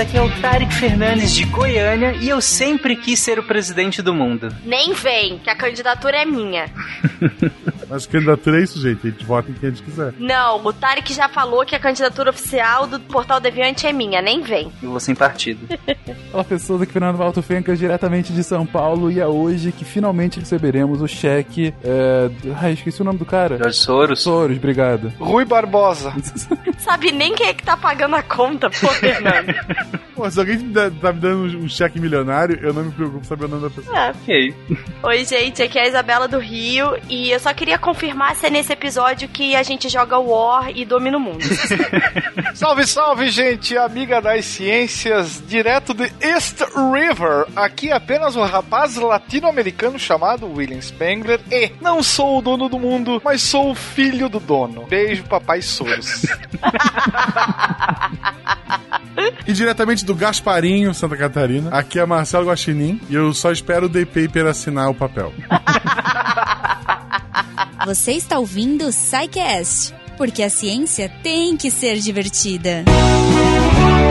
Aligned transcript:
aqui 0.00 0.16
é 0.16 0.22
o 0.22 0.30
Tarek 0.40 0.72
Fernandes 0.72 1.34
de 1.34 1.44
Goiânia 1.44 2.12
e 2.12 2.28
eu 2.28 2.40
sempre 2.40 2.96
quis 2.96 3.20
ser 3.20 3.38
o 3.38 3.42
presidente 3.42 4.00
do 4.00 4.14
mundo. 4.14 4.48
Nem 4.64 4.94
vem, 4.94 5.38
que 5.38 5.50
a 5.50 5.54
candidatura 5.54 6.22
é 6.22 6.24
minha. 6.24 6.70
Mas 7.90 8.06
candidatura 8.06 8.60
é 8.60 8.62
isso, 8.62 8.80
gente. 8.80 9.06
A 9.06 9.10
gente 9.10 9.24
vota 9.24 9.50
em 9.50 9.54
quem 9.54 9.68
a 9.68 9.72
gente 9.72 9.82
quiser. 9.82 10.14
Não, 10.16 10.64
o 10.64 10.72
Tarek 10.72 11.12
já 11.12 11.28
falou 11.28 11.66
que 11.66 11.74
a 11.74 11.80
candidatura 11.80 12.30
oficial 12.30 12.86
do 12.86 13.00
Portal 13.00 13.40
Deviante 13.40 13.84
é 13.86 13.92
minha, 13.92 14.22
nem 14.22 14.40
vem. 14.42 14.72
Eu 14.80 14.90
vou 14.90 15.00
sem 15.00 15.14
partido. 15.14 15.66
Olá, 16.32 16.44
pessoas, 16.44 16.82
aqui 16.82 16.92
Fernando 16.92 17.16
Valto 17.16 17.42
Fencas, 17.42 17.78
diretamente 17.78 18.32
de 18.32 18.44
São 18.44 18.64
Paulo, 18.64 19.10
e 19.10 19.18
é 19.18 19.26
hoje 19.26 19.72
que 19.72 19.84
finalmente 19.84 20.38
receberemos 20.38 21.02
o 21.02 21.08
cheque. 21.08 21.74
É... 21.82 22.30
Ai, 22.60 22.72
esqueci 22.72 23.02
o 23.02 23.04
nome 23.04 23.18
do 23.18 23.26
cara. 23.26 23.58
Jorge 23.58 23.78
Soros. 23.78 24.22
Soros, 24.22 24.56
obrigado. 24.56 25.12
Rui 25.18 25.44
Barbosa. 25.44 26.14
Sabe 26.78 27.10
nem 27.10 27.34
quem 27.34 27.48
é 27.48 27.54
que 27.54 27.64
tá 27.64 27.76
pagando 27.76 28.14
a 28.14 28.22
conta, 28.22 28.70
pô, 28.70 28.86
Fernando. 28.88 29.52
Pô, 30.20 30.30
se 30.30 30.38
alguém 30.38 30.58
tá 30.70 31.12
me 31.14 31.18
dando 31.18 31.56
um 31.56 31.66
cheque 31.66 31.98
milionário, 31.98 32.58
eu 32.62 32.74
não 32.74 32.84
me 32.84 32.92
preocupo 32.92 33.24
saber 33.24 33.46
o 33.46 33.48
nome 33.48 33.62
da 33.62 33.70
pessoa. 33.70 33.98
Ah, 33.98 34.14
ok. 34.20 34.54
Oi, 35.02 35.24
gente, 35.24 35.62
aqui 35.62 35.78
é 35.78 35.84
a 35.84 35.88
Isabela 35.88 36.28
do 36.28 36.38
Rio 36.38 36.94
e 37.08 37.30
eu 37.30 37.40
só 37.40 37.54
queria 37.54 37.78
confirmar 37.78 38.36
se 38.36 38.46
é 38.46 38.50
nesse 38.50 38.70
episódio 38.70 39.30
que 39.30 39.56
a 39.56 39.62
gente 39.62 39.88
joga 39.88 40.18
War 40.18 40.72
e 40.76 40.84
domina 40.84 41.16
o 41.16 41.20
mundo. 41.20 41.42
salve, 42.54 42.86
salve, 42.86 43.30
gente, 43.30 43.78
amiga 43.78 44.20
das 44.20 44.44
ciências, 44.44 45.42
direto 45.48 45.94
de 45.94 46.12
East 46.20 46.60
River. 46.76 47.46
Aqui 47.56 47.88
é 47.88 47.94
apenas 47.94 48.36
um 48.36 48.42
rapaz 48.42 48.96
latino-americano 48.96 49.98
chamado 49.98 50.52
William 50.52 50.82
Spengler 50.82 51.40
e 51.50 51.72
não 51.80 52.02
sou 52.02 52.40
o 52.40 52.42
dono 52.42 52.68
do 52.68 52.78
mundo, 52.78 53.22
mas 53.24 53.40
sou 53.40 53.70
o 53.70 53.74
filho 53.74 54.28
do 54.28 54.38
dono. 54.38 54.84
Beijo, 54.86 55.24
papai 55.24 55.62
Soros. 55.62 56.26
e 59.46 59.52
diretamente 59.52 60.04
do 60.04 60.09
Gasparinho, 60.14 60.94
Santa 60.94 61.16
Catarina, 61.16 61.70
aqui 61.70 61.98
é 61.98 62.06
Marcelo 62.06 62.48
Guaxinim 62.48 63.00
e 63.08 63.14
eu 63.14 63.32
só 63.32 63.52
espero 63.52 63.86
o 63.86 63.88
The 63.88 64.04
Paper 64.04 64.46
assinar 64.46 64.90
o 64.90 64.94
papel. 64.94 65.32
Você 67.86 68.12
está 68.12 68.38
ouvindo 68.38 68.86
o 68.86 68.92
SciCast, 68.92 69.94
porque 70.16 70.42
a 70.42 70.50
ciência 70.50 71.10
tem 71.22 71.56
que 71.56 71.70
ser 71.70 71.98
divertida. 71.98 72.84
Bem-vindos 72.84 74.09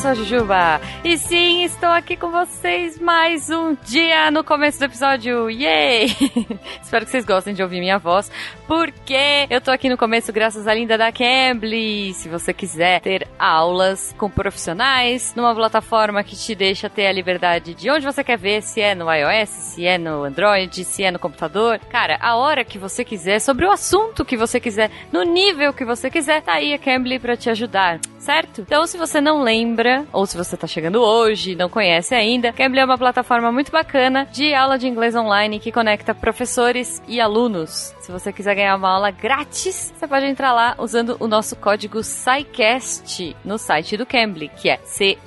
sou 0.00 0.14
Jujuba 0.14 0.80
e 1.04 1.18
sim, 1.18 1.62
estou 1.62 1.90
aqui 1.90 2.16
com 2.16 2.30
vocês 2.30 2.98
mais 2.98 3.50
um 3.50 3.76
dia 3.84 4.30
no 4.30 4.42
começo 4.42 4.78
do 4.78 4.86
episódio. 4.86 5.50
Yay! 5.50 6.06
Espero 6.82 7.04
que 7.04 7.10
vocês 7.10 7.26
gostem 7.26 7.52
de 7.52 7.62
ouvir 7.62 7.80
minha 7.80 7.98
voz, 7.98 8.32
porque 8.66 9.46
eu 9.50 9.60
tô 9.60 9.70
aqui 9.70 9.90
no 9.90 9.98
começo 9.98 10.32
graças 10.32 10.66
à 10.66 10.72
linda 10.72 10.96
da 10.96 11.12
Cambly. 11.12 12.14
Se 12.14 12.30
você 12.30 12.54
quiser 12.54 13.02
ter 13.02 13.28
aulas 13.38 14.14
com 14.16 14.30
profissionais 14.30 15.34
numa 15.36 15.54
plataforma 15.54 16.24
que 16.24 16.34
te 16.34 16.54
deixa 16.54 16.88
ter 16.88 17.06
a 17.06 17.12
liberdade 17.12 17.74
de 17.74 17.90
onde 17.90 18.06
você 18.06 18.24
quer 18.24 18.38
ver, 18.38 18.62
se 18.62 18.80
é 18.80 18.94
no 18.94 19.12
iOS, 19.12 19.50
se 19.50 19.84
é 19.84 19.98
no 19.98 20.24
Android, 20.24 20.82
se 20.82 21.02
é 21.02 21.10
no 21.10 21.18
computador, 21.18 21.78
cara, 21.90 22.16
a 22.22 22.36
hora 22.36 22.64
que 22.64 22.78
você 22.78 23.04
quiser, 23.04 23.38
sobre 23.38 23.66
o 23.66 23.70
assunto 23.70 24.24
que 24.24 24.36
você 24.36 24.58
quiser, 24.58 24.90
no 25.12 25.24
nível 25.24 25.74
que 25.74 25.84
você 25.84 26.10
quiser, 26.10 26.40
tá 26.40 26.54
aí 26.54 26.72
a 26.72 26.78
Cambly 26.78 27.18
para 27.18 27.36
te 27.36 27.50
ajudar, 27.50 28.00
certo? 28.20 28.60
Então, 28.60 28.86
se 28.86 28.96
você 28.96 29.20
não 29.20 29.42
lembra 29.42 30.06
ou 30.12 30.26
se 30.26 30.36
você 30.36 30.54
está 30.54 30.66
chegando 30.66 31.00
hoje 31.00 31.56
não 31.56 31.68
conhece 31.68 32.14
ainda, 32.14 32.52
Cambly 32.52 32.80
é 32.80 32.84
uma 32.84 32.98
plataforma 32.98 33.50
muito 33.50 33.72
bacana 33.72 34.28
de 34.30 34.54
aula 34.54 34.78
de 34.78 34.86
inglês 34.86 35.16
online 35.16 35.58
que 35.58 35.72
conecta 35.72 36.14
professores 36.14 37.02
e 37.08 37.20
alunos. 37.20 37.94
Se 38.10 38.12
você 38.12 38.32
quiser 38.32 38.56
ganhar 38.56 38.74
uma 38.74 38.90
aula 38.90 39.12
grátis, 39.12 39.94
você 39.96 40.08
pode 40.08 40.26
entrar 40.26 40.52
lá 40.52 40.74
usando 40.78 41.16
o 41.20 41.28
nosso 41.28 41.54
código 41.54 42.02
SciCast 42.02 43.36
no 43.44 43.56
site 43.56 43.96
do 43.96 44.04
Cambly, 44.04 44.50
que 44.56 44.68
é 44.68 44.80
C-A-M-B-L-Y.com. 44.82 45.20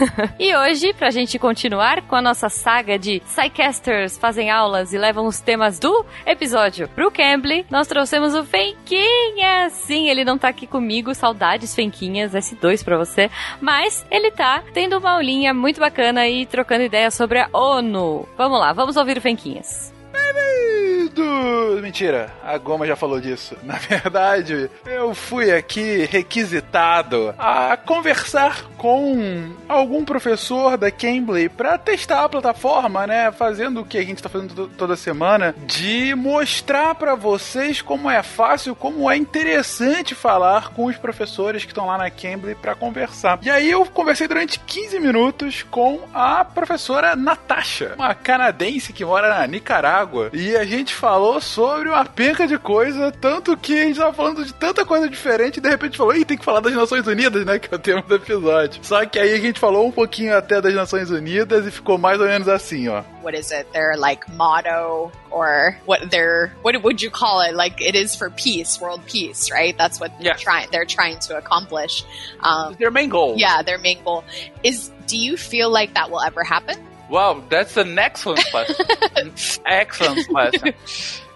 e 0.40 0.56
hoje, 0.56 0.94
pra 0.94 1.10
gente 1.10 1.38
continuar 1.38 2.00
com 2.00 2.16
a 2.16 2.22
nossa 2.22 2.48
saga 2.48 2.98
de 2.98 3.20
SciCasters 3.26 4.16
fazem 4.16 4.50
aulas 4.50 4.94
e 4.94 4.98
levam 4.98 5.26
os 5.26 5.38
temas 5.42 5.78
do 5.78 6.06
episódio 6.24 6.88
pro 6.88 7.10
Cambly, 7.10 7.66
nós 7.70 7.86
trouxemos 7.86 8.34
o 8.34 8.44
Fenquinha. 8.44 9.68
Sim, 9.68 10.08
ele 10.08 10.24
não 10.24 10.38
tá 10.38 10.48
aqui 10.48 10.66
comigo, 10.66 11.14
saudades 11.14 11.74
Fenquinhas, 11.74 12.32
S2 12.32 12.82
pra 12.82 12.96
você, 12.96 13.30
mas 13.60 14.06
ele 14.10 14.30
tá 14.30 14.62
tendo 14.72 14.96
uma 14.96 15.10
aulinha 15.10 15.52
muito 15.52 15.78
bacana 15.78 16.26
e 16.26 16.46
trocando 16.46 16.84
ideias 16.84 17.12
sobre 17.12 17.40
a 17.40 17.50
ONU. 17.52 18.26
Vamos 18.34 18.58
lá, 18.58 18.72
vamos 18.72 18.96
ouvir 18.96 19.18
o 19.18 19.20
Fenquinhas. 19.62 19.97
Bem-vindo! 20.32 21.80
Mentira, 21.80 22.30
a 22.44 22.58
Goma 22.58 22.86
já 22.86 22.96
falou 22.96 23.20
disso. 23.20 23.56
Na 23.64 23.74
verdade, 23.76 24.70
eu 24.84 25.14
fui 25.14 25.50
aqui 25.50 26.06
requisitado 26.10 27.34
a 27.38 27.76
conversar 27.76 28.64
com 28.76 29.50
algum 29.68 30.04
professor 30.04 30.76
da 30.76 30.90
Cambly 30.90 31.48
para 31.48 31.78
testar 31.78 32.24
a 32.24 32.28
plataforma, 32.28 33.06
né? 33.06 33.32
Fazendo 33.32 33.80
o 33.80 33.84
que 33.84 33.98
a 33.98 34.02
gente 34.02 34.22
tá 34.22 34.28
fazendo 34.28 34.68
toda 34.68 34.96
semana, 34.96 35.54
de 35.66 36.14
mostrar 36.14 36.94
para 36.94 37.14
vocês 37.14 37.80
como 37.80 38.10
é 38.10 38.22
fácil, 38.22 38.74
como 38.74 39.10
é 39.10 39.16
interessante 39.16 40.14
falar 40.14 40.70
com 40.70 40.86
os 40.86 40.96
professores 40.96 41.64
que 41.64 41.72
estão 41.72 41.86
lá 41.86 41.98
na 41.98 42.10
Cambly 42.10 42.54
para 42.54 42.74
conversar. 42.74 43.38
E 43.42 43.50
aí 43.50 43.70
eu 43.70 43.84
conversei 43.86 44.28
durante 44.28 44.58
15 44.60 45.00
minutos 45.00 45.64
com 45.70 46.00
a 46.12 46.44
professora 46.44 47.16
Natasha, 47.16 47.94
uma 47.96 48.14
canadense 48.14 48.92
que 48.92 49.04
mora 49.04 49.28
na 49.28 49.46
Nicarágua, 49.46 50.17
e 50.32 50.56
a 50.56 50.64
gente 50.64 50.94
falou 50.94 51.40
sobre 51.40 51.88
uma 51.88 52.04
penca 52.04 52.46
de 52.46 52.58
coisa, 52.58 53.12
tanto 53.12 53.56
que 53.56 53.78
a 53.78 53.84
gente 53.84 53.98
tava 53.98 54.12
falando 54.12 54.44
de 54.44 54.52
tanta 54.52 54.84
coisa 54.84 55.08
diferente 55.08 55.58
e 55.58 55.60
de 55.60 55.68
repente 55.68 55.96
falou, 55.96 56.14
ih, 56.14 56.24
tem 56.24 56.36
que 56.36 56.44
falar 56.44 56.60
das 56.60 56.74
Nações 56.74 57.06
Unidas, 57.06 57.44
né? 57.44 57.58
Que 57.58 57.72
é 57.72 57.76
o 57.76 57.78
tema 57.78 58.02
do 58.02 58.14
episódio. 58.14 58.80
Só 58.82 59.04
que 59.06 59.18
aí 59.18 59.32
a 59.32 59.40
gente 59.40 59.58
falou 59.58 59.86
um 59.86 59.92
pouquinho 59.92 60.36
até 60.36 60.60
das 60.60 60.74
Nações 60.74 61.10
Unidas 61.10 61.66
e 61.66 61.70
ficou 61.70 61.98
mais 61.98 62.20
ou 62.20 62.26
menos 62.26 62.48
assim, 62.48 62.88
ó. 62.88 63.02
What 63.22 63.38
is 63.38 63.50
it? 63.52 63.66
Their 63.72 63.96
like 63.98 64.30
motto 64.32 65.10
or 65.30 65.76
what 65.86 66.08
their 66.10 66.52
what 66.62 66.80
would 66.82 67.02
you 67.02 67.10
call 67.10 67.42
it? 67.42 67.54
Like 67.54 67.82
it 67.82 67.96
is 67.96 68.16
for 68.16 68.30
peace, 68.30 68.80
world 68.80 69.02
peace, 69.06 69.50
right? 69.50 69.76
That's 69.76 70.00
what 70.00 70.12
they're 70.20 70.34
trying 70.34 70.68
they're 70.70 70.86
trying 70.86 71.18
to 71.28 71.36
accomplish. 71.36 72.04
Um, 72.40 72.76
their 72.78 72.90
main 72.90 73.10
goal. 73.10 73.34
Yeah, 73.36 73.62
their 73.62 73.78
main 73.78 74.02
goal 74.04 74.24
is. 74.62 74.90
Do 75.06 75.16
you 75.16 75.36
feel 75.38 75.70
like 75.70 75.94
that 75.94 76.10
will 76.10 76.20
ever 76.20 76.44
happen? 76.44 76.76
Wow, 77.08 77.42
that's 77.48 77.76
an 77.76 77.98
excellent 77.98 78.44
question. 78.50 78.86
excellent 79.66 80.28
question. 80.28 80.74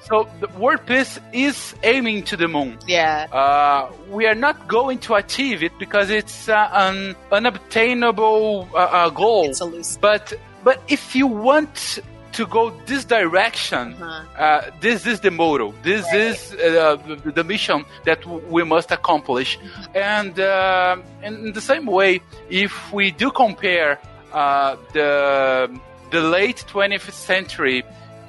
So 0.04 0.28
the 0.40 0.48
world 0.58 0.84
peace 0.84 1.18
is 1.32 1.74
aiming 1.82 2.24
to 2.24 2.36
the 2.36 2.48
moon. 2.48 2.78
Yeah. 2.86 3.26
Uh, 3.32 3.90
we 4.10 4.26
are 4.26 4.34
not 4.34 4.68
going 4.68 4.98
to 5.00 5.14
achieve 5.14 5.62
it 5.62 5.72
because 5.78 6.10
it's 6.10 6.48
uh, 6.48 6.68
an 6.72 7.16
unobtainable 7.30 8.68
uh, 8.74 8.78
uh 8.78 9.10
goal. 9.10 9.48
It's 9.48 9.60
elusive. 9.60 10.00
But 10.02 10.32
but 10.64 10.82
if 10.88 11.14
you 11.14 11.26
want 11.26 12.00
to 12.32 12.46
go 12.46 12.70
this 12.86 13.04
direction, 13.04 13.94
uh, 14.02 14.70
this 14.80 15.06
is 15.06 15.20
the 15.20 15.30
motto. 15.30 15.74
This 15.82 16.04
Right. 16.06 16.20
is 16.20 16.52
uh, 16.54 16.96
the, 17.24 17.32
the 17.32 17.44
mission 17.44 17.84
that 18.04 18.22
w- 18.22 18.42
we 18.48 18.64
must 18.64 18.90
accomplish. 18.90 19.58
And 19.94 20.38
uh, 20.40 20.96
in 21.22 21.52
the 21.52 21.60
same 21.60 21.86
way, 21.86 22.20
if 22.48 22.72
we 22.92 23.10
do 23.10 23.30
compare 23.30 23.98
uh, 24.32 24.76
the 24.92 25.70
the 26.10 26.20
late 26.20 26.64
20th 26.68 27.10
century 27.10 27.84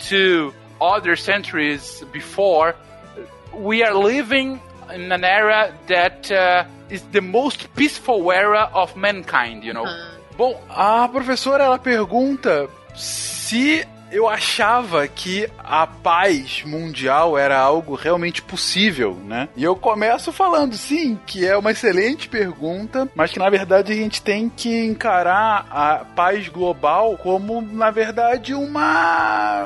to 0.09 0.53
other 0.81 1.15
centuries 1.15 2.03
before, 2.11 2.75
we 3.53 3.83
are 3.83 3.93
living 3.93 4.59
in 4.93 5.11
an 5.11 5.23
era 5.23 5.73
that 5.87 6.31
uh, 6.31 6.65
is 6.89 7.01
the 7.11 7.21
most 7.21 7.73
peaceful 7.75 8.31
era 8.31 8.69
of 8.73 8.95
mankind. 8.95 9.63
You 9.63 9.73
know. 9.73 9.85
Bom, 10.37 10.55
a 10.69 11.07
professora 11.09 11.63
ela 11.65 11.77
pergunta 11.77 12.67
se 12.95 13.87
eu 14.13 14.29
achava 14.29 15.07
que 15.07 15.49
a 15.57 15.87
paz 15.87 16.63
mundial 16.63 17.35
era 17.35 17.57
algo 17.57 17.95
realmente 17.95 18.43
possível, 18.43 19.17
né? 19.25 19.49
E 19.55 19.63
eu 19.63 19.75
começo 19.75 20.31
falando, 20.31 20.75
sim, 20.75 21.17
que 21.25 21.45
é 21.45 21.57
uma 21.57 21.71
excelente 21.71 22.29
pergunta, 22.29 23.09
mas 23.15 23.31
que 23.31 23.39
na 23.39 23.49
verdade 23.49 23.91
a 23.91 23.95
gente 23.95 24.21
tem 24.21 24.49
que 24.49 24.85
encarar 24.85 25.65
a 25.71 26.05
paz 26.15 26.47
global 26.47 27.17
como, 27.17 27.59
na 27.59 27.89
verdade, 27.89 28.53
uma. 28.53 29.65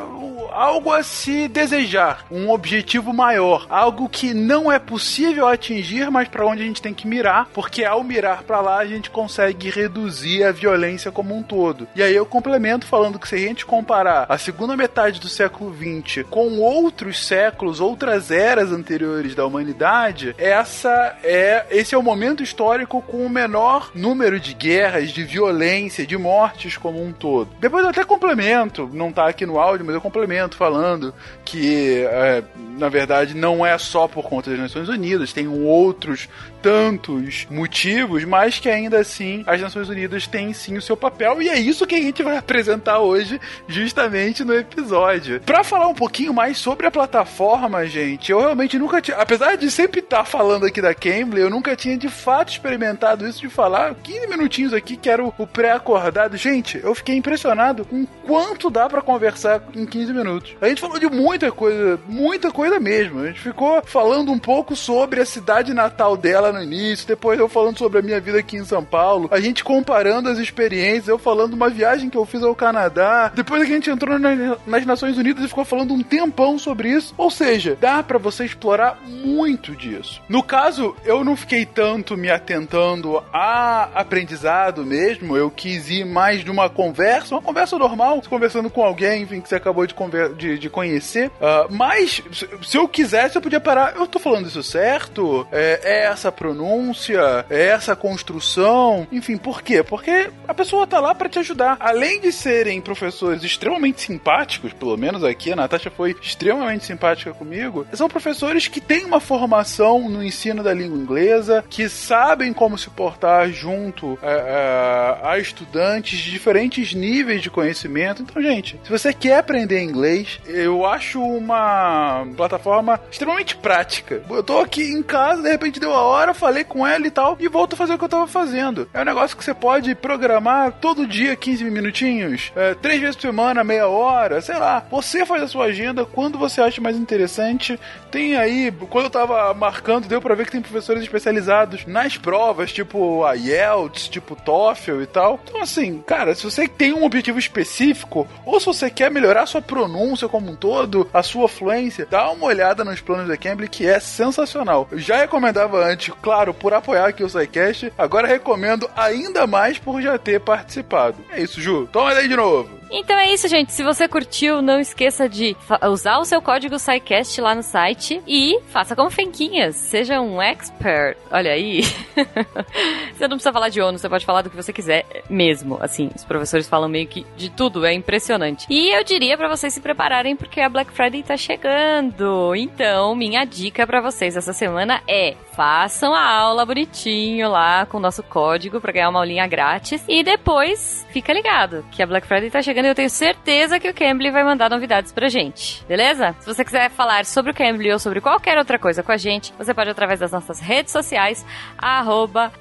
algo 0.53 0.93
a 0.93 1.03
se 1.03 1.49
desejar, 1.49 2.25
um 2.31 2.49
objetivo 2.49 3.11
maior, 3.11 3.67
algo 3.69 4.07
que 4.07 4.33
não 4.33 4.71
é 4.71 4.79
possível 4.79 5.45
atingir, 5.45 6.09
mas 6.09 6.29
para 6.29 6.45
onde 6.45 6.63
a 6.63 6.65
gente 6.65 6.81
tem 6.81 6.93
que 6.93 7.07
mirar, 7.07 7.49
porque 7.53 7.83
ao 7.83 8.01
mirar 8.01 8.43
para 8.43 8.61
lá 8.61 8.77
a 8.77 8.85
gente 8.85 9.09
consegue 9.09 9.69
reduzir 9.69 10.45
a 10.45 10.53
violência 10.53 11.11
como 11.11 11.35
um 11.35 11.43
todo. 11.43 11.85
E 11.93 12.01
aí 12.01 12.15
eu 12.15 12.25
complemento 12.25 12.85
falando 12.85 13.19
que 13.19 13.27
se 13.27 13.35
a 13.35 13.39
gente 13.39 13.65
comparar 13.65 14.25
a 14.29 14.36
a 14.37 14.39
segunda 14.39 14.77
metade 14.77 15.19
do 15.19 15.27
século 15.27 15.75
XX 15.75 16.23
com 16.29 16.59
outros 16.59 17.25
séculos, 17.25 17.79
outras 17.79 18.29
eras 18.29 18.71
anteriores 18.71 19.33
da 19.33 19.43
humanidade, 19.43 20.35
essa 20.37 21.17
é 21.23 21.65
esse 21.71 21.95
é 21.95 21.97
o 21.97 22.03
momento 22.03 22.43
histórico 22.43 23.01
com 23.01 23.25
o 23.25 23.29
menor 23.29 23.89
número 23.95 24.39
de 24.39 24.53
guerras, 24.53 25.09
de 25.09 25.23
violência, 25.23 26.05
de 26.05 26.15
mortes 26.15 26.77
como 26.77 27.03
um 27.03 27.11
todo. 27.11 27.49
Depois 27.59 27.83
eu 27.83 27.89
até 27.89 28.03
complemento, 28.03 28.87
não 28.93 29.11
tá 29.11 29.27
aqui 29.27 29.43
no 29.43 29.59
áudio, 29.59 29.83
mas 29.83 29.95
eu 29.95 30.01
complemento 30.01 30.55
falando 30.55 31.15
que, 31.43 32.03
é, 32.05 32.43
na 32.77 32.89
verdade, 32.89 33.33
não 33.33 33.65
é 33.65 33.75
só 33.79 34.07
por 34.07 34.29
conta 34.29 34.51
das 34.51 34.59
Nações 34.59 34.87
Unidas, 34.87 35.33
tem 35.33 35.47
outros 35.47 36.29
tantos 36.67 37.47
motivos, 37.49 38.25
mas 38.25 38.59
que 38.59 38.67
ainda 38.67 38.99
assim 38.99 39.41
as 39.47 39.61
Nações 39.61 39.87
Unidas 39.87 40.27
têm 40.27 40.51
sim 40.51 40.75
o 40.75 40.81
seu 40.81 40.97
papel 40.97 41.41
e 41.41 41.47
é 41.47 41.57
isso 41.57 41.87
que 41.87 41.95
a 41.95 42.01
gente 42.01 42.21
vai 42.21 42.35
apresentar 42.35 42.99
hoje, 42.99 43.39
justamente 43.69 44.43
no 44.43 44.53
episódio. 44.53 45.39
Para 45.39 45.63
falar 45.63 45.87
um 45.87 45.93
pouquinho 45.93 46.33
mais 46.33 46.57
sobre 46.57 46.85
a 46.85 46.91
plataforma, 46.91 47.87
gente, 47.87 48.33
eu 48.33 48.41
realmente 48.41 48.77
nunca 48.77 49.01
tinha, 49.01 49.15
apesar 49.15 49.55
de 49.55 49.71
sempre 49.71 50.01
estar 50.01 50.17
tá 50.17 50.25
falando 50.25 50.65
aqui 50.65 50.81
da 50.81 50.93
Cambly, 50.93 51.39
eu 51.39 51.49
nunca 51.49 51.73
tinha 51.73 51.97
de 51.97 52.09
fato 52.09 52.51
experimentado 52.51 53.25
isso 53.25 53.39
de 53.39 53.47
falar 53.47 53.95
15 53.95 54.27
minutinhos 54.27 54.73
aqui 54.73 54.97
que 54.97 55.09
era 55.09 55.23
o, 55.23 55.33
o 55.37 55.47
pré-acordado. 55.47 56.35
Gente, 56.35 56.81
eu 56.83 56.93
fiquei 56.93 57.15
impressionado 57.15 57.85
com 57.85 58.05
quanto 58.25 58.69
dá 58.69 58.89
para 58.89 59.01
conversar 59.01 59.63
em 59.73 59.85
15 59.85 60.11
minutos. 60.11 60.55
A 60.59 60.67
gente 60.67 60.81
falou 60.81 60.99
de 60.99 61.07
muita 61.07 61.49
coisa, 61.49 61.97
muita 62.09 62.51
coisa 62.51 62.77
mesmo. 62.77 63.21
A 63.21 63.27
gente 63.27 63.39
ficou 63.39 63.81
falando 63.85 64.33
um 64.33 64.39
pouco 64.39 64.75
sobre 64.75 65.21
a 65.21 65.25
cidade 65.25 65.73
natal 65.73 66.17
dela 66.17 66.56
no 66.57 66.63
início, 66.63 67.07
depois 67.07 67.39
eu 67.39 67.47
falando 67.47 67.77
sobre 67.77 67.99
a 67.99 68.01
minha 68.01 68.19
vida 68.19 68.39
aqui 68.39 68.57
em 68.57 68.65
São 68.65 68.83
Paulo, 68.83 69.29
a 69.31 69.39
gente 69.39 69.63
comparando 69.63 70.29
as 70.29 70.37
experiências, 70.37 71.07
eu 71.07 71.17
falando 71.17 71.53
uma 71.53 71.69
viagem 71.69 72.09
que 72.09 72.17
eu 72.17 72.25
fiz 72.25 72.43
ao 72.43 72.55
Canadá, 72.55 73.31
depois 73.33 73.61
a 73.61 73.65
gente 73.65 73.89
entrou 73.89 74.17
na, 74.19 74.57
nas 74.65 74.85
Nações 74.85 75.17
Unidas 75.17 75.43
e 75.43 75.47
ficou 75.47 75.65
falando 75.65 75.93
um 75.93 76.01
tempão 76.01 76.57
sobre 76.57 76.89
isso. 76.89 77.13
Ou 77.17 77.29
seja, 77.29 77.77
dá 77.79 78.01
para 78.03 78.17
você 78.17 78.45
explorar 78.45 78.99
muito 79.05 79.75
disso. 79.75 80.21
No 80.29 80.43
caso, 80.43 80.95
eu 81.03 81.23
não 81.23 81.35
fiquei 81.35 81.65
tanto 81.65 82.17
me 82.17 82.29
atentando 82.29 83.23
a 83.33 83.89
aprendizado 83.95 84.85
mesmo, 84.85 85.35
eu 85.35 85.49
quis 85.49 85.89
ir 85.89 86.05
mais 86.05 86.43
de 86.43 86.51
uma 86.51 86.69
conversa, 86.69 87.35
uma 87.35 87.41
conversa 87.41 87.77
normal, 87.77 88.21
conversando 88.29 88.69
com 88.69 88.83
alguém, 88.83 89.23
enfim, 89.23 89.41
que 89.41 89.49
você 89.49 89.55
acabou 89.55 89.85
de, 89.85 89.95
de, 90.37 90.59
de 90.59 90.69
conhecer. 90.69 91.27
Uh, 91.27 91.67
mas, 91.69 92.21
se 92.61 92.77
eu 92.77 92.87
quisesse, 92.87 93.35
eu 93.35 93.41
podia 93.41 93.59
parar. 93.59 93.95
Eu 93.95 94.07
tô 94.07 94.19
falando 94.19 94.47
isso 94.47 94.63
certo? 94.63 95.47
É, 95.51 95.79
é 95.83 96.05
essa 96.05 96.31
pronúncia, 96.37 97.45
é 97.49 97.67
essa 97.67 97.95
construção, 97.95 99.07
enfim, 99.11 99.35
por 99.37 99.61
quê? 99.61 99.83
Porque 99.83 100.29
a 100.47 100.53
pessoa 100.53 100.85
tá 100.87 100.99
lá 100.99 101.13
para 101.13 101.27
te 101.27 101.39
ajudar. 101.39 101.77
Além 101.79 102.21
de 102.21 102.31
serem 102.31 102.79
professores 102.79 103.43
extremamente 103.43 104.01
simpáticos, 104.01 104.71
pelo 104.71 104.95
menos 104.95 105.23
aqui, 105.23 105.51
a 105.51 105.55
Natasha 105.55 105.89
foi 105.89 106.15
extremamente 106.21 106.85
simpática 106.85 107.33
comigo, 107.33 107.85
são 107.93 108.07
professores 108.07 108.67
que 108.67 108.79
têm 108.79 109.05
uma 109.05 109.19
formação 109.19 110.07
no 110.07 110.23
ensino 110.23 110.61
da 110.61 110.73
língua 110.73 110.97
inglesa, 110.97 111.63
que 111.67 111.89
sabem 111.89 112.53
como 112.53 112.77
se 112.77 112.89
portar 112.89 113.49
junto 113.49 114.17
é, 114.21 114.29
é, 114.31 115.27
a 115.27 115.39
estudantes 115.39 116.19
de 116.19 116.31
diferentes 116.31 116.93
níveis 116.93 117.41
de 117.41 117.49
conhecimento. 117.49 118.21
Então, 118.21 118.41
gente, 118.41 118.79
se 118.83 118.89
você 118.89 119.11
quer 119.11 119.39
aprender 119.39 119.81
inglês, 119.81 120.39
eu 120.45 120.85
acho 120.85 121.21
uma 121.21 122.25
plataforma 122.35 122.99
extremamente 123.09 123.55
prática. 123.55 124.21
Eu 124.29 124.43
tô 124.43 124.59
aqui 124.59 124.83
em 124.83 125.01
casa, 125.01 125.41
de 125.41 125.49
repente 125.49 125.79
deu 125.79 125.93
a 125.93 126.01
hora, 126.01 126.26
falei 126.33 126.63
com 126.63 126.85
ela 126.85 127.05
e 127.05 127.11
tal, 127.11 127.37
e 127.39 127.47
volto 127.47 127.73
a 127.73 127.77
fazer 127.77 127.93
o 127.93 127.97
que 127.97 128.03
eu 128.03 128.09
tava 128.09 128.27
fazendo. 128.27 128.89
É 128.93 129.01
um 129.01 129.05
negócio 129.05 129.35
que 129.35 129.43
você 129.43 129.53
pode 129.53 129.93
programar 129.95 130.73
todo 130.73 131.07
dia 131.07 131.35
15 131.35 131.63
minutinhos, 131.65 132.51
é, 132.55 132.73
três 132.75 132.99
vezes 132.99 133.15
por 133.15 133.21
semana, 133.21 133.63
meia 133.63 133.87
hora, 133.87 134.41
sei 134.41 134.57
lá. 134.57 134.85
Você 134.89 135.25
faz 135.25 135.43
a 135.43 135.47
sua 135.47 135.65
agenda 135.65 136.05
quando 136.05 136.37
você 136.37 136.61
acha 136.61 136.81
mais 136.81 136.97
interessante. 136.97 137.79
Tem 138.11 138.35
aí, 138.35 138.71
quando 138.89 139.05
eu 139.05 139.11
tava 139.11 139.53
marcando, 139.53 140.07
deu 140.07 140.21
pra 140.21 140.35
ver 140.35 140.45
que 140.45 140.51
tem 140.51 140.61
professores 140.61 141.03
especializados 141.03 141.85
nas 141.85 142.17
provas, 142.17 142.71
tipo 142.71 143.23
a 143.23 143.33
IELTS, 143.33 144.07
tipo 144.07 144.35
TOEFL 144.35 145.01
e 145.01 145.07
tal. 145.07 145.39
Então, 145.43 145.61
assim, 145.61 146.03
cara, 146.05 146.33
se 146.35 146.43
você 146.43 146.67
tem 146.67 146.93
um 146.93 147.03
objetivo 147.03 147.39
específico, 147.39 148.27
ou 148.45 148.59
se 148.59 148.65
você 148.65 148.89
quer 148.89 149.11
melhorar 149.11 149.45
sua 149.45 149.61
pronúncia 149.61 150.27
como 150.27 150.51
um 150.51 150.55
todo, 150.55 151.09
a 151.13 151.23
sua 151.23 151.47
fluência, 151.47 152.07
dá 152.09 152.29
uma 152.31 152.45
olhada 152.45 152.83
nos 152.83 153.01
planos 153.01 153.27
da 153.27 153.37
Cambly, 153.37 153.67
que 153.67 153.87
é 153.87 153.99
sensacional. 153.99 154.87
Eu 154.91 154.99
já 154.99 155.17
recomendava 155.17 155.83
antes, 155.85 156.13
claro, 156.21 156.53
por 156.53 156.73
apoiar 156.73 157.07
aqui 157.07 157.23
o 157.23 157.29
SciCast. 157.29 157.91
Agora 157.97 158.27
recomendo 158.27 158.89
ainda 158.95 159.47
mais 159.47 159.77
por 159.77 160.01
já 160.01 160.17
ter 160.17 160.39
participado. 160.39 161.17
É 161.31 161.41
isso, 161.41 161.61
Ju. 161.61 161.87
Toma 161.91 162.11
aí 162.11 162.27
de 162.27 162.35
novo. 162.35 162.69
Então 162.91 163.17
é 163.17 163.33
isso, 163.33 163.47
gente. 163.47 163.71
Se 163.73 163.83
você 163.83 164.07
curtiu, 164.07 164.61
não 164.61 164.79
esqueça 164.79 165.27
de 165.27 165.55
usar 165.91 166.19
o 166.19 166.25
seu 166.25 166.41
código 166.41 166.79
SciCast 166.79 167.39
lá 167.41 167.53
no 167.53 167.63
site 167.63 168.21
e 168.27 168.59
faça 168.67 168.95
como 168.95 169.09
Fenquinhas. 169.09 169.75
Seja 169.75 170.21
um 170.21 170.41
expert. 170.41 171.17
Olha 171.31 171.51
aí. 171.51 171.81
você 173.13 173.27
não 173.27 173.37
precisa 173.37 173.53
falar 173.53 173.69
de 173.69 173.81
ONU, 173.81 173.97
você 173.97 174.09
pode 174.09 174.25
falar 174.25 174.41
do 174.41 174.49
que 174.49 174.55
você 174.55 174.71
quiser 174.71 175.05
mesmo. 175.29 175.77
Assim, 175.81 176.09
os 176.15 176.23
professores 176.23 176.67
falam 176.67 176.89
meio 176.89 177.07
que 177.07 177.25
de 177.35 177.49
tudo, 177.49 177.85
é 177.85 177.93
impressionante. 177.93 178.65
E 178.69 178.89
eu 178.95 179.03
diria 179.03 179.37
para 179.37 179.49
vocês 179.49 179.73
se 179.73 179.81
prepararem 179.81 180.35
porque 180.35 180.61
a 180.61 180.69
Black 180.69 180.91
Friday 180.91 181.23
tá 181.23 181.37
chegando. 181.37 182.55
Então, 182.55 183.15
minha 183.15 183.45
dica 183.45 183.85
para 183.85 184.01
vocês 184.01 184.37
essa 184.37 184.53
semana 184.53 185.01
é: 185.07 185.35
façam 185.53 186.13
a 186.13 186.23
aula 186.23 186.65
bonitinho 186.65 187.49
lá 187.49 187.85
com 187.85 187.97
o 187.97 188.01
nosso 188.01 188.23
código 188.23 188.79
para 188.79 188.91
ganhar 188.91 189.09
uma 189.09 189.19
aulinha 189.19 189.47
grátis 189.47 190.03
e 190.07 190.23
depois 190.23 191.05
fica 191.11 191.33
ligado 191.33 191.85
que 191.91 192.01
a 192.01 192.05
Black 192.07 192.27
Friday 192.27 192.49
tá 192.49 192.61
chegando 192.61 192.76
chegando 192.77 192.85
e 192.85 192.89
eu 192.89 192.95
tenho 192.95 193.09
certeza 193.09 193.79
que 193.79 193.89
o 193.89 193.93
Cambly 193.93 194.29
vai 194.29 194.43
mandar 194.43 194.69
novidades 194.69 195.11
pra 195.11 195.29
gente, 195.29 195.83
beleza? 195.87 196.35
Se 196.39 196.45
você 196.45 196.63
quiser 196.63 196.91
falar 196.91 197.25
sobre 197.25 197.51
o 197.51 197.53
Cambly 197.53 197.91
ou 197.91 197.97
sobre 197.97 198.21
qualquer 198.21 198.55
outra 198.57 198.77
coisa 198.77 199.01
com 199.01 199.11
a 199.11 199.17
gente, 199.17 199.51
você 199.57 199.73
pode 199.73 199.89
através 199.89 200.19
das 200.19 200.31
nossas 200.31 200.59
redes 200.59 200.91
sociais, 200.91 201.43
arroba 201.75 202.51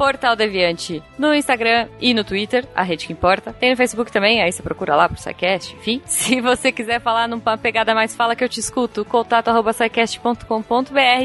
no 1.18 1.34
Instagram 1.34 1.88
e 2.00 2.14
no 2.14 2.24
Twitter, 2.24 2.66
a 2.74 2.82
rede 2.82 3.06
que 3.06 3.12
importa. 3.12 3.52
Tem 3.52 3.70
no 3.70 3.76
Facebook 3.76 4.10
também, 4.10 4.42
aí 4.42 4.50
você 4.50 4.62
procura 4.62 4.96
lá 4.96 5.06
pro 5.06 5.20
SciCast, 5.20 5.76
enfim. 5.76 6.00
Se 6.06 6.40
você 6.40 6.72
quiser 6.72 7.00
falar 7.00 7.28
numa 7.28 7.58
pegada 7.58 7.94
mais 7.94 8.16
fala 8.16 8.34
que 8.34 8.42
eu 8.42 8.48
te 8.48 8.60
escuto, 8.60 9.04
contato 9.04 9.48
arroba 9.48 9.72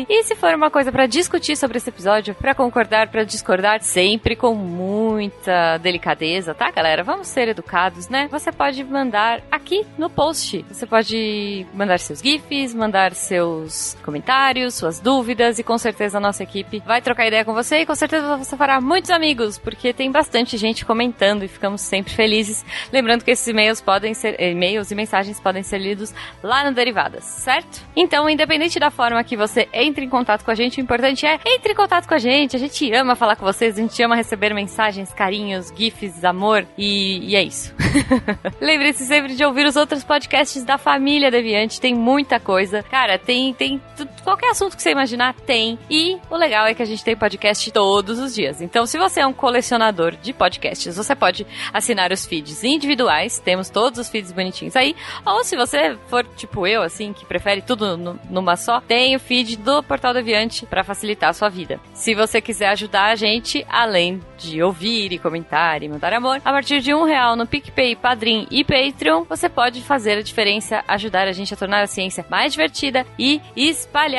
E 0.10 0.24
se 0.24 0.36
for 0.36 0.54
uma 0.54 0.70
coisa 0.70 0.92
para 0.92 1.08
discutir 1.08 1.56
sobre 1.56 1.78
esse 1.78 1.90
episódio, 1.90 2.36
para 2.36 2.54
concordar, 2.54 3.08
para 3.08 3.24
discordar, 3.24 3.82
sempre 3.82 4.36
com 4.36 4.54
muita 4.54 5.78
delicadeza, 5.78 6.54
tá, 6.54 6.70
galera? 6.72 7.04
Vamos 7.04 7.28
ser 7.28 7.48
educados, 7.48 8.10
né? 8.10 8.28
Você 8.30 8.52
pode 8.52 8.81
pode 8.82 8.92
mandar 8.92 9.42
aqui 9.52 9.86
no 9.98 10.10
post. 10.10 10.66
Você 10.70 10.86
pode 10.86 11.66
mandar 11.74 12.00
seus 12.00 12.20
GIFs, 12.20 12.74
mandar 12.74 13.14
seus 13.14 13.98
comentários, 14.04 14.76
suas 14.76 15.00
dúvidas 15.00 15.60
e 15.60 15.64
com 15.64 15.78
certeza 15.78 16.18
a 16.18 16.22
nossa 16.22 16.44
equipe 16.44 16.82
vai 16.86 17.02
trocar 17.02 17.28
ideia 17.28 17.46
com 17.46 17.54
você 17.54 17.82
e 17.82 17.86
com 17.86 17.96
certeza 17.96 18.38
você 18.38 18.58
fará 18.58 18.82
muitos 18.82 19.12
amigos, 19.12 19.58
porque 19.58 19.94
tem 19.94 20.12
bastante 20.12 20.58
gente 20.58 20.86
comentando 20.86 21.44
e 21.44 21.48
ficamos 21.48 21.82
sempre 21.82 22.14
felizes. 22.14 22.66
Lembrando 22.92 23.24
que 23.24 23.32
esses 23.32 23.48
e-mails 23.48 23.82
podem 23.82 24.14
ser 24.14 24.40
e-mails 24.42 24.92
e 24.92 24.96
mensagens 24.96 25.40
podem 25.40 25.64
ser 25.64 25.78
lidos 25.78 26.14
lá 26.42 26.64
no 26.64 26.74
Derivadas, 26.74 27.24
certo? 27.24 27.82
Então, 27.96 28.30
independente 28.30 28.80
da 28.80 28.90
forma 28.90 29.24
que 29.24 29.38
você 29.38 29.68
entre 29.74 30.06
em 30.06 30.10
contato 30.10 30.44
com 30.44 30.52
a 30.52 30.56
gente, 30.56 30.80
o 30.80 30.82
importante 30.82 31.26
é 31.26 31.40
entre 31.46 31.74
em 31.74 31.76
contato 31.76 32.08
com 32.08 32.14
a 32.14 32.20
gente. 32.20 32.56
A 32.56 32.60
gente 32.60 32.92
ama 32.94 33.16
falar 33.16 33.36
com 33.36 33.46
vocês, 33.46 33.78
a 33.78 33.82
gente 33.82 34.02
ama 34.02 34.16
receber 34.16 34.54
mensagens, 34.54 35.14
carinhos, 35.14 35.72
GIFs, 35.76 36.24
amor 36.24 36.66
e, 36.78 37.32
e 37.32 37.36
é 37.36 37.44
isso. 37.44 37.74
Lembre-se 38.72 39.06
sempre 39.06 39.36
de 39.36 39.44
ouvir 39.44 39.66
os 39.66 39.76
outros 39.76 40.02
podcasts 40.02 40.64
da 40.64 40.78
família 40.78 41.30
Deviante, 41.30 41.82
tem 41.82 41.94
muita 41.94 42.40
coisa. 42.40 42.82
Cara, 42.82 43.20
tem, 43.20 43.54
tem 43.54 43.82
qualquer 44.24 44.52
assunto 44.52 44.76
que 44.76 44.82
você 44.82 44.92
imaginar, 44.92 45.34
tem. 45.34 45.78
E 45.90 46.18
o 46.30 46.36
legal 46.36 46.66
é 46.66 46.74
que 46.74 46.82
a 46.82 46.86
gente 46.86 47.04
tem 47.04 47.16
podcast 47.16 47.72
todos 47.72 48.20
os 48.20 48.34
dias. 48.34 48.62
Então, 48.62 48.86
se 48.86 48.98
você 48.98 49.22
é 49.22 49.28
um 49.28 49.34
colecionador 49.34 50.16
de 50.16 50.34
podcasts, 50.34 50.96
você 50.96 51.16
pode 51.16 51.46
assinar 51.74 52.12
os 52.12 52.26
feeds 52.26 52.64
individuais, 52.64 53.40
temos 53.40 53.70
todos 53.70 54.00
os 54.00 54.10
feeds 54.10 54.32
bonitinhos 54.32 54.76
aí. 54.76 54.96
Ou 55.26 55.44
se 55.44 55.56
você 55.56 55.98
for 56.08 56.26
tipo 56.36 56.66
eu, 56.68 56.82
assim, 56.82 57.14
que 57.14 57.26
prefere 57.26 57.62
tudo 57.62 57.98
numa 58.30 58.56
só, 58.56 58.82
tem 58.82 59.16
o 59.16 59.20
feed 59.20 59.58
do 59.58 59.84
Portal 59.84 60.14
Deviante 60.14 60.66
para 60.66 60.84
facilitar 60.84 61.30
a 61.30 61.34
sua 61.34 61.50
vida. 61.50 61.80
Se 61.94 62.14
você 62.14 62.42
quiser 62.42 62.70
ajudar 62.70 63.12
a 63.12 63.16
gente, 63.16 63.66
além 63.70 64.22
de 64.38 64.62
ouvir 64.62 65.12
e 65.12 65.20
comentar 65.20 65.84
e 65.84 65.90
mandar 65.90 66.14
amor, 66.14 66.38
a 66.44 66.52
partir 66.52 66.82
de 66.82 66.94
um 66.94 67.04
real 67.04 67.36
no 67.36 67.46
PicPay, 67.46 67.96
Padrim 67.96 68.48
e 68.50 68.64
Patreon, 68.64 69.24
você 69.24 69.48
pode 69.48 69.82
fazer 69.82 70.18
a 70.18 70.22
diferença, 70.22 70.84
ajudar 70.88 71.28
a 71.28 71.32
gente 71.32 71.54
a 71.54 71.58
tornar 71.58 71.82
a 71.82 71.88
ciência 71.88 72.26
mais 72.30 72.54
divertida 72.54 73.06
e 73.18 73.42
espalhar 73.56 74.11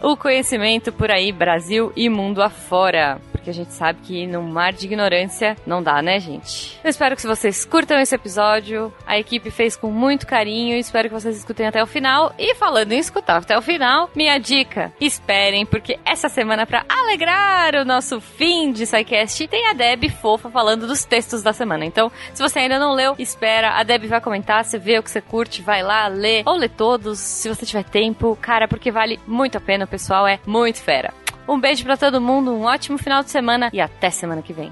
o 0.00 0.16
conhecimento 0.16 0.92
por 0.92 1.10
aí, 1.10 1.32
Brasil 1.32 1.92
e 1.96 2.08
mundo 2.08 2.42
afora. 2.42 3.20
Porque 3.48 3.60
a 3.60 3.64
gente 3.64 3.72
sabe 3.72 4.00
que 4.02 4.26
no 4.26 4.42
mar 4.42 4.74
de 4.74 4.84
ignorância 4.84 5.56
não 5.66 5.82
dá, 5.82 6.02
né, 6.02 6.20
gente? 6.20 6.78
Eu 6.84 6.90
espero 6.90 7.16
que 7.16 7.26
vocês 7.26 7.64
curtam 7.64 7.98
esse 7.98 8.14
episódio. 8.14 8.92
A 9.06 9.18
equipe 9.18 9.50
fez 9.50 9.74
com 9.74 9.90
muito 9.90 10.26
carinho. 10.26 10.76
Espero 10.76 11.08
que 11.08 11.14
vocês 11.14 11.38
escutem 11.38 11.66
até 11.66 11.82
o 11.82 11.86
final. 11.86 12.34
E 12.38 12.54
falando 12.54 12.92
em 12.92 12.98
escutar 12.98 13.38
até 13.38 13.56
o 13.56 13.62
final, 13.62 14.10
minha 14.14 14.36
dica: 14.38 14.92
esperem, 15.00 15.64
porque 15.64 15.98
essa 16.04 16.28
semana, 16.28 16.66
para 16.66 16.84
alegrar 16.90 17.74
o 17.76 17.86
nosso 17.86 18.20
fim 18.20 18.70
de 18.70 18.84
SciCast, 18.84 19.48
tem 19.48 19.66
a 19.68 19.72
Deb 19.72 20.10
fofa 20.10 20.50
falando 20.50 20.86
dos 20.86 21.06
textos 21.06 21.42
da 21.42 21.54
semana. 21.54 21.86
Então, 21.86 22.12
se 22.34 22.42
você 22.42 22.58
ainda 22.58 22.78
não 22.78 22.92
leu, 22.92 23.14
espera. 23.18 23.78
A 23.78 23.82
Deb 23.82 24.04
vai 24.08 24.20
comentar. 24.20 24.62
Você 24.62 24.78
vê 24.78 24.98
o 24.98 25.02
que 25.02 25.10
você 25.10 25.22
curte, 25.22 25.62
vai 25.62 25.82
lá, 25.82 26.06
lê. 26.06 26.42
Ou 26.44 26.56
lê 26.56 26.68
todos, 26.68 27.18
se 27.18 27.48
você 27.48 27.64
tiver 27.64 27.84
tempo. 27.84 28.36
Cara, 28.42 28.68
porque 28.68 28.90
vale 28.90 29.18
muito 29.26 29.56
a 29.56 29.60
pena. 29.60 29.86
O 29.86 29.88
pessoal 29.88 30.26
é 30.26 30.38
muito 30.46 30.82
fera. 30.82 31.14
Um 31.48 31.58
beijo 31.58 31.82
para 31.82 31.96
todo 31.96 32.20
mundo, 32.20 32.52
um 32.52 32.64
ótimo 32.64 32.98
final 32.98 33.22
de 33.24 33.30
semana 33.30 33.70
e 33.72 33.80
até 33.80 34.10
semana 34.10 34.42
que 34.42 34.52
vem. 34.52 34.70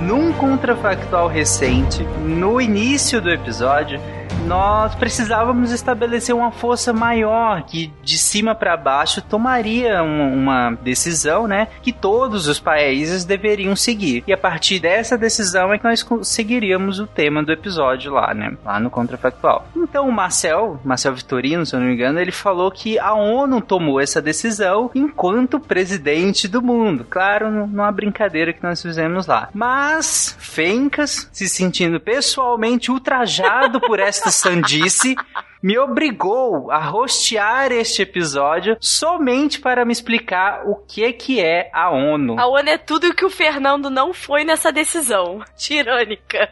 Num 0.00 0.32
contrafactual 0.32 1.28
recente, 1.28 2.02
no 2.02 2.58
início 2.58 3.20
do 3.20 3.30
episódio, 3.30 4.00
nós 4.44 4.94
precisávamos 4.94 5.72
estabelecer 5.72 6.34
uma 6.34 6.52
força 6.52 6.92
maior 6.92 7.62
que 7.62 7.92
de 8.02 8.18
cima 8.18 8.54
para 8.54 8.76
baixo 8.76 9.22
tomaria 9.22 10.02
uma, 10.02 10.70
decisão, 10.82 11.46
né, 11.46 11.68
que 11.82 11.92
todos 11.92 12.46
os 12.46 12.60
países 12.60 13.24
deveriam 13.24 13.74
seguir. 13.74 14.22
E 14.26 14.32
a 14.32 14.36
partir 14.36 14.78
dessa 14.78 15.16
decisão 15.18 15.72
é 15.72 15.78
que 15.78 15.84
nós 15.84 16.02
conseguiríamos 16.02 17.00
o 17.00 17.06
tema 17.06 17.42
do 17.42 17.52
episódio 17.52 18.12
lá, 18.12 18.32
né, 18.34 18.56
lá 18.64 18.78
no 18.78 18.90
contrafactual. 18.90 19.66
Então 19.74 20.08
o 20.08 20.12
Marcel, 20.12 20.80
Marcel 20.84 21.14
Vitorino, 21.14 21.66
se 21.66 21.74
eu 21.74 21.80
não 21.80 21.86
me 21.86 21.94
engano, 21.94 22.20
ele 22.20 22.32
falou 22.32 22.70
que 22.70 22.98
a 22.98 23.14
ONU 23.14 23.60
tomou 23.60 24.00
essa 24.00 24.22
decisão 24.22 24.90
enquanto 24.94 25.58
presidente 25.58 26.46
do 26.46 26.62
mundo. 26.62 27.06
Claro, 27.08 27.50
numa 27.50 27.90
brincadeira 27.90 28.52
que 28.52 28.62
nós 28.62 28.80
fizemos 28.80 29.26
lá. 29.26 29.48
Mas 29.52 30.36
Fencas, 30.38 31.28
se 31.32 31.48
sentindo 31.48 32.00
pessoalmente 32.00 32.90
ultrajado 32.90 33.80
por 33.80 33.98
esta 34.00 34.25
sandice 34.30 35.14
me 35.62 35.78
obrigou 35.78 36.70
a 36.70 36.78
rostear 36.78 37.72
este 37.72 38.02
episódio 38.02 38.76
somente 38.80 39.60
para 39.60 39.84
me 39.84 39.92
explicar 39.92 40.62
o 40.66 40.76
que 40.76 41.12
que 41.12 41.40
é 41.40 41.70
a 41.72 41.90
ONU. 41.90 42.38
A 42.38 42.46
ONU 42.46 42.68
é 42.68 42.78
tudo 42.78 43.08
o 43.08 43.14
que 43.14 43.24
o 43.24 43.30
Fernando 43.30 43.90
não 43.90 44.12
foi 44.12 44.44
nessa 44.44 44.72
decisão. 44.72 45.42
Tirânica. 45.56 46.48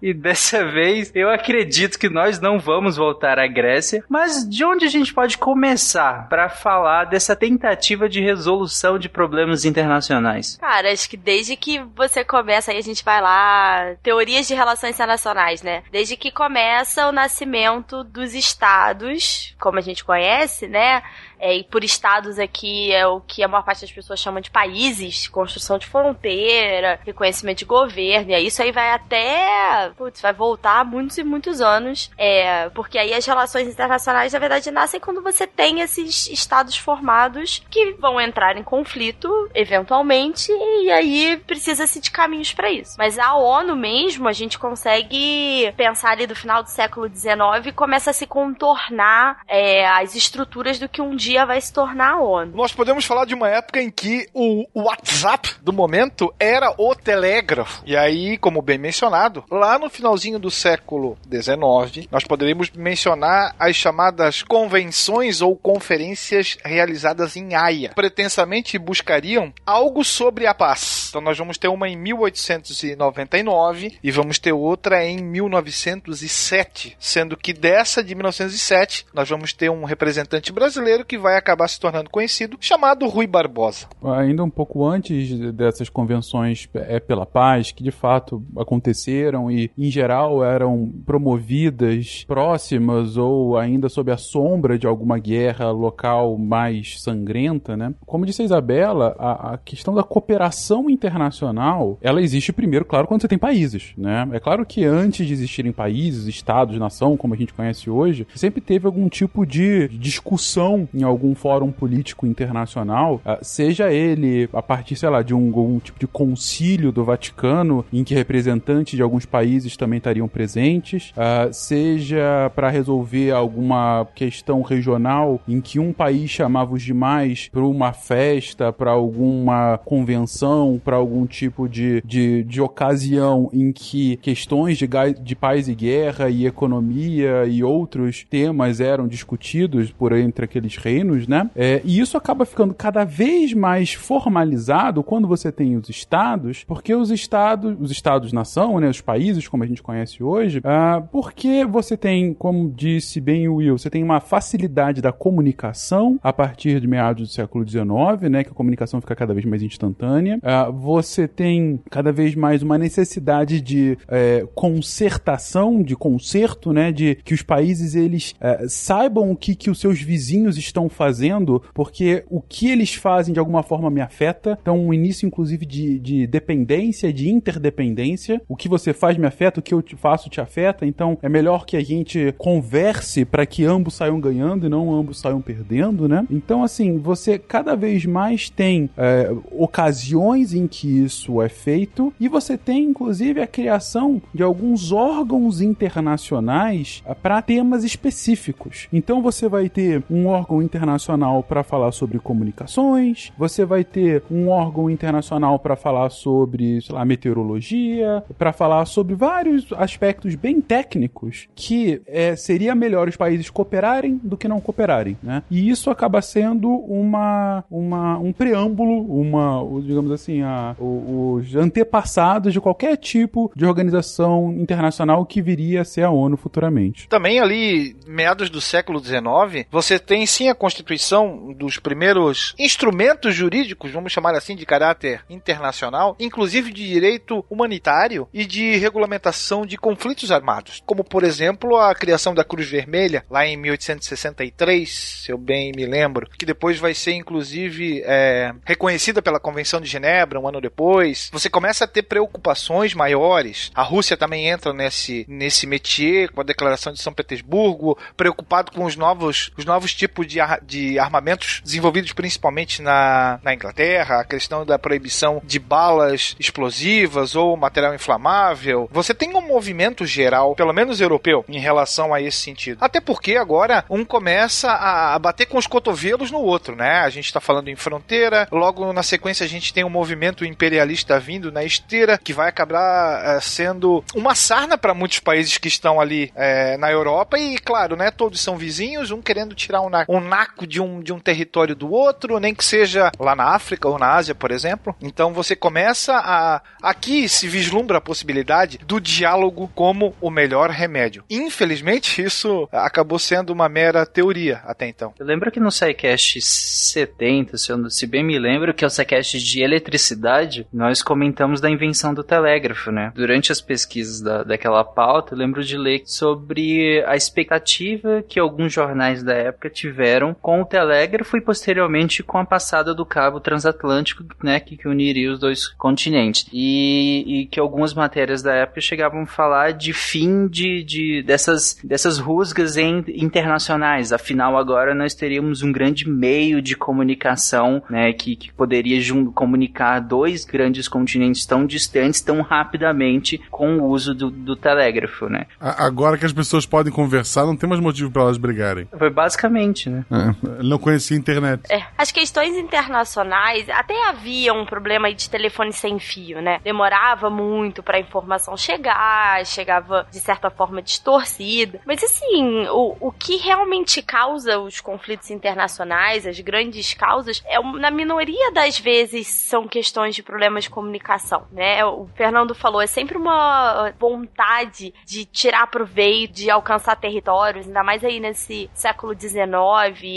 E 0.00 0.14
dessa 0.14 0.64
vez 0.64 1.10
eu 1.14 1.28
acredito 1.30 1.98
que 1.98 2.08
nós 2.08 2.40
não 2.40 2.58
vamos 2.58 2.96
voltar 2.96 3.38
à 3.38 3.46
Grécia, 3.46 4.04
mas 4.08 4.48
de 4.48 4.64
onde 4.64 4.84
a 4.84 4.88
gente 4.88 5.12
pode 5.12 5.36
começar 5.38 6.28
para 6.28 6.48
falar 6.48 7.04
dessa 7.06 7.34
tentativa 7.34 8.08
de 8.08 8.20
resolução 8.20 8.98
de 8.98 9.08
problemas 9.08 9.64
internacionais? 9.64 10.56
Cara, 10.58 10.92
acho 10.92 11.08
que 11.08 11.16
desde 11.16 11.56
que 11.56 11.80
você 11.96 12.24
começa 12.24 12.70
aí 12.70 12.78
a 12.78 12.82
gente 12.82 13.04
vai 13.04 13.20
lá, 13.20 13.94
teorias 14.02 14.46
de 14.46 14.54
relações 14.54 14.94
internacionais, 14.94 15.62
né? 15.62 15.82
Desde 15.90 16.16
que 16.16 16.30
começa 16.30 17.08
o 17.08 17.12
nascimento 17.12 18.04
dos 18.18 18.34
estados, 18.34 19.54
como 19.58 19.78
a 19.78 19.82
gente 19.82 20.04
conhece, 20.04 20.66
né? 20.68 21.02
É, 21.38 21.56
e 21.56 21.64
por 21.64 21.84
estados 21.84 22.38
aqui 22.38 22.92
é 22.92 23.06
o 23.06 23.20
que 23.20 23.42
a 23.42 23.48
maior 23.48 23.62
parte 23.62 23.82
das 23.82 23.92
pessoas 23.92 24.20
chama 24.20 24.40
de 24.40 24.50
países, 24.50 25.28
construção 25.28 25.78
de 25.78 25.86
fronteira, 25.86 27.00
reconhecimento 27.04 27.58
de 27.58 27.64
governo, 27.64 28.32
e 28.32 28.46
isso 28.46 28.62
aí 28.62 28.72
vai 28.72 28.90
até, 28.90 29.90
putz, 29.96 30.20
vai 30.20 30.32
voltar 30.32 30.84
muitos 30.84 31.18
e 31.18 31.24
muitos 31.24 31.60
anos, 31.60 32.10
é, 32.16 32.68
porque 32.70 32.98
aí 32.98 33.14
as 33.14 33.24
relações 33.24 33.68
internacionais, 33.68 34.32
na 34.32 34.38
verdade, 34.38 34.70
nascem 34.70 35.00
quando 35.00 35.22
você 35.22 35.46
tem 35.46 35.80
esses 35.80 36.28
estados 36.28 36.76
formados 36.76 37.62
que 37.70 37.92
vão 37.92 38.20
entrar 38.20 38.56
em 38.56 38.62
conflito, 38.62 39.28
eventualmente, 39.54 40.50
e 40.50 40.90
aí 40.90 41.36
precisa-se 41.46 42.00
de 42.00 42.10
caminhos 42.10 42.52
para 42.52 42.70
isso. 42.70 42.96
Mas 42.98 43.18
a 43.18 43.34
ONU 43.34 43.76
mesmo, 43.76 44.28
a 44.28 44.32
gente 44.32 44.58
consegue 44.58 45.72
pensar 45.76 46.10
ali 46.10 46.26
do 46.26 46.34
final 46.34 46.62
do 46.62 46.68
século 46.68 47.08
XIX, 47.08 47.74
começa 47.74 48.10
a 48.10 48.14
se 48.14 48.26
contornar 48.26 49.42
é, 49.46 49.86
as 49.86 50.14
estruturas 50.14 50.78
do 50.78 50.88
que 50.88 51.00
um 51.00 51.14
dia 51.14 51.27
vai 51.44 51.60
se 51.60 51.72
tornar 51.72 52.20
ONU. 52.20 52.52
Nós 52.54 52.72
podemos 52.72 53.04
falar 53.04 53.24
de 53.24 53.34
uma 53.34 53.48
época 53.48 53.80
em 53.80 53.90
que 53.90 54.28
o 54.32 54.66
WhatsApp 54.74 55.56
do 55.62 55.72
momento 55.72 56.32
era 56.38 56.72
o 56.78 56.94
telégrafo. 56.94 57.82
E 57.84 57.96
aí, 57.96 58.38
como 58.38 58.62
bem 58.62 58.78
mencionado, 58.78 59.44
lá 59.50 59.78
no 59.78 59.90
finalzinho 59.90 60.38
do 60.38 60.50
século 60.50 61.18
XIX, 61.30 62.08
nós 62.10 62.24
poderíamos 62.24 62.70
mencionar 62.70 63.54
as 63.58 63.76
chamadas 63.76 64.42
convenções 64.42 65.40
ou 65.40 65.56
conferências 65.56 66.56
realizadas 66.64 67.36
em 67.36 67.54
Haia. 67.54 67.92
Pretensamente 67.94 68.78
buscariam 68.78 69.52
algo 69.66 70.04
sobre 70.04 70.46
a 70.46 70.54
paz. 70.54 71.06
Então 71.08 71.20
nós 71.20 71.36
vamos 71.36 71.58
ter 71.58 71.68
uma 71.68 71.88
em 71.88 71.96
1899 71.96 73.98
e 74.02 74.10
vamos 74.10 74.38
ter 74.38 74.52
outra 74.52 75.04
em 75.04 75.18
1907, 75.18 76.96
sendo 76.98 77.36
que 77.36 77.52
dessa 77.52 78.02
de 78.02 78.14
1907 78.14 79.06
nós 79.12 79.28
vamos 79.28 79.52
ter 79.52 79.70
um 79.70 79.84
representante 79.84 80.52
brasileiro 80.52 81.04
que 81.04 81.17
vai 81.18 81.36
acabar 81.36 81.68
se 81.68 81.78
tornando 81.78 82.10
conhecido, 82.10 82.56
chamado 82.60 83.06
Rui 83.06 83.26
Barbosa. 83.26 83.86
Ainda 84.02 84.44
um 84.44 84.50
pouco 84.50 84.84
antes 84.84 85.38
dessas 85.52 85.88
convenções 85.88 86.68
é 86.74 87.00
pela 87.00 87.26
paz, 87.26 87.72
que 87.72 87.82
de 87.82 87.90
fato 87.90 88.42
aconteceram 88.56 89.50
e 89.50 89.70
em 89.76 89.90
geral 89.90 90.44
eram 90.44 90.92
promovidas 91.04 92.24
próximas 92.26 93.16
ou 93.16 93.56
ainda 93.56 93.88
sob 93.88 94.10
a 94.10 94.16
sombra 94.16 94.78
de 94.78 94.86
alguma 94.86 95.18
guerra 95.18 95.70
local 95.70 96.36
mais 96.38 97.00
sangrenta, 97.00 97.76
né? 97.76 97.94
Como 98.06 98.26
disse 98.26 98.42
a 98.42 98.44
Isabela, 98.44 99.14
a, 99.18 99.54
a 99.54 99.58
questão 99.58 99.94
da 99.94 100.02
cooperação 100.02 100.88
internacional, 100.88 101.98
ela 102.00 102.22
existe 102.22 102.52
primeiro, 102.52 102.84
claro, 102.84 103.06
quando 103.06 103.22
você 103.22 103.28
tem 103.28 103.38
países, 103.38 103.92
né? 103.96 104.28
É 104.32 104.40
claro 104.40 104.64
que 104.64 104.84
antes 104.84 105.26
de 105.26 105.32
existirem 105.32 105.72
países, 105.72 106.26
estados, 106.26 106.78
nação, 106.78 107.16
como 107.16 107.34
a 107.34 107.36
gente 107.36 107.54
conhece 107.54 107.90
hoje, 107.90 108.26
sempre 108.34 108.60
teve 108.60 108.86
algum 108.86 109.08
tipo 109.08 109.46
de 109.46 109.88
discussão 109.88 110.88
em 110.92 111.02
algum 111.08 111.34
fórum 111.34 111.72
político 111.72 112.26
internacional, 112.26 113.20
ah, 113.24 113.38
seja 113.42 113.92
ele 113.92 114.48
a 114.52 114.62
partir, 114.62 114.96
sei 114.96 115.08
lá, 115.08 115.22
de 115.22 115.34
um, 115.34 115.46
algum 115.46 115.78
tipo 115.78 115.98
de 115.98 116.06
concílio 116.06 116.92
do 116.92 117.04
Vaticano, 117.04 117.84
em 117.92 118.04
que 118.04 118.14
representantes 118.14 118.96
de 118.96 119.02
alguns 119.02 119.26
países 119.26 119.76
também 119.76 119.98
estariam 119.98 120.28
presentes, 120.28 121.10
uh, 121.10 121.52
seja 121.52 122.50
para 122.54 122.68
resolver 122.68 123.30
alguma 123.32 124.06
questão 124.14 124.62
regional 124.62 125.40
em 125.48 125.60
que 125.60 125.78
um 125.78 125.92
país 125.92 126.30
chamava 126.30 126.74
os 126.74 126.82
demais 126.82 127.48
para 127.48 127.62
uma 127.62 127.92
festa, 127.92 128.72
para 128.72 128.90
alguma 128.90 129.78
convenção, 129.84 130.80
para 130.84 130.96
algum 130.96 131.26
tipo 131.26 131.68
de, 131.68 132.02
de, 132.04 132.44
de 132.44 132.60
ocasião 132.60 133.50
em 133.52 133.72
que 133.72 134.16
questões 134.18 134.78
de, 134.78 134.88
de 135.20 135.36
paz 135.36 135.68
e 135.68 135.74
guerra 135.74 136.28
e 136.28 136.46
economia 136.46 137.46
e 137.46 137.62
outros 137.62 138.26
temas 138.28 138.80
eram 138.80 139.06
discutidos 139.06 139.90
por 139.90 140.12
entre 140.12 140.44
aqueles 140.44 140.76
reinos, 140.98 141.26
né? 141.26 141.50
É, 141.54 141.80
e 141.84 142.00
isso 142.00 142.16
acaba 142.16 142.44
ficando 142.44 142.74
cada 142.74 143.04
vez 143.04 143.54
mais 143.54 143.92
formalizado 143.94 145.02
quando 145.02 145.28
você 145.28 145.52
tem 145.52 145.76
os 145.76 145.88
estados, 145.88 146.64
porque 146.64 146.94
os 146.94 147.10
estados, 147.10 147.76
os 147.80 147.90
estados-nação, 147.90 148.80
né, 148.80 148.88
os 148.88 149.00
países 149.00 149.46
como 149.46 149.62
a 149.62 149.66
gente 149.66 149.82
conhece 149.82 150.22
hoje, 150.22 150.58
uh, 150.58 151.06
porque 151.12 151.64
você 151.64 151.96
tem, 151.96 152.34
como 152.34 152.70
disse 152.70 153.20
bem 153.20 153.48
o 153.48 153.56
Will, 153.56 153.78
você 153.78 153.90
tem 153.90 154.02
uma 154.02 154.20
facilidade 154.20 155.00
da 155.00 155.12
comunicação 155.12 156.18
a 156.22 156.32
partir 156.32 156.80
de 156.80 156.86
meados 156.86 157.28
do 157.28 157.32
século 157.32 157.66
XIX, 157.68 158.30
né, 158.30 158.44
que 158.44 158.50
a 158.50 158.54
comunicação 158.54 159.00
fica 159.00 159.14
cada 159.14 159.32
vez 159.32 159.46
mais 159.46 159.62
instantânea. 159.62 160.38
Uh, 160.38 160.72
você 160.72 161.28
tem 161.28 161.80
cada 161.90 162.12
vez 162.12 162.34
mais 162.34 162.62
uma 162.62 162.78
necessidade 162.78 163.60
de 163.60 163.96
é, 164.08 164.46
concertação, 164.54 165.82
de 165.82 165.94
conserto, 165.94 166.72
né, 166.72 166.90
de 166.90 167.16
que 167.16 167.34
os 167.34 167.42
países 167.42 167.94
eles 167.94 168.34
é, 168.40 168.66
saibam 168.68 169.30
o 169.30 169.36
que, 169.36 169.54
que 169.54 169.70
os 169.70 169.80
seus 169.80 170.00
vizinhos 170.00 170.56
estão 170.56 170.87
fazendo, 170.88 171.62
porque 171.74 172.24
o 172.28 172.40
que 172.40 172.70
eles 172.70 172.94
fazem 172.94 173.32
de 173.32 173.40
alguma 173.40 173.62
forma 173.62 173.90
me 173.90 174.00
afeta. 174.00 174.58
Então, 174.60 174.78
um 174.78 174.92
início, 174.92 175.26
inclusive, 175.26 175.64
de, 175.64 175.98
de 175.98 176.26
dependência, 176.26 177.12
de 177.12 177.30
interdependência. 177.30 178.40
O 178.48 178.56
que 178.56 178.68
você 178.68 178.92
faz 178.92 179.16
me 179.16 179.26
afeta, 179.26 179.60
o 179.60 179.62
que 179.62 179.74
eu 179.74 179.82
te 179.82 179.96
faço 179.96 180.28
te 180.28 180.40
afeta. 180.40 180.86
Então, 180.86 181.18
é 181.22 181.28
melhor 181.28 181.64
que 181.64 181.76
a 181.76 181.84
gente 181.84 182.34
converse 182.38 183.24
para 183.24 183.46
que 183.46 183.64
ambos 183.64 183.94
saiam 183.94 184.20
ganhando 184.20 184.66
e 184.66 184.68
não 184.68 184.94
ambos 184.94 185.20
saiam 185.20 185.40
perdendo, 185.40 186.08
né? 186.08 186.26
Então, 186.30 186.62
assim, 186.62 186.98
você 186.98 187.38
cada 187.38 187.74
vez 187.74 188.04
mais 188.04 188.50
tem 188.50 188.90
é, 188.96 189.30
ocasiões 189.52 190.54
em 190.54 190.66
que 190.66 191.04
isso 191.04 191.40
é 191.42 191.48
feito 191.48 192.12
e 192.18 192.28
você 192.28 192.56
tem, 192.56 192.84
inclusive, 192.84 193.40
a 193.40 193.46
criação 193.46 194.20
de 194.34 194.42
alguns 194.42 194.92
órgãos 194.92 195.60
internacionais 195.60 197.02
para 197.22 197.42
temas 197.42 197.84
específicos. 197.84 198.88
Então, 198.92 199.22
você 199.22 199.48
vai 199.48 199.68
ter 199.68 200.02
um 200.10 200.26
órgão 200.26 200.62
internacional 200.68 201.42
para 201.42 201.62
falar 201.62 201.92
sobre 201.92 202.18
comunicações, 202.18 203.32
você 203.36 203.64
vai 203.64 203.84
ter 203.84 204.22
um 204.30 204.48
órgão 204.48 204.90
internacional 204.90 205.58
para 205.58 205.76
falar 205.76 206.10
sobre, 206.10 206.80
sei 206.82 206.94
lá, 206.94 207.04
meteorologia, 207.04 208.22
para 208.36 208.52
falar 208.52 208.84
sobre 208.86 209.14
vários 209.14 209.66
aspectos 209.72 210.34
bem 210.34 210.60
técnicos 210.60 211.48
que 211.54 212.02
é, 212.06 212.36
seria 212.36 212.74
melhor 212.74 213.08
os 213.08 213.16
países 213.16 213.50
cooperarem 213.50 214.20
do 214.22 214.36
que 214.36 214.46
não 214.46 214.60
cooperarem, 214.60 215.16
né? 215.22 215.42
E 215.50 215.68
isso 215.70 215.90
acaba 215.90 216.20
sendo 216.20 216.68
uma, 216.70 217.64
uma 217.70 218.18
um 218.18 218.32
preâmbulo, 218.32 219.02
uma, 219.20 219.62
digamos 219.80 220.10
assim, 220.12 220.42
a, 220.42 220.76
os 220.78 221.54
antepassados 221.54 222.52
de 222.52 222.60
qualquer 222.60 222.96
tipo 222.96 223.50
de 223.54 223.64
organização 223.64 224.52
internacional 224.52 225.24
que 225.24 225.40
viria 225.40 225.82
a 225.82 225.84
ser 225.84 226.02
a 226.02 226.10
ONU 226.10 226.36
futuramente. 226.36 227.08
Também 227.08 227.40
ali, 227.40 227.96
meados 228.06 228.50
do 228.50 228.60
século 228.60 228.98
XIX, 229.02 229.66
você 229.70 229.98
tem 229.98 230.26
sim 230.26 230.48
a 230.48 230.54
constituição 230.58 231.52
dos 231.54 231.78
primeiros 231.78 232.54
instrumentos 232.58 233.34
jurídicos, 233.34 233.90
vamos 233.90 234.12
chamar 234.12 234.34
assim, 234.34 234.54
de 234.54 234.66
caráter 234.66 235.24
internacional, 235.30 236.16
inclusive 236.18 236.72
de 236.72 236.86
direito 236.86 237.44
humanitário 237.48 238.28
e 238.32 238.44
de 238.44 238.76
regulamentação 238.76 239.64
de 239.64 239.78
conflitos 239.78 240.30
armados, 240.30 240.82
como 240.84 241.04
por 241.04 241.24
exemplo 241.24 241.76
a 241.76 241.94
criação 241.94 242.34
da 242.34 242.44
Cruz 242.44 242.68
Vermelha 242.68 243.24
lá 243.30 243.46
em 243.46 243.56
1863, 243.56 245.22
se 245.24 245.32
eu 245.32 245.38
bem 245.38 245.72
me 245.74 245.86
lembro, 245.86 246.28
que 246.38 246.44
depois 246.44 246.78
vai 246.78 246.94
ser 246.94 247.12
inclusive 247.12 248.02
é, 248.04 248.52
reconhecida 248.64 249.22
pela 249.22 249.40
Convenção 249.40 249.80
de 249.80 249.88
Genebra 249.88 250.40
um 250.40 250.48
ano 250.48 250.60
depois. 250.60 251.30
Você 251.32 251.48
começa 251.48 251.84
a 251.84 251.88
ter 251.88 252.02
preocupações 252.02 252.94
maiores. 252.94 253.70
A 253.74 253.82
Rússia 253.82 254.16
também 254.16 254.48
entra 254.48 254.72
nesse 254.72 255.24
nesse 255.28 255.66
métier 255.66 256.30
com 256.30 256.40
a 256.40 256.44
Declaração 256.44 256.92
de 256.92 257.00
São 257.00 257.12
Petersburgo, 257.12 257.98
preocupado 258.16 258.72
com 258.72 258.84
os 258.84 258.96
novos 258.96 259.50
os 259.56 259.64
novos 259.64 259.94
tipos 259.94 260.26
de, 260.26 260.38
de 260.62 260.98
armamentos 260.98 261.60
desenvolvidos 261.64 262.12
principalmente 262.12 262.82
na, 262.82 263.38
na 263.42 263.54
Inglaterra, 263.54 264.20
a 264.20 264.24
questão 264.24 264.64
da 264.64 264.78
proibição 264.78 265.40
de 265.44 265.58
balas 265.58 266.36
explosivas 266.38 267.34
ou 267.34 267.56
material 267.56 267.94
inflamável. 267.94 268.88
Você 268.92 269.14
tem 269.14 269.34
um 269.34 269.40
movimento 269.40 270.06
geral, 270.06 270.54
pelo 270.54 270.72
menos 270.72 271.00
europeu, 271.00 271.44
em 271.48 271.58
relação 271.58 272.12
a 272.12 272.20
esse 272.20 272.38
sentido. 272.38 272.78
Até 272.80 273.00
porque 273.00 273.36
agora 273.36 273.84
um 273.88 274.04
começa 274.04 274.70
a, 274.70 275.18
bater 275.18 275.46
com 275.46 275.58
os 275.58 275.66
cotovelos 275.66 276.30
no 276.30 276.38
outro, 276.38 276.74
né? 276.74 277.00
A 277.00 277.10
gente 277.10 277.26
está 277.26 277.40
falando 277.40 277.68
em 277.68 277.76
fronteira, 277.76 278.48
logo 278.50 278.92
na 278.92 279.02
sequência 279.02 279.44
a 279.44 279.48
gente 279.48 279.72
tem 279.72 279.84
um 279.84 279.90
movimento 279.90 280.44
imperialista 280.44 281.18
vindo 281.18 281.52
na 281.52 281.64
esteira 281.64 282.18
que 282.18 282.32
vai 282.32 282.48
acabar 282.48 283.36
é, 283.36 283.40
sendo 283.40 284.04
uma 284.14 284.34
sarna 284.34 284.78
para 284.78 284.94
muitos 284.94 285.20
países 285.20 285.58
que 285.58 285.68
estão 285.68 286.00
ali 286.00 286.32
é, 286.34 286.76
na 286.76 286.90
Europa 286.90 287.38
e, 287.38 287.58
claro, 287.58 287.96
né? 287.96 288.10
Todos 288.10 288.40
são 288.40 288.56
vizinhos, 288.56 289.10
um 289.10 289.20
querendo 289.20 289.54
tirar 289.54 289.80
um, 289.80 289.90
um 290.08 290.20
naco 290.38 290.66
de 290.66 290.80
um, 290.80 291.00
de 291.00 291.12
um 291.12 291.18
território 291.18 291.74
do 291.74 291.90
outro, 291.90 292.38
nem 292.38 292.54
que 292.54 292.64
seja 292.64 293.10
lá 293.18 293.34
na 293.34 293.54
África 293.54 293.88
ou 293.88 293.98
na 293.98 294.12
Ásia, 294.12 294.34
por 294.34 294.50
exemplo. 294.52 294.94
Então 295.02 295.32
você 295.32 295.56
começa 295.56 296.14
a. 296.14 296.62
Aqui 296.80 297.28
se 297.28 297.48
vislumbra 297.48 297.98
a 297.98 298.00
possibilidade 298.00 298.78
do 298.86 299.00
diálogo 299.00 299.70
como 299.74 300.14
o 300.20 300.30
melhor 300.30 300.70
remédio. 300.70 301.24
Infelizmente, 301.28 302.22
isso 302.22 302.68
acabou 302.70 303.18
sendo 303.18 303.50
uma 303.50 303.68
mera 303.68 304.06
teoria 304.06 304.60
até 304.64 304.86
então. 304.86 305.12
Eu 305.18 305.26
lembro 305.26 305.50
que 305.50 305.58
no 305.58 305.72
SciCast 305.72 306.40
70, 306.40 307.58
se, 307.58 307.70
eu, 307.70 307.90
se 307.90 308.06
bem 308.06 308.24
me 308.24 308.38
lembro, 308.38 308.72
que 308.72 308.84
é 308.84 308.86
o 308.86 308.90
SciCast 308.90 309.38
de 309.38 309.62
eletricidade, 309.62 310.66
nós 310.72 311.02
comentamos 311.02 311.60
da 311.60 311.68
invenção 311.68 312.14
do 312.14 312.22
telégrafo, 312.22 312.92
né? 312.92 313.12
Durante 313.14 313.50
as 313.50 313.60
pesquisas 313.60 314.20
da, 314.20 314.44
daquela 314.44 314.84
pauta, 314.84 315.34
eu 315.34 315.38
lembro 315.38 315.64
de 315.64 315.76
ler 315.76 316.02
sobre 316.04 317.02
a 317.06 317.16
expectativa 317.16 318.22
que 318.22 318.38
alguns 318.38 318.72
jornais 318.72 319.22
da 319.22 319.34
época 319.34 319.68
tiveram 319.68 320.27
com 320.34 320.62
o 320.62 320.64
telégrafo 320.64 321.36
e 321.36 321.40
posteriormente 321.40 322.22
com 322.22 322.38
a 322.38 322.44
passada 322.44 322.94
do 322.94 323.04
cabo 323.04 323.40
transatlântico, 323.40 324.24
né, 324.42 324.60
que, 324.60 324.76
que 324.76 324.88
uniria 324.88 325.32
os 325.32 325.38
dois 325.38 325.68
continentes. 325.68 326.46
E, 326.52 327.24
e, 327.26 327.46
que 327.46 327.60
algumas 327.60 327.94
matérias 327.94 328.42
da 328.42 328.54
época 328.54 328.80
chegavam 328.80 329.22
a 329.22 329.26
falar 329.26 329.72
de 329.72 329.92
fim 329.92 330.46
de, 330.46 330.82
de 330.82 331.22
dessas, 331.22 331.78
dessas 331.82 332.18
rusgas 332.18 332.76
em, 332.76 333.04
internacionais. 333.08 334.12
Afinal, 334.12 334.56
agora 334.56 334.94
nós 334.94 335.14
teríamos 335.14 335.62
um 335.62 335.72
grande 335.72 336.08
meio 336.08 336.60
de 336.60 336.76
comunicação, 336.76 337.82
né, 337.88 338.12
que, 338.12 338.36
que 338.36 338.52
poderia 338.52 338.98
comunicar 339.34 340.00
dois 340.00 340.44
grandes 340.44 340.88
continentes 340.88 341.46
tão 341.46 341.66
distantes 341.66 342.20
tão 342.20 342.42
rapidamente 342.42 343.40
com 343.50 343.78
o 343.78 343.88
uso 343.88 344.14
do, 344.14 344.30
do 344.30 344.56
telégrafo, 344.56 345.28
né? 345.28 345.46
Agora 345.60 346.16
que 346.16 346.26
as 346.26 346.32
pessoas 346.32 346.66
podem 346.66 346.92
conversar, 346.92 347.46
não 347.46 347.56
tem 347.56 347.68
mais 347.68 347.80
motivo 347.80 348.10
para 348.10 348.22
elas 348.22 348.38
brigarem. 348.38 348.88
Foi 348.96 349.10
basicamente, 349.10 349.88
né? 349.88 350.04
É, 350.10 350.17
não 350.62 350.78
conhecia 350.78 351.16
a 351.16 351.20
internet. 351.20 351.62
É, 351.70 351.84
as 351.96 352.10
questões 352.10 352.56
internacionais 352.56 353.68
até 353.68 354.08
havia 354.08 354.52
um 354.52 354.64
problema 354.64 355.12
de 355.12 355.28
telefone 355.28 355.72
sem 355.72 355.98
fio, 355.98 356.40
né? 356.40 356.60
Demorava 356.62 357.30
muito 357.30 357.82
para 357.82 357.96
a 357.96 358.00
informação 358.00 358.56
chegar, 358.56 359.44
chegava 359.46 360.06
de 360.10 360.18
certa 360.18 360.50
forma 360.50 360.82
distorcida. 360.82 361.80
Mas 361.86 362.02
assim, 362.02 362.66
o, 362.68 362.96
o 363.00 363.12
que 363.12 363.36
realmente 363.36 364.02
causa 364.02 364.58
os 364.58 364.80
conflitos 364.80 365.30
internacionais, 365.30 366.26
as 366.26 366.38
grandes 366.40 366.94
causas, 366.94 367.42
é 367.46 367.58
na 367.78 367.90
minoria 367.90 368.52
das 368.52 368.78
vezes 368.78 369.26
são 369.26 369.66
questões 369.66 370.14
de 370.14 370.22
problemas 370.22 370.64
de 370.64 370.70
comunicação, 370.70 371.46
né? 371.52 371.84
O 371.84 372.08
Fernando 372.14 372.54
falou, 372.54 372.80
é 372.80 372.86
sempre 372.86 373.16
uma 373.16 373.92
vontade 373.98 374.94
de 375.04 375.24
tirar 375.24 375.66
proveito, 375.66 376.34
de 376.34 376.50
alcançar 376.50 376.96
territórios, 376.96 377.66
ainda 377.66 377.82
mais 377.82 378.04
aí 378.04 378.20
nesse 378.20 378.70
século 378.74 379.14
XIX. 379.18 379.38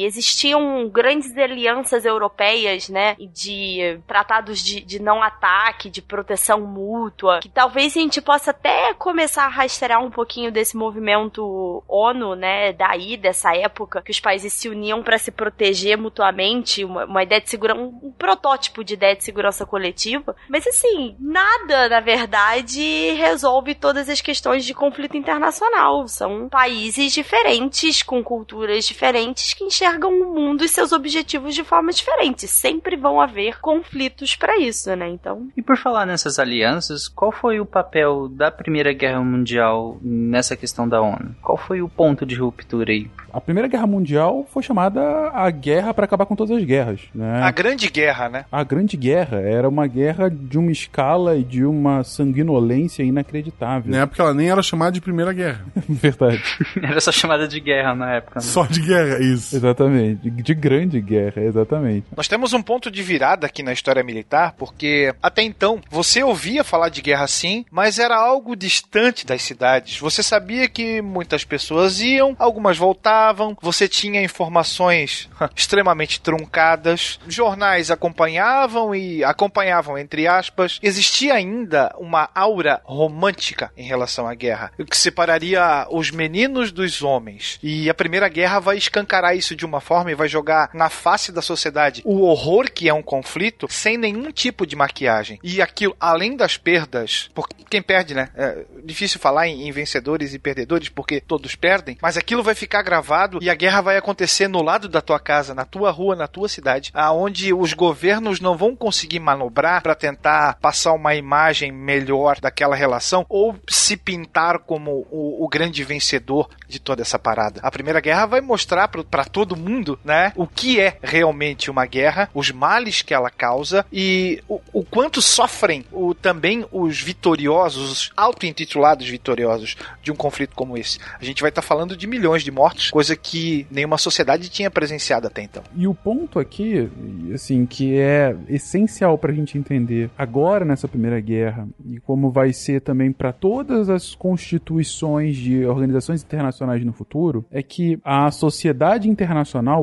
Existiam 0.04 0.89
grandes 0.89 1.36
alianças 1.38 2.06
europeias, 2.06 2.89
né? 2.89 3.15
De 3.19 3.99
tratados 4.08 4.60
de, 4.60 4.82
de 4.82 5.01
não 5.01 5.21
ataque, 5.21 5.89
de 5.89 6.01
proteção 6.01 6.62
mútua, 6.62 7.39
que 7.41 7.49
talvez 7.49 7.95
a 7.95 7.99
gente 7.99 8.21
possa 8.21 8.51
até 8.51 8.93
começar 8.93 9.45
a 9.45 9.49
rastrear 9.49 10.04
um 10.04 10.12
pouquinho 10.12 10.51
desse 10.51 10.75
movimento 10.75 11.84
ONU, 11.88 12.36
né? 12.36 12.73
Daí, 12.73 13.17
dessa 13.17 13.56
época, 13.56 14.01
que 14.01 14.12
os 14.12 14.19
países 14.19 14.54
se 14.54 14.69
uniam 14.69 15.04
para 15.04 15.17
se 15.17 15.32
proteger 15.32 15.97
mutuamente, 15.97 16.84
uma, 16.84 17.06
uma 17.06 17.23
ideia 17.23 17.41
de 17.41 17.49
segurança, 17.49 17.82
um, 17.82 17.99
um 18.04 18.12
protótipo 18.12 18.84
de 18.84 18.93
ideia 18.93 19.15
de 19.15 19.23
segurança 19.23 19.65
coletiva. 19.65 20.36
Mas 20.49 20.65
assim, 20.67 21.15
nada, 21.19 21.89
na 21.89 21.99
verdade, 21.99 23.12
resolve 23.13 23.75
todas 23.75 24.10
as 24.10 24.21
questões 24.21 24.65
de 24.65 24.73
conflito 24.73 25.17
internacional. 25.17 26.08
São 26.08 26.49
países 26.49 27.13
diferentes, 27.13 28.04
com 28.04 28.23
culturas 28.23 28.86
diferentes, 28.86 29.54
que 29.54 29.63
enxergam 29.63 29.80
o 29.89 30.33
mundo 30.33 30.63
e 30.63 30.69
seus 30.69 30.91
objetivos 30.91 31.55
de 31.55 31.63
forma 31.63 31.91
diferente. 31.91 32.47
Sempre 32.47 32.95
vão 32.95 33.19
haver 33.19 33.59
conflitos 33.59 34.35
para 34.35 34.57
isso, 34.57 34.93
né? 34.95 35.09
Então. 35.09 35.47
E 35.55 35.61
por 35.61 35.77
falar 35.77 36.05
nessas 36.05 36.39
alianças, 36.39 37.07
qual 37.07 37.31
foi 37.31 37.59
o 37.59 37.65
papel 37.65 38.27
da 38.27 38.51
Primeira 38.51 38.93
Guerra 38.93 39.21
Mundial 39.21 39.97
nessa 40.01 40.55
questão 40.55 40.87
da 40.87 41.01
ONU? 41.01 41.35
Qual 41.41 41.57
foi 41.57 41.81
o 41.81 41.89
ponto 41.89 42.25
de 42.25 42.35
ruptura 42.35 42.91
aí? 42.91 43.09
A 43.33 43.39
Primeira 43.39 43.67
Guerra 43.67 43.87
Mundial 43.87 44.45
foi 44.51 44.61
chamada 44.61 45.01
a 45.33 45.49
guerra 45.49 45.93
para 45.93 46.05
acabar 46.05 46.25
com 46.25 46.35
todas 46.35 46.57
as 46.57 46.63
guerras, 46.63 47.01
né? 47.15 47.41
A 47.41 47.51
Grande 47.51 47.89
Guerra, 47.89 48.29
né? 48.29 48.45
A 48.51 48.63
Grande 48.63 48.97
Guerra 48.97 49.39
era 49.39 49.67
uma 49.69 49.87
guerra 49.87 50.29
de 50.29 50.57
uma 50.57 50.71
escala 50.71 51.37
e 51.37 51.43
de 51.43 51.63
uma 51.63 52.03
sanguinolência 52.03 53.03
inacreditável. 53.03 53.91
Na 53.91 54.01
época 54.01 54.21
ela 54.21 54.33
nem 54.33 54.49
era 54.49 54.61
chamada 54.61 54.91
de 54.91 55.01
Primeira 55.01 55.31
Guerra. 55.31 55.65
Verdade. 55.87 56.43
era 56.81 56.99
só 56.99 57.11
chamada 57.11 57.47
de 57.47 57.59
guerra 57.59 57.95
na 57.95 58.15
época. 58.15 58.35
Né? 58.35 58.41
Só 58.41 58.65
de 58.65 58.81
guerra, 58.81 59.19
isso. 59.19 59.55
Exatamente. 59.62 60.30
De, 60.30 60.41
de 60.41 60.54
grande 60.56 61.00
guerra, 61.00 61.41
exatamente. 61.43 62.08
Nós 62.17 62.28
temos 62.28 62.54
um 62.54 62.62
ponto 62.62 62.89
de 62.89 63.04
virada 63.04 63.45
aqui 63.45 63.62
na 63.62 63.71
história 63.71 64.04
militar, 64.04 64.56
porque 64.58 65.13
até 65.21 65.43
então 65.43 65.80
você 65.89 66.24
ouvia 66.24 66.63
falar 66.63 66.89
de 66.89 67.02
guerra 67.02 67.28
sim, 67.28 67.63
mas 67.69 68.00
era 68.00 68.15
algo 68.15 68.56
distante 68.56 69.26
das 69.26 69.43
cidades. 69.43 70.00
Você 70.00 70.24
sabia 70.24 70.67
que 70.67 71.02
muitas 71.02 71.43
pessoas 71.43 72.02
iam, 72.02 72.36
algumas 72.39 72.78
voltavam, 72.78 73.56
você 73.62 73.88
tinha 73.88 74.24
informações 74.24 75.30
extremamente 75.56 76.19
truncadas, 76.19 77.19
jornais 77.28 77.91
acompanhavam 77.91 78.95
e 78.95 79.24
acompanhavam 79.24 79.97
entre 79.97 80.28
aspas. 80.28 80.80
Existia 80.82 81.36
ainda 81.36 81.93
uma 82.00 82.30
aura 82.34 82.82
romântica 82.84 83.71
em 83.78 83.84
relação 83.84 84.28
à 84.28 84.34
guerra, 84.34 84.71
o 84.80 84.86
que 84.86 84.97
separaria 84.97 85.86
os 85.91 86.10
meninos 86.10 86.71
dos 86.71 87.02
homens. 87.04 87.60
E 87.62 87.89
a 87.89 87.93
Primeira 87.93 88.28
Guerra 88.28 88.60
vai 88.60 88.78
escancarar 88.78 89.36
isso 89.36 89.50
de 89.55 89.65
uma 89.65 89.81
forma 89.81 90.11
e 90.11 90.15
vai 90.15 90.27
jogar 90.27 90.69
na 90.73 90.89
face 90.89 91.31
da 91.31 91.41
sociedade 91.41 92.01
o 92.05 92.21
horror 92.21 92.69
que 92.71 92.89
é 92.89 92.93
um 92.93 93.01
conflito 93.01 93.67
sem 93.69 93.97
nenhum 93.97 94.31
tipo 94.31 94.65
de 94.65 94.75
maquiagem. 94.75 95.39
E 95.43 95.61
aquilo, 95.61 95.95
além 95.99 96.35
das 96.35 96.57
perdas, 96.57 97.29
porque 97.33 97.63
quem 97.69 97.81
perde, 97.81 98.13
né? 98.13 98.29
É 98.35 98.65
difícil 98.83 99.19
falar 99.19 99.47
em, 99.47 99.67
em 99.67 99.71
vencedores 99.71 100.33
e 100.33 100.39
perdedores 100.39 100.89
porque 100.89 101.21
todos 101.21 101.55
perdem, 101.55 101.97
mas 102.01 102.17
aquilo 102.17 102.43
vai 102.43 102.53
ficar 102.53 102.81
gravado 102.81 103.39
e 103.41 103.49
a 103.49 103.55
guerra 103.55 103.81
vai 103.81 103.97
acontecer 103.97 104.47
no 104.47 104.61
lado 104.61 104.87
da 104.87 105.01
tua 105.01 105.19
casa, 105.19 105.53
na 105.53 105.65
tua 105.65 105.91
rua, 105.91 106.15
na 106.15 106.27
tua 106.27 106.49
cidade, 106.49 106.91
aonde 106.93 107.53
os 107.53 107.73
governos 107.73 108.39
não 108.39 108.57
vão 108.57 108.75
conseguir 108.75 109.19
manobrar 109.19 109.81
para 109.81 109.95
tentar 109.95 110.57
passar 110.59 110.93
uma 110.93 111.15
imagem 111.15 111.71
melhor 111.71 112.39
daquela 112.39 112.75
relação 112.75 113.25
ou 113.29 113.57
se 113.69 113.95
pintar 113.95 114.59
como 114.59 115.07
o, 115.09 115.43
o 115.43 115.47
grande 115.47 115.83
vencedor 115.83 116.49
de 116.67 116.79
toda 116.79 117.01
essa 117.01 117.17
parada. 117.17 117.59
A 117.63 117.71
Primeira 117.71 117.99
Guerra 117.99 118.25
vai 118.25 118.41
mostrar 118.41 118.87
para 118.87 119.25
todo 119.25 119.40
mundo, 119.56 119.99
né? 120.04 120.34
O 120.36 120.47
que 120.47 120.80
é 120.80 120.97
realmente 121.01 121.69
uma 121.69 121.86
guerra, 121.86 122.30
os 122.34 122.51
males 122.51 123.01
que 123.01 123.13
ela 123.13 123.30
causa 123.30 123.86
e 123.91 124.41
o, 124.47 124.60
o 124.73 124.84
quanto 124.84 125.21
sofrem 125.21 125.86
o, 125.91 126.13
também 126.13 126.65
os 126.71 127.01
vitoriosos, 127.01 127.91
os 127.91 128.12
auto-intitulados 128.15 129.08
vitoriosos 129.08 129.75
de 130.01 130.12
um 130.12 130.15
conflito 130.15 130.56
como 130.56 130.77
esse. 130.77 130.99
A 131.19 131.23
gente 131.23 131.41
vai 131.41 131.49
estar 131.49 131.62
tá 131.62 131.67
falando 131.67 131.95
de 131.95 132.08
milhões 132.08 132.43
de 132.43 132.51
mortos, 132.51 132.91
coisa 132.91 133.15
que 133.15 133.65
nenhuma 133.69 133.97
sociedade 133.97 134.49
tinha 134.49 134.69
presenciado 134.69 135.27
até 135.27 135.41
então. 135.41 135.63
E 135.75 135.88
o 135.88 135.93
ponto 135.93 136.39
aqui, 136.39 136.89
assim, 137.34 137.65
que 137.65 137.97
é 137.97 138.36
essencial 138.47 139.17
para 139.17 139.32
a 139.32 139.36
gente 139.36 139.58
entender 139.58 140.10
agora 140.17 140.65
nessa 140.65 140.88
primeira 140.88 141.19
guerra 141.19 141.67
e 141.86 141.99
como 141.99 142.32
vai 142.32 142.54
ser 142.54 142.82
também 142.82 143.12
para 143.12 143.32
todas 143.32 143.89
as 143.89 144.15
constituições 144.15 145.36
de 145.36 145.65
organizações 145.65 146.23
internacionais 146.23 146.84
no 146.86 146.93
futuro, 146.93 147.45
é 147.51 147.62
que 147.62 147.99
a 148.04 148.30
sociedade 148.32 149.10
internacional, 149.10 149.30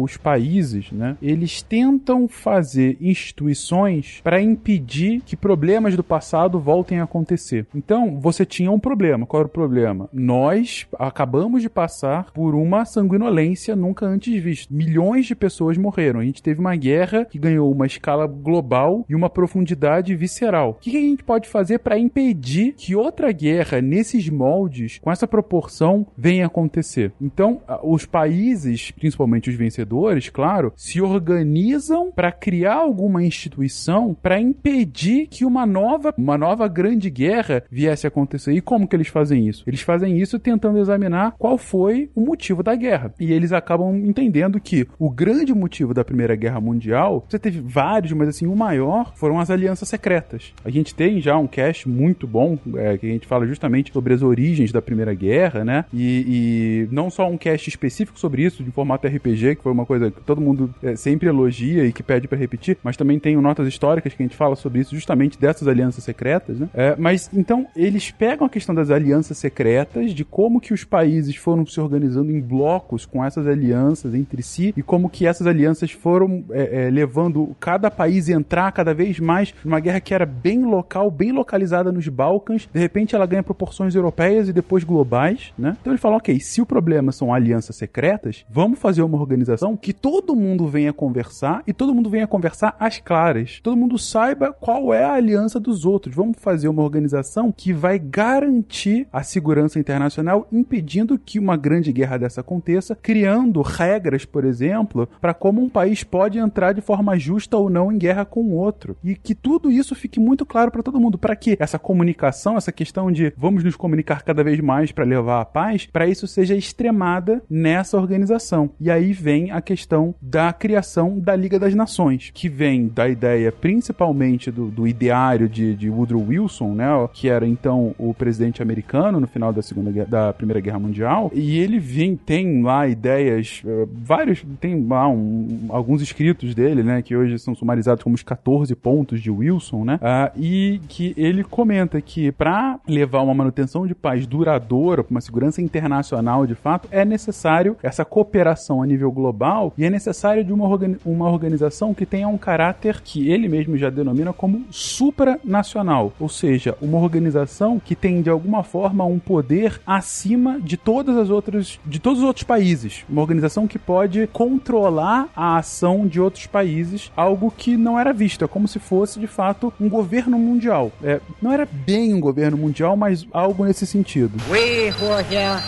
os 0.01 0.17
países, 0.17 0.91
né, 0.93 1.17
eles 1.21 1.63
tentam 1.63 2.29
fazer 2.29 2.97
instituições 3.01 4.21
para 4.23 4.41
impedir 4.41 5.21
que 5.25 5.37
problemas 5.37 5.97
do 5.97 6.05
passado 6.05 6.59
voltem 6.59 7.01
a 7.01 7.05
acontecer. 7.05 7.67
Então, 7.75 8.19
você 8.21 8.45
tinha 8.45 8.71
um 8.71 8.79
problema. 8.79 9.27
Qual 9.27 9.41
era 9.41 9.49
o 9.49 9.51
problema? 9.51 10.09
Nós 10.13 10.87
acabamos 10.99 11.63
de 11.63 11.69
passar 11.69 12.31
por 12.33 12.55
uma 12.55 12.85
sanguinolência 12.85 13.77
nunca 13.77 14.07
antes 14.07 14.43
vista. 14.43 14.73
Milhões 14.73 15.27
de 15.27 15.35
pessoas 15.35 15.77
morreram. 15.77 16.21
A 16.21 16.25
gente 16.25 16.43
teve 16.43 16.61
uma 16.61 16.77
guerra 16.77 17.25
que 17.25 17.39
ganhou 17.39 17.71
uma 17.71 17.87
escala 17.87 18.27
global 18.27 19.05
e 19.09 19.15
uma 19.15 19.31
profundidade 19.31 20.15
visceral. 20.15 20.71
O 20.71 20.75
que 20.75 20.97
a 20.97 21.01
gente 21.01 21.25
pode 21.25 21.49
fazer 21.49 21.79
para 21.79 21.99
impedir 21.99 22.75
que 22.77 22.95
outra 22.95 23.31
guerra 23.33 23.81
nesses 23.81 24.29
moldes, 24.29 24.99
com 24.99 25.11
essa 25.11 25.27
proporção, 25.27 26.07
venha 26.17 26.47
acontecer? 26.47 27.13
Então, 27.21 27.61
os 27.83 28.05
países, 28.05 28.91
principalmente 28.91 29.38
os 29.47 29.55
vencedores, 29.55 30.29
claro, 30.29 30.73
se 30.77 31.01
organizam 31.01 32.11
para 32.11 32.33
criar 32.33 32.75
alguma 32.75 33.23
instituição 33.23 34.17
para 34.21 34.41
impedir 34.41 35.27
que 35.29 35.45
uma 35.45 35.67
nova, 35.67 36.15
uma 36.17 36.37
nova 36.37 36.67
grande 36.67 37.11
guerra 37.11 37.63
viesse 37.71 38.07
a 38.07 38.09
acontecer. 38.09 38.53
E 38.53 38.61
como 38.61 38.89
que 38.89 38.97
eles 38.97 39.09
fazem 39.09 39.47
isso? 39.47 39.65
Eles 39.67 39.83
fazem 39.83 40.19
isso 40.19 40.39
tentando 40.39 40.79
examinar 40.79 41.35
qual 41.39 41.59
foi 41.59 42.11
o 42.15 42.21
motivo 42.21 42.63
da 42.63 42.75
guerra. 42.75 43.15
E 43.19 43.33
eles 43.33 43.53
acabam 43.53 43.95
entendendo 43.97 44.61
que 44.61 44.87
o 44.99 45.11
grande 45.11 45.55
motivo 45.55 45.95
da 45.95 46.05
Primeira 46.05 46.35
Guerra 46.35 46.61
Mundial, 46.61 47.25
você 47.29 47.39
teve 47.39 47.61
vários, 47.61 48.13
mas 48.13 48.29
assim, 48.29 48.47
o 48.47 48.57
maior 48.57 49.13
foram 49.15 49.39
as 49.39 49.51
alianças 49.51 49.89
secretas. 49.89 50.53
A 50.65 50.71
gente 50.71 50.95
tem 50.95 51.21
já 51.21 51.37
um 51.37 51.47
cast 51.47 51.89
muito 51.89 52.27
bom, 52.27 52.59
é, 52.77 52.97
que 52.97 53.07
a 53.07 53.11
gente 53.11 53.27
fala 53.27 53.47
justamente 53.47 53.93
sobre 53.93 54.15
as 54.15 54.23
origens 54.23 54.73
da 54.73 54.83
Primeira 54.83 55.15
Guerra, 55.15 55.65
né? 55.65 55.85
E, 55.93 56.87
e 56.89 56.95
não 56.95 57.11
só 57.11 57.29
um 57.29 57.37
cast 57.37 57.69
específico 57.69 58.19
sobre 58.19 58.43
isso, 58.43 58.63
de 58.63 58.71
formato 58.71 59.07
RPG, 59.07 59.28
que 59.57 59.63
foi 59.63 59.73
uma 59.73 59.87
coisa 59.87 60.11
que 60.11 60.21
todo 60.21 60.41
mundo 60.41 60.73
é, 60.83 60.97
sempre 60.97 61.29
elogia 61.29 61.85
e 61.85 61.93
que 61.93 62.03
pede 62.03 62.29
para 62.29 62.39
repetir, 62.39 62.79
mas 62.83 62.97
também 62.97 63.19
tem 63.19 63.37
notas 63.37 63.67
históricas 63.67 64.15
que 64.15 64.23
a 64.23 64.27
gente 64.27 64.37
fala 64.37 64.57
sobre 64.57 64.81
isso, 64.81 64.95
justamente 64.95 65.39
dessas 65.39 65.69
alianças 65.69 66.05
secretas, 66.05 66.59
né? 66.59 66.69
É, 66.75 66.95
mas 66.99 67.31
então 67.33 67.67
eles 67.77 68.11
pegam 68.11 68.47
a 68.47 68.51
questão 68.51 68.75
das 68.75 68.91
alianças 68.91 69.39
secretas, 69.39 70.13
de 70.13 70.25
como 70.25 70.61
que 70.61 70.73
os 70.73 70.85
países 70.85 71.37
foram 71.37 71.67
se 71.67 71.81
organizando 71.81 72.31
em 72.31 72.41
blocos 72.41 73.05
com 73.05 73.25
essas 73.25 73.47
alianças 73.47 74.15
entre 74.15 74.43
si 74.43 74.73
e 74.77 74.83
como 74.83 75.09
que 75.09 75.27
essas 75.27 75.47
alianças 75.47 75.91
foram 75.91 76.45
é, 76.51 76.87
é, 76.87 76.91
levando 76.91 77.55
cada 77.61 77.91
país 77.91 78.29
a 78.29 78.33
entrar 78.33 78.73
cada 78.73 78.95
vez 78.95 79.19
mais 79.19 79.55
numa 79.65 79.81
guerra 79.81 80.01
que 80.01 80.15
era 80.15 80.27
bem 80.27 80.65
local, 80.65 81.11
bem 81.11 81.33
localizada 81.33 81.93
nos 81.93 82.09
Balcãs. 82.09 82.69
De 82.73 82.79
repente 82.79 83.15
ela 83.15 83.27
ganha 83.27 83.43
proporções 83.43 83.95
europeias 83.95 84.49
e 84.49 84.53
depois 84.53 84.85
globais, 84.85 85.53
né? 85.59 85.77
Então 85.81 85.93
ele 85.93 85.99
fala, 86.01 86.17
ok, 86.17 86.39
se 86.41 86.61
o 86.61 86.67
problema 86.67 87.13
são 87.13 87.33
alianças 87.33 87.77
secretas, 87.77 88.45
vamos 88.49 88.79
fazer 88.79 89.03
uma 89.03 89.18
organização 89.19 89.77
que 89.77 89.93
todo 89.93 90.37
mundo 90.37 90.67
venha 90.67 90.93
conversar 90.93 91.63
e 91.67 91.73
todo 91.73 91.95
mundo 91.95 92.11
venha 92.11 92.27
conversar 92.27 92.77
às 92.79 92.99
claras. 92.99 93.61
Todo 93.63 93.77
mundo 93.77 93.99
saiba 93.99 94.53
qual 94.53 94.93
é 94.93 95.05
a 95.05 95.15
aliança 95.15 95.61
dos 95.61 95.85
outros. 95.85 96.15
Vamos 96.15 96.37
fazer 96.39 96.69
uma 96.69 96.83
organização 96.83 97.53
que 97.53 97.73
vai 97.73 97.99
garantir 97.99 99.07
a 99.13 99.23
segurança 99.23 99.79
internacional, 99.79 100.47
impedindo 100.53 101.19
que 101.19 101.39
uma 101.39 101.57
grande 101.57 101.93
guerra 101.93 102.19
dessa 102.19 102.41
aconteça, 102.41 102.97
criando 102.97 103.63
regras, 103.63 104.25
por 104.25 104.45
exemplo, 104.45 105.09
para 105.21 105.35
como 105.35 105.63
um 105.63 105.69
país 105.69 106.03
pode 106.05 106.39
entrar 106.39 106.73
de 106.73 106.81
forma 106.81 107.19
justa 107.19 107.57
ou 107.57 107.69
não 107.69 107.93
em 107.93 107.99
guerra 107.99 108.25
com 108.25 108.41
o 108.41 108.55
outro. 108.55 108.97
E 109.03 109.15
que 109.15 109.35
tudo 109.35 109.71
isso 109.71 109.95
fique 109.95 110.21
muito 110.21 110.47
claro 110.47 110.71
para 110.71 110.83
todo 110.83 111.01
mundo. 111.01 111.19
Para 111.19 111.37
que 111.37 111.57
essa 111.59 111.79
comunicação, 111.79 112.57
essa 112.57 112.73
questão 112.73 113.11
de 113.11 113.33
vamos 113.37 113.65
nos 113.65 113.77
comunicar 113.77 114.23
cada 114.23 114.43
vez 114.43 114.61
mais 114.61 114.93
para 114.93 115.05
levar 115.05 115.41
a 115.41 115.45
paz, 115.45 115.87
para 115.87 116.07
isso 116.07 116.27
seja 116.27 116.55
extremada 116.55 117.43
nessa 117.49 117.97
organização. 117.97 118.71
E 118.81 118.91
aí 118.91 119.08
vem 119.13 119.51
a 119.51 119.61
questão 119.61 120.15
da 120.21 120.53
criação 120.53 121.19
da 121.19 121.35
Liga 121.35 121.59
das 121.59 121.75
Nações, 121.75 122.31
que 122.33 122.49
vem 122.49 122.89
da 122.89 123.09
ideia 123.09 123.53
principalmente 123.53 124.51
do, 124.51 124.67
do 124.67 124.87
ideário 124.87 125.49
de, 125.49 125.75
de 125.75 125.91
Woodrow 125.91 126.25
Wilson, 126.29 126.75
né, 126.75 126.89
que 127.13 127.29
era 127.29 127.47
então 127.47 127.95
o 127.99 128.13
presidente 128.15 128.63
americano 128.63 129.21
no 129.21 129.27
final 129.27 129.53
da 129.53 129.63
segunda 129.63 129.89
da 130.07 130.33
primeira 130.33 130.61
guerra 130.61 130.79
mundial, 130.79 131.31
e 131.35 131.59
ele 131.59 131.79
vem 131.79 132.17
tem 132.17 132.63
lá 132.63 132.87
ideias 132.87 133.63
uh, 133.65 133.89
vários 133.93 134.45
tem 134.61 134.87
lá 134.87 135.09
um, 135.09 135.67
alguns 135.69 136.03
escritos 136.03 136.55
dele, 136.55 136.83
né, 136.83 137.03
que 137.03 137.17
hoje 137.17 137.39
são 137.39 137.55
sumarizados 137.55 138.03
como 138.03 138.15
os 138.15 138.23
14 138.23 138.75
pontos 138.75 139.21
de 139.21 139.31
Wilson, 139.31 139.85
né, 139.85 140.01
uh, 140.03 140.39
e 140.39 140.81
que 140.89 141.15
ele 141.17 141.45
comenta 141.45 142.01
que 142.01 142.33
para 142.33 142.79
levar 142.87 143.23
uma 143.23 143.35
manutenção 143.35 143.87
de 143.87 143.95
paz 143.95 144.27
duradoura, 144.27 145.05
uma 145.11 145.21
segurança 145.21 145.63
internacional 145.63 146.47
de 146.47 146.55
fato, 146.55 146.89
é 146.91 147.05
necessário 147.05 147.77
essa 147.83 148.05
cooperação 148.05 148.83
a 148.83 148.87
nível 148.87 148.98
global 149.07 149.73
e 149.77 149.85
é 149.85 149.91
necessário 149.91 150.45
de 150.45 150.53
uma, 150.53 150.67
organi 150.67 150.97
uma 151.05 151.31
organização 151.31 151.95
que 151.95 152.07
tenha 152.07 152.29
um 152.29 152.39
caráter 152.39 153.01
que 153.01 153.31
ele 153.31 153.49
mesmo 153.49 153.77
já 153.77 153.91
denomina 153.91 154.33
como 154.33 154.65
supranacional, 154.71 156.13
ou 156.19 156.29
seja, 156.29 156.77
uma 156.81 156.99
organização 156.99 157.79
que 157.79 157.95
tem 157.95 158.23
de 158.23 158.31
alguma 158.31 158.63
forma 158.63 159.05
um 159.05 159.19
poder 159.19 159.81
acima 159.87 160.61
de 160.61 160.77
todas 160.77 161.17
as 161.17 161.31
outras, 161.31 161.79
de 161.85 161.99
todos 161.99 162.21
os 162.21 162.25
outros 162.25 162.45
países, 162.45 163.05
uma 163.09 163.23
organização 163.23 163.67
que 163.67 163.79
pode 163.79 164.27
controlar 164.33 165.29
a 165.35 165.57
ação 165.57 166.07
de 166.07 166.21
outros 166.21 166.47
países, 166.47 167.13
algo 167.17 167.51
que 167.51 167.77
não 167.77 167.99
era 167.99 168.13
visto, 168.13 168.45
é 168.45 168.49
como 168.49 168.69
se 168.69 168.79
fosse 168.79 169.21
de 169.21 169.27
fato 169.27 169.73
um 169.81 169.89
governo 169.89 170.39
mundial. 170.39 170.91
É, 171.03 171.21
não 171.41 171.53
era 171.53 171.67
bem 171.67 172.15
um 172.15 172.21
governo 172.21 172.57
mundial, 172.57 172.97
mas 172.97 173.27
algo 173.33 173.65
nesse 173.65 173.87
sentido. 173.87 174.39
We 174.51 174.91
who 174.91 175.13
are 175.13 175.25
here 175.31 175.59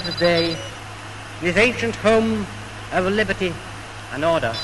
today, 0.00 0.56
this 1.40 1.56
ancient 1.56 1.94
home 1.96 2.46
of 2.92 3.06
liberty 3.06 3.52
and 4.12 4.24
order. 4.24 4.54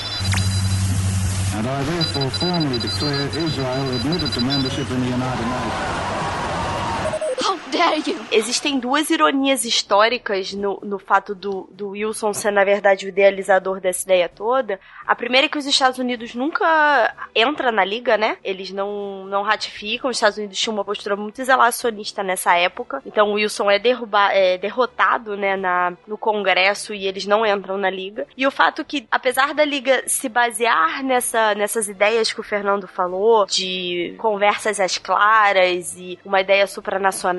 And 1.55 1.67
I 1.67 1.83
therefore 1.83 2.29
formally 2.31 2.79
declare 2.79 3.27
Israel 3.27 3.95
admitted 3.95 4.31
to 4.33 4.41
membership 4.41 4.89
in 4.89 4.99
the 5.01 5.07
United 5.07 5.45
Nations. 5.45 6.42
Existem 8.31 8.79
duas 8.79 9.09
ironias 9.09 9.65
históricas 9.65 10.53
no, 10.53 10.79
no 10.83 10.97
fato 10.97 11.35
do, 11.35 11.69
do 11.71 11.89
Wilson 11.89 12.33
ser, 12.33 12.51
na 12.51 12.63
verdade, 12.63 13.05
o 13.05 13.09
idealizador 13.09 13.79
dessa 13.79 14.03
ideia 14.03 14.29
toda. 14.29 14.79
A 15.05 15.15
primeira 15.15 15.45
é 15.45 15.49
que 15.49 15.57
os 15.57 15.65
Estados 15.65 15.99
Unidos 15.99 16.33
nunca 16.33 17.13
entra 17.35 17.71
na 17.71 17.83
liga, 17.83 18.17
né? 18.17 18.37
Eles 18.43 18.71
não, 18.71 19.25
não 19.25 19.43
ratificam. 19.43 20.09
Os 20.09 20.17
Estados 20.17 20.37
Unidos 20.37 20.59
tinham 20.59 20.73
uma 20.73 20.85
postura 20.85 21.15
muito 21.15 21.41
isolacionista 21.41 22.23
nessa 22.23 22.55
época. 22.55 23.01
Então 23.05 23.31
o 23.31 23.33
Wilson 23.33 23.69
é, 23.69 23.79
derruba, 23.79 24.31
é 24.31 24.57
derrotado, 24.57 25.35
né, 25.35 25.55
na, 25.57 25.93
no 26.07 26.17
Congresso 26.17 26.93
e 26.93 27.07
eles 27.07 27.25
não 27.25 27.45
entram 27.45 27.77
na 27.77 27.89
liga. 27.89 28.25
E 28.37 28.47
o 28.47 28.51
fato 28.51 28.85
que, 28.85 29.07
apesar 29.11 29.53
da 29.53 29.65
liga 29.65 30.03
se 30.07 30.29
basear 30.29 31.03
nessa, 31.03 31.53
nessas 31.55 31.89
ideias 31.89 32.31
que 32.31 32.39
o 32.39 32.43
Fernando 32.43 32.87
falou, 32.87 33.45
de 33.45 34.15
conversas 34.17 34.79
às 34.79 34.97
claras 34.97 35.95
e 35.97 36.17
uma 36.23 36.39
ideia 36.39 36.65
supranacional 36.67 37.32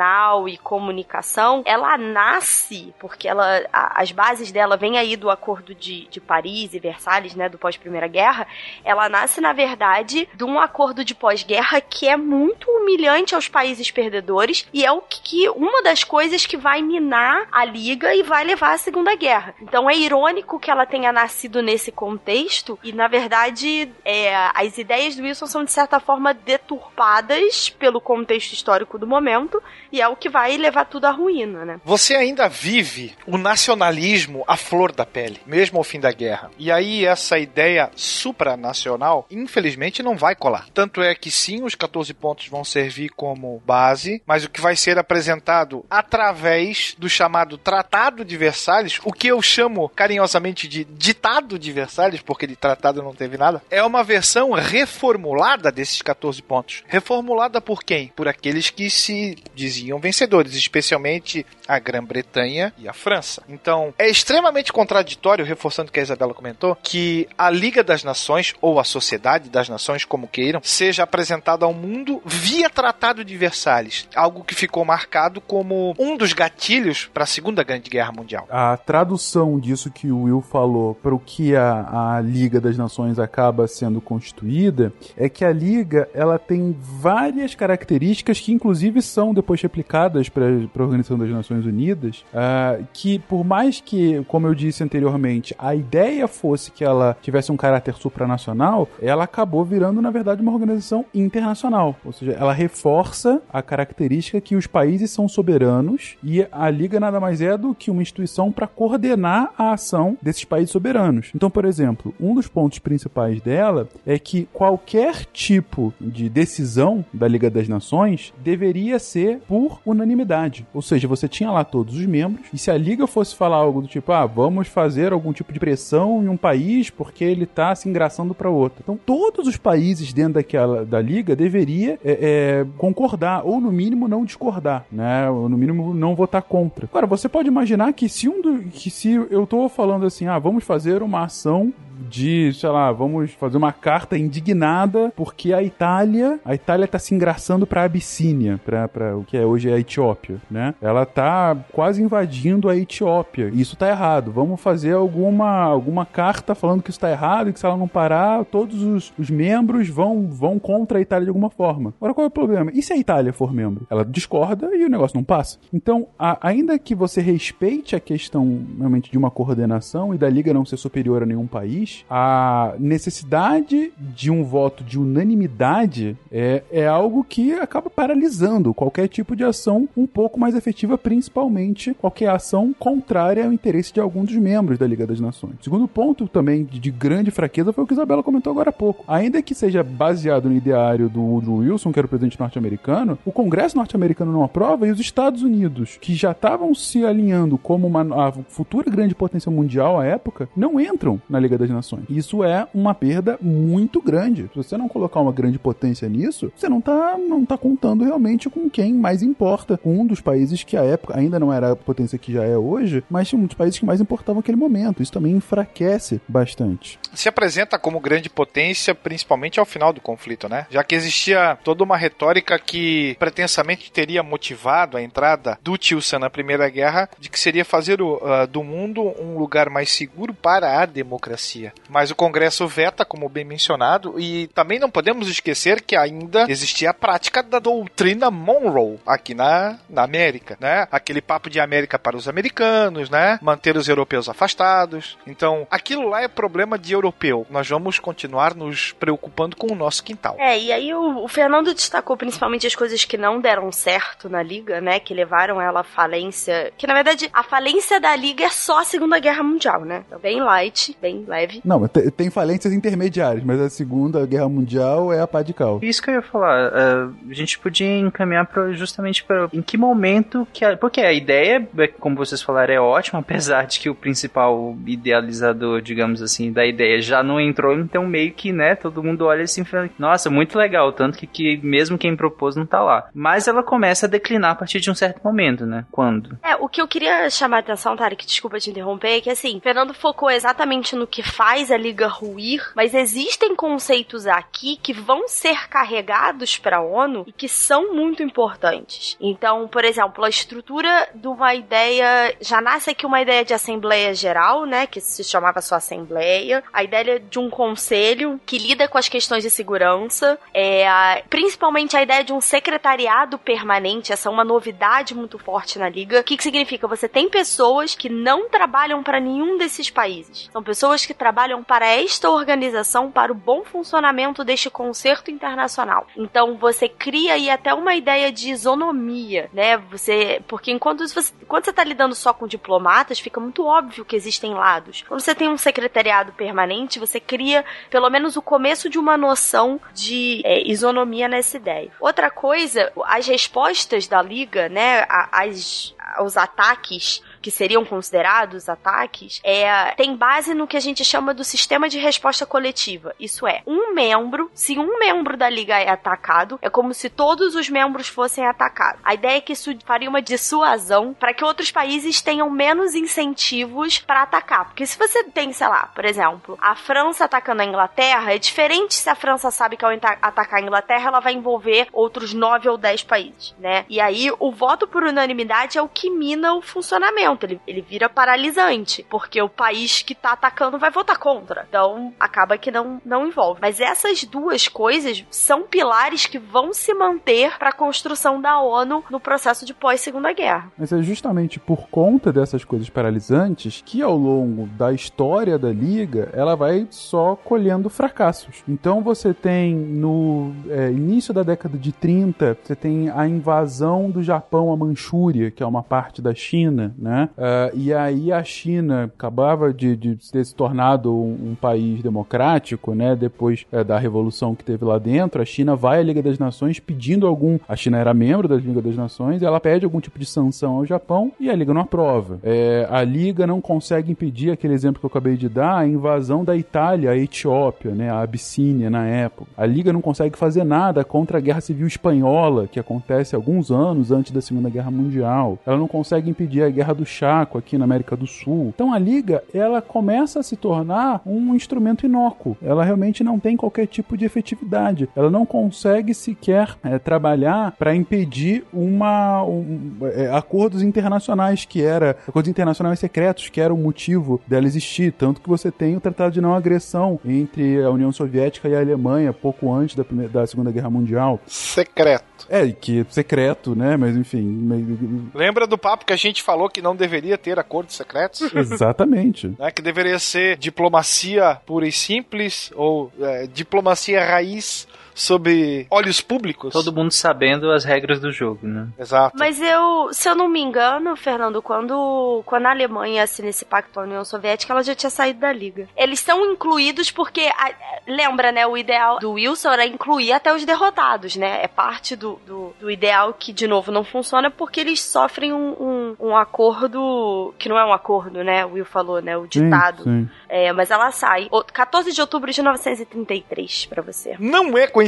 e 0.49 0.57
comunicação, 0.59 1.63
ela 1.65 1.97
nasce, 1.97 2.95
porque 2.99 3.29
ela, 3.29 3.63
a, 3.73 4.01
as 4.03 4.13
bases 4.13 4.51
dela 4.51 4.77
vêm 4.77 4.99
aí 4.99 5.17
do 5.17 5.31
acordo 5.31 5.75
de, 5.75 6.07
de 6.09 6.21
Paris 6.21 6.75
e 6.75 6.79
Versalhes, 6.79 7.35
né, 7.35 7.49
do 7.49 7.59
pós-Primeira 7.59 8.09
Guerra, 8.09 8.47
ela 8.85 9.09
nasce, 9.09 9.41
na 9.41 9.53
verdade, 9.53 10.29
de 10.35 10.45
um 10.45 10.59
acordo 10.59 11.05
de 11.05 11.15
pós-guerra 11.15 11.81
que 11.81 12.09
é 12.09 12.17
muito 12.17 12.71
humilhante 12.71 13.35
aos 13.35 13.49
países 13.49 13.91
perdedores 13.91 14.67
e 14.73 14.85
é 14.85 14.93
o 14.93 15.01
que, 15.01 15.49
uma 15.51 15.83
das 15.83 16.05
coisas 16.05 16.47
que 16.47 16.57
vai 16.57 16.83
minar 16.83 17.47
a 17.53 17.65
Liga 17.65 18.15
e 18.15 18.23
vai 18.23 18.45
levar 18.45 18.73
à 18.73 18.79
Segunda 18.79 19.15
Guerra. 19.15 19.55
Então 19.61 19.89
é 19.89 19.97
irônico 19.97 20.59
que 20.59 20.71
ela 20.71 20.87
tenha 20.87 21.13
nascido 21.13 21.63
nesse 21.63 21.93
contexto 21.93 22.79
e, 22.83 22.93
na 22.93 23.09
verdade, 23.09 23.93
é, 24.05 24.35
as 24.55 24.79
ideias 24.79 25.17
do 25.17 25.23
Wilson 25.23 25.47
são, 25.47 25.65
de 25.65 25.73
certa 25.73 26.01
forma, 26.01 26.35
deturpadas 26.35 27.69
pelo 27.71 28.01
contexto 28.01 28.53
histórico 28.53 28.99
do 28.99 29.07
momento 29.07 29.63
e 29.93 30.01
é 30.01 30.09
o 30.09 30.17
que 30.17 30.29
vai 30.29 30.57
levar 30.57 30.85
tudo 30.87 31.07
à 31.07 31.11
ruína, 31.11 31.65
né? 31.65 31.81
Você 31.85 32.15
ainda 32.15 32.49
vive 32.49 33.15
o 33.27 33.39
nacionalismo 33.39 34.45
à 34.47 34.57
flor 34.57 34.93
da 34.93 35.07
pele, 35.07 35.41
mesmo 35.47 35.79
ao 35.79 35.85
fim 35.85 36.01
da 36.01 36.13
guerra. 36.13 36.51
E 36.59 36.71
aí 36.71 37.05
essa 37.05 37.39
ideia 37.39 37.91
supranacional, 37.95 39.27
infelizmente, 39.31 40.03
não 40.03 40.17
vai 40.17 40.35
colar. 40.35 40.67
Tanto 40.73 41.03
é 41.03 41.15
que 41.15 41.31
sim, 41.31 41.63
os 41.63 41.75
14 41.75 42.13
pontos 42.15 42.49
vão 42.49 42.65
servir 42.65 43.11
como 43.11 43.63
base, 43.65 44.23
mas 44.27 44.45
o 44.45 44.51
que 44.51 44.61
vai 44.61 44.77
ser 44.77 44.99
apresentado 44.99 45.85
através 45.89 46.95
do 46.99 47.09
chamado 47.09 47.57
Tratado 47.57 48.25
de 48.25 48.37
Versalhes, 48.37 48.99
o 49.05 49.13
que 49.13 49.29
eu 49.29 49.41
chamo 49.41 49.89
carinhosamente 49.89 50.67
de 50.67 50.85
Ditado 50.85 51.59
de 51.59 51.73
Versalhes, 51.73 52.21
porque 52.21 52.47
de 52.47 52.57
tratado 52.57 53.03
não 53.03 53.15
teve 53.15 53.37
nada, 53.37 53.63
é 53.71 53.83
uma 53.83 54.03
versão 54.03 54.53
reformulada 54.53 55.71
desses 55.71 56.03
14 56.03 56.43
pontos. 56.43 56.83
Reformulada 56.87 57.61
por 57.61 57.83
quem? 57.83 58.09
Por 58.09 58.29
aqueles 58.29 58.71
que 58.71 58.91
se 58.91 59.37
diziam 59.55 59.84
vencedores, 60.01 60.55
especialmente 60.55 61.47
a 61.67 61.79
Grã-Bretanha 61.79 62.73
e 62.79 62.89
a 62.89 62.93
França. 62.93 63.43
Então, 63.49 63.95
é 63.99 64.09
extremamente 64.09 64.73
contraditório, 64.73 65.45
reforçando 65.45 65.89
o 65.89 65.93
que 65.93 66.01
a 66.01 66.03
Isabela 66.03 66.35
comentou, 66.35 66.77
que 66.83 67.29
a 67.37 67.51
Liga 67.51 67.83
das 67.83 68.05
Nações, 68.05 68.55
ou 68.61 68.79
a 68.79 68.85
Sociedade 68.85 69.49
das 69.49 69.69
Nações, 69.69 70.05
como 70.05 70.29
queiram, 70.29 70.61
seja 70.63 71.03
apresentada 71.03 71.65
ao 71.65 71.73
mundo 71.73 72.23
via 72.25 72.69
Tratado 72.69 73.25
de 73.25 73.37
Versalhes. 73.37 74.09
Algo 74.15 74.45
que 74.45 74.55
ficou 74.55 74.85
marcado 74.85 75.41
como 75.41 75.95
um 75.99 76.17
dos 76.17 76.33
gatilhos 76.33 77.09
para 77.13 77.25
a 77.25 77.27
Segunda 77.27 77.63
Grande 77.63 77.91
Guerra 77.91 78.13
Mundial. 78.13 78.47
A 78.51 78.77
tradução 78.77 79.59
disso 79.59 79.91
que 79.91 80.11
o 80.11 80.25
Will 80.25 80.43
falou 80.43 80.95
para 80.95 81.15
o 81.15 81.19
que 81.19 81.57
a, 81.57 82.17
a 82.17 82.21
Liga 82.21 82.61
das 82.61 82.77
Nações 82.77 83.19
acaba 83.19 83.67
sendo 83.67 84.01
constituída 84.01 84.93
é 85.17 85.29
que 85.29 85.45
a 85.45 85.53
Liga 85.53 86.09
ela 86.15 86.39
tem 86.39 86.77
várias 86.79 87.55
características 87.55 88.41
que 88.41 88.53
inclusive 88.53 89.01
são 89.03 89.35
depois 89.35 89.61
replicadas 89.65 90.29
para 90.29 90.45
a 90.47 90.83
Organização 90.83 91.19
das 91.19 91.31
Nações 91.31 91.67
Unidas, 91.67 92.25
uh, 92.33 92.85
que 92.93 93.19
por 93.19 93.45
mais 93.45 93.81
que, 93.81 94.23
como 94.29 94.47
eu 94.47 94.55
disse 94.55 94.83
anteriormente, 94.83 95.55
a 95.59 95.75
ideia 95.75 96.29
fosse 96.29 96.71
que 96.71 96.85
ela 96.85 97.17
tivesse 97.21 97.51
um 97.51 97.57
caráter 97.57 97.95
supranacional, 97.95 98.89
ela 99.01 99.25
acabou 99.25 99.65
virando 99.65 100.01
na 100.01 100.11
verdade 100.11 100.43
uma 100.43 100.53
organização 100.53 101.05
internacional, 101.15 101.97
ou 102.05 102.13
seja, 102.13 102.33
ela 102.33 102.53
reforça 102.53 103.43
a 103.53 103.63
característica 103.63 104.41
que 104.41 104.57
os 104.57 104.67
países 104.67 105.11
são 105.11 105.29
soberanos 105.29 106.17
e 106.23 106.47
a 106.53 106.71
Liga 106.71 107.01
nada 107.01 107.19
mais 107.19 107.41
é 107.41 107.57
do 107.57 107.75
que 107.75 107.91
uma 107.91 108.03
instituição 108.03 108.53
para 108.53 108.67
coordenar 108.67 109.53
a 109.57 109.73
ação 109.73 110.17
desses 110.21 110.45
países 110.45 110.71
soberanos. 110.71 111.31
Então, 111.35 111.51
por 111.51 111.65
exemplo, 111.65 112.15
um 112.21 112.35
dos 112.35 112.49
pontos 112.49 112.79
principais 112.79 113.41
dela 113.41 113.89
é 114.07 114.19
que 114.19 114.49
qualquer 114.53 115.25
tipo 115.33 115.93
de 116.01 116.29
decisão 116.29 117.05
da 117.13 117.27
Liga 117.27 117.51
das 117.51 117.69
Nações 117.69 118.33
deveria 118.43 118.99
ser 118.99 119.41
por 119.55 119.79
unanimidade. 119.87 120.67
Ou 120.75 120.83
seja, 120.83 121.07
você 121.07 121.29
tinha 121.29 121.49
lá 121.49 121.63
todos 121.63 121.95
os 121.95 122.05
membros, 122.07 122.49
e 122.53 122.59
se 122.59 122.73
a 122.73 122.77
Liga 122.77 123.07
fosse 123.07 123.37
falar 123.37 123.59
algo 123.59 123.83
do 123.83 123.87
tipo, 123.87 124.11
ah, 124.11 124.27
vamos 124.27 124.67
fazer 124.67 125.13
algum 125.13 125.33
tipo 125.33 125.53
de 125.53 125.61
pressão 125.61 126.25
em 126.25 126.29
um 126.29 126.37
país 126.37 126.91
porque 126.91 127.23
ele 127.23 127.45
está 127.45 127.73
se 127.73 127.89
engraçando 127.89 128.35
para 128.35 128.51
outro. 128.51 128.81
Então, 128.83 128.99
todos 129.07 129.47
os 129.47 129.57
países 129.57 130.13
dentro 130.13 130.35
daquela 130.35 130.85
da 130.85 131.01
Liga 131.01 131.37
deveria 131.37 132.01
é, 132.05 132.19
é, 132.21 132.67
concordar, 132.77 133.47
ou 133.47 133.61
no 133.61 133.71
mínimo 133.71 134.09
não 134.09 134.25
discordar, 134.25 134.87
né? 134.91 135.31
Ou 135.31 135.49
no 135.49 135.57
mínimo 135.57 135.95
não 135.95 136.17
votar 136.17 136.43
contra. 136.43 136.89
Agora, 136.91 137.07
você 137.07 137.29
pode 137.29 137.47
imaginar 137.47 137.93
que 137.93 138.09
se 138.09 138.29
um 138.29 138.43
do, 138.43 138.59
que 138.71 138.91
se 138.91 139.13
eu 139.13 139.47
tô 139.47 139.69
falando 139.69 140.05
assim, 140.05 140.27
ah, 140.27 140.37
vamos 140.37 140.65
fazer 140.65 141.01
uma 141.01 141.23
ação 141.23 141.73
de, 142.09 142.53
sei 142.55 142.69
lá, 142.69 142.93
vamos 142.93 143.33
fazer 143.33 143.57
uma 143.57 143.73
carta 143.73 144.17
indignada 144.17 145.13
porque 145.17 145.53
a 145.53 145.63
Itália, 145.63 146.39
a 146.45 146.55
Itália 146.55 146.87
tá 146.87 146.99
se 146.99 147.15
engraçando 147.15 147.67
pra 147.67 147.85
Abissínia, 147.85 148.61
pra, 148.65 148.89
pra 148.89 149.17
o 149.17 149.25
que 149.25 149.37
é 149.37 149.45
hoje 149.45 149.73
a 149.73 149.79
Etiópia, 149.79 150.37
né? 150.51 150.75
Ela 150.81 151.07
tá 151.07 151.57
quase 151.73 152.03
invadindo 152.03 152.69
a 152.69 152.77
Etiópia. 152.77 153.51
Isso 153.53 153.77
tá 153.77 153.89
errado. 153.89 154.33
Vamos 154.33 154.61
fazer 154.61 154.93
alguma, 154.93 155.63
alguma 155.63 156.07
carta 156.07 156.55
falando 156.55 156.83
que 156.83 156.91
isso 156.91 157.01
tá 157.01 157.11
errado 157.11 157.51
e 157.51 157.53
que 157.53 157.59
se 157.59 157.67
ela 157.67 157.77
não 157.77 157.89
parar, 157.89 158.45
todos 158.45 158.83
os, 158.83 159.13
os 159.19 159.31
membros 159.31 159.89
vão, 159.89 160.27
vão 160.29 160.59
contra 160.59 160.99
a 160.99 161.01
Itália 161.01 161.25
de 161.25 161.31
alguma 161.31 161.51
forma. 161.51 161.95
Agora, 161.99 162.15
qual 162.15 162.25
é 162.25 162.29
o 162.29 162.31
problema? 162.31 162.71
E 162.75 162.83
se 162.83 162.93
a 162.93 162.97
Itália 162.97 163.33
for 163.33 163.53
membro? 163.53 163.87
Ela 163.91 164.05
discorda 164.05 164.75
e 164.75 164.85
o 164.85 164.89
negócio 164.89 165.17
não 165.17 165.25
passa. 165.25 165.59
Então, 165.73 166.07
a, 166.19 166.39
ainda 166.49 166.79
que 166.79 166.95
você 166.95 167.21
respeite 167.21 167.97
a 167.97 168.01
questão 168.01 168.65
realmente 168.79 169.11
de 169.11 169.19
uma 169.19 169.31
coordenação 169.31 170.15
e 170.15 170.19
da 170.19 170.29
Liga 170.29 170.55
não 170.55 170.65
ser 170.65 170.77
superior 170.77 171.23
a 171.23 171.27
nenhum 171.27 171.47
país, 171.47 171.84
a 172.09 172.75
necessidade 172.79 173.93
de 173.99 174.31
um 174.31 174.45
voto 174.45 174.83
de 174.85 174.99
unanimidade 174.99 176.17
é, 176.31 176.63
é 176.71 176.87
algo 176.87 177.25
que 177.25 177.53
acaba 177.53 177.91
paralisando 177.91 178.75
qualquer 178.75 179.09
tipo 179.09 179.37
de 179.37 179.45
ação 179.45 179.89
um 179.97 180.07
pouco 180.07 180.39
mais 180.39 180.55
efetiva, 180.55 180.97
principalmente 180.97 181.95
qualquer 181.95 182.31
ação 182.31 182.75
contrária 182.79 183.45
ao 183.45 183.53
interesse 183.53 183.93
de 183.93 184.01
algum 184.01 184.25
dos 184.25 184.37
membros 184.37 184.79
da 184.79 184.87
Liga 184.87 185.07
das 185.07 185.21
Nações. 185.21 185.55
segundo 185.63 185.87
ponto 185.89 186.27
também 186.29 186.65
de 186.65 186.91
grande 186.91 187.31
fraqueza 187.31 187.73
foi 187.73 187.85
o 187.85 187.87
que 187.87 187.93
Isabela 187.93 188.23
comentou 188.23 188.51
agora 188.51 188.71
há 188.71 188.73
pouco. 188.73 189.05
Ainda 189.07 189.43
que 189.43 189.55
seja 189.55 189.83
baseado 189.83 190.49
no 190.49 190.57
ideário 190.57 191.09
do 191.09 191.21
Woodrow 191.21 191.59
Wilson, 191.59 191.93
que 191.93 191.99
era 191.99 192.07
o 192.07 192.09
presidente 192.09 192.39
norte-americano, 192.39 193.19
o 193.25 193.33
Congresso 193.33 193.77
norte-americano 193.77 194.33
não 194.33 194.45
aprova 194.45 194.87
e 194.87 194.91
os 194.91 195.01
Estados 195.01 195.43
Unidos, 195.43 195.99
que 196.01 196.15
já 196.15 196.33
estavam 196.33 196.75
se 196.75 197.05
alinhando 197.05 197.59
como 197.59 197.87
uma 197.87 198.33
futura 198.49 198.91
grande 198.91 199.15
potência 199.15 199.51
mundial 199.51 199.99
à 199.99 200.05
época, 200.05 200.49
não 200.57 200.81
entram 200.81 201.21
na 201.29 201.39
Liga 201.39 201.59
das 201.59 201.71
Nações. 201.75 202.05
Isso 202.09 202.45
é 202.45 202.67
uma 202.73 202.95
perda 202.95 203.39
muito 203.41 204.01
grande. 204.01 204.49
Se 204.53 204.57
você 204.57 204.77
não 204.77 204.89
colocar 204.89 205.21
uma 205.21 205.33
grande 205.33 205.59
potência 205.59 206.09
nisso, 206.09 206.53
você 206.57 206.69
não 206.69 206.81
tá, 206.81 207.17
não 207.19 207.45
tá 207.45 207.59
contando 207.59 208.05
realmente 208.05 208.49
com 208.49 208.71
quem 208.71 208.95
mais 208.95 209.23
importa. 209.23 209.79
Um 209.85 210.07
dos 210.07 210.21
países 210.21 210.63
que 210.63 210.77
à 210.77 210.85
época 210.85 211.19
ainda 211.19 211.39
não 211.39 211.53
era 211.53 211.73
a 211.73 211.77
potência 211.77 212.19
que 212.19 212.33
já 212.33 212.45
é 212.45 212.57
hoje, 212.57 213.03
mas 213.11 213.33
um 213.33 213.45
dos 213.45 213.57
países 213.57 213.79
que 213.79 213.85
mais 213.85 214.01
importavam 214.01 214.41
naquele 214.41 214.57
momento. 214.57 215.03
Isso 215.03 215.13
também 215.13 215.33
enfraquece 215.33 216.21
bastante. 216.29 216.99
Se 217.13 217.29
apresenta 217.29 217.79
como 217.79 218.01
grande 218.01 218.31
potência, 218.31 218.95
principalmente 218.95 219.59
ao 219.59 219.67
final 219.67 219.93
do 219.93 220.01
conflito, 220.01 220.49
né? 220.49 220.67
Já 220.71 220.85
que 220.85 220.95
existia 220.95 221.59
toda 221.65 221.83
uma 221.83 221.97
retórica 221.97 222.59
que 222.59 223.17
pretensamente 223.19 223.91
teria 223.91 224.23
motivado 224.23 224.97
a 224.97 225.03
entrada 225.03 225.59
do 225.63 225.77
Tio 225.77 226.01
Sam 226.01 226.21
na 226.21 226.31
Primeira 226.31 226.69
Guerra 226.69 227.09
de 227.19 227.29
que 227.29 227.39
seria 227.39 227.65
fazer 227.65 228.01
o, 228.01 228.17
uh, 228.17 228.47
do 228.47 228.63
mundo 228.63 229.03
um 229.21 229.39
lugar 229.39 229.71
mais 229.71 229.91
seguro 229.91 230.35
para 230.35 230.81
a 230.81 230.87
democracia. 230.87 231.64
Mas 231.89 232.11
o 232.11 232.15
Congresso 232.15 232.67
veta, 232.67 233.05
como 233.05 233.29
bem 233.29 233.45
mencionado, 233.45 234.19
e 234.19 234.49
também 234.49 234.79
não 234.79 234.91
podemos 234.91 235.29
esquecer 235.29 235.81
que 235.81 235.97
ainda 235.97 236.47
existia 236.49 236.91
a 236.91 236.95
prática 236.95 237.43
da 237.43 237.59
doutrina 237.59 238.31
Monroe 238.31 238.99
aqui 239.07 239.35
na, 239.35 239.79
na 239.89 240.03
América, 240.03 240.57
né? 240.61 240.87
Aquele 240.91 241.21
papo 241.21 241.49
de 241.49 241.61
América 241.61 241.99
para 241.99 242.17
os 242.17 242.29
americanos, 242.29 243.09
né? 243.11 243.39
Manter 243.43 243.77
os 243.77 243.89
europeus 243.89 244.29
afastados. 244.29 245.17
Então, 245.27 245.67
aquilo 245.71 246.09
lá 246.09 246.23
é 246.23 246.29
problema 246.29 246.79
de 246.79 246.93
europeu. 246.93 247.47
Nós 247.51 247.69
vamos 247.69 247.99
continuar 247.99 248.55
nos 248.55 248.93
preocupando 248.93 249.57
com 249.57 249.73
o 249.73 249.77
nosso 249.77 250.03
quintal. 250.03 250.37
É, 250.39 250.59
e 250.59 250.73
aí 250.73 250.95
o, 250.95 251.25
o 251.25 251.29
Fernando 251.29 251.75
destacou 251.75 252.17
principalmente 252.17 252.67
as 252.67 252.75
coisas 252.75 253.05
que 253.05 253.17
não 253.17 253.41
deram 253.41 253.71
certo 253.71 254.29
na 254.29 254.43
Liga, 254.43 254.81
né? 254.81 254.99
Que 254.99 255.15
levaram 255.15 255.61
ela 255.61 255.81
à 255.81 255.85
falência. 255.85 256.73
Que 256.77 256.87
na 256.87 256.95
verdade, 256.95 257.31
a 257.33 257.43
falência 257.43 258.01
da 258.01 258.15
Liga 258.17 258.45
é 258.45 258.51
só 258.51 258.81
a 258.81 258.85
Segunda 258.85 259.19
Guerra 259.19 259.43
Mundial, 259.43 259.85
né? 259.85 260.05
Então, 260.07 260.19
bem 260.19 260.41
light, 260.41 260.97
bem 261.01 261.25
leve. 261.27 261.54
Não, 261.65 261.87
tem 261.89 262.31
falências 262.31 262.73
intermediárias, 262.73 263.45
mas 263.45 263.61
a 263.61 263.69
Segunda 263.69 264.25
Guerra 264.27 264.49
Mundial 264.49 265.13
é 265.13 265.21
a 265.21 265.27
pá 265.27 265.43
de 265.43 265.53
cal. 265.53 265.81
Isso 265.83 266.03
que 266.03 266.11
eu 266.11 266.15
ia 266.15 266.23
falar. 266.23 266.73
Uh, 266.73 267.15
a 267.31 267.35
gente 267.35 267.59
podia 267.59 267.99
encaminhar 267.99 268.47
pra, 268.47 268.73
justamente 268.73 269.25
para 269.25 269.49
em 269.53 269.63
que 269.63 269.77
momento 269.77 270.47
que. 270.53 270.65
A, 270.65 270.77
porque 270.77 271.01
a 271.01 271.13
ideia, 271.13 271.67
é, 271.79 271.89
como 271.89 272.17
vocês 272.17 272.43
falaram, 272.43 272.75
é 272.75 272.81
ótima, 272.81 273.21
apesar 273.35 273.67
de 273.67 273.81
que 273.81 273.91
o 273.91 273.95
principal 273.95 274.77
idealizador, 274.87 275.81
digamos 275.81 276.23
assim, 276.23 276.53
da 276.53 276.65
ideia 276.65 277.01
já 277.01 277.23
não 277.23 277.41
entrou, 277.41 277.79
então 277.79 278.07
meio 278.07 278.33
que, 278.33 278.53
né, 278.53 278.75
todo 278.75 279.03
mundo 279.03 279.27
olha 279.27 279.45
assim 279.45 279.63
e 279.63 279.65
fala, 279.65 279.91
nossa, 279.99 280.31
muito 280.31 280.59
legal, 280.59 280.93
tanto 280.93 281.19
que, 281.19 281.27
que 281.27 281.61
mesmo 281.63 281.99
quem 281.99 282.17
propôs 282.17 282.57
não 282.57 282.67
tá 282.67 282.81
lá. 282.83 283.09
Mas 283.15 283.49
ela 283.49 283.63
começa 283.63 284.07
a 284.07 284.09
declinar 284.09 284.53
a 284.53 284.55
partir 284.55 284.81
de 284.81 284.91
um 284.91 284.95
certo 284.95 285.21
momento, 285.23 285.67
né? 285.67 285.85
Quando? 285.91 286.39
É, 286.43 286.57
o 286.57 286.69
que 286.69 286.81
eu 286.81 286.89
queria 286.89 287.29
chamar 287.31 287.59
a 287.59 287.61
atenção, 287.61 287.97
Tarek, 287.97 288.25
desculpa 288.27 288.59
te 288.59 288.71
interromper, 288.71 289.19
é 289.19 289.21
que 289.21 289.31
assim, 289.31 289.61
Fernando 289.61 289.95
focou 289.95 290.31
exatamente 290.31 290.97
no 290.97 291.07
que 291.07 291.23
faz 291.23 291.44
a 291.45 291.77
Liga 291.77 292.09
ruir, 292.09 292.73
mas 292.75 292.95
existem 292.95 293.55
conceitos 293.55 294.27
aqui 294.27 294.79
que 294.83 294.95
vão 294.95 295.29
ser 295.29 295.69
carregados 295.69 296.57
para 296.57 296.79
a 296.79 296.83
ONU 296.83 297.25
e 297.27 297.33
que 297.33 297.49
são 297.49 297.93
muito 297.93 298.23
importantes. 298.23 299.15
Então, 299.21 299.69
por 299.69 299.85
exemplo, 299.85 300.25
a 300.25 300.29
estrutura 300.29 301.11
de 301.15 301.29
uma 301.29 301.55
ideia 301.55 302.35
já 302.41 302.63
nasce 302.63 302.91
aqui 302.91 303.05
uma 303.05 303.21
ideia 303.21 303.45
de 303.45 303.53
assembleia 303.53 304.15
geral, 304.15 304.65
né, 304.65 304.87
que 304.87 305.03
se 305.03 305.23
chamava 305.23 305.61
só 305.61 305.75
assembleia, 305.75 306.65
a 306.73 306.83
ideia 306.83 307.21
de 307.21 307.39
um 307.39 307.51
conselho 307.51 308.41
que 308.47 308.57
lida 308.57 308.89
com 308.89 308.97
as 308.97 309.09
questões 309.09 309.43
de 309.43 309.51
segurança, 309.51 310.39
é 310.55 311.23
principalmente 311.29 311.95
a 311.95 312.03
ideia 312.03 312.25
de 312.25 312.33
um 312.33 312.41
secretariado 312.41 313.39
permanente, 313.39 314.13
essa 314.13 314.31
é 314.31 314.33
uma 314.33 314.45
novidade 314.45 315.15
muito 315.15 315.39
forte 315.39 315.79
na 315.79 315.91
liga. 315.91 316.21
O 316.21 316.25
que, 316.25 316.39
que 316.39 316.43
significa? 316.43 316.89
Você 316.89 317.07
tem 317.07 317.29
pessoas 317.29 317.95
que 317.95 318.09
não 318.09 318.49
trabalham 318.49 319.03
para 319.03 319.21
nenhum 319.21 319.59
desses 319.59 319.91
países. 319.91 320.49
São 320.51 320.63
pessoas 320.63 321.05
que 321.05 321.13
trabalham 321.13 321.34
trabalham 321.35 321.65
para 321.65 321.89
esta 321.89 322.31
organização 322.31 323.11
para 323.11 323.33
o 323.33 323.35
bom 323.35 323.65
funcionamento 323.65 324.45
deste 324.45 324.71
concerto 324.71 325.33
internacional. 325.33 326.07
Então 326.17 326.57
você 326.57 326.89
cria 326.89 327.35
aí 327.35 327.51
até 327.51 327.75
uma 327.75 327.97
ideia 327.97 328.31
de 328.31 328.51
isonomia, 328.51 329.51
né? 329.53 329.77
Você, 329.91 330.41
porque 330.47 330.71
enquanto 330.71 331.07
você, 331.09 331.33
quando 331.49 331.65
você 331.65 331.71
está 331.71 331.83
lidando 331.83 332.15
só 332.15 332.33
com 332.33 332.47
diplomatas, 332.47 333.19
fica 333.19 333.41
muito 333.41 333.67
óbvio 333.67 334.05
que 334.05 334.15
existem 334.15 334.55
lados. 334.55 335.05
Quando 335.09 335.21
você 335.21 335.35
tem 335.35 335.49
um 335.49 335.57
secretariado 335.57 336.33
permanente, 336.35 337.01
você 337.01 337.19
cria 337.19 337.65
pelo 337.91 338.09
menos 338.09 338.37
o 338.37 338.43
começo 338.43 338.89
de 338.89 338.97
uma 338.99 339.17
noção 339.17 339.81
de 339.93 340.41
é, 340.45 340.63
isonomia 340.71 341.27
nessa 341.27 341.57
ideia. 341.57 341.91
Outra 341.99 342.31
coisa, 342.31 342.93
as 343.07 343.27
respostas 343.27 344.07
da 344.07 344.23
liga, 344.23 344.69
né? 344.69 345.05
As, 345.09 345.93
os 346.21 346.37
ataques 346.37 347.21
que 347.45 347.51
seriam 347.51 347.85
considerados 347.85 348.71
ataques, 348.71 349.39
é, 349.45 349.91
tem 349.97 350.17
base 350.17 350.55
no 350.55 350.67
que 350.67 350.79
a 350.79 350.81
gente 350.81 351.05
chama 351.05 351.35
do 351.35 351.45
sistema 351.45 351.91
de 351.91 351.99
resposta 351.99 352.47
coletiva. 352.47 353.15
Isso 353.21 353.47
é, 353.47 353.61
um 353.67 353.93
membro, 353.93 354.51
se 354.55 354.79
um 354.79 354.99
membro 354.99 355.37
da 355.37 355.51
liga 355.51 355.79
é 355.79 355.91
atacado, 355.91 356.59
é 356.63 356.71
como 356.71 356.95
se 356.95 357.11
todos 357.11 357.55
os 357.55 357.69
membros 357.69 358.09
fossem 358.09 358.47
atacados. 358.47 359.03
A 359.05 359.13
ideia 359.13 359.37
é 359.37 359.41
que 359.43 359.53
isso 359.53 359.71
faria 359.85 360.09
uma 360.09 360.23
dissuasão 360.23 361.13
para 361.13 361.35
que 361.35 361.45
outros 361.45 361.71
países 361.71 362.23
tenham 362.23 362.49
menos 362.49 362.95
incentivos 362.95 363.99
para 363.99 364.23
atacar. 364.23 364.65
Porque 364.65 364.87
se 364.87 364.97
você 364.97 365.25
tem, 365.25 365.53
sei 365.53 365.69
lá, 365.69 365.91
por 365.95 366.07
exemplo, 366.07 366.57
a 366.63 366.75
França 366.75 367.27
atacando 367.27 367.61
a 367.61 367.67
Inglaterra, 367.67 368.33
é 368.33 368.39
diferente 368.39 368.95
se 368.95 369.11
a 369.11 369.15
França 369.15 369.51
sabe 369.51 369.77
que 369.77 369.85
ao 369.85 369.93
atacar 370.23 370.61
a 370.61 370.63
Inglaterra, 370.63 371.09
ela 371.09 371.21
vai 371.21 371.35
envolver 371.35 371.89
outros 371.93 372.33
nove 372.33 372.71
ou 372.71 372.79
dez 372.79 373.03
países, 373.03 373.55
né? 373.59 373.85
E 373.91 374.01
aí 374.01 374.33
o 374.39 374.51
voto 374.51 374.87
por 374.89 375.03
unanimidade 375.03 375.77
é 375.77 375.83
o 375.83 375.89
que 375.89 376.09
mina 376.09 376.55
o 376.55 376.63
funcionamento 376.63 377.34
ele, 377.43 377.61
ele 377.67 377.81
vira 377.81 378.09
paralisante, 378.09 379.05
porque 379.11 379.41
o 379.41 379.49
país 379.49 380.03
que 380.03 380.15
tá 380.15 380.33
atacando 380.33 380.79
vai 380.79 380.91
votar 380.91 381.19
contra. 381.19 381.67
Então, 381.69 382.13
acaba 382.19 382.57
que 382.57 382.71
não, 382.71 383.01
não 383.05 383.27
envolve. 383.27 383.61
Mas 383.61 383.81
essas 383.81 384.25
duas 384.25 384.69
coisas 384.69 385.25
são 385.31 385.63
pilares 385.63 386.27
que 386.27 386.39
vão 386.39 386.73
se 386.73 386.95
manter 386.95 387.59
para 387.59 387.71
a 387.71 387.73
construção 387.73 388.41
da 388.41 388.61
ONU 388.61 389.05
no 389.11 389.21
processo 389.21 389.65
de 389.65 389.75
pós-segunda 389.75 390.33
guerra. 390.33 390.71
Mas 390.79 390.93
é 390.93 391.03
justamente 391.03 391.59
por 391.59 391.89
conta 391.89 392.33
dessas 392.33 392.65
coisas 392.65 392.89
paralisantes 392.89 393.83
que 393.85 394.03
ao 394.03 394.17
longo 394.17 394.67
da 394.67 394.93
história 394.93 395.59
da 395.59 395.73
liga, 395.73 396.31
ela 396.33 396.55
vai 396.55 396.87
só 396.91 397.37
colhendo 397.37 397.89
fracassos. 397.91 398.63
Então 398.69 399.03
você 399.03 399.33
tem 399.33 399.75
no 399.75 400.53
é, 400.69 400.91
início 400.91 401.33
da 401.33 401.43
década 401.43 401.79
de 401.79 401.93
30, 401.93 402.59
você 402.63 402.75
tem 402.75 403.11
a 403.11 403.27
invasão 403.27 404.11
do 404.11 404.23
Japão 404.23 404.73
à 404.73 404.77
Manchúria, 404.77 405.51
que 405.51 405.63
é 405.63 405.67
uma 405.67 405.83
parte 405.83 406.21
da 406.21 406.35
China, 406.35 406.95
né? 406.99 407.24
Uh, 407.37 407.77
e 407.77 407.93
aí 407.93 408.33
a 408.33 408.43
China 408.43 409.05
acabava 409.05 409.73
de, 409.73 409.97
de 409.97 410.17
ter 410.31 410.45
se 410.45 410.55
tornado 410.55 411.13
um, 411.15 411.51
um 411.51 411.55
país 411.55 412.03
democrático, 412.03 412.95
né? 412.95 413.17
Depois 413.17 413.67
é, 413.73 413.83
da 413.83 413.99
revolução 413.99 414.55
que 414.55 414.65
teve 414.65 414.85
lá 414.85 414.99
dentro, 414.99 415.41
a 415.41 415.45
China 415.45 415.77
vai 415.77 416.01
à 416.01 416.03
Liga 416.03 416.23
das 416.23 416.39
Nações 416.39 416.79
pedindo 416.79 417.27
algum. 417.27 417.59
A 417.69 417.77
China 417.77 417.99
era 417.99 418.15
membro 418.15 418.49
da 418.49 418.57
Liga 418.57 418.81
das 418.81 418.97
Nações, 418.97 419.43
e 419.43 419.45
ela 419.45 419.61
pede 419.61 419.85
algum 419.85 420.01
tipo 420.01 420.19
de 420.19 420.27
sanção 420.27 420.77
ao 420.77 420.87
Japão 420.87 421.33
e 421.39 421.51
a 421.51 421.55
Liga 421.55 421.73
não 421.75 421.81
aprova. 421.81 422.39
É, 422.43 422.87
a 422.91 423.03
Liga 423.03 423.47
não 423.47 423.61
consegue 423.61 424.13
impedir 424.13 424.51
aquele 424.51 424.75
exemplo 424.75 425.01
que 425.01 425.07
eu 425.07 425.11
acabei 425.11 425.37
de 425.37 425.49
dar, 425.49 425.79
a 425.79 425.87
invasão 425.87 426.45
da 426.45 426.57
Itália, 426.57 427.11
a 427.11 427.17
Etiópia, 427.17 427.93
né? 427.93 428.11
A 428.11 428.21
Abissínia 428.21 428.91
na 428.91 429.07
época. 429.07 429.51
A 429.57 429.67
Liga 429.67 429.93
não 429.93 430.01
consegue 430.01 430.37
fazer 430.37 430.65
nada 430.65 431.05
contra 431.05 431.39
a 431.39 431.41
Guerra 431.41 431.61
Civil 431.61 431.87
Espanhola, 431.87 432.67
que 432.67 432.81
acontece 432.81 433.35
alguns 433.35 433.71
anos 433.71 434.11
antes 434.11 434.33
da 434.33 434.41
Segunda 434.41 434.69
Guerra 434.69 434.91
Mundial. 434.91 435.59
Ela 435.67 435.77
não 435.77 435.89
consegue 435.89 436.31
impedir 436.31 436.63
a 436.63 436.71
Guerra 436.71 436.95
do 436.95 437.05
Chaco 437.15 437.59
aqui 437.59 437.79
na 437.79 437.85
América 437.85 438.17
do 438.17 438.27
Sul. 438.27 438.73
Então 438.75 438.93
a 438.93 438.99
liga, 438.99 439.43
ela 439.53 439.81
começa 439.81 440.41
a 440.41 440.43
se 440.43 440.57
tornar 440.57 441.21
um 441.25 441.55
instrumento 441.55 442.07
inócuo. 442.07 442.57
Ela 442.63 442.85
realmente 442.85 443.23
não 443.23 443.39
tem 443.39 443.57
qualquer 443.57 443.87
tipo 443.87 444.17
de 444.17 444.25
efetividade. 444.25 445.09
Ela 445.15 445.31
não 445.31 445.47
consegue 445.47 446.13
sequer 446.15 446.77
é, 446.83 446.99
trabalhar 446.99 447.73
para 447.79 447.95
impedir 447.95 448.65
uma 448.73 449.45
um, 449.45 449.97
é, 450.03 450.31
acordos 450.31 450.83
internacionais 450.83 451.65
que 451.65 451.83
era 451.83 452.17
acordos 452.27 452.51
internacionais 452.51 452.99
secretos 452.99 453.49
que 453.49 453.61
era 453.61 453.73
o 453.73 453.77
motivo 453.77 454.41
dela 454.47 454.67
existir, 454.67 455.13
tanto 455.13 455.41
que 455.41 455.49
você 455.49 455.71
tem 455.71 455.97
o 455.97 456.01
Tratado 456.01 456.33
de 456.33 456.41
Não 456.41 456.55
Agressão 456.55 457.21
entre 457.25 457.83
a 457.83 457.91
União 457.91 458.11
Soviética 458.13 458.69
e 458.69 458.75
a 458.75 458.81
Alemanha 458.81 459.33
pouco 459.33 459.73
antes 459.73 459.95
da, 459.95 460.05
primeira, 460.05 460.33
da 460.33 460.47
Segunda 460.47 460.71
Guerra 460.71 460.91
Mundial. 460.91 461.41
Secreto. 461.47 462.47
É, 462.49 462.67
que 462.73 463.07
secreto, 463.09 463.75
né? 463.75 463.97
Mas 463.97 464.17
enfim. 464.17 465.31
Lembra 465.35 465.67
do 465.67 465.79
papo 465.79 466.05
que 466.05 466.13
a 466.13 466.17
gente 466.17 466.43
falou 466.43 466.69
que 466.69 466.83
não 466.83 466.97
deveria 467.05 467.37
ter 467.37 467.59
acordos 467.59 467.95
secretos? 467.95 468.41
Exatamente. 468.55 469.55
Né? 469.59 469.71
Que 469.71 469.83
deveria 469.83 470.19
ser 470.19 470.57
diplomacia 470.57 471.61
pura 471.67 471.87
e 471.87 471.93
simples, 471.93 472.73
ou 472.75 473.13
é, 473.21 473.47
diplomacia 473.47 474.25
raiz 474.25 474.89
sob 475.15 475.87
olhos 475.91 476.21
públicos. 476.21 476.73
Todo 476.73 476.93
mundo 476.93 477.13
sabendo 477.13 477.71
as 477.71 477.85
regras 477.85 478.21
do 478.21 478.33
jogo, 478.33 478.67
né? 478.67 478.89
Exato. 478.99 479.37
Mas 479.39 479.61
eu, 479.61 480.09
se 480.13 480.29
eu 480.29 480.35
não 480.35 480.49
me 480.49 480.61
engano, 480.61 481.17
Fernando, 481.17 481.63
quando, 481.63 482.43
quando 482.45 482.67
a 482.67 482.71
Alemanha 482.71 483.23
assina 483.23 483.49
esse 483.49 483.65
pacto 483.65 483.93
com 483.95 484.01
a 484.01 484.03
União 484.03 484.25
Soviética, 484.25 484.73
ela 484.73 484.83
já 484.83 484.95
tinha 484.95 485.11
saído 485.11 485.41
da 485.41 485.53
liga. 485.53 485.89
Eles 485.97 486.21
são 486.21 486.45
incluídos 486.45 487.11
porque, 487.11 487.43
a, 487.43 487.73
lembra, 488.07 488.51
né, 488.51 488.67
o 488.67 488.77
ideal 488.77 489.19
do 489.19 489.33
Wilson 489.33 489.71
era 489.71 489.87
incluir 489.87 490.33
até 490.33 490.53
os 490.53 490.65
derrotados, 490.65 491.37
né? 491.37 491.63
É 491.63 491.69
parte 491.69 492.17
do, 492.17 492.41
do, 492.47 492.75
do 492.81 492.91
ideal 492.91 493.33
que, 493.33 493.53
de 493.53 493.69
novo, 493.69 493.93
não 493.93 494.05
funciona 494.05 494.51
porque 494.51 494.81
eles 494.81 495.01
sofrem 495.01 495.53
um, 495.53 495.71
um, 495.81 496.17
um, 496.29 496.37
acordo 496.37 497.55
que 497.59 497.69
não 497.69 497.79
é 497.79 497.85
um 497.85 497.93
acordo, 497.93 498.43
né? 498.43 498.67
O 498.67 498.73
Will 498.73 498.85
falou, 498.85 499.23
né? 499.23 499.37
O 499.37 499.47
ditado. 499.47 500.03
Sim, 500.03 500.25
sim. 500.25 500.31
É, 500.49 500.73
mas 500.73 500.91
ela 500.91 501.11
sai. 501.11 501.49
14 501.73 502.13
de 502.13 502.21
outubro 502.21 502.51
de 502.51 502.61
1933, 502.61 503.87
para 503.87 504.03
você. 504.03 504.37
Não 504.39 504.77
é 504.77 504.87
coincidência, 504.87 505.04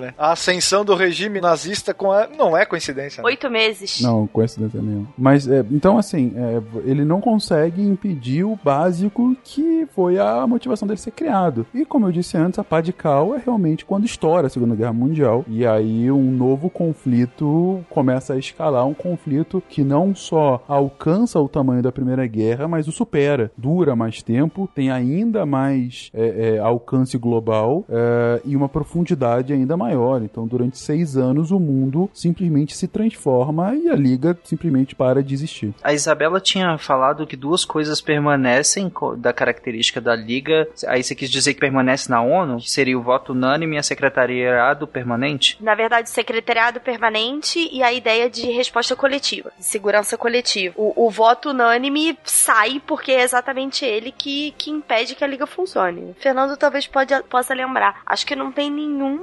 né? 0.00 0.14
A 0.18 0.32
ascensão 0.32 0.84
do 0.84 0.94
regime 0.94 1.40
nazista 1.40 1.92
com 1.94 2.12
a... 2.12 2.26
não 2.26 2.56
é 2.56 2.64
coincidência. 2.64 3.22
Né? 3.22 3.28
Oito 3.28 3.50
meses. 3.50 4.00
Não, 4.00 4.26
coincidência 4.26 4.80
nenhuma. 4.80 5.08
Mas, 5.16 5.48
é, 5.48 5.64
então, 5.70 5.98
assim, 5.98 6.32
é, 6.36 6.62
ele 6.88 7.04
não 7.04 7.20
consegue 7.20 7.82
impedir 7.82 8.44
o 8.44 8.58
básico 8.62 9.36
que 9.44 9.86
foi 9.94 10.18
a 10.18 10.46
motivação 10.46 10.86
dele 10.86 11.00
ser 11.00 11.12
criado. 11.12 11.66
E, 11.74 11.84
como 11.84 12.06
eu 12.06 12.12
disse 12.12 12.36
antes, 12.36 12.58
a 12.58 12.64
pá 12.64 12.80
de 12.80 12.92
cal 12.92 13.34
é 13.34 13.38
realmente 13.38 13.84
quando 13.84 14.04
estoura 14.04 14.46
a 14.46 14.50
Segunda 14.50 14.74
Guerra 14.74 14.92
Mundial. 14.92 15.44
E 15.48 15.66
aí 15.66 16.10
um 16.10 16.30
novo 16.30 16.68
conflito 16.68 17.84
começa 17.90 18.34
a 18.34 18.38
escalar, 18.38 18.86
um 18.86 18.94
conflito 18.94 19.62
que 19.68 19.82
não 19.82 20.14
só 20.14 20.62
alcança 20.66 21.40
o 21.40 21.48
tamanho 21.48 21.82
da 21.82 21.92
Primeira 21.92 22.26
Guerra, 22.26 22.68
mas 22.68 22.88
o 22.88 22.92
supera. 22.92 23.50
Dura 23.56 23.94
mais 23.94 24.22
tempo, 24.22 24.68
tem 24.74 24.90
ainda 24.90 25.44
mais 25.46 26.10
é, 26.14 26.56
é, 26.56 26.58
alcance 26.58 27.16
global 27.18 27.84
é, 27.88 28.40
e 28.44 28.56
uma 28.56 28.68
profundidade 28.68 29.35
ainda 29.52 29.76
maior. 29.76 30.22
Então, 30.22 30.46
durante 30.46 30.78
seis 30.78 31.16
anos, 31.16 31.50
o 31.50 31.58
mundo 31.58 32.10
simplesmente 32.12 32.76
se 32.76 32.88
transforma 32.88 33.74
e 33.74 33.88
a 33.88 33.94
Liga 33.94 34.38
simplesmente 34.44 34.94
para 34.94 35.22
de 35.22 35.34
existir. 35.34 35.74
A 35.82 35.92
Isabela 35.92 36.40
tinha 36.40 36.76
falado 36.78 37.26
que 37.26 37.36
duas 37.36 37.64
coisas 37.64 38.00
permanecem 38.00 38.90
da 39.18 39.32
característica 39.32 40.00
da 40.00 40.14
Liga. 40.14 40.68
Aí 40.86 41.02
você 41.02 41.14
quis 41.14 41.30
dizer 41.30 41.54
que 41.54 41.60
permanece 41.60 42.10
na 42.10 42.22
ONU? 42.22 42.58
Que 42.58 42.70
seria 42.70 42.98
o 42.98 43.02
voto 43.02 43.32
unânime 43.32 43.76
e 43.76 43.78
a 43.78 43.82
secretariado 43.82 44.86
permanente? 44.86 45.56
Na 45.60 45.74
verdade, 45.74 46.08
o 46.08 46.12
secretariado 46.12 46.80
permanente 46.80 47.68
e 47.72 47.82
a 47.82 47.92
ideia 47.92 48.28
de 48.30 48.50
resposta 48.50 48.94
coletiva, 48.96 49.52
de 49.58 49.64
segurança 49.64 50.16
coletiva. 50.16 50.74
O, 50.76 51.06
o 51.06 51.10
voto 51.10 51.50
unânime 51.50 52.18
sai 52.24 52.80
porque 52.86 53.12
é 53.12 53.22
exatamente 53.22 53.84
ele 53.84 54.12
que, 54.12 54.54
que 54.58 54.70
impede 54.70 55.14
que 55.14 55.24
a 55.24 55.26
liga 55.26 55.46
funcione. 55.46 56.14
Fernando 56.18 56.56
talvez 56.56 56.86
pode, 56.86 57.14
possa 57.24 57.54
lembrar. 57.54 58.00
Acho 58.06 58.26
que 58.26 58.36
não 58.36 58.52
tem 58.52 58.70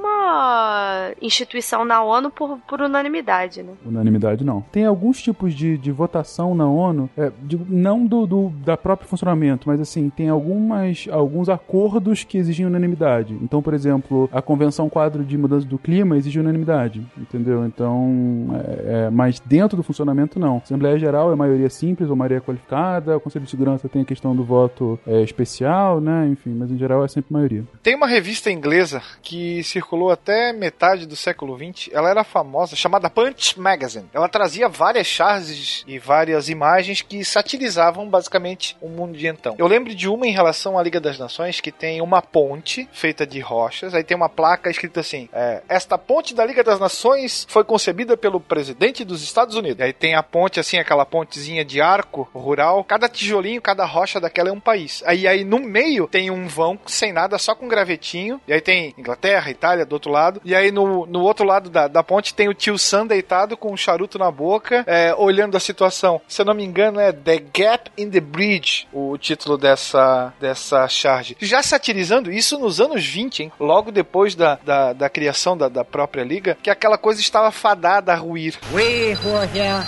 nenhuma 0.03 1.13
instituição 1.21 1.85
na 1.85 2.03
ONU 2.03 2.29
por, 2.29 2.59
por 2.67 2.81
unanimidade, 2.81 3.63
né? 3.63 3.73
Unanimidade 3.85 4.43
não. 4.43 4.61
Tem 4.71 4.85
alguns 4.85 5.21
tipos 5.21 5.53
de, 5.53 5.77
de 5.77 5.91
votação 5.91 6.53
na 6.53 6.67
ONU, 6.67 7.09
é, 7.17 7.31
digo, 7.41 7.65
não 7.69 8.05
do, 8.05 8.27
do 8.27 8.49
da 8.49 8.75
próprio 8.75 9.07
funcionamento, 9.07 9.67
mas 9.67 9.79
assim, 9.79 10.09
tem 10.09 10.29
algumas, 10.29 11.07
alguns 11.11 11.49
acordos 11.49 12.23
que 12.23 12.37
exigem 12.37 12.65
unanimidade. 12.65 13.37
Então, 13.41 13.61
por 13.61 13.73
exemplo, 13.73 14.29
a 14.31 14.41
Convenção 14.41 14.89
Quadro 14.89 15.23
de 15.23 15.37
Mudança 15.37 15.65
do 15.65 15.77
Clima 15.77 16.17
exige 16.17 16.39
unanimidade, 16.39 17.05
entendeu? 17.17 17.65
Então, 17.65 18.47
é, 18.53 19.05
é, 19.05 19.09
mas 19.09 19.39
dentro 19.39 19.77
do 19.77 19.83
funcionamento 19.83 20.39
não. 20.39 20.57
Assembleia 20.57 20.97
Geral 20.99 21.31
é 21.31 21.35
maioria 21.35 21.69
simples 21.69 22.09
ou 22.09 22.15
maioria 22.15 22.41
qualificada, 22.41 23.17
o 23.17 23.19
Conselho 23.19 23.45
de 23.45 23.51
Segurança 23.51 23.87
tem 23.87 24.01
a 24.01 24.05
questão 24.05 24.35
do 24.35 24.43
voto 24.43 24.99
é, 25.07 25.21
especial, 25.21 26.01
né? 26.01 26.27
Enfim, 26.27 26.51
mas 26.51 26.71
em 26.71 26.77
geral 26.77 27.03
é 27.03 27.07
sempre 27.07 27.33
maioria. 27.33 27.63
Tem 27.81 27.95
uma 27.95 28.07
revista 28.07 28.51
inglesa 28.51 29.01
que 29.21 29.63
circula 29.63 29.92
circulou 29.93 30.11
até 30.11 30.51
metade 30.51 31.05
do 31.05 31.15
século 31.15 31.55
XX. 31.55 31.89
Ela 31.93 32.09
era 32.09 32.23
famosa, 32.23 32.75
chamada 32.75 33.09
Punch 33.09 33.59
Magazine. 33.59 34.09
Ela 34.11 34.27
trazia 34.27 34.67
várias 34.67 35.05
charges 35.05 35.83
e 35.87 35.99
várias 35.99 36.49
imagens 36.49 37.01
que 37.01 37.23
satirizavam 37.23 38.09
basicamente 38.09 38.75
o 38.81 38.89
mundo 38.89 39.15
de 39.15 39.27
então. 39.27 39.55
Eu 39.57 39.67
lembro 39.67 39.93
de 39.93 40.09
uma 40.09 40.25
em 40.25 40.31
relação 40.31 40.77
à 40.79 40.83
Liga 40.83 40.99
das 40.99 41.19
Nações 41.19 41.61
que 41.61 41.71
tem 41.71 42.01
uma 42.01 42.21
ponte 42.21 42.89
feita 42.91 43.25
de 43.25 43.39
rochas. 43.39 43.93
Aí 43.93 44.03
tem 44.03 44.17
uma 44.17 44.29
placa 44.29 44.69
escrita 44.69 45.01
assim: 45.01 45.29
é, 45.31 45.61
Esta 45.69 45.97
ponte 45.97 46.33
da 46.33 46.45
Liga 46.45 46.63
das 46.63 46.79
Nações 46.79 47.45
foi 47.47 47.63
concebida 47.63 48.17
pelo 48.17 48.39
presidente 48.39 49.05
dos 49.05 49.21
Estados 49.21 49.55
Unidos. 49.55 49.79
E 49.79 49.83
aí 49.83 49.93
tem 49.93 50.15
a 50.15 50.23
ponte 50.23 50.59
assim, 50.59 50.79
aquela 50.79 51.05
pontezinha 51.05 51.63
de 51.63 51.79
arco 51.79 52.27
rural. 52.33 52.83
Cada 52.83 53.07
tijolinho, 53.07 53.61
cada 53.61 53.85
rocha 53.85 54.19
daquela 54.19 54.49
é 54.49 54.51
um 54.51 54.59
país. 54.59 55.03
Aí 55.05 55.27
aí 55.27 55.43
no 55.43 55.59
meio 55.59 56.07
tem 56.07 56.31
um 56.31 56.47
vão 56.47 56.79
sem 56.87 57.13
nada, 57.13 57.37
só 57.37 57.53
com 57.53 57.67
gravetinho. 57.67 58.41
E 58.47 58.53
aí 58.53 58.61
tem 58.61 58.93
Inglaterra, 58.97 59.51
Itália 59.51 59.82
do 59.85 59.93
outro 59.93 60.11
lado. 60.11 60.41
E 60.43 60.55
aí 60.55 60.71
no, 60.71 61.05
no 61.05 61.21
outro 61.21 61.45
lado 61.45 61.69
da, 61.69 61.87
da 61.87 62.03
ponte 62.03 62.33
tem 62.33 62.49
o 62.49 62.53
tio 62.53 62.77
Sam 62.77 63.07
deitado 63.07 63.55
com 63.57 63.71
um 63.71 63.77
charuto 63.77 64.17
na 64.17 64.31
boca, 64.31 64.83
é, 64.87 65.13
olhando 65.15 65.55
a 65.55 65.59
situação. 65.59 66.21
Se 66.27 66.41
eu 66.41 66.45
não 66.45 66.53
me 66.53 66.63
engano, 66.63 66.99
é 66.99 67.11
The 67.11 67.39
Gap 67.53 67.91
in 67.97 68.09
the 68.09 68.19
Bridge, 68.19 68.87
o 68.91 69.17
título 69.17 69.57
dessa, 69.57 70.33
dessa 70.39 70.87
charge. 70.87 71.37
Já 71.39 71.61
satirizando 71.61 72.31
isso 72.31 72.57
nos 72.57 72.79
anos 72.79 73.05
20, 73.05 73.43
hein? 73.43 73.51
Logo 73.59 73.91
depois 73.91 74.35
da, 74.35 74.59
da, 74.63 74.93
da 74.93 75.09
criação 75.09 75.57
da, 75.57 75.69
da 75.69 75.83
própria 75.83 76.23
liga, 76.23 76.57
que 76.61 76.69
aquela 76.69 76.97
coisa 76.97 77.19
estava 77.21 77.51
fadada 77.51 78.11
a 78.13 78.15
ruir. 78.15 78.57
We 78.73 79.13
who 79.13 79.35
are 79.35 79.49
here 79.53 79.83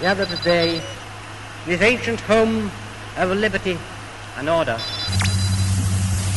gathered 0.00 0.28
today, 0.28 0.80
this 1.66 1.80
ancient 1.80 2.20
home 2.28 2.70
of 3.16 3.30
liberty 3.30 3.78
and 4.36 4.48
order. 4.48 4.78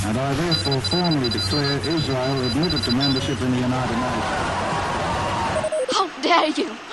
And 0.08 0.18
I 0.20 0.34
therefore 0.36 0.82
formally 0.82 1.30
declare 1.30 1.80
Israel 1.80 2.46
admitted 2.46 2.84
to 2.84 2.92
membership 2.92 3.42
in 3.42 3.52
the 3.52 3.58
United 3.58 3.98
Nations. 3.98 5.15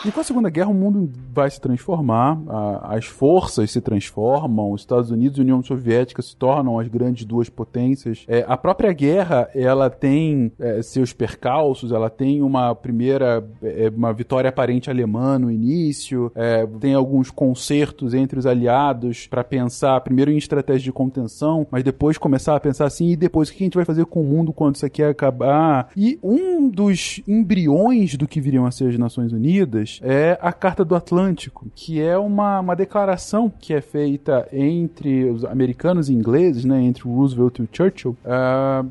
E 0.05 0.11
com 0.11 0.21
a 0.21 0.25
Segunda 0.25 0.51
Guerra 0.51 0.69
o 0.71 0.75
mundo 0.75 1.11
vai 1.33 1.51
se 1.51 1.61
transformar, 1.61 2.39
a- 2.49 2.97
as 2.97 3.05
forças 3.07 3.71
se 3.71 3.81
transformam, 3.81 4.73
os 4.73 4.83
Estados 4.83 5.11
Unidos 5.11 5.39
e 5.39 5.41
a 5.41 5.45
União 5.45 5.63
Soviética 5.63 6.21
se 6.23 6.37
tornam 6.37 6.79
as 6.79 6.89
grandes 6.89 7.25
duas 7.25 7.49
potências. 7.49 8.25
É, 8.29 8.45
a 8.47 8.57
própria 8.57 8.93
guerra, 8.93 9.49
ela 9.55 9.89
tem 9.89 10.53
é, 10.59 10.83
seus 10.83 11.13
percalços, 11.13 11.93
ela 11.93 12.11
tem 12.11 12.43
uma 12.43 12.75
primeira, 12.75 13.45
é, 13.63 13.91
uma 13.95 14.13
vitória 14.13 14.49
aparente 14.49 14.91
alemã 14.91 15.39
no 15.39 15.51
início, 15.51 16.31
é, 16.35 16.67
tem 16.81 16.95
alguns 16.95 17.31
concertos 17.31 18.15
entre 18.15 18.39
os 18.39 18.47
aliados 18.47 19.27
para 19.27 19.45
pensar 19.45 20.01
primeiro 20.01 20.31
em 20.31 20.37
estratégia 20.37 20.83
de 20.85 20.93
contenção, 20.93 21.67
mas 21.71 21.83
depois 21.85 22.19
começar 22.19 22.57
a 22.57 22.61
pensar 22.61 22.87
assim, 22.87 23.11
e 23.11 23.17
depois 23.17 23.49
o 23.49 23.53
que 23.53 23.63
a 23.63 23.67
gente 23.67 23.75
vai 23.77 23.85
fazer 23.85 24.05
com 24.07 24.21
o 24.21 24.25
mundo 24.25 24.53
quando 24.53 24.77
isso 24.77 24.87
aqui 24.87 25.03
acabar? 25.03 25.89
E 25.97 26.19
um 26.23 26.69
dos 26.69 27.21
embriões 27.27 28.17
do 28.17 28.27
que 28.27 28.41
viriam 28.41 28.67
a 28.67 28.71
ser 28.71 28.92
as 28.93 28.99
Nações 28.99 29.33
Unidas 29.33 30.01
é 30.03 30.39
a 30.41 30.53
Carta 30.53 30.85
do 30.85 30.95
Atlântico, 30.95 31.67
que 31.75 32.01
é 32.01 32.17
uma, 32.17 32.61
uma 32.61 32.77
declaração 32.77 33.51
que 33.51 33.75
é 33.75 33.81
feita 33.81 34.49
entre 34.53 35.25
os 35.25 35.45
americanos 35.45 36.09
e 36.09 36.15
ingleses, 36.15 36.65
né, 36.65 36.83
entre 36.83 37.05
Roosevelt 37.05 37.59
e 37.59 37.69
Churchill, 37.73 38.17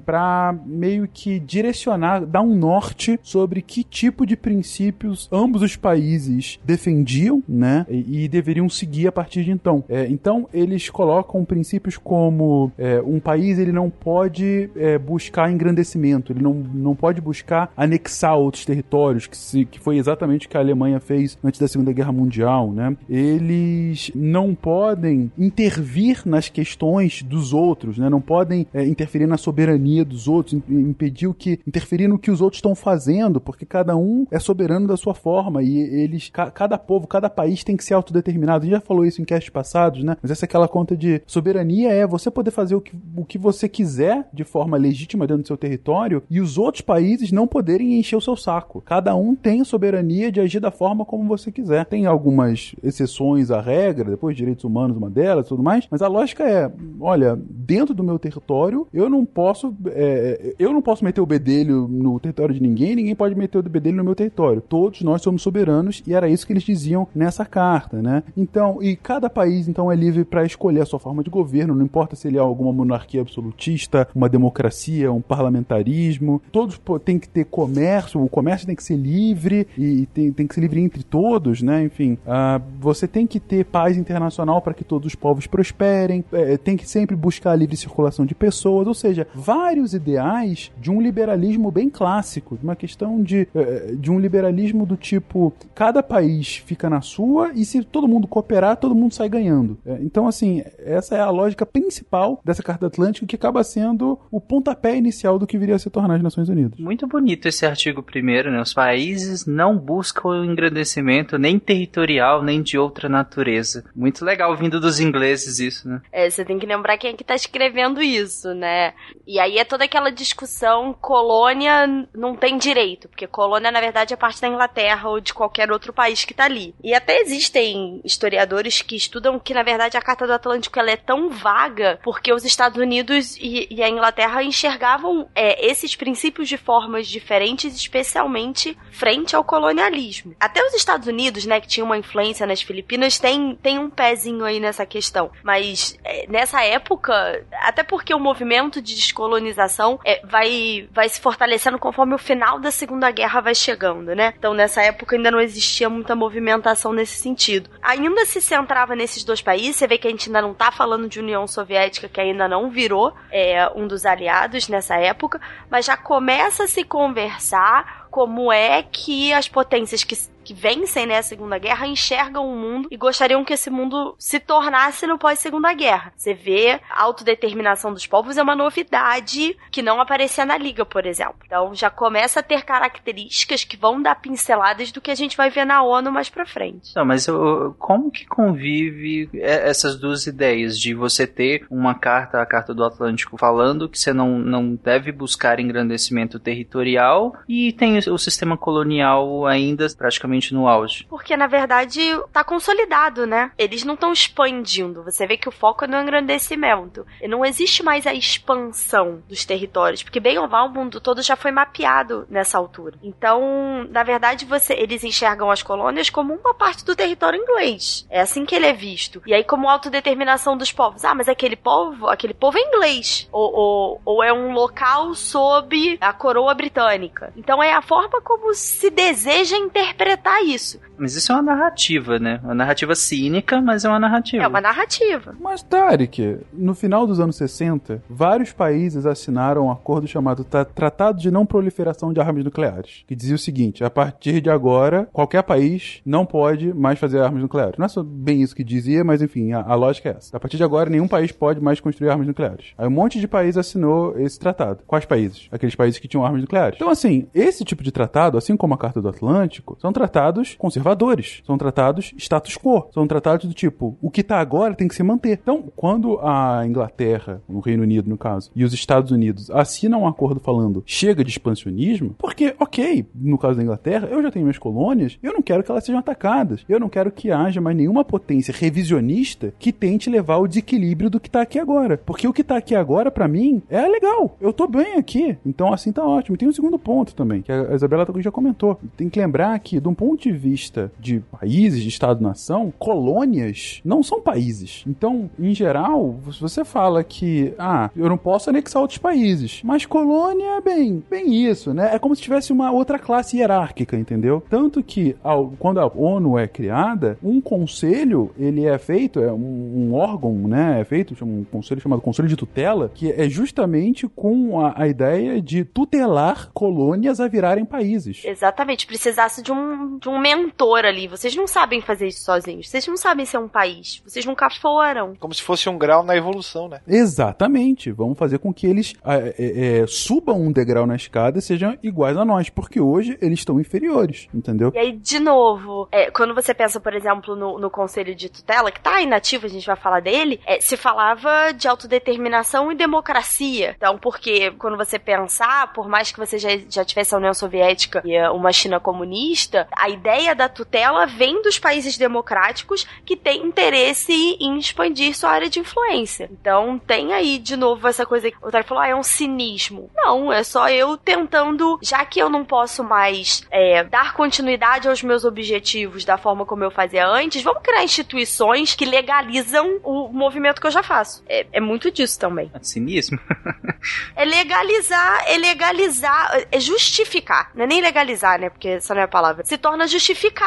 para 0.05 0.55
meio 0.65 1.07
que 1.07 1.39
direcionar, 1.39 2.25
dar 2.25 2.41
um 2.41 2.55
norte 2.55 3.19
sobre 3.23 3.61
que 3.61 3.83
tipo 3.83 4.25
de 4.25 4.35
princípios 4.35 5.29
ambos 5.31 5.61
os 5.61 5.75
países 5.75 6.59
defendiam, 6.63 7.43
né, 7.47 7.85
e, 7.89 8.23
e 8.23 8.27
deveriam 8.27 8.69
seguir 8.69 9.07
a 9.07 9.11
partir 9.11 9.43
de 9.43 9.51
então. 9.51 9.83
É, 9.87 10.07
então 10.07 10.47
eles 10.53 10.89
colocam 10.89 11.45
princípios 11.45 11.97
como 11.97 12.71
é, 12.77 13.01
um 13.01 13.19
país 13.19 13.59
ele 13.59 13.71
não 13.71 13.89
pode 13.89 14.69
é, 14.75 14.97
buscar 14.97 15.51
engrandecimento, 15.51 16.31
ele 16.31 16.41
não, 16.41 16.53
não 16.53 16.95
pode 16.95 17.21
buscar 17.21 17.71
anexar 17.75 18.35
outros 18.37 18.65
territórios, 18.65 19.27
que, 19.27 19.37
se, 19.37 19.65
que 19.65 19.79
foi 19.81 19.97
exatamente 19.97 20.47
o 20.47 20.49
que 20.49 20.57
a 20.57 20.59
Alemanha 20.59 20.99
fez 20.99 21.37
antes 21.43 21.59
da 21.59 21.67
Segunda 21.67 21.91
Guerra 21.91 22.11
Mundial, 22.11 22.71
né? 22.71 22.95
Eles 23.09 24.11
não 24.15 24.53
podem 24.53 25.31
intervir 25.37 26.21
nas 26.25 26.49
questões 26.49 27.21
dos 27.23 27.53
outros, 27.53 27.97
né? 27.97 28.09
Não 28.09 28.21
podem 28.21 28.67
é, 28.73 28.85
interferir 28.87 29.27
na 29.27 29.37
soberania 29.37 30.05
dos 30.05 30.27
outros, 30.27 30.53
im- 30.53 30.89
impedir 30.89 31.27
o 31.27 31.33
que 31.33 31.59
interferir 31.67 32.07
no 32.07 32.19
que 32.19 32.31
os 32.31 32.41
outros 32.41 32.57
estão 32.57 32.75
fazendo, 32.75 33.39
porque 33.41 33.65
cada 33.65 33.95
um 33.95 34.25
é 34.31 34.39
soberano 34.39 34.87
da 34.87 34.97
sua 34.97 35.13
forma 35.13 35.63
e 35.63 35.77
eles 35.79 36.29
ca- 36.29 36.51
cada 36.51 36.77
povo, 36.77 37.07
cada 37.07 37.29
país 37.29 37.63
tem 37.63 37.75
que 37.77 37.83
ser 37.83 37.93
autodeterminado. 37.93 38.63
A 38.63 38.65
gente 38.65 38.75
já 38.75 38.81
falou 38.81 39.05
isso 39.05 39.21
em 39.21 39.25
castes 39.25 39.49
passados, 39.49 40.03
né? 40.03 40.15
Mas 40.21 40.31
essa 40.31 40.45
é 40.45 40.47
aquela 40.47 40.67
conta 40.67 40.95
de 40.95 41.21
soberania 41.25 41.91
é 41.91 42.05
você 42.05 42.29
poder 42.29 42.51
fazer 42.51 42.75
o 42.75 42.81
que, 42.81 42.93
o 43.15 43.25
que 43.25 43.37
você 43.37 43.67
quiser 43.67 44.27
de 44.33 44.43
forma 44.43 44.77
legítima 44.77 45.25
dentro 45.27 45.43
do 45.43 45.47
seu 45.47 45.57
território 45.57 46.23
e 46.29 46.39
os 46.39 46.57
outros 46.57 46.81
países 46.81 47.31
não 47.31 47.47
poderem 47.47 47.99
encher 47.99 48.15
o 48.15 48.21
seu 48.21 48.35
saco. 48.35 48.81
Cada 48.81 49.15
um 49.15 49.35
tem 49.35 49.63
soberania 49.71 50.31
de 50.31 50.41
agir 50.41 50.59
da 50.59 50.69
forma 50.69 51.05
como 51.05 51.27
você 51.27 51.51
quiser. 51.51 51.85
Tem 51.85 52.05
algumas 52.05 52.75
exceções 52.83 53.49
à 53.49 53.61
regra, 53.61 54.11
depois 54.11 54.35
direitos 54.35 54.65
humanos 54.65 54.97
uma 54.97 55.09
delas, 55.09 55.47
tudo 55.47 55.63
mais, 55.63 55.87
mas 55.89 56.01
a 56.01 56.07
lógica 56.07 56.43
é, 56.43 56.69
olha, 56.99 57.39
dentro 57.49 57.95
do 57.95 58.03
meu 58.03 58.19
território 58.19 58.85
eu 58.93 59.09
não 59.09 59.25
posso, 59.25 59.73
é, 59.87 60.53
eu 60.59 60.73
não 60.73 60.81
posso 60.81 61.03
meter 61.03 61.21
o 61.21 61.25
bedelho 61.25 61.87
no 61.87 62.19
território 62.19 62.53
de 62.53 62.61
ninguém, 62.61 62.95
ninguém 62.95 63.15
pode 63.15 63.33
meter 63.33 63.57
o 63.57 63.63
bedelho 63.63 63.97
no 63.97 64.03
meu 64.03 64.15
território. 64.15 64.61
Todos 64.61 65.01
nós 65.01 65.21
somos 65.21 65.41
soberanos 65.41 66.03
e 66.05 66.13
era 66.13 66.27
isso 66.29 66.45
que 66.45 66.53
eles 66.53 66.63
diziam 66.63 67.07
nessa 67.15 67.45
carta, 67.45 68.01
né? 68.01 68.23
Então, 68.35 68.81
e 68.81 68.95
cada 68.95 69.29
país 69.29 69.67
então 69.67 69.91
é 69.91 69.95
livre 69.95 70.25
para 70.25 70.45
escolher 70.45 70.81
a 70.81 70.85
sua 70.85 70.99
forma 70.99 71.23
de 71.23 71.29
governo, 71.29 71.73
não 71.73 71.85
importa 71.85 72.15
se 72.15 72.27
ele 72.27 72.37
é 72.37 72.41
alguma 72.41 72.73
monarquia 72.73 73.21
absolutista, 73.21 74.07
uma 74.13 74.27
democracia, 74.27 75.11
um 75.11 75.21
parlamentarismo. 75.21 76.41
Todos 76.51 76.79
têm 77.05 77.17
que 77.17 77.29
ter 77.29 77.45
comércio, 77.45 78.21
o 78.21 78.29
comércio 78.29 78.67
tem 78.67 78.75
que 78.75 78.83
ser 78.83 78.97
livre 78.97 79.60
e 79.77 80.05
tem, 80.07 80.31
tem 80.31 80.47
que 80.47 80.55
ser 80.55 80.61
livre 80.61 80.81
entre 80.81 81.03
todos, 81.03 81.61
né? 81.61 81.83
Enfim, 81.83 82.17
ah, 82.25 82.61
você 82.79 83.07
tem 83.07 83.25
que 83.25 83.39
ter 83.39 83.65
paz 83.65 83.97
internacional 83.97 84.61
para 84.61 84.73
que 84.73 84.83
todos 84.83 85.07
os 85.07 85.15
povos 85.15 85.47
prosperem, 85.47 86.23
é, 86.31 86.57
tem 86.57 86.77
que 86.77 86.87
sempre 86.87 87.15
buscar 87.15 87.51
a 87.51 87.55
livre 87.55 87.75
circulação 87.75 88.25
de 88.25 88.35
pessoas, 88.35 88.87
ou 88.87 88.93
seja, 88.93 89.27
vários 89.33 89.93
ideais 89.93 90.71
de 90.79 90.91
um 90.91 91.01
liberalismo 91.01 91.71
bem 91.71 91.89
clássico, 91.89 92.57
de 92.57 92.63
uma 92.63 92.75
questão 92.75 93.21
de, 93.21 93.47
eh, 93.53 93.95
de 93.97 94.11
um 94.11 94.19
liberalismo 94.19 94.85
do 94.85 94.95
tipo 94.95 95.53
cada 95.73 96.03
país 96.03 96.57
fica 96.57 96.89
na 96.89 97.01
sua 97.01 97.51
e 97.53 97.65
se 97.65 97.83
todo 97.83 98.07
mundo 98.07 98.27
cooperar, 98.27 98.77
todo 98.77 98.95
mundo 98.95 99.13
sai 99.13 99.29
ganhando. 99.29 99.77
É, 99.85 99.99
então, 100.01 100.27
assim, 100.27 100.63
essa 100.79 101.15
é 101.15 101.19
a 101.19 101.29
lógica 101.29 101.65
principal 101.65 102.39
dessa 102.43 102.63
Carta 102.63 102.87
Atlântica 102.87 103.25
que 103.25 103.35
acaba 103.35 103.63
sendo 103.63 104.19
o 104.31 104.39
pontapé 104.39 104.95
inicial 104.95 105.39
do 105.39 105.47
que 105.47 105.57
viria 105.57 105.75
a 105.75 105.79
se 105.79 105.89
tornar 105.89 106.15
as 106.15 106.23
Nações 106.23 106.49
Unidas. 106.49 106.79
Muito 106.79 107.07
bonito 107.07 107.47
esse 107.47 107.65
artigo 107.65 108.03
primeiro, 108.03 108.51
né? 108.51 108.61
Os 108.61 108.73
países 108.73 109.45
não 109.51 109.77
buscam 109.77 110.29
o 110.29 110.45
engrandecimento 110.45 111.37
nem 111.37 111.59
territorial, 111.59 112.41
nem 112.41 112.61
de 112.61 112.77
outra 112.77 113.09
natureza. 113.09 113.83
Muito 113.95 114.23
legal 114.23 114.55
vindo 114.55 114.79
dos 114.79 114.99
ingleses 114.99 115.59
isso, 115.59 115.87
né? 115.87 116.01
É, 116.11 116.29
você 116.29 116.45
tem 116.45 116.57
que 116.57 116.65
lembrar 116.65 116.97
quem 116.97 117.11
é 117.11 117.13
que 117.13 117.23
tá 117.23 117.35
escrevendo 117.35 118.01
isso, 118.01 118.53
né? 118.53 118.93
E 119.27 119.39
aí 119.39 119.57
é 119.57 119.65
toda 119.65 119.85
aquela 119.85 120.11
discussão, 120.11 120.93
colônia 120.93 122.07
não 122.13 122.35
tem 122.35 122.57
direito, 122.57 123.07
porque 123.09 123.27
colônia, 123.27 123.71
na 123.71 123.79
verdade, 123.79 124.13
é 124.13 124.17
parte 124.17 124.41
da 124.41 124.47
Inglaterra 124.47 125.09
ou 125.09 125.19
de 125.19 125.33
qualquer 125.33 125.71
outro 125.71 125.91
país 125.91 126.23
que 126.23 126.33
tá 126.33 126.45
ali. 126.45 126.73
E 126.83 126.93
até 126.93 127.19
existem 127.19 128.01
historiadores 128.03 128.81
que 128.81 128.95
estudam 128.95 129.39
que, 129.39 129.53
na 129.53 129.63
verdade, 129.63 129.97
a 129.97 130.01
Carta 130.01 130.25
do 130.25 130.33
Atlântico 130.33 130.79
ela 130.79 130.91
é 130.91 130.97
tão 130.97 131.29
vaga 131.29 131.99
porque 132.03 132.33
os 132.33 132.45
Estados 132.45 132.79
Unidos 132.79 133.35
e, 133.37 133.67
e 133.69 133.83
a 133.83 133.89
Inglaterra 133.89 134.43
enxergavam 134.43 135.29
é, 135.35 135.65
esses 135.65 135.95
princípios 135.95 136.47
de 136.47 136.57
formas 136.57 137.07
diferentes, 137.07 137.75
especialmente 137.75 138.77
frente 138.91 139.35
ao 139.35 139.40
colonialismo. 139.43 140.35
Até 140.39 140.63
os 140.63 140.73
Estados 140.73 141.07
Unidos, 141.07 141.45
né, 141.45 141.59
que 141.59 141.67
tinha 141.67 141.85
uma 141.85 141.97
influência 141.97 142.45
nas 142.45 142.61
Filipinas, 142.61 143.19
tem, 143.19 143.55
tem 143.61 143.79
um 143.79 143.89
pezinho 143.89 144.43
aí 144.45 144.59
nessa 144.59 144.85
questão. 144.85 145.31
Mas 145.43 145.97
é, 146.03 146.25
nessa 146.27 146.63
época, 146.63 147.43
até 147.61 147.83
porque 147.83 148.13
o 148.13 148.19
movimento 148.19 148.81
de 148.81 148.95
descolonização 148.95 149.99
é, 150.05 150.25
vai, 150.25 150.87
vai 150.91 151.09
se 151.09 151.19
fortalecendo 151.19 151.79
conforme 151.79 152.13
o 152.13 152.17
final 152.17 152.59
da 152.59 152.71
Segunda 152.71 153.11
Guerra 153.11 153.41
vai 153.41 153.55
chegando, 153.55 154.15
né? 154.15 154.33
Então 154.37 154.53
nessa 154.53 154.81
época 154.81 155.15
ainda 155.15 155.31
não 155.31 155.39
existia 155.39 155.89
muita 155.89 156.15
movimentação 156.15 156.93
nesse 156.93 157.19
sentido. 157.19 157.69
Ainda 157.81 158.25
se 158.25 158.41
centrava 158.41 158.95
nesses 158.95 159.23
dois 159.23 159.41
países, 159.41 159.75
você 159.75 159.87
vê 159.87 159.97
que 159.97 160.07
a 160.07 160.11
gente 160.11 160.29
ainda 160.29 160.41
não 160.41 160.53
tá 160.53 160.71
falando 160.71 161.07
de 161.07 161.19
União 161.19 161.47
Soviética, 161.47 162.07
que 162.07 162.21
ainda 162.21 162.47
não 162.47 162.69
virou 162.69 163.13
é, 163.31 163.69
um 163.75 163.87
dos 163.87 164.05
aliados 164.05 164.67
nessa 164.67 164.95
época, 164.95 165.39
mas 165.69 165.85
já 165.85 165.97
começa 165.97 166.63
a 166.63 166.67
se 166.67 166.83
conversar 166.83 168.00
como 168.11 168.51
é 168.51 168.83
que 168.83 169.31
as 169.31 169.47
potências 169.47 170.03
que, 170.03 170.15
que 170.51 170.53
vencem 170.53 171.07
né, 171.07 171.17
a 171.17 171.23
Segunda 171.23 171.57
Guerra 171.57 171.87
enxergam 171.87 172.45
o 172.45 172.57
mundo 172.57 172.89
e 172.91 172.97
gostariam 172.97 173.43
que 173.45 173.53
esse 173.53 173.69
mundo 173.69 174.15
se 174.19 174.37
tornasse 174.37 175.07
no 175.07 175.17
pós-Segunda 175.17 175.73
Guerra. 175.73 176.11
Você 176.15 176.33
vê 176.33 176.81
a 176.89 177.03
autodeterminação 177.03 177.93
dos 177.93 178.05
povos 178.05 178.35
é 178.35 178.43
uma 178.43 178.55
novidade 178.55 179.55
que 179.71 179.81
não 179.81 180.01
aparecia 180.01 180.45
na 180.45 180.57
Liga, 180.57 180.85
por 180.85 181.05
exemplo. 181.05 181.37
Então 181.45 181.73
já 181.73 181.89
começa 181.89 182.41
a 182.41 182.43
ter 182.43 182.63
características 182.63 183.63
que 183.63 183.77
vão 183.77 184.01
dar 184.01 184.15
pinceladas 184.15 184.91
do 184.91 184.99
que 184.99 185.09
a 185.09 185.15
gente 185.15 185.37
vai 185.37 185.49
ver 185.49 185.65
na 185.65 185.83
ONU 185.83 186.11
mais 186.11 186.29
pra 186.29 186.45
frente. 186.45 186.93
Não, 186.95 187.05
mas 187.05 187.29
uh, 187.29 187.73
como 187.79 188.11
que 188.11 188.25
convive 188.25 189.29
essas 189.33 189.95
duas 189.97 190.27
ideias 190.27 190.77
de 190.77 190.93
você 190.93 191.25
ter 191.25 191.65
uma 191.69 191.93
carta, 191.93 192.41
a 192.41 192.45
carta 192.45 192.73
do 192.73 192.83
Atlântico, 192.83 193.37
falando 193.37 193.87
que 193.87 193.97
você 193.97 194.11
não, 194.11 194.37
não 194.37 194.75
deve 194.75 195.13
buscar 195.13 195.59
engrandecimento 195.59 196.39
territorial 196.39 197.33
e 197.47 197.71
tem 197.71 197.97
o 197.97 198.17
sistema 198.17 198.57
colonial 198.57 199.45
ainda 199.45 199.87
praticamente 199.97 200.40
no 200.49 200.67
auge? 200.67 201.05
Porque 201.09 201.37
na 201.37 201.47
verdade 201.47 202.01
tá 202.31 202.43
consolidado, 202.43 203.27
né? 203.27 203.51
Eles 203.57 203.83
não 203.83 203.93
estão 203.93 204.11
expandindo. 204.11 205.03
Você 205.03 205.27
vê 205.27 205.37
que 205.37 205.49
o 205.49 205.51
foco 205.51 205.85
é 205.85 205.87
no 205.87 206.01
engrandecimento. 206.01 207.05
E 207.21 207.27
não 207.27 207.45
existe 207.45 207.83
mais 207.83 208.07
a 208.07 208.13
expansão 208.13 209.21
dos 209.27 209.45
territórios, 209.45 210.01
porque 210.01 210.19
bem 210.19 210.37
ou 210.37 210.47
mal 210.47 210.67
o 210.67 210.71
mundo 210.71 210.99
todo 210.99 211.21
já 211.21 211.35
foi 211.35 211.51
mapeado 211.51 212.25
nessa 212.29 212.57
altura. 212.57 212.97
Então, 213.03 213.87
na 213.89 214.03
verdade, 214.03 214.45
você 214.45 214.73
eles 214.73 215.03
enxergam 215.03 215.51
as 215.51 215.61
colônias 215.61 216.09
como 216.09 216.33
uma 216.33 216.53
parte 216.53 216.85
do 216.85 216.95
território 216.95 217.39
inglês. 217.39 218.05
É 218.09 218.21
assim 218.21 218.45
que 218.45 218.55
ele 218.55 218.65
é 218.65 218.73
visto. 218.73 219.21
E 219.25 219.33
aí, 219.33 219.43
como 219.43 219.69
autodeterminação 219.69 220.57
dos 220.57 220.71
povos. 220.71 221.03
Ah, 221.03 221.13
mas 221.13 221.27
aquele 221.27 221.55
povo, 221.55 222.07
aquele 222.07 222.33
povo 222.33 222.57
é 222.57 222.61
inglês. 222.61 223.27
Ou, 223.31 223.53
ou, 223.53 224.01
ou 224.05 224.23
é 224.23 224.33
um 224.33 224.53
local 224.53 225.13
sob 225.13 225.97
a 225.99 226.13
coroa 226.13 226.53
britânica. 226.53 227.33
Então 227.35 227.61
é 227.61 227.73
a 227.73 227.81
forma 227.81 228.21
como 228.21 228.53
se 228.53 228.89
deseja 228.89 229.57
interpretar 229.57 230.20
isso. 230.41 230.79
Mas 231.01 231.15
isso 231.15 231.31
é 231.31 231.35
uma 231.35 231.41
narrativa, 231.41 232.19
né? 232.19 232.39
Uma 232.43 232.53
narrativa 232.53 232.93
cínica, 232.93 233.59
mas 233.59 233.83
é 233.83 233.89
uma 233.89 233.99
narrativa. 233.99 234.43
É 234.43 234.47
uma 234.47 234.61
narrativa. 234.61 235.35
Mas, 235.41 235.63
Tarek, 235.63 236.37
no 236.53 236.75
final 236.75 237.07
dos 237.07 237.19
anos 237.19 237.37
60, 237.37 238.03
vários 238.07 238.51
países 238.51 239.07
assinaram 239.07 239.65
um 239.65 239.71
acordo 239.71 240.07
chamado 240.07 240.43
Tratado 240.43 241.19
de 241.19 241.31
Não 241.31 241.43
Proliferação 241.43 242.13
de 242.13 242.19
Armas 242.19 242.43
Nucleares, 242.43 243.03
que 243.07 243.15
dizia 243.15 243.33
o 243.33 243.39
seguinte: 243.39 243.83
a 243.83 243.89
partir 243.89 244.41
de 244.41 244.51
agora, 244.51 245.09
qualquer 245.11 245.41
país 245.41 246.01
não 246.05 246.23
pode 246.23 246.71
mais 246.71 246.99
fazer 246.99 247.19
armas 247.19 247.41
nucleares. 247.41 247.79
Não 247.79 247.85
é 247.87 247.89
só 247.89 248.03
bem 248.03 248.43
isso 248.43 248.55
que 248.55 248.63
dizia, 248.63 249.03
mas 249.03 249.23
enfim, 249.23 249.53
a, 249.53 249.61
a 249.61 249.73
lógica 249.73 250.09
é 250.09 250.11
essa. 250.17 250.37
A 250.37 250.39
partir 250.39 250.57
de 250.57 250.63
agora, 250.63 250.87
nenhum 250.87 251.07
país 251.07 251.31
pode 251.31 251.59
mais 251.59 251.79
construir 251.79 252.11
armas 252.11 252.27
nucleares. 252.27 252.75
Aí 252.77 252.85
um 252.85 252.91
monte 252.91 253.19
de 253.19 253.27
países 253.27 253.57
assinou 253.57 254.19
esse 254.19 254.39
tratado. 254.39 254.83
Quais 254.85 255.05
países? 255.05 255.49
Aqueles 255.51 255.73
países 255.73 255.99
que 255.99 256.07
tinham 256.07 256.23
armas 256.23 256.41
nucleares. 256.41 256.75
Então, 256.75 256.91
assim, 256.91 257.27
esse 257.33 257.65
tipo 257.65 257.83
de 257.83 257.91
tratado, 257.91 258.37
assim 258.37 258.55
como 258.55 258.75
a 258.75 258.77
Carta 258.77 259.01
do 259.01 259.09
Atlântico, 259.09 259.75
são 259.81 259.91
tratados 259.91 260.53
conservadores 260.59 260.90
conservadores, 260.91 261.41
são 261.45 261.57
tratados 261.57 262.13
status 262.17 262.57
quo, 262.57 262.87
são 262.93 263.07
tratados 263.07 263.45
do 263.45 263.53
tipo, 263.53 263.97
o 264.01 264.11
que 264.11 264.23
tá 264.23 264.39
agora 264.39 264.75
tem 264.75 264.87
que 264.87 264.95
se 264.95 265.03
manter. 265.03 265.39
Então, 265.41 265.63
quando 265.75 266.19
a 266.21 266.63
Inglaterra, 266.65 267.41
o 267.47 267.59
Reino 267.59 267.83
Unido 267.83 268.09
no 268.09 268.17
caso, 268.17 268.51
e 268.55 268.63
os 268.63 268.73
Estados 268.73 269.11
Unidos 269.11 269.49
assinam 269.49 270.01
um 270.01 270.07
acordo 270.07 270.39
falando 270.39 270.83
chega 270.85 271.23
de 271.23 271.29
expansionismo, 271.29 272.15
porque, 272.17 272.55
ok, 272.59 273.05
no 273.15 273.37
caso 273.37 273.57
da 273.57 273.63
Inglaterra, 273.63 274.07
eu 274.11 274.21
já 274.21 274.31
tenho 274.31 274.45
minhas 274.45 274.57
colônias, 274.57 275.17
eu 275.23 275.33
não 275.33 275.41
quero 275.41 275.63
que 275.63 275.71
elas 275.71 275.83
sejam 275.83 275.99
atacadas, 275.99 276.65
eu 276.67 276.79
não 276.79 276.89
quero 276.89 277.11
que 277.11 277.31
haja 277.31 277.61
mais 277.61 277.77
nenhuma 277.77 278.03
potência 278.03 278.53
revisionista 278.57 279.53
que 279.57 279.71
tente 279.71 280.09
levar 280.09 280.37
o 280.37 280.47
desequilíbrio 280.47 281.09
do 281.09 281.19
que 281.19 281.29
tá 281.29 281.41
aqui 281.41 281.59
agora. 281.59 281.97
Porque 281.97 282.27
o 282.27 282.33
que 282.33 282.43
tá 282.43 282.57
aqui 282.57 282.75
agora, 282.75 283.09
para 283.09 283.27
mim, 283.27 283.61
é 283.69 283.81
legal. 283.87 284.35
Eu 284.41 284.51
tô 284.51 284.67
bem 284.67 284.95
aqui. 284.95 285.37
Então, 285.45 285.73
assim 285.73 285.91
tá 285.91 286.05
ótimo. 286.05 286.35
E 286.35 286.37
tem 286.37 286.49
um 286.49 286.53
segundo 286.53 286.77
ponto 286.77 287.15
também, 287.15 287.41
que 287.41 287.51
a 287.51 287.73
Isabela 287.73 288.05
já 288.17 288.31
comentou. 288.31 288.79
Tem 288.97 289.09
que 289.09 289.19
lembrar 289.19 289.57
que, 289.59 289.79
de 289.79 289.87
um 289.87 289.93
ponto 289.93 290.21
de 290.21 290.31
vista 290.31 290.80
de 290.99 291.19
países, 291.19 291.81
de 291.81 291.89
Estado-nação, 291.89 292.73
colônias 292.77 293.81
não 293.83 294.01
são 294.01 294.21
países. 294.21 294.83
Então, 294.87 295.29
em 295.39 295.53
geral, 295.53 296.15
você 296.39 296.63
fala 296.63 297.03
que, 297.03 297.53
ah, 297.57 297.89
eu 297.95 298.09
não 298.09 298.17
posso 298.17 298.49
anexar 298.49 298.81
outros 298.81 298.97
países, 298.97 299.61
mas 299.63 299.85
colônia 299.85 300.57
é 300.57 300.61
bem, 300.61 301.03
bem 301.09 301.45
isso, 301.45 301.73
né? 301.73 301.93
É 301.93 301.99
como 301.99 302.15
se 302.15 302.21
tivesse 302.21 302.51
uma 302.51 302.71
outra 302.71 302.97
classe 302.97 303.37
hierárquica, 303.37 303.97
entendeu? 303.97 304.43
Tanto 304.49 304.83
que, 304.83 305.15
ao, 305.23 305.51
quando 305.59 305.79
a 305.79 305.87
ONU 305.87 306.37
é 306.37 306.47
criada, 306.47 307.17
um 307.23 307.41
conselho, 307.41 308.31
ele 308.37 308.65
é 308.65 308.77
feito, 308.77 309.19
é 309.19 309.31
um, 309.31 309.89
um 309.89 309.93
órgão, 309.93 310.33
né? 310.33 310.79
É 310.81 310.83
feito, 310.83 311.15
um 311.23 311.43
conselho 311.43 311.81
chamado 311.81 312.01
Conselho 312.01 312.27
de 312.27 312.35
Tutela, 312.35 312.91
que 312.93 313.11
é 313.11 313.29
justamente 313.29 314.07
com 314.07 314.59
a, 314.59 314.73
a 314.75 314.87
ideia 314.87 315.41
de 315.41 315.63
tutelar 315.63 316.49
colônias 316.53 317.19
a 317.19 317.27
virarem 317.27 317.65
países. 317.65 318.23
Exatamente, 318.25 318.87
precisasse 318.87 319.41
de 319.41 319.51
um, 319.51 319.97
de 319.97 320.09
um 320.09 320.19
mentor 320.19 320.60
ali. 320.85 321.07
Vocês 321.07 321.35
não 321.35 321.47
sabem 321.47 321.81
fazer 321.81 322.07
isso 322.07 322.23
sozinhos. 322.23 322.69
Vocês 322.69 322.87
não 322.87 322.97
sabem 322.97 323.25
ser 323.25 323.37
um 323.37 323.47
país. 323.47 324.01
Vocês 324.05 324.25
nunca 324.25 324.49
foram. 324.49 325.15
Como 325.15 325.33
se 325.33 325.41
fosse 325.41 325.69
um 325.69 325.77
grau 325.77 326.03
na 326.03 326.15
evolução, 326.15 326.67
né? 326.67 326.81
Exatamente. 326.87 327.91
Vamos 327.91 328.17
fazer 328.17 328.39
com 328.39 328.53
que 328.53 328.67
eles 328.67 328.93
é, 329.05 329.35
é, 329.37 329.79
é, 329.81 329.87
subam 329.87 330.39
um 330.39 330.51
degrau 330.51 330.85
na 330.85 330.95
escada 330.95 331.39
e 331.39 331.41
sejam 331.41 331.77
iguais 331.81 332.17
a 332.17 332.25
nós, 332.25 332.49
porque 332.49 332.79
hoje 332.79 333.17
eles 333.21 333.39
estão 333.39 333.59
inferiores, 333.59 334.27
entendeu? 334.33 334.71
E 334.73 334.77
aí, 334.77 334.91
de 334.91 335.19
novo, 335.19 335.87
é, 335.91 336.11
quando 336.11 336.33
você 336.33 336.53
pensa, 336.53 336.79
por 336.79 336.93
exemplo, 336.93 337.35
no, 337.35 337.59
no 337.59 337.69
Conselho 337.69 338.15
de 338.15 338.29
Tutela, 338.29 338.71
que 338.71 338.79
tá 338.79 339.01
inativo, 339.01 339.45
a 339.45 339.49
gente 339.49 339.65
vai 339.65 339.75
falar 339.75 340.01
dele, 340.01 340.39
é, 340.45 340.59
se 340.59 340.77
falava 340.77 341.51
de 341.51 341.67
autodeterminação 341.67 342.71
e 342.71 342.75
democracia. 342.75 343.75
Então, 343.77 343.97
porque 343.97 344.51
quando 344.51 344.77
você 344.77 344.99
pensar, 344.99 345.73
por 345.73 345.87
mais 345.87 346.11
que 346.11 346.19
você 346.19 346.37
já, 346.37 346.49
já 346.69 346.85
tivesse 346.85 347.13
a 347.13 347.17
União 347.17 347.33
Soviética 347.33 348.01
e 348.05 348.19
uma 348.29 348.51
China 348.51 348.79
comunista, 348.79 349.67
a 349.75 349.89
ideia 349.89 350.35
da 350.35 350.49
tutela 350.51 351.05
vem 351.05 351.41
dos 351.41 351.57
países 351.57 351.97
democráticos 351.97 352.85
que 353.05 353.15
têm 353.15 353.45
interesse 353.45 354.13
em 354.39 354.57
expandir 354.57 355.15
sua 355.17 355.31
área 355.31 355.49
de 355.49 355.59
influência. 355.59 356.29
Então 356.31 356.79
tem 356.79 357.13
aí 357.13 357.39
de 357.39 357.55
novo 357.55 357.87
essa 357.87 358.05
coisa 358.05 358.29
que 358.29 358.37
o 358.41 358.47
Otário 358.47 358.67
falou, 358.67 358.83
ah, 358.83 358.87
é 358.87 358.95
um 358.95 359.03
cinismo. 359.03 359.89
Não, 359.95 360.31
é 360.31 360.43
só 360.43 360.69
eu 360.69 360.97
tentando, 360.97 361.79
já 361.81 362.05
que 362.05 362.19
eu 362.19 362.29
não 362.29 362.45
posso 362.45 362.83
mais 362.83 363.45
é, 363.49 363.83
dar 363.83 364.13
continuidade 364.13 364.87
aos 364.87 365.01
meus 365.01 365.23
objetivos 365.25 366.05
da 366.05 366.17
forma 366.17 366.45
como 366.45 366.63
eu 366.63 366.71
fazia 366.71 367.07
antes, 367.07 367.41
vamos 367.41 367.63
criar 367.63 367.83
instituições 367.83 368.75
que 368.75 368.85
legalizam 368.85 369.79
o 369.83 370.09
movimento 370.09 370.59
que 370.59 370.67
eu 370.67 370.71
já 370.71 370.83
faço. 370.83 371.23
É, 371.27 371.45
é 371.53 371.61
muito 371.61 371.89
disso 371.91 372.19
também. 372.19 372.51
É 372.53 372.63
cinismo? 372.63 373.19
é 374.15 374.25
legalizar, 374.25 375.23
é 375.27 375.37
legalizar, 375.37 376.47
é 376.51 376.59
justificar. 376.59 377.51
Não 377.55 377.63
é 377.63 377.67
nem 377.67 377.81
legalizar, 377.81 378.39
né? 378.39 378.49
Porque 378.49 378.67
essa 378.69 378.93
não 378.93 379.01
é 379.01 379.05
a 379.05 379.07
palavra. 379.07 379.43
Se 379.45 379.57
torna 379.57 379.87
justificar 379.87 380.40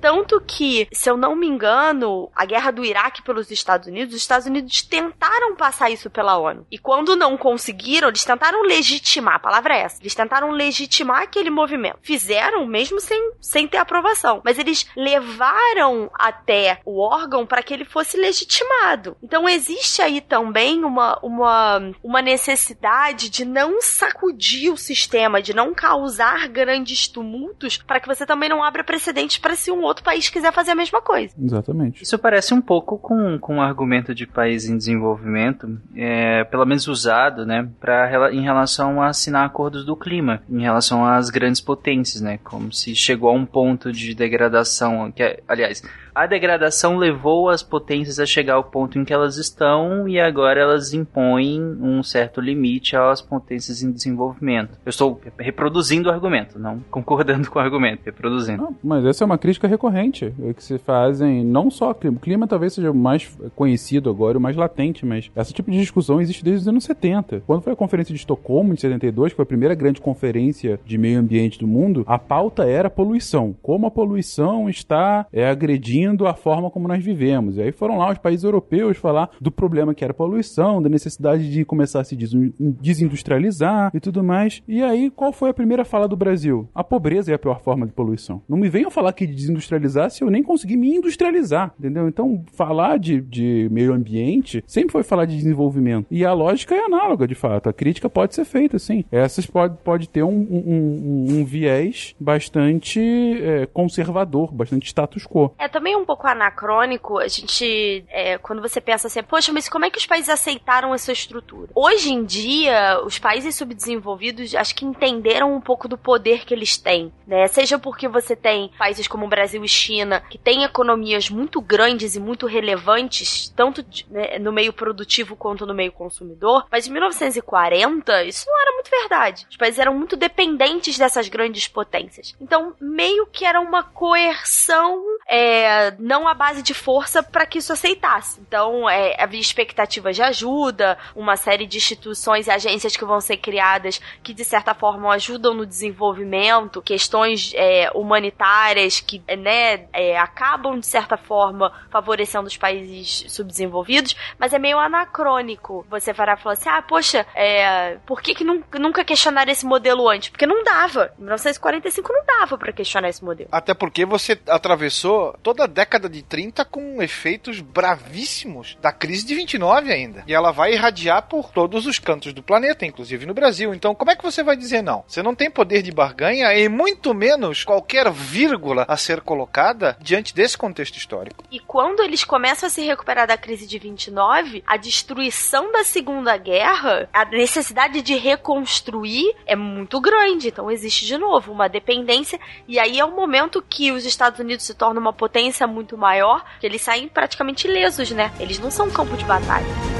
tanto 0.00 0.40
que, 0.40 0.88
se 0.92 1.10
eu 1.10 1.16
não 1.16 1.34
me 1.34 1.46
engano, 1.46 2.30
a 2.34 2.44
guerra 2.44 2.70
do 2.70 2.84
Iraque 2.84 3.22
pelos 3.22 3.50
Estados 3.50 3.88
Unidos, 3.88 4.14
os 4.14 4.20
Estados 4.20 4.46
Unidos 4.46 4.82
tentaram 4.82 5.56
passar 5.56 5.90
isso 5.90 6.08
pela 6.08 6.38
ONU. 6.38 6.66
E 6.70 6.78
quando 6.78 7.16
não 7.16 7.36
conseguiram, 7.36 8.08
eles 8.08 8.24
tentaram 8.24 8.62
legitimar, 8.62 9.34
a 9.34 9.40
palavra 9.40 9.74
é 9.74 9.80
essa, 9.80 10.00
eles 10.00 10.14
tentaram 10.14 10.50
legitimar 10.50 11.22
aquele 11.22 11.50
movimento. 11.50 11.98
Fizeram 12.02 12.64
mesmo 12.66 13.00
sem, 13.00 13.32
sem 13.40 13.66
ter 13.66 13.78
aprovação. 13.78 14.40
Mas 14.44 14.58
eles 14.58 14.86
levaram 14.96 16.10
até 16.14 16.80
o 16.84 17.00
órgão 17.00 17.44
para 17.44 17.62
que 17.62 17.74
ele 17.74 17.84
fosse 17.84 18.16
legitimado. 18.16 19.16
Então 19.22 19.48
existe 19.48 20.00
aí 20.00 20.20
também 20.20 20.84
uma, 20.84 21.18
uma, 21.22 21.92
uma 22.02 22.22
necessidade 22.22 23.28
de 23.28 23.44
não 23.44 23.80
sacudir 23.80 24.72
o 24.72 24.76
sistema, 24.76 25.42
de 25.42 25.54
não 25.54 25.74
causar 25.74 26.48
grandes 26.48 27.08
tumultos, 27.08 27.78
para 27.78 27.98
que 27.98 28.06
você 28.06 28.24
também 28.24 28.48
não 28.48 28.62
abra 28.62 28.84
precedentes 28.84 29.39
para 29.40 29.54
se 29.54 29.70
um 29.70 29.82
outro 29.82 30.04
país 30.04 30.28
quiser 30.28 30.52
fazer 30.52 30.72
a 30.72 30.74
mesma 30.74 31.00
coisa. 31.00 31.34
Exatamente. 31.40 32.02
Isso 32.02 32.18
parece 32.18 32.54
um 32.54 32.60
pouco 32.60 32.98
com, 32.98 33.38
com 33.38 33.58
o 33.58 33.60
argumento 33.60 34.14
de 34.14 34.26
país 34.26 34.68
em 34.68 34.76
desenvolvimento, 34.76 35.78
é, 35.96 36.44
pelo 36.44 36.64
menos 36.64 36.86
usado, 36.86 37.44
né, 37.46 37.68
pra, 37.80 38.32
em 38.32 38.42
relação 38.42 39.02
a 39.02 39.08
assinar 39.08 39.46
acordos 39.46 39.84
do 39.84 39.96
clima, 39.96 40.42
em 40.48 40.62
relação 40.62 41.04
às 41.04 41.30
grandes 41.30 41.60
potências, 41.60 42.20
né, 42.20 42.38
como 42.42 42.72
se 42.72 42.94
chegou 42.94 43.30
a 43.30 43.34
um 43.34 43.46
ponto 43.46 43.92
de 43.92 44.14
degradação, 44.14 45.10
que 45.10 45.22
é, 45.22 45.40
aliás, 45.48 45.82
a 46.14 46.26
degradação 46.26 46.96
levou 46.96 47.48
as 47.48 47.62
potências 47.62 48.18
a 48.18 48.26
chegar 48.26 48.54
ao 48.54 48.64
ponto 48.64 48.98
em 48.98 49.04
que 49.04 49.12
elas 49.12 49.36
estão 49.36 50.08
e 50.08 50.20
agora 50.20 50.60
elas 50.60 50.92
impõem 50.92 51.60
um 51.80 52.02
certo 52.02 52.40
limite 52.40 52.96
às 52.96 53.20
potências 53.20 53.82
em 53.82 53.90
desenvolvimento. 53.90 54.78
Eu 54.84 54.90
estou 54.90 55.20
reproduzindo 55.38 56.08
o 56.08 56.12
argumento, 56.12 56.58
não 56.58 56.80
concordando 56.90 57.50
com 57.50 57.58
o 57.58 57.62
argumento, 57.62 58.02
reproduzindo. 58.04 58.62
Não, 58.62 58.76
mas 58.82 59.04
essa 59.04 59.24
é 59.24 59.26
uma 59.26 59.38
crítica 59.38 59.68
recorrente 59.68 60.32
é 60.42 60.52
que 60.52 60.62
se 60.62 60.78
fazem 60.78 61.44
não 61.44 61.70
só 61.70 61.94
clima. 61.94 62.16
O 62.16 62.20
clima 62.20 62.46
talvez 62.46 62.74
seja 62.74 62.90
o 62.90 62.94
mais 62.94 63.36
conhecido 63.54 64.10
agora, 64.10 64.38
o 64.38 64.40
mais 64.40 64.56
latente, 64.56 65.06
mas 65.06 65.30
esse 65.36 65.52
tipo 65.52 65.70
de 65.70 65.78
discussão 65.78 66.20
existe 66.20 66.44
desde 66.44 66.62
os 66.62 66.68
anos 66.68 66.84
70. 66.84 67.42
Quando 67.46 67.62
foi 67.62 67.72
a 67.72 67.76
conferência 67.76 68.12
de 68.12 68.20
Estocolmo, 68.20 68.74
de 68.74 68.80
72, 68.80 69.32
que 69.32 69.36
foi 69.36 69.42
a 69.44 69.46
primeira 69.46 69.74
grande 69.74 70.00
conferência 70.00 70.80
de 70.84 70.98
meio 70.98 71.18
ambiente 71.18 71.58
do 71.58 71.66
mundo, 71.66 72.04
a 72.06 72.18
pauta 72.18 72.64
era 72.64 72.90
poluição. 72.90 73.54
Como 73.62 73.86
a 73.86 73.90
poluição 73.90 74.68
está 74.68 75.26
é, 75.32 75.48
agredindo 75.48 75.99
a 76.26 76.34
forma 76.34 76.70
como 76.70 76.88
nós 76.88 77.04
vivemos. 77.04 77.56
E 77.56 77.62
aí 77.62 77.72
foram 77.72 77.98
lá 77.98 78.10
os 78.10 78.18
países 78.18 78.44
europeus 78.44 78.96
falar 78.96 79.30
do 79.40 79.50
problema 79.50 79.94
que 79.94 80.04
era 80.04 80.12
a 80.12 80.14
poluição, 80.14 80.82
da 80.82 80.88
necessidade 80.88 81.50
de 81.50 81.64
começar 81.64 82.00
a 82.00 82.04
se 82.04 82.16
desindustrializar 82.16 83.90
e 83.94 84.00
tudo 84.00 84.22
mais. 84.22 84.62
E 84.66 84.82
aí, 84.82 85.10
qual 85.10 85.32
foi 85.32 85.50
a 85.50 85.54
primeira 85.54 85.84
fala 85.84 86.08
do 86.08 86.16
Brasil? 86.16 86.68
A 86.74 86.82
pobreza 86.82 87.32
é 87.32 87.34
a 87.34 87.38
pior 87.38 87.60
forma 87.60 87.86
de 87.86 87.92
poluição. 87.92 88.42
Não 88.48 88.56
me 88.56 88.68
venham 88.68 88.90
falar 88.90 89.12
que 89.12 89.26
desindustrializar 89.26 90.10
se 90.10 90.22
eu 90.22 90.30
nem 90.30 90.42
consegui 90.42 90.76
me 90.76 90.94
industrializar, 90.94 91.72
entendeu? 91.78 92.08
Então, 92.08 92.44
falar 92.52 92.98
de, 92.98 93.20
de 93.20 93.68
meio 93.70 93.92
ambiente 93.92 94.62
sempre 94.66 94.92
foi 94.92 95.02
falar 95.02 95.24
de 95.24 95.36
desenvolvimento. 95.36 96.06
E 96.10 96.24
a 96.24 96.32
lógica 96.32 96.74
é 96.74 96.84
análoga, 96.84 97.26
de 97.26 97.34
fato. 97.34 97.68
A 97.68 97.72
crítica 97.72 98.08
pode 98.08 98.34
ser 98.34 98.44
feita, 98.44 98.78
sim. 98.78 99.04
Essas 99.10 99.46
pode, 99.46 99.76
pode 99.84 100.08
ter 100.08 100.22
um, 100.22 100.28
um, 100.28 100.64
um, 100.66 101.26
um 101.38 101.44
viés 101.44 102.14
bastante 102.18 103.00
é, 103.00 103.66
conservador, 103.66 104.52
bastante 104.52 104.86
status 104.86 105.26
quo. 105.26 105.52
É 105.58 105.68
também 105.68 105.89
um 105.96 106.04
pouco 106.04 106.26
anacrônico 106.26 107.18
a 107.18 107.28
gente, 107.28 108.04
é, 108.08 108.38
quando 108.38 108.62
você 108.62 108.80
pensa 108.80 109.06
assim, 109.06 109.22
poxa, 109.22 109.52
mas 109.52 109.68
como 109.68 109.84
é 109.84 109.90
que 109.90 109.98
os 109.98 110.06
países 110.06 110.28
aceitaram 110.28 110.94
essa 110.94 111.12
estrutura? 111.12 111.70
Hoje 111.74 112.12
em 112.12 112.24
dia, 112.24 113.00
os 113.04 113.18
países 113.18 113.54
subdesenvolvidos 113.54 114.54
acho 114.54 114.74
que 114.74 114.84
entenderam 114.84 115.54
um 115.54 115.60
pouco 115.60 115.88
do 115.88 115.98
poder 115.98 116.44
que 116.44 116.54
eles 116.54 116.76
têm, 116.76 117.12
né? 117.26 117.46
Seja 117.48 117.78
porque 117.78 118.08
você 118.08 118.34
tem 118.34 118.70
países 118.78 119.06
como 119.06 119.28
Brasil 119.28 119.64
e 119.64 119.68
China, 119.68 120.22
que 120.28 120.38
têm 120.38 120.64
economias 120.64 121.30
muito 121.30 121.60
grandes 121.60 122.14
e 122.14 122.20
muito 122.20 122.46
relevantes, 122.46 123.48
tanto 123.50 123.84
né, 124.10 124.38
no 124.38 124.52
meio 124.52 124.72
produtivo 124.72 125.36
quanto 125.36 125.66
no 125.66 125.74
meio 125.74 125.92
consumidor, 125.92 126.66
mas 126.70 126.86
em 126.86 126.92
1940 126.92 128.24
isso 128.24 128.46
não 128.46 128.60
era 128.60 128.72
muito 128.72 128.90
verdade. 128.90 129.46
Os 129.50 129.56
países 129.56 129.78
eram 129.78 129.94
muito 129.94 130.16
dependentes 130.16 130.98
dessas 130.98 131.28
grandes 131.28 131.68
potências. 131.68 132.34
Então, 132.40 132.74
meio 132.80 133.26
que 133.26 133.44
era 133.44 133.60
uma 133.60 133.82
coerção, 133.82 135.02
é, 135.28 135.79
não 135.98 136.26
à 136.26 136.34
base 136.34 136.62
de 136.62 136.74
força, 136.74 137.22
para 137.22 137.46
que 137.46 137.58
isso 137.58 137.72
aceitasse. 137.72 138.40
Então, 138.40 138.88
é, 138.88 139.16
havia 139.22 139.40
expectativas 139.40 140.16
de 140.16 140.22
ajuda, 140.22 140.98
uma 141.14 141.36
série 141.36 141.66
de 141.66 141.76
instituições 141.76 142.46
e 142.46 142.50
agências 142.50 142.96
que 142.96 143.04
vão 143.04 143.20
ser 143.20 143.36
criadas 143.36 144.00
que, 144.22 144.34
de 144.34 144.44
certa 144.44 144.74
forma, 144.74 145.12
ajudam 145.14 145.54
no 145.54 145.66
desenvolvimento, 145.66 146.82
questões 146.82 147.52
é, 147.54 147.90
humanitárias 147.94 149.00
que 149.00 149.22
né, 149.38 149.86
é, 149.92 150.18
acabam, 150.18 150.78
de 150.78 150.86
certa 150.86 151.16
forma, 151.16 151.72
favorecendo 151.90 152.46
os 152.46 152.56
países 152.56 153.24
subdesenvolvidos, 153.28 154.16
mas 154.38 154.52
é 154.52 154.58
meio 154.58 154.78
anacrônico 154.78 155.86
você 155.88 156.12
parar 156.12 156.36
falar 156.36 156.54
assim: 156.54 156.68
ah, 156.68 156.82
poxa, 156.82 157.26
é, 157.34 157.96
por 158.06 158.20
que, 158.20 158.34
que 158.34 158.44
nunca 158.44 159.04
questionaram 159.04 159.50
esse 159.50 159.64
modelo 159.64 160.08
antes? 160.08 160.30
Porque 160.30 160.46
não 160.46 160.62
dava. 160.64 161.12
Em 161.18 161.22
1945 161.22 162.12
não 162.12 162.24
dava 162.24 162.58
para 162.58 162.72
questionar 162.72 163.08
esse 163.08 163.24
modelo. 163.24 163.48
Até 163.52 163.74
porque 163.74 164.04
você 164.04 164.38
atravessou 164.48 165.36
toda 165.42 165.64
a 165.64 165.66
década 165.70 166.08
de 166.08 166.22
30 166.22 166.64
com 166.64 167.02
efeitos 167.02 167.60
bravíssimos 167.60 168.76
da 168.80 168.92
crise 168.92 169.24
de 169.24 169.34
29 169.34 169.92
ainda. 169.92 170.24
E 170.26 170.34
ela 170.34 170.50
vai 170.50 170.74
irradiar 170.74 171.22
por 171.22 171.50
todos 171.50 171.86
os 171.86 171.98
cantos 171.98 172.32
do 172.32 172.42
planeta, 172.42 172.84
inclusive 172.84 173.24
no 173.26 173.34
Brasil. 173.34 173.72
Então, 173.72 173.94
como 173.94 174.10
é 174.10 174.16
que 174.16 174.22
você 174.22 174.42
vai 174.42 174.56
dizer 174.56 174.82
não? 174.82 175.04
Você 175.06 175.22
não 175.22 175.34
tem 175.34 175.50
poder 175.50 175.82
de 175.82 175.92
barganha 175.92 176.52
e 176.54 176.68
muito 176.68 177.14
menos 177.14 177.64
qualquer 177.64 178.10
vírgula 178.10 178.84
a 178.88 178.96
ser 178.96 179.20
colocada 179.20 179.96
diante 180.00 180.34
desse 180.34 180.58
contexto 180.58 180.96
histórico. 180.96 181.44
E 181.50 181.60
quando 181.60 182.02
eles 182.02 182.24
começam 182.24 182.66
a 182.66 182.70
se 182.70 182.82
recuperar 182.82 183.26
da 183.26 183.38
crise 183.38 183.66
de 183.66 183.78
29, 183.78 184.62
a 184.66 184.76
destruição 184.76 185.72
da 185.72 185.84
Segunda 185.84 186.36
Guerra, 186.36 187.08
a 187.12 187.24
necessidade 187.24 188.02
de 188.02 188.14
reconstruir 188.14 189.34
é 189.46 189.56
muito 189.56 190.00
grande. 190.00 190.48
Então 190.48 190.70
existe 190.70 191.06
de 191.06 191.16
novo 191.16 191.52
uma 191.52 191.68
dependência 191.68 192.38
e 192.66 192.78
aí 192.78 192.98
é 192.98 193.04
o 193.04 193.14
momento 193.14 193.62
que 193.62 193.92
os 193.92 194.04
Estados 194.04 194.40
Unidos 194.40 194.64
se 194.64 194.74
tornam 194.74 195.00
uma 195.00 195.12
potência 195.12 195.59
muito 195.66 195.96
maior, 195.96 196.44
que 196.58 196.66
eles 196.66 196.82
saem 196.82 197.08
praticamente 197.08 197.66
ilesos, 197.66 198.10
né? 198.10 198.32
Eles 198.38 198.58
não 198.58 198.70
são 198.70 198.90
campo 198.90 199.16
de 199.16 199.24
batalha. 199.24 199.99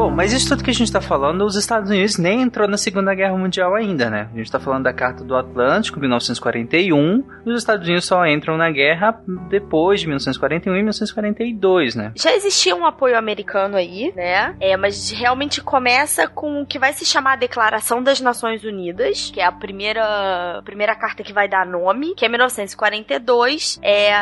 Bom, 0.00 0.08
mas 0.08 0.32
isso 0.32 0.48
tudo 0.48 0.64
que 0.64 0.70
a 0.70 0.72
gente 0.72 0.90
tá 0.90 1.02
falando, 1.02 1.44
os 1.44 1.56
Estados 1.56 1.90
Unidos 1.90 2.16
nem 2.16 2.40
entrou 2.40 2.66
na 2.66 2.78
Segunda 2.78 3.14
Guerra 3.14 3.36
Mundial 3.36 3.74
ainda, 3.74 4.08
né? 4.08 4.30
A 4.32 4.38
gente 4.38 4.50
tá 4.50 4.58
falando 4.58 4.84
da 4.84 4.94
Carta 4.94 5.22
do 5.22 5.36
Atlântico, 5.36 6.00
1941, 6.00 7.22
e 7.44 7.50
os 7.50 7.58
Estados 7.58 7.86
Unidos 7.86 8.06
só 8.06 8.24
entram 8.24 8.56
na 8.56 8.70
guerra 8.70 9.20
depois 9.50 10.00
de 10.00 10.06
1941 10.06 10.72
e 10.72 10.78
1942, 10.78 11.94
né? 11.96 12.12
Já 12.16 12.34
existia 12.34 12.74
um 12.74 12.86
apoio 12.86 13.18
americano 13.18 13.76
aí, 13.76 14.10
né? 14.16 14.56
É, 14.58 14.74
mas 14.74 15.10
realmente 15.10 15.60
começa 15.60 16.26
com 16.26 16.62
o 16.62 16.66
que 16.66 16.78
vai 16.78 16.94
se 16.94 17.04
chamar 17.04 17.34
a 17.34 17.36
Declaração 17.36 18.02
das 18.02 18.22
Nações 18.22 18.64
Unidas, 18.64 19.30
que 19.30 19.38
é 19.38 19.44
a 19.44 19.52
primeira, 19.52 20.62
primeira 20.64 20.94
carta 20.94 21.22
que 21.22 21.34
vai 21.34 21.46
dar 21.46 21.66
nome, 21.66 22.14
que 22.14 22.24
é 22.24 22.28
1942. 22.30 23.78
É, 23.82 24.14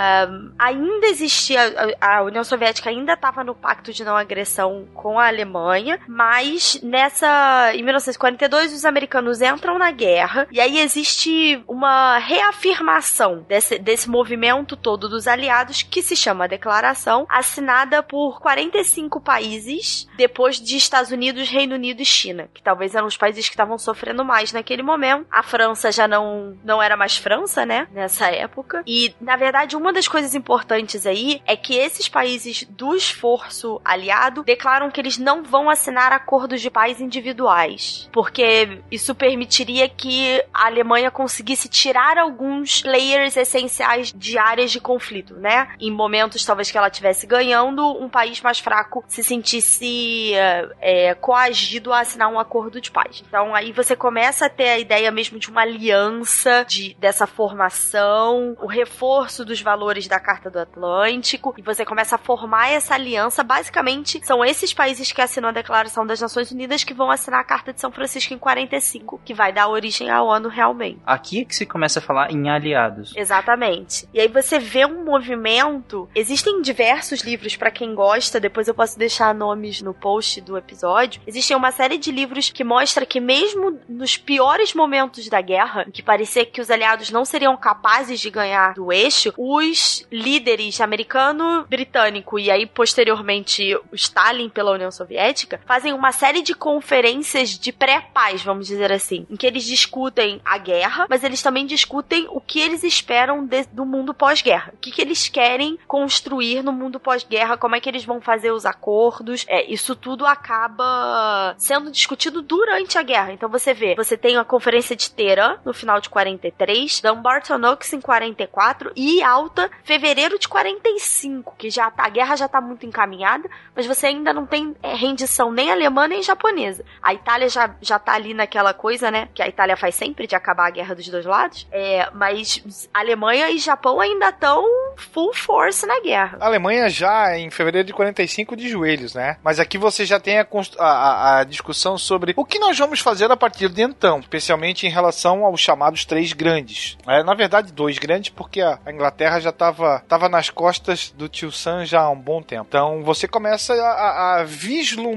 ainda 0.58 1.06
existia, 1.06 1.94
a, 2.00 2.16
a 2.16 2.22
União 2.24 2.42
Soviética 2.42 2.90
ainda 2.90 3.12
estava 3.12 3.44
no 3.44 3.54
pacto 3.54 3.92
de 3.92 4.02
não 4.02 4.16
agressão 4.16 4.84
com 4.92 5.20
a 5.20 5.28
Alemanha, 5.28 5.67
mas 6.06 6.80
nessa 6.82 7.72
em 7.74 7.82
1942 7.82 8.72
os 8.72 8.84
americanos 8.84 9.40
entram 9.40 9.78
na 9.78 9.90
guerra 9.90 10.46
e 10.50 10.60
aí 10.60 10.78
existe 10.78 11.62
uma 11.66 12.18
reafirmação 12.18 13.44
desse, 13.48 13.78
desse 13.78 14.08
movimento 14.08 14.76
todo 14.76 15.08
dos 15.08 15.26
aliados 15.26 15.82
que 15.82 16.02
se 16.02 16.16
chama 16.16 16.48
Declaração, 16.48 17.26
assinada 17.28 18.02
por 18.02 18.40
45 18.40 19.20
países 19.20 20.08
depois 20.16 20.60
de 20.60 20.76
Estados 20.76 21.10
Unidos, 21.10 21.48
Reino 21.48 21.74
Unido 21.74 22.00
e 22.00 22.04
China, 22.04 22.48
que 22.52 22.62
talvez 22.62 22.94
eram 22.94 23.06
os 23.06 23.16
países 23.16 23.46
que 23.46 23.54
estavam 23.54 23.78
sofrendo 23.78 24.24
mais 24.24 24.52
naquele 24.52 24.82
momento. 24.82 25.26
A 25.30 25.42
França 25.42 25.90
já 25.90 26.06
não 26.06 26.56
não 26.64 26.82
era 26.82 26.96
mais 26.96 27.16
França, 27.16 27.64
né, 27.64 27.88
nessa 27.92 28.28
época. 28.28 28.82
E 28.86 29.14
na 29.20 29.36
verdade 29.36 29.76
uma 29.76 29.92
das 29.92 30.08
coisas 30.08 30.34
importantes 30.34 31.06
aí 31.06 31.42
é 31.46 31.56
que 31.56 31.74
esses 31.74 32.08
países 32.08 32.64
do 32.68 32.94
esforço 32.94 33.80
aliado 33.84 34.42
declaram 34.42 34.90
que 34.90 35.00
eles 35.00 35.18
não 35.18 35.42
vão 35.42 35.57
assinar 35.70 36.12
acordos 36.12 36.60
de 36.60 36.70
paz 36.70 37.00
individuais, 37.00 38.10
porque 38.12 38.82
isso 38.90 39.14
permitiria 39.14 39.88
que 39.88 40.44
a 40.52 40.66
Alemanha 40.66 41.10
conseguisse 41.10 41.68
tirar 41.68 42.18
alguns 42.18 42.82
players 42.82 43.34
essenciais 43.34 44.12
de 44.14 44.36
áreas 44.36 44.70
de 44.70 44.80
conflito, 44.80 45.34
né? 45.36 45.68
Em 45.80 45.90
momentos 45.90 46.44
talvez 46.44 46.70
que 46.70 46.76
ela 46.76 46.88
estivesse 46.88 47.26
ganhando, 47.26 47.86
um 47.98 48.10
país 48.10 48.42
mais 48.42 48.58
fraco 48.58 49.02
se 49.08 49.24
sentisse 49.24 50.32
é, 50.80 51.14
coagido 51.14 51.92
a 51.92 52.00
assinar 52.00 52.28
um 52.28 52.38
acordo 52.38 52.80
de 52.80 52.90
paz. 52.90 53.24
Então 53.26 53.54
aí 53.54 53.72
você 53.72 53.96
começa 53.96 54.46
a 54.46 54.50
ter 54.50 54.68
a 54.68 54.78
ideia 54.78 55.10
mesmo 55.10 55.38
de 55.38 55.48
uma 55.48 55.62
aliança 55.62 56.64
de, 56.68 56.94
dessa 56.98 57.26
formação, 57.26 58.56
o 58.60 58.66
reforço 58.66 59.44
dos 59.44 59.60
valores 59.60 60.08
da 60.08 60.18
Carta 60.18 60.50
do 60.50 60.58
Atlântico, 60.58 61.54
e 61.56 61.62
você 61.62 61.84
começa 61.84 62.16
a 62.16 62.18
formar 62.18 62.70
essa 62.70 62.94
aliança. 62.94 63.42
Basicamente, 63.44 64.20
são 64.24 64.44
esses 64.44 64.74
países 64.74 65.12
que 65.12 65.20
assinam 65.20 65.47
a 65.48 65.52
Declaração 65.52 66.06
das 66.06 66.20
Nações 66.20 66.50
Unidas 66.50 66.84
que 66.84 66.94
vão 66.94 67.10
assinar 67.10 67.40
a 67.40 67.44
Carta 67.44 67.72
de 67.72 67.80
São 67.80 67.90
Francisco 67.90 68.34
em 68.34 68.38
45, 68.38 69.20
que 69.24 69.34
vai 69.34 69.52
dar 69.52 69.68
origem 69.68 70.10
à 70.10 70.22
ONU 70.22 70.48
realmente. 70.48 71.00
Aqui 71.06 71.40
é 71.40 71.44
que 71.44 71.54
se 71.54 71.66
começa 71.66 71.98
a 71.98 72.02
falar 72.02 72.30
em 72.30 72.48
aliados. 72.48 73.12
Exatamente. 73.16 74.08
E 74.12 74.20
aí 74.20 74.28
você 74.28 74.58
vê 74.58 74.84
um 74.84 75.04
movimento. 75.04 76.08
Existem 76.14 76.60
diversos 76.62 77.20
livros 77.22 77.56
para 77.56 77.70
quem 77.70 77.94
gosta, 77.94 78.40
depois 78.40 78.68
eu 78.68 78.74
posso 78.74 78.98
deixar 78.98 79.34
nomes 79.34 79.80
no 79.82 79.94
post 79.94 80.40
do 80.40 80.56
episódio. 80.56 81.20
Existem 81.26 81.56
uma 81.56 81.70
série 81.70 81.98
de 81.98 82.10
livros 82.10 82.50
que 82.50 82.64
mostra 82.64 83.06
que 83.06 83.20
mesmo 83.20 83.78
nos 83.88 84.16
piores 84.16 84.74
momentos 84.74 85.28
da 85.28 85.40
guerra, 85.40 85.86
que 85.92 86.02
parecia 86.02 86.44
que 86.44 86.60
os 86.60 86.70
aliados 86.70 87.10
não 87.10 87.24
seriam 87.24 87.56
capazes 87.56 88.20
de 88.20 88.30
ganhar 88.30 88.74
do 88.74 88.92
eixo, 88.92 89.32
os 89.36 90.06
líderes 90.10 90.80
americano, 90.80 91.64
britânico 91.68 92.38
e 92.38 92.50
aí 92.50 92.66
posteriormente 92.66 93.74
o 93.90 93.94
Stalin 93.94 94.48
pela 94.48 94.72
União 94.72 94.90
Soviética 94.90 95.27
fazem 95.66 95.92
uma 95.92 96.12
série 96.12 96.42
de 96.42 96.54
conferências 96.54 97.50
de 97.50 97.72
pré-paz, 97.72 98.42
vamos 98.42 98.66
dizer 98.66 98.92
assim, 98.92 99.26
em 99.30 99.36
que 99.36 99.46
eles 99.46 99.64
discutem 99.64 100.40
a 100.44 100.58
guerra, 100.58 101.06
mas 101.08 101.24
eles 101.24 101.42
também 101.42 101.66
discutem 101.66 102.26
o 102.30 102.40
que 102.40 102.60
eles 102.60 102.82
esperam 102.82 103.44
de, 103.44 103.64
do 103.72 103.84
mundo 103.84 104.14
pós-guerra. 104.14 104.72
O 104.74 104.78
que, 104.78 104.90
que 104.90 105.02
eles 105.02 105.28
querem 105.28 105.78
construir 105.86 106.62
no 106.62 106.72
mundo 106.72 107.00
pós-guerra, 107.00 107.56
como 107.56 107.76
é 107.76 107.80
que 107.80 107.88
eles 107.88 108.04
vão 108.04 108.20
fazer 108.20 108.50
os 108.50 108.66
acordos. 108.66 109.44
É, 109.48 109.64
isso 109.70 109.94
tudo 109.94 110.26
acaba 110.26 111.54
sendo 111.58 111.90
discutido 111.90 112.42
durante 112.42 112.98
a 112.98 113.02
guerra. 113.02 113.32
Então 113.32 113.48
você 113.48 113.72
vê, 113.72 113.94
você 113.94 114.16
tem 114.16 114.36
a 114.36 114.44
conferência 114.44 114.94
de 114.94 115.10
Teherã 115.10 115.58
no 115.64 115.72
final 115.72 116.00
de 116.00 116.08
43, 116.08 117.00
Dumbarton 117.00 117.60
Oaks 117.64 117.92
em 117.92 118.00
44 118.00 118.92
e 118.96 119.22
Alta 119.22 119.70
fevereiro 119.84 120.38
de 120.38 120.48
45, 120.48 121.54
que 121.56 121.70
já 121.70 121.90
tá, 121.90 122.04
a 122.04 122.08
guerra 122.08 122.36
já 122.36 122.48
tá 122.48 122.60
muito 122.60 122.86
encaminhada, 122.86 123.48
mas 123.74 123.86
você 123.86 124.06
ainda 124.06 124.32
não 124.32 124.46
tem 124.46 124.74
é, 124.82 124.94
rendição 125.18 125.50
nem 125.50 125.70
alemã 125.70 126.06
nem 126.06 126.22
japonesa. 126.22 126.84
A 127.02 127.12
Itália 127.12 127.48
já, 127.48 127.74
já 127.80 127.98
tá 127.98 128.12
ali 128.12 128.32
naquela 128.32 128.72
coisa, 128.72 129.10
né? 129.10 129.28
Que 129.34 129.42
a 129.42 129.48
Itália 129.48 129.76
faz 129.76 129.96
sempre 129.96 130.26
de 130.26 130.36
acabar 130.36 130.68
a 130.68 130.70
guerra 130.70 130.94
dos 130.94 131.08
dois 131.08 131.26
lados. 131.26 131.66
É, 131.72 132.08
mas 132.14 132.88
Alemanha 132.94 133.50
e 133.50 133.58
Japão 133.58 134.00
ainda 134.00 134.28
estão 134.28 134.64
full 134.96 135.34
force 135.34 135.84
na 135.86 136.00
guerra. 136.00 136.38
A 136.40 136.46
Alemanha 136.46 136.88
já 136.88 137.36
em 137.36 137.50
fevereiro 137.50 137.86
de 137.86 137.92
45 137.92 138.56
de 138.56 138.68
joelhos, 138.68 139.14
né? 139.14 139.36
Mas 139.42 139.58
aqui 139.58 139.76
você 139.76 140.06
já 140.06 140.20
tem 140.20 140.38
a, 140.38 140.46
a, 140.78 141.38
a, 141.38 141.44
discussão 141.44 141.98
sobre 141.98 142.34
o 142.36 142.44
que 142.44 142.58
nós 142.58 142.78
vamos 142.78 143.00
fazer 143.00 143.30
a 143.30 143.36
partir 143.36 143.68
de 143.68 143.82
então, 143.82 144.20
especialmente 144.20 144.86
em 144.86 144.90
relação 144.90 145.44
aos 145.44 145.60
chamados 145.60 146.04
três 146.04 146.32
grandes. 146.32 146.96
É, 147.06 147.22
na 147.22 147.34
verdade, 147.34 147.72
dois 147.72 147.98
grandes, 147.98 148.30
porque 148.30 148.60
a, 148.60 148.78
Inglaterra 148.88 149.40
já 149.40 149.50
estava 149.50 150.02
tava 150.08 150.28
nas 150.28 150.50
costas 150.50 151.12
do 151.16 151.28
tio 151.28 151.50
Sam 151.50 151.84
já 151.84 152.02
há 152.02 152.10
um 152.10 152.18
bom 152.18 152.42
tempo. 152.42 152.66
Então 152.68 153.02
você 153.02 153.26
começa 153.26 153.74
a, 153.74 154.40
a 154.40 154.44
vislumbrar 154.44 155.07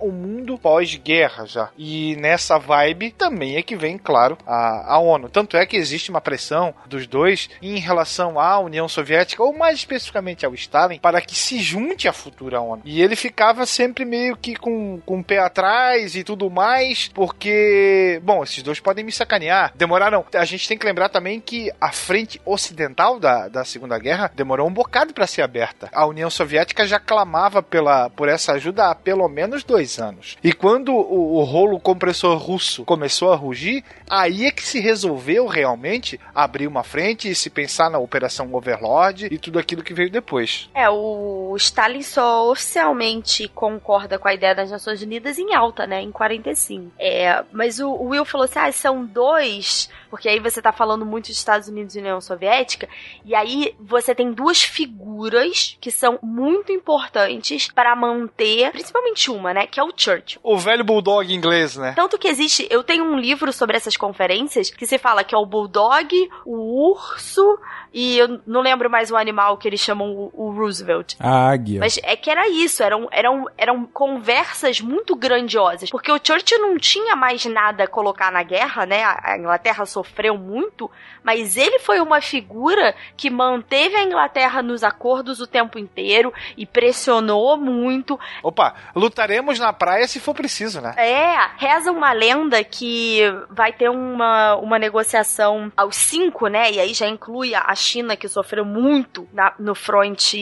o 0.00 0.10
mundo 0.10 0.58
pós-guerra 0.58 1.46
já. 1.46 1.70
E 1.76 2.16
nessa 2.16 2.58
vibe 2.58 3.10
também 3.12 3.56
é 3.56 3.62
que 3.62 3.76
vem, 3.76 3.98
claro, 3.98 4.36
a, 4.46 4.94
a 4.94 4.98
ONU. 4.98 5.28
Tanto 5.28 5.56
é 5.56 5.66
que 5.66 5.76
existe 5.76 6.10
uma 6.10 6.20
pressão 6.20 6.74
dos 6.86 7.06
dois 7.06 7.48
em 7.62 7.78
relação 7.78 8.38
à 8.38 8.58
União 8.58 8.88
Soviética, 8.88 9.42
ou 9.42 9.56
mais 9.56 9.78
especificamente 9.78 10.44
ao 10.44 10.54
Stalin, 10.54 10.98
para 10.98 11.20
que 11.20 11.34
se 11.34 11.60
junte 11.60 12.08
à 12.08 12.12
futura 12.12 12.60
ONU. 12.60 12.82
E 12.84 13.00
ele 13.02 13.16
ficava 13.16 13.66
sempre 13.66 14.04
meio 14.04 14.36
que 14.36 14.56
com, 14.56 15.00
com 15.04 15.20
o 15.20 15.24
pé 15.24 15.38
atrás 15.38 16.14
e 16.14 16.24
tudo 16.24 16.50
mais, 16.50 17.08
porque, 17.08 18.20
bom, 18.22 18.42
esses 18.42 18.62
dois 18.62 18.80
podem 18.80 19.04
me 19.04 19.12
sacanear. 19.12 19.72
Demoraram. 19.74 20.24
A 20.34 20.44
gente 20.44 20.68
tem 20.68 20.78
que 20.78 20.86
lembrar 20.86 21.08
também 21.08 21.40
que 21.40 21.70
a 21.80 21.92
frente 21.92 22.40
ocidental 22.44 23.18
da, 23.18 23.48
da 23.48 23.64
Segunda 23.64 23.98
Guerra 23.98 24.30
demorou 24.34 24.68
um 24.68 24.72
bocado 24.72 25.12
para 25.12 25.26
ser 25.26 25.42
aberta. 25.42 25.88
A 25.92 26.06
União 26.06 26.30
Soviética 26.30 26.86
já 26.86 26.98
clamava 26.98 27.62
pela, 27.62 28.10
por 28.10 28.28
essa 28.28 28.52
ajuda 28.52 28.90
há 28.90 28.94
pelo 28.94 29.28
menos 29.28 29.37
dois 29.62 29.98
anos. 29.98 30.36
E 30.42 30.52
quando 30.52 30.92
o, 30.92 31.36
o 31.36 31.44
rolo 31.44 31.78
compressor 31.78 32.36
russo 32.38 32.84
começou 32.84 33.32
a 33.32 33.36
rugir, 33.36 33.84
aí 34.08 34.46
é 34.46 34.50
que 34.50 34.62
se 34.62 34.80
resolveu 34.80 35.46
realmente 35.46 36.18
abrir 36.34 36.66
uma 36.66 36.82
frente 36.82 37.30
e 37.30 37.34
se 37.34 37.50
pensar 37.50 37.90
na 37.90 37.98
Operação 37.98 38.52
Overlord 38.54 39.28
e 39.30 39.38
tudo 39.38 39.58
aquilo 39.58 39.82
que 39.82 39.94
veio 39.94 40.10
depois. 40.10 40.68
É, 40.74 40.88
o 40.88 41.54
Stalin 41.56 42.02
só 42.02 42.50
oficialmente 42.50 43.48
concorda 43.48 44.18
com 44.18 44.28
a 44.28 44.34
ideia 44.34 44.54
das 44.54 44.70
Nações 44.70 45.02
Unidas 45.02 45.38
em 45.38 45.54
alta, 45.54 45.86
né, 45.86 46.00
em 46.00 46.10
45. 46.10 46.92
É, 46.98 47.44
mas 47.52 47.78
o, 47.78 47.88
o 47.88 48.08
Will 48.08 48.24
falou 48.24 48.46
assim, 48.46 48.58
ah, 48.58 48.72
são 48.72 49.04
dois 49.04 49.88
porque 50.10 50.28
aí 50.28 50.40
você 50.40 50.60
tá 50.60 50.72
falando 50.72 51.04
muito 51.04 51.26
de 51.26 51.32
Estados 51.32 51.68
Unidos 51.68 51.94
e 51.94 51.98
União 51.98 52.20
Soviética, 52.20 52.88
e 53.24 53.34
aí 53.34 53.74
você 53.78 54.14
tem 54.14 54.32
duas 54.32 54.62
figuras 54.62 55.76
que 55.80 55.90
são 55.90 56.18
muito 56.22 56.72
importantes 56.72 57.68
para 57.68 57.94
manter, 57.94 58.70
principalmente 58.72 59.27
uma, 59.28 59.54
né, 59.54 59.66
que 59.66 59.78
é 59.78 59.82
o 59.82 59.92
Churchill. 59.94 60.40
O 60.42 60.58
velho 60.58 60.84
bulldog 60.84 61.32
inglês, 61.32 61.76
né? 61.76 61.92
Tanto 61.94 62.18
que 62.18 62.28
existe, 62.28 62.66
eu 62.70 62.82
tenho 62.82 63.04
um 63.04 63.18
livro 63.18 63.52
sobre 63.52 63.76
essas 63.76 63.96
conferências 63.96 64.70
que 64.70 64.86
se 64.86 64.98
fala 64.98 65.24
que 65.24 65.34
é 65.34 65.38
o 65.38 65.46
bulldog, 65.46 66.08
o 66.44 66.90
urso 66.90 67.58
e 67.92 68.18
eu 68.18 68.40
não 68.46 68.60
lembro 68.60 68.90
mais 68.90 69.10
o 69.10 69.16
animal 69.16 69.56
que 69.56 69.66
eles 69.66 69.80
chamam 69.80 70.10
o, 70.10 70.30
o 70.34 70.50
Roosevelt. 70.50 71.14
A 71.18 71.50
águia. 71.50 71.80
Mas 71.80 71.98
é 72.02 72.16
que 72.16 72.30
era 72.30 72.48
isso, 72.48 72.82
eram, 72.82 73.08
eram, 73.10 73.46
eram 73.56 73.86
conversas 73.86 74.80
muito 74.80 75.16
grandiosas, 75.16 75.90
porque 75.90 76.12
o 76.12 76.20
Churchill 76.22 76.60
não 76.60 76.76
tinha 76.76 77.16
mais 77.16 77.44
nada 77.46 77.84
a 77.84 77.88
colocar 77.88 78.30
na 78.30 78.42
guerra, 78.42 78.84
né? 78.84 79.02
A 79.04 79.36
Inglaterra 79.38 79.86
sofreu 79.86 80.36
muito, 80.36 80.90
mas 81.22 81.56
ele 81.56 81.78
foi 81.78 82.00
uma 82.00 82.20
figura 82.20 82.94
que 83.16 83.30
manteve 83.30 83.96
a 83.96 84.02
Inglaterra 84.02 84.62
nos 84.62 84.84
acordos 84.84 85.40
o 85.40 85.46
tempo 85.46 85.78
inteiro 85.78 86.32
e 86.56 86.66
pressionou 86.66 87.56
muito. 87.56 88.18
Opa, 88.42 88.74
lutaremos 89.18 89.58
na 89.58 89.72
praia 89.72 90.06
se 90.06 90.20
for 90.20 90.32
preciso, 90.32 90.80
né? 90.80 90.94
É, 90.96 91.34
reza 91.56 91.90
uma 91.90 92.12
lenda 92.12 92.62
que 92.62 93.22
vai 93.50 93.72
ter 93.72 93.88
uma, 93.88 94.54
uma 94.56 94.78
negociação 94.78 95.72
aos 95.76 95.96
cinco, 95.96 96.46
né? 96.46 96.70
E 96.70 96.78
aí 96.78 96.94
já 96.94 97.08
inclui 97.08 97.52
a 97.52 97.74
China, 97.74 98.16
que 98.16 98.28
sofreu 98.28 98.64
muito 98.64 99.28
na, 99.32 99.52
no 99.58 99.74
front 99.74 100.34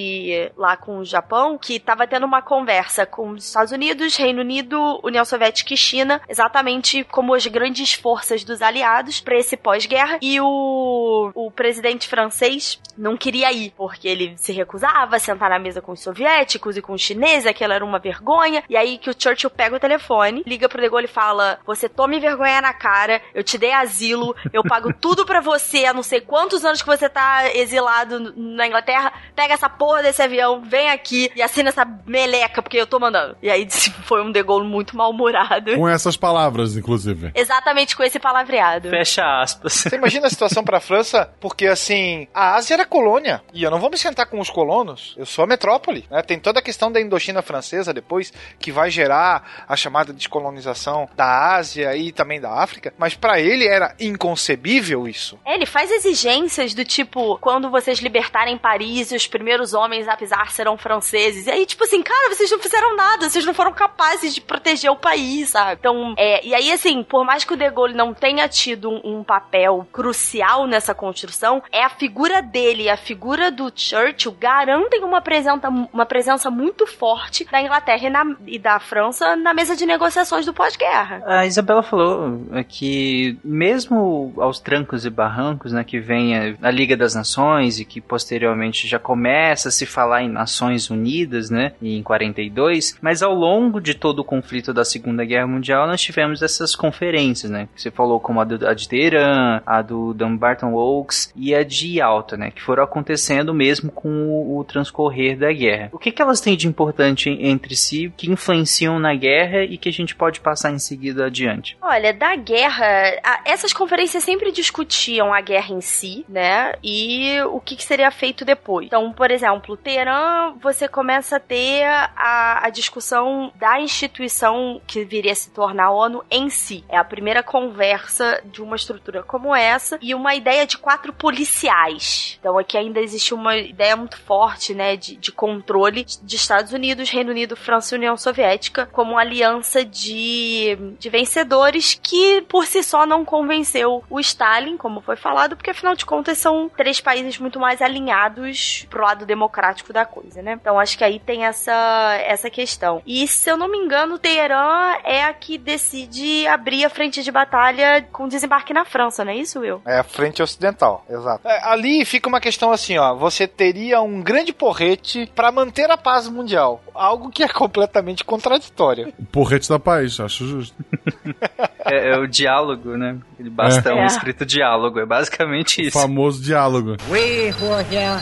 lá 0.57 0.77
com 0.77 0.99
o 0.99 1.05
Japão, 1.05 1.57
que 1.57 1.77
estava 1.77 2.07
tendo 2.07 2.27
uma 2.27 2.43
conversa 2.43 3.07
com 3.07 3.31
os 3.31 3.47
Estados 3.47 3.73
Unidos, 3.73 4.15
Reino 4.17 4.41
Unido, 4.41 5.01
União 5.03 5.25
Soviética 5.25 5.73
e 5.73 5.77
China, 5.77 6.21
exatamente 6.29 7.03
como 7.05 7.33
as 7.33 7.47
grandes 7.47 7.95
forças 7.95 8.45
dos 8.45 8.61
aliados 8.61 9.21
para 9.21 9.39
esse 9.39 9.57
pós-guerra. 9.57 10.19
E 10.21 10.39
o, 10.39 11.33
o 11.35 11.51
presidente 11.51 12.09
francês 12.09 12.79
não 12.97 13.17
queria 13.17 13.51
ir, 13.53 13.73
porque 13.75 14.07
ele 14.07 14.35
se 14.37 14.53
recusava 14.53 15.17
a 15.17 15.21
sentar 15.21 15.49
na 15.49 15.59
mesa 15.59 15.81
com 15.81 15.93
os 15.93 16.01
soviéticos 16.01 16.77
e 16.77 16.83
com 16.83 16.93
os 16.93 17.01
chineses, 17.01 17.47
aquilo 17.47 17.73
era 17.73 17.85
uma 17.85 17.99
vergonha. 17.99 18.63
E 18.69 18.77
aí 18.77 18.99
que 18.99 19.11
o 19.11 19.15
Churchill 19.17 19.51
pega 19.51 19.77
o 19.77 19.81
telefone, 19.81 20.43
liga 20.47 20.69
pro 20.69 20.81
De 20.81 20.89
Gaulle 20.89 21.07
e 21.07 21.09
fala: 21.09 21.59
Você 21.67 21.89
tome 21.89 22.21
vergonha 22.21 22.61
na 22.61 22.73
cara, 22.73 23.21
eu 23.35 23.43
te 23.43 23.59
dei 23.59 23.73
asilo, 23.73 24.35
eu 24.53 24.63
pago 24.63 24.93
tudo 24.93 25.25
para 25.25 25.41
você 25.41 25.85
há 25.85 25.93
não 25.93 26.03
sei 26.03 26.21
quantos 26.21 26.65
anos 26.65 26.83
que 26.83 26.87
você 26.89 27.09
tá 27.09 27.51
exilado 27.55 28.33
na 28.37 28.67
Inglaterra, 28.67 29.13
pega 29.35 29.55
essa 29.55 29.69
porra 29.69 30.03
desse 30.03 30.23
avião, 30.23 30.63
vem 30.63 30.91
aqui 30.91 31.31
e 31.35 31.43
assina 31.43 31.69
essa 31.69 31.85
meleca, 32.07 32.63
porque 32.63 32.77
eu 32.77 32.87
tô 32.87 32.99
mandando. 32.99 33.37
E 33.43 33.51
aí 33.51 33.67
foi 34.05 34.23
um 34.23 34.31
De 34.31 34.43
Gaulle 34.43 34.67
muito 34.67 34.97
mal-humorado. 34.97 35.77
Com 35.77 35.89
essas 35.89 36.17
palavras, 36.17 36.77
inclusive. 36.77 37.31
Exatamente 37.35 37.97
com 37.97 38.03
esse 38.03 38.19
palavreado. 38.19 38.91
Fecha 38.91 39.23
aspas. 39.41 39.73
Você 39.73 39.97
imagina 39.97 40.27
a 40.27 40.31
situação 40.31 40.65
pra 40.65 40.81
França? 40.81 41.31
Porque, 41.41 41.67
assim, 41.67 42.29
a 42.35 42.55
Ásia 42.55 42.75
era 42.75 42.85
colônia. 42.85 43.43
E 43.53 43.63
eu 43.63 43.71
não 43.71 43.81
vou 43.81 43.91
me 43.91 43.99
sentar 43.99 44.27
com 44.27 44.41
os 44.41 44.51
colonos. 44.51 45.15
Eu 45.17 45.27
sou 45.27 45.45
a 45.45 45.47
metrópole. 45.47 46.05
Né? 46.11 46.23
Tem 46.23 46.39
toda 46.39 46.61
a 46.61 46.63
questão 46.63 46.91
da 46.91 47.01
Indochina 47.01 47.43
francesa 47.43 47.93
depois, 47.93 48.33
que 48.59 48.73
vai 48.73 48.91
gerar 48.91 49.67
a 49.69 49.77
chamada 49.77 50.13
descolonização 50.13 51.09
da 51.15 51.55
Ásia 51.55 51.97
e 51.97 52.13
também 52.13 52.41
da 52.41 52.53
África. 52.53 52.93
Mas 52.99 53.15
para 53.15 53.41
ele 53.41 53.67
era 53.67 53.95
inconcebível 54.01 55.07
isso. 55.07 55.39
É, 55.45 55.55
ele 55.55 55.67
faz 55.67 55.91
exigências 55.91 56.75
do 56.75 56.85
tipo 56.85 57.39
quando 57.39 57.71
vocês 57.71 57.99
libertarem 57.99 58.59
Paris, 58.59 59.11
os 59.13 59.27
primeiros 59.27 59.75
homens 59.75 60.09
a 60.09 60.17
pisar 60.17 60.51
serão 60.51 60.77
franceses. 60.77 61.47
E 61.47 61.51
aí, 61.51 61.67
tipo 61.67 61.85
assim, 61.85 62.03
cara, 62.03 62.35
vocês 62.35 62.51
não 62.51 62.59
fizeram 62.59 62.97
nada, 62.97 63.29
vocês 63.29 63.45
não 63.45 63.55
foram 63.55 63.73
capazes 63.73 64.35
de 64.35 64.41
proteger 64.41 64.91
o 64.91 64.97
país, 64.97 65.51
sabe? 65.51 65.79
Então, 65.79 66.15
é, 66.17 66.45
e 66.45 66.55
aí, 66.55 66.73
assim, 66.73 67.03
por 67.03 67.25
mais 67.25 67.45
que 67.45 67.55
o 67.55 67.57
De 67.57 67.71
Gaulle 67.71 67.95
não 67.95 68.15
tenha 68.15 68.49
tido 68.49 68.91
um, 68.91 69.19
um 69.19 69.25
papel 69.25 69.87
crucial 69.93 70.67
nessa 70.67 70.95
construção, 70.95 71.63
é 71.73 71.83
a 71.83 71.89
figura 71.89 72.43
dele 72.43 72.85
e 72.85 72.91
a 72.91 72.97
figura 72.97 73.51
do 73.51 73.73
Churchill 73.75 74.33
garantem 74.33 75.05
uma 75.05 75.21
presença, 75.21 75.69
uma 75.69 76.07
presença 76.07 76.51
muito 76.51 76.87
forte 76.87 77.45
da 77.45 77.61
Inglaterra 77.61 78.07
e, 78.07 78.11
na, 78.11 78.25
e 78.47 78.59
da 78.59 78.79
França 78.79 79.35
na 79.37 79.55
mesa 79.55 79.75
de 79.75 79.87
negociações 79.87 80.45
do 80.45 80.53
pós-guerra. 80.53 81.23
A 81.25 81.47
Isabela 81.47 81.83
falou 81.83 82.41
que 82.69 83.39
mesmo 83.43 84.35
aos 84.37 84.61
trancos 84.61 85.07
e 85.07 85.11
barrancos, 85.11 85.73
né, 85.73 85.83
que 85.83 85.99
vem 85.99 86.37
a, 86.37 86.55
a 86.63 86.71
Liga 86.71 86.97
da 86.97 87.07
das 87.07 87.15
Nações 87.15 87.79
e 87.79 87.85
que 87.85 88.01
posteriormente 88.01 88.89
já 88.89 88.99
começa 88.99 89.69
a 89.69 89.73
se 89.73 89.87
falar 89.87 90.23
em 90.23 90.29
Nações 90.29 90.91
Unidas, 90.91 91.51
né, 91.51 91.73
em 91.81 92.03
42, 92.03 92.99
mas 93.01 93.23
ao 93.23 93.33
longo 93.33 93.81
de 93.81 93.95
todo 93.95 94.19
o 94.19 94.25
conflito 94.25 94.75
da 94.75 94.85
Segunda 94.85 95.25
Guerra 95.25 95.47
Mundial 95.47 95.87
nós 95.87 96.01
tivemos 96.01 96.43
essas 96.43 96.75
conferências, 96.75 97.51
né, 97.51 97.69
que 97.75 97.81
você 97.81 97.93
falou 97.93 98.19
como 98.19 98.41
a, 98.41 98.45
do, 98.45 98.67
a 98.67 98.75
de 98.75 98.89
Teherã, 98.89 99.63
a 99.65 99.81
do 99.83 100.13
Dumbarton 100.13 100.75
Oaks 100.75 101.33
e 101.37 101.55
a 101.55 101.63
de 101.63 101.99
Yalta, 101.99 102.37
né, 102.37 102.51
que 102.51 102.61
foram 102.61 102.83
acontecendo 102.83 103.55
mesmo 103.55 103.93
com 103.93 104.09
o, 104.09 104.59
o 104.59 104.65
transcorrer 104.65 105.39
da 105.39 105.53
guerra. 105.53 105.91
O 105.93 105.99
que, 105.99 106.11
que 106.11 106.21
elas 106.21 106.41
têm 106.41 106.57
de 106.57 106.67
importante 106.67 107.31
entre 107.31 107.77
si 107.77 108.13
que 108.17 108.26
influenciam 108.31 108.99
na 108.99 109.15
guerra 109.15 109.63
e 109.63 109.77
que 109.77 109.89
a 109.89 109.93
gente 109.93 110.15
pode 110.15 110.41
passar 110.41 110.71
em 110.71 110.79
seguida 110.79 111.27
adiante? 111.27 111.77
Olha, 111.81 112.13
da 112.13 112.35
guerra, 112.37 112.87
a, 113.23 113.41
essas 113.45 113.73
conferências 113.73 114.25
sempre 114.25 114.53
discutiam 114.53 115.33
a 115.33 115.41
guerra 115.41 115.75
em 115.75 115.81
si, 115.81 116.25
né, 116.29 116.75
e 116.83 117.41
o 117.51 117.61
que, 117.61 117.77
que 117.77 117.85
seria 117.85 118.11
feito 118.11 118.45
depois. 118.45 118.87
Então, 118.87 119.13
por 119.13 119.31
exemplo, 119.31 119.77
Teherã, 119.77 120.55
você 120.61 120.89
começa 120.89 121.37
a 121.37 121.41
ter 121.41 121.85
a, 121.85 122.67
a 122.67 122.71
discussão 122.71 123.53
da 123.57 123.81
instituição 123.81 124.81
que 124.87 125.05
viria 125.05 125.33
a 125.33 125.35
se 125.35 125.51
tornar 125.51 125.87
a 125.87 125.91
ONU 125.91 126.25
em 126.31 126.49
si. 126.51 126.85
É 126.89 126.97
a 126.97 127.05
primeira 127.05 127.43
conversa 127.43 128.41
de 128.45 128.63
uma 128.63 128.77
estrutura 128.77 129.23
como 129.23 129.55
essa 129.55 129.99
e 130.01 130.15
uma 130.15 130.35
ideia 130.35 130.67
de 130.67 130.79
quatro 130.79 131.13
policiais. 131.13 132.37
Então, 132.41 132.59
aqui 132.59 132.77
ainda 132.77 133.01
existe 133.01 133.35
uma 133.35 133.57
ideia 133.57 133.97
muito 133.97 134.19
forte, 134.19 134.75
né, 134.75 134.97
de, 134.97 135.17
de 135.17 135.33
controle 135.33 136.05
de 136.05 136.37
Estados 136.37 136.73
Unidos, 136.73 137.11
Reino 137.11 137.31
Unido, 137.31 137.57
França 137.57 137.95
e 137.95 137.99
União 137.99 138.16
Soviética 138.17 138.87
como 138.87 139.13
uma 139.13 139.21
aliança 139.21 139.85
de, 139.85 140.77
de 140.99 141.11
vencedores 141.11 141.99
que, 142.01 142.43
por 142.43 142.67
si 142.67 142.83
só, 142.83 143.07
não 143.07 143.25
convenceu 143.25 144.05
o 144.09 144.21
Stalin, 144.21 144.77
como 144.77 145.01
foi 145.01 145.17
falado, 145.17 145.57
porque 145.57 145.71
afinal 145.71 145.95
de 145.95 146.07
contas 146.07 146.39
são 146.39 146.69
três 146.69 147.01
países 147.01 147.39
muito 147.39 147.59
mais 147.59 147.83
alinhados 147.83 148.87
pro 148.89 149.03
lado 149.03 149.27
democrático 149.27 149.93
da 149.93 150.05
coisa, 150.05 150.43
né? 150.43 150.53
Então 150.53 150.79
acho 150.79 150.97
que 150.97 151.05
aí 151.05 151.19
tem 151.19 151.45
essa, 151.45 152.17
essa 152.25 152.51
questão. 152.51 153.03
E 153.07 153.27
se 153.27 153.51
eu 153.51 153.57
não 153.57 153.69
me 153.69 153.79
engano, 153.79 154.19
Teherã 154.19 154.97
é 155.05 155.25
a 155.25 155.33
que 155.33 155.59
decide 155.59 156.47
abrir 156.47 156.85
a 156.85 156.91
frente 156.91 157.23
de 157.23 157.31
batalha 157.31 158.07
com 158.13 158.29
desembarque 158.29 158.73
na 158.73 158.85
França, 158.85 159.25
não 159.25 159.33
é 159.33 159.37
isso, 159.37 159.61
Will? 159.61 159.83
É 159.87 159.99
a 159.99 160.05
frente 160.05 160.43
ocidental, 160.43 161.05
exato. 161.09 161.47
É, 161.47 161.65
ali 161.65 162.05
fica 162.05 162.29
uma 162.29 162.41
questão 162.41 162.73
assim, 162.73 162.99
ó, 162.99 163.15
você 163.15 163.47
teria 163.47 164.01
um 164.01 164.23
grande 164.23 164.53
porrete 164.53 165.31
para 165.35 165.53
manter 165.53 165.91
a 165.91 165.97
paz 165.97 166.29
mundial, 166.29 166.81
algo 166.95 167.31
que 167.31 167.43
é 167.43 167.49
completamente 167.53 168.06
completamente 168.07 168.25
contraditória. 168.25 169.13
O 169.19 169.25
porrete 169.27 169.69
da 169.69 169.79
paz, 169.79 170.21
acho 170.21 170.47
justo. 170.47 170.77
É, 171.89 172.15
é 172.15 172.19
o 172.19 172.27
diálogo, 172.27 172.97
né? 172.97 173.17
Aquele 173.35 173.49
bastão 173.49 173.97
É. 173.99 174.07
escrito 174.07 174.45
diálogo. 174.45 174.99
É 174.99 175.07
basicamente 175.07 175.81
O 175.81 175.85
isso. 175.85 175.93
famoso 175.97 176.43
diálogo. 176.43 176.97
We 177.09 177.51
who 177.53 177.73
are 177.73 177.87
here 177.89 178.21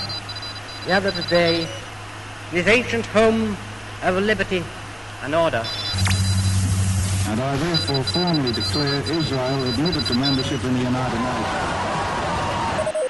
gathered 0.87 1.17
today, 1.23 1.67
this 2.53 2.67
ancient 2.67 3.07
home 3.17 3.57
of 4.07 4.21
liberty 4.21 4.63
and 5.25 5.35
order. 5.35 5.63
And 7.27 7.41
I 7.41 7.57
therefore 7.57 8.05
formally 8.05 8.53
declare 8.53 9.01
Israel 9.19 9.69
admitted 9.71 10.05
to 10.09 10.15
membership 10.15 10.63
in 10.63 10.75
the 10.75 10.85
United 10.85 11.19
Nations. 11.19 12.34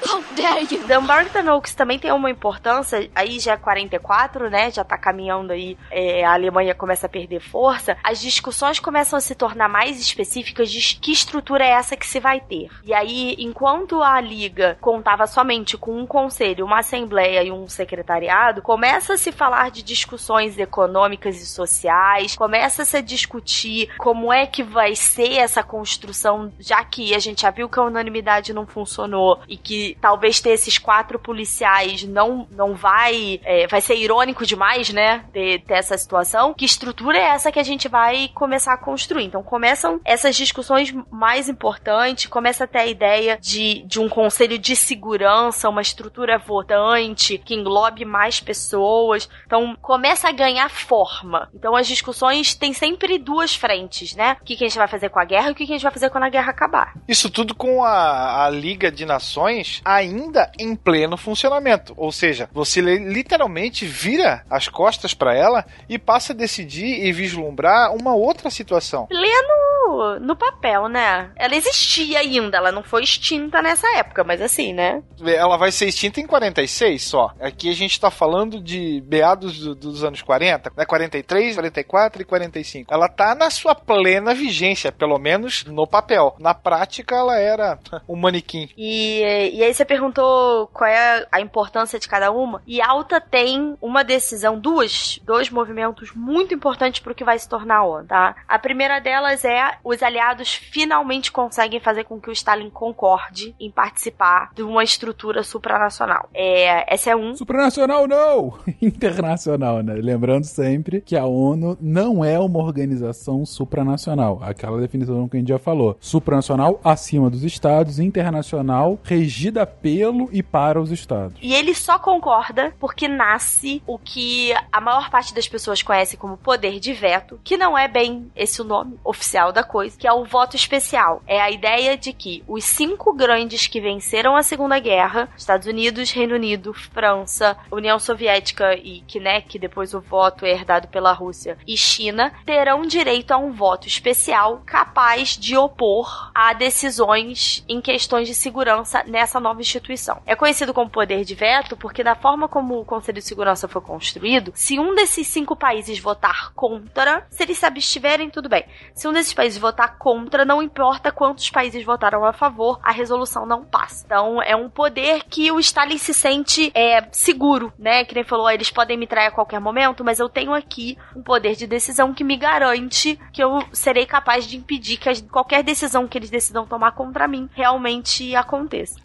How 0.15 0.23
dare 0.35 0.67
you? 0.71 0.87
Dumbarton 0.87 1.49
Oaks 1.51 1.73
também 1.73 1.97
tem 1.97 2.11
uma 2.11 2.29
importância, 2.29 3.09
aí 3.15 3.39
já 3.39 3.53
é 3.53 3.57
44, 3.57 4.49
né? 4.49 4.69
Já 4.71 4.83
tá 4.83 4.97
caminhando 4.97 5.51
aí, 5.51 5.77
é, 5.89 6.23
a 6.23 6.33
Alemanha 6.33 6.75
começa 6.75 7.07
a 7.07 7.09
perder 7.09 7.39
força. 7.39 7.97
As 8.03 8.21
discussões 8.21 8.79
começam 8.79 9.17
a 9.17 9.21
se 9.21 9.33
tornar 9.33 9.67
mais 9.67 9.99
específicas 9.99 10.71
de 10.71 10.95
que 10.99 11.11
estrutura 11.11 11.65
é 11.65 11.71
essa 11.71 11.97
que 11.97 12.05
se 12.05 12.19
vai 12.19 12.39
ter. 12.39 12.69
E 12.83 12.93
aí, 12.93 13.35
enquanto 13.39 14.01
a 14.01 14.21
Liga 14.21 14.77
contava 14.79 15.25
somente 15.25 15.77
com 15.77 15.97
um 15.97 16.05
conselho, 16.05 16.65
uma 16.65 16.79
assembleia 16.79 17.43
e 17.43 17.51
um 17.51 17.67
secretariado, 17.67 18.61
começa 18.61 19.13
a 19.13 19.17
se 19.17 19.31
falar 19.31 19.71
de 19.71 19.81
discussões 19.81 20.57
econômicas 20.57 21.41
e 21.41 21.45
sociais, 21.45 22.35
começa 22.35 22.83
a 22.83 22.85
se 22.85 23.01
discutir 23.01 23.89
como 23.97 24.31
é 24.31 24.45
que 24.45 24.63
vai 24.63 24.95
ser 24.95 25.37
essa 25.37 25.63
construção, 25.63 26.51
já 26.59 26.83
que 26.83 27.15
a 27.15 27.19
gente 27.19 27.41
já 27.41 27.51
viu 27.51 27.67
que 27.67 27.79
a 27.79 27.83
unanimidade 27.83 28.53
não 28.53 28.67
funcionou 28.67 29.39
e 29.47 29.57
que 29.57 29.94
talvez 30.01 30.39
ter 30.39 30.51
esses 30.51 30.77
quatro 30.77 31.19
policiais 31.19 32.03
não, 32.03 32.47
não 32.51 32.75
vai. 32.75 33.39
é, 33.43 33.67
vai 33.67 33.81
ser 33.81 33.95
irônico 33.95 34.45
demais, 34.45 34.89
né? 34.89 35.25
Ter, 35.31 35.61
ter 35.61 35.75
essa 35.75 35.97
situação. 35.97 36.53
Que 36.53 36.65
estrutura 36.65 37.17
é 37.17 37.27
essa 37.29 37.51
que 37.51 37.59
a 37.59 37.63
gente 37.63 37.87
vai 37.87 38.29
começar 38.33 38.73
a 38.73 38.77
construir? 38.77 39.25
Então 39.25 39.43
começam 39.43 39.99
essas 40.03 40.35
discussões 40.35 40.93
mais 41.11 41.49
importantes, 41.49 42.27
começa 42.27 42.63
a 42.63 42.67
ter 42.67 42.79
a 42.79 42.85
ideia 42.85 43.37
de, 43.41 43.83
de 43.85 43.99
um 43.99 44.09
conselho 44.09 44.57
de 44.57 44.75
segurança, 44.75 45.69
uma 45.69 45.81
estrutura 45.81 46.37
votante 46.37 47.37
que 47.37 47.55
englobe 47.55 48.05
mais 48.05 48.39
pessoas. 48.39 49.29
Então 49.45 49.75
começa 49.81 50.29
a 50.29 50.31
ganhar 50.31 50.69
forma. 50.69 51.49
Então 51.53 51.75
as 51.75 51.87
discussões 51.87 52.53
têm 52.55 52.73
sempre 52.73 53.17
duas 53.17 53.55
frentes, 53.55 54.15
né? 54.15 54.37
O 54.41 54.45
que, 54.45 54.55
que 54.55 54.63
a 54.63 54.67
gente 54.67 54.77
vai 54.77 54.87
fazer 54.87 55.09
com 55.09 55.19
a 55.19 55.25
guerra 55.25 55.49
e 55.49 55.51
o 55.51 55.55
que, 55.55 55.65
que 55.65 55.73
a 55.73 55.75
gente 55.75 55.83
vai 55.83 55.91
fazer 55.91 56.09
quando 56.09 56.25
a 56.25 56.29
guerra 56.29 56.51
acabar. 56.51 56.93
Isso 57.07 57.29
tudo 57.29 57.55
com 57.55 57.83
a, 57.83 58.45
a 58.45 58.49
Liga 58.49 58.91
de 58.91 59.05
Nações 59.05 59.81
ainda 59.85 60.51
em 60.59 60.75
pleno 60.75 61.15
funcionamento. 61.15 61.93
Ou 61.95 62.11
seja, 62.11 62.49
você 62.51 62.81
li- 62.81 62.97
literalmente 63.13 63.85
vira 63.85 64.43
as 64.49 64.67
costas 64.67 65.13
para 65.13 65.35
ela 65.35 65.63
e 65.87 65.99
passa 65.99 66.33
a 66.33 66.35
decidir 66.35 67.05
e 67.05 67.11
vislumbrar 67.13 67.93
uma 67.95 68.15
outra 68.15 68.49
situação. 68.49 69.07
Lê 69.11 69.41
no, 69.43 70.19
no 70.19 70.35
papel, 70.35 70.87
né? 70.87 71.29
Ela 71.35 71.55
existia 71.55 72.19
ainda, 72.19 72.57
ela 72.57 72.71
não 72.71 72.83
foi 72.83 73.03
extinta 73.03 73.61
nessa 73.61 73.87
época, 73.97 74.23
mas 74.23 74.41
assim, 74.41 74.73
né? 74.73 75.03
Ela 75.23 75.57
vai 75.57 75.71
ser 75.71 75.85
extinta 75.87 76.19
em 76.19 76.25
46 76.27 77.03
só. 77.03 77.31
Aqui 77.39 77.69
a 77.69 77.73
gente 77.75 77.99
tá 77.99 78.09
falando 78.09 78.59
de 78.59 79.03
meados 79.07 79.59
do- 79.59 79.75
dos 79.75 80.03
anos 80.03 80.21
40, 80.21 80.71
né? 80.75 80.85
43, 80.85 81.55
44 81.55 82.21
e 82.21 82.25
45. 82.25 82.93
Ela 82.93 83.07
tá 83.07 83.35
na 83.35 83.49
sua 83.49 83.75
plena 83.75 84.33
vigência, 84.33 84.91
pelo 84.91 85.19
menos 85.19 85.63
no 85.65 85.85
papel. 85.85 86.35
Na 86.39 86.53
prática, 86.53 87.15
ela 87.15 87.37
era 87.39 87.77
um 88.09 88.15
manequim. 88.15 88.69
E, 88.77 89.19
e 89.53 89.63
aí 89.63 89.73
você 89.75 89.85
perguntou 89.85 90.67
qual 90.67 90.89
é 90.89 91.27
a 91.31 91.41
importância 91.41 91.99
de 91.99 92.07
cada 92.07 92.31
uma. 92.31 92.61
E 92.65 92.81
Alta 92.81 93.19
tem 93.19 93.75
uma 93.81 94.03
decisão, 94.03 94.57
duas, 94.57 95.19
dois 95.25 95.49
movimentos 95.49 96.11
muito 96.15 96.53
importantes 96.53 97.01
para 97.01 97.11
o 97.11 97.15
que 97.15 97.23
vai 97.23 97.37
se 97.37 97.47
tornar 97.47 97.77
a 97.77 97.83
ONU, 97.83 98.07
tá? 98.07 98.35
A 98.47 98.57
primeira 98.57 98.99
delas 98.99 99.43
é 99.43 99.77
os 99.83 100.01
aliados 100.01 100.53
finalmente 100.53 101.31
conseguem 101.31 101.79
fazer 101.79 102.05
com 102.05 102.19
que 102.19 102.29
o 102.29 102.33
Stalin 102.33 102.69
concorde 102.69 103.53
em 103.59 103.69
participar 103.69 104.51
de 104.53 104.63
uma 104.63 104.83
estrutura 104.83 105.43
supranacional. 105.43 106.29
É, 106.33 106.93
essa 106.93 107.11
é 107.11 107.15
um. 107.15 107.35
Supranacional 107.35 108.07
não! 108.07 108.57
Internacional, 108.81 109.81
né? 109.81 109.95
Lembrando 109.95 110.45
sempre 110.45 111.01
que 111.01 111.17
a 111.17 111.25
ONU 111.25 111.77
não 111.81 112.23
é 112.23 112.39
uma 112.39 112.59
organização 112.59 113.45
supranacional. 113.45 114.39
Aquela 114.41 114.79
definição 114.79 115.27
que 115.27 115.35
a 115.35 115.39
gente 115.39 115.49
já 115.49 115.59
falou. 115.59 115.97
Supranacional 115.99 116.79
acima 116.83 117.29
dos 117.29 117.43
estados, 117.43 117.99
internacional 117.99 118.97
regida 119.03 119.64
pelo 119.65 120.29
e 120.31 120.41
para 120.41 120.79
os 120.79 120.91
estados. 120.91 121.37
E 121.41 121.53
ele 121.53 121.73
só 121.73 121.97
concorda 121.99 122.73
porque 122.79 123.07
nasce 123.07 123.81
o 123.85 123.97
que 123.97 124.53
a 124.71 124.81
maior 124.81 125.09
parte 125.09 125.33
das 125.33 125.47
pessoas 125.47 125.81
conhece 125.81 126.17
como 126.17 126.37
poder 126.37 126.79
de 126.79 126.93
veto, 126.93 127.39
que 127.43 127.57
não 127.57 127.77
é 127.77 127.87
bem 127.87 128.31
esse 128.35 128.61
o 128.61 128.65
nome 128.65 128.99
oficial 129.03 129.51
da 129.51 129.63
coisa, 129.63 129.97
que 129.97 130.07
é 130.07 130.13
o 130.13 130.25
voto 130.25 130.55
especial. 130.55 131.21
É 131.27 131.41
a 131.41 131.51
ideia 131.51 131.97
de 131.97 132.13
que 132.13 132.43
os 132.47 132.63
cinco 132.63 133.13
grandes 133.13 133.67
que 133.67 133.81
venceram 133.81 134.35
a 134.35 134.43
Segunda 134.43 134.79
Guerra, 134.79 135.29
Estados 135.37 135.67
Unidos, 135.67 136.11
Reino 136.11 136.35
Unido, 136.35 136.73
França, 136.73 137.57
União 137.71 137.99
Soviética 137.99 138.75
e 138.75 139.01
que, 139.01 139.19
né, 139.19 139.41
que 139.41 139.59
depois 139.59 139.93
o 139.93 140.01
voto 140.01 140.45
é 140.45 140.51
herdado 140.51 140.87
pela 140.87 141.13
Rússia, 141.13 141.57
e 141.67 141.77
China, 141.77 142.33
terão 142.45 142.81
direito 142.85 143.31
a 143.31 143.37
um 143.37 143.51
voto 143.51 143.87
especial 143.87 144.61
capaz 144.65 145.37
de 145.37 145.55
opor 145.57 146.31
a 146.33 146.53
decisões 146.53 147.63
em 147.67 147.81
questões 147.81 148.27
de 148.27 148.33
segurança 148.33 149.03
nessa 149.07 149.39
nova 149.45 149.61
instituição. 149.61 150.21
É 150.25 150.35
conhecido 150.35 150.73
como 150.73 150.89
poder 150.89 151.23
de 151.23 151.35
veto 151.35 151.77
porque, 151.77 152.03
da 152.03 152.15
forma 152.15 152.47
como 152.47 152.79
o 152.79 152.85
Conselho 152.85 153.19
de 153.19 153.25
Segurança 153.25 153.67
foi 153.67 153.81
construído, 153.81 154.51
se 154.55 154.79
um 154.79 154.95
desses 154.95 155.27
cinco 155.27 155.55
países 155.55 155.99
votar 155.99 156.51
contra, 156.53 157.25
se 157.29 157.43
eles 157.43 157.57
se 157.57 157.65
abstiverem, 157.65 158.29
tudo 158.29 158.49
bem. 158.49 158.65
Se 158.93 159.07
um 159.07 159.13
desses 159.13 159.33
países 159.33 159.59
votar 159.59 159.97
contra, 159.97 160.43
não 160.43 160.61
importa 160.61 161.11
quantos 161.11 161.49
países 161.49 161.83
votaram 161.83 162.25
a 162.25 162.33
favor, 162.33 162.79
a 162.83 162.91
resolução 162.91 163.45
não 163.45 163.63
passa. 163.63 164.03
Então, 164.05 164.41
é 164.41 164.55
um 164.55 164.69
poder 164.69 165.23
que 165.29 165.51
o 165.51 165.59
Stalin 165.59 165.97
se 165.97 166.13
sente 166.13 166.71
é, 166.73 167.07
seguro, 167.11 167.71
né? 167.77 168.03
Que 168.03 168.15
nem 168.15 168.23
falou, 168.23 168.49
eles 168.49 168.71
podem 168.71 168.97
me 168.97 169.07
trair 169.07 169.27
a 169.27 169.31
qualquer 169.31 169.59
momento, 169.59 170.03
mas 170.03 170.19
eu 170.19 170.27
tenho 170.27 170.53
aqui 170.53 170.97
um 171.15 171.21
poder 171.21 171.55
de 171.55 171.67
decisão 171.67 172.13
que 172.13 172.23
me 172.23 172.37
garante 172.37 173.19
que 173.31 173.43
eu 173.43 173.63
serei 173.71 174.05
capaz 174.05 174.47
de 174.47 174.57
impedir 174.57 174.97
que 174.97 175.23
qualquer 175.23 175.63
decisão 175.63 176.07
que 176.07 176.17
eles 176.17 176.29
decidam 176.29 176.65
tomar 176.65 176.93
contra 176.93 177.27
mim 177.27 177.49
realmente 177.53 178.35
aconteça. 178.35 178.95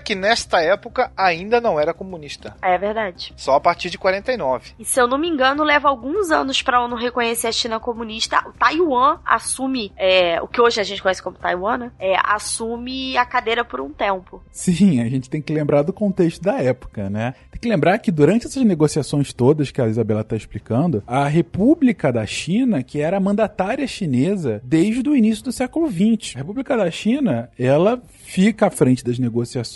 Que 0.00 0.14
nesta 0.14 0.60
época 0.60 1.10
ainda 1.16 1.60
não 1.60 1.78
era 1.78 1.94
comunista. 1.94 2.56
É 2.62 2.76
verdade. 2.78 3.32
Só 3.36 3.54
a 3.54 3.60
partir 3.60 3.90
de 3.90 3.98
49. 3.98 4.72
E 4.78 4.84
se 4.84 5.00
eu 5.00 5.06
não 5.06 5.18
me 5.18 5.28
engano, 5.28 5.62
leva 5.62 5.88
alguns 5.88 6.30
anos 6.30 6.62
pra 6.62 6.82
ONU 6.82 6.96
reconhecer 6.96 7.48
a 7.48 7.52
China 7.52 7.78
comunista. 7.78 8.42
O 8.48 8.52
Taiwan 8.52 9.18
assume, 9.24 9.92
é, 9.96 10.40
o 10.40 10.48
que 10.48 10.60
hoje 10.60 10.80
a 10.80 10.84
gente 10.84 11.02
conhece 11.02 11.22
como 11.22 11.36
Taiwan, 11.36 11.78
né? 11.78 11.92
É, 11.98 12.14
assume 12.22 13.16
a 13.16 13.24
cadeira 13.24 13.64
por 13.64 13.80
um 13.80 13.90
tempo. 13.90 14.42
Sim, 14.50 15.00
a 15.00 15.08
gente 15.08 15.28
tem 15.28 15.42
que 15.42 15.52
lembrar 15.52 15.82
do 15.82 15.92
contexto 15.92 16.42
da 16.42 16.60
época, 16.60 17.10
né? 17.10 17.34
Tem 17.50 17.60
que 17.60 17.68
lembrar 17.68 17.98
que 17.98 18.10
durante 18.10 18.46
essas 18.46 18.62
negociações 18.64 19.32
todas 19.32 19.70
que 19.70 19.80
a 19.80 19.88
Isabela 19.88 20.22
está 20.22 20.36
explicando, 20.36 21.02
a 21.06 21.26
República 21.26 22.12
da 22.12 22.26
China, 22.26 22.82
que 22.82 23.00
era 23.00 23.16
a 23.16 23.20
mandatária 23.20 23.86
chinesa 23.86 24.60
desde 24.64 25.08
o 25.08 25.16
início 25.16 25.44
do 25.44 25.52
século 25.52 25.90
XX, 25.90 26.36
a 26.36 26.38
República 26.38 26.76
da 26.76 26.90
China, 26.90 27.50
ela 27.58 28.02
fica 28.24 28.66
à 28.66 28.70
frente 28.70 29.04
das 29.04 29.18
negociações 29.18 29.73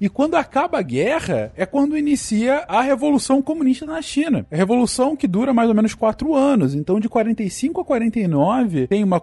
e 0.00 0.08
quando 0.08 0.34
acaba 0.34 0.78
a 0.78 0.82
guerra 0.82 1.52
é 1.56 1.64
quando 1.66 1.96
inicia 1.96 2.64
a 2.68 2.82
Revolução 2.82 3.40
Comunista 3.42 3.86
na 3.86 4.00
China. 4.02 4.46
A 4.50 4.56
revolução 4.56 5.14
que 5.16 5.26
dura 5.28 5.52
mais 5.54 5.68
ou 5.68 5.74
menos 5.74 5.94
quatro 5.94 6.34
anos. 6.34 6.74
Então, 6.74 6.98
de 7.00 7.08
45 7.08 7.80
a 7.80 7.84
49 7.84 8.86
tem 8.86 9.04
uma, 9.04 9.20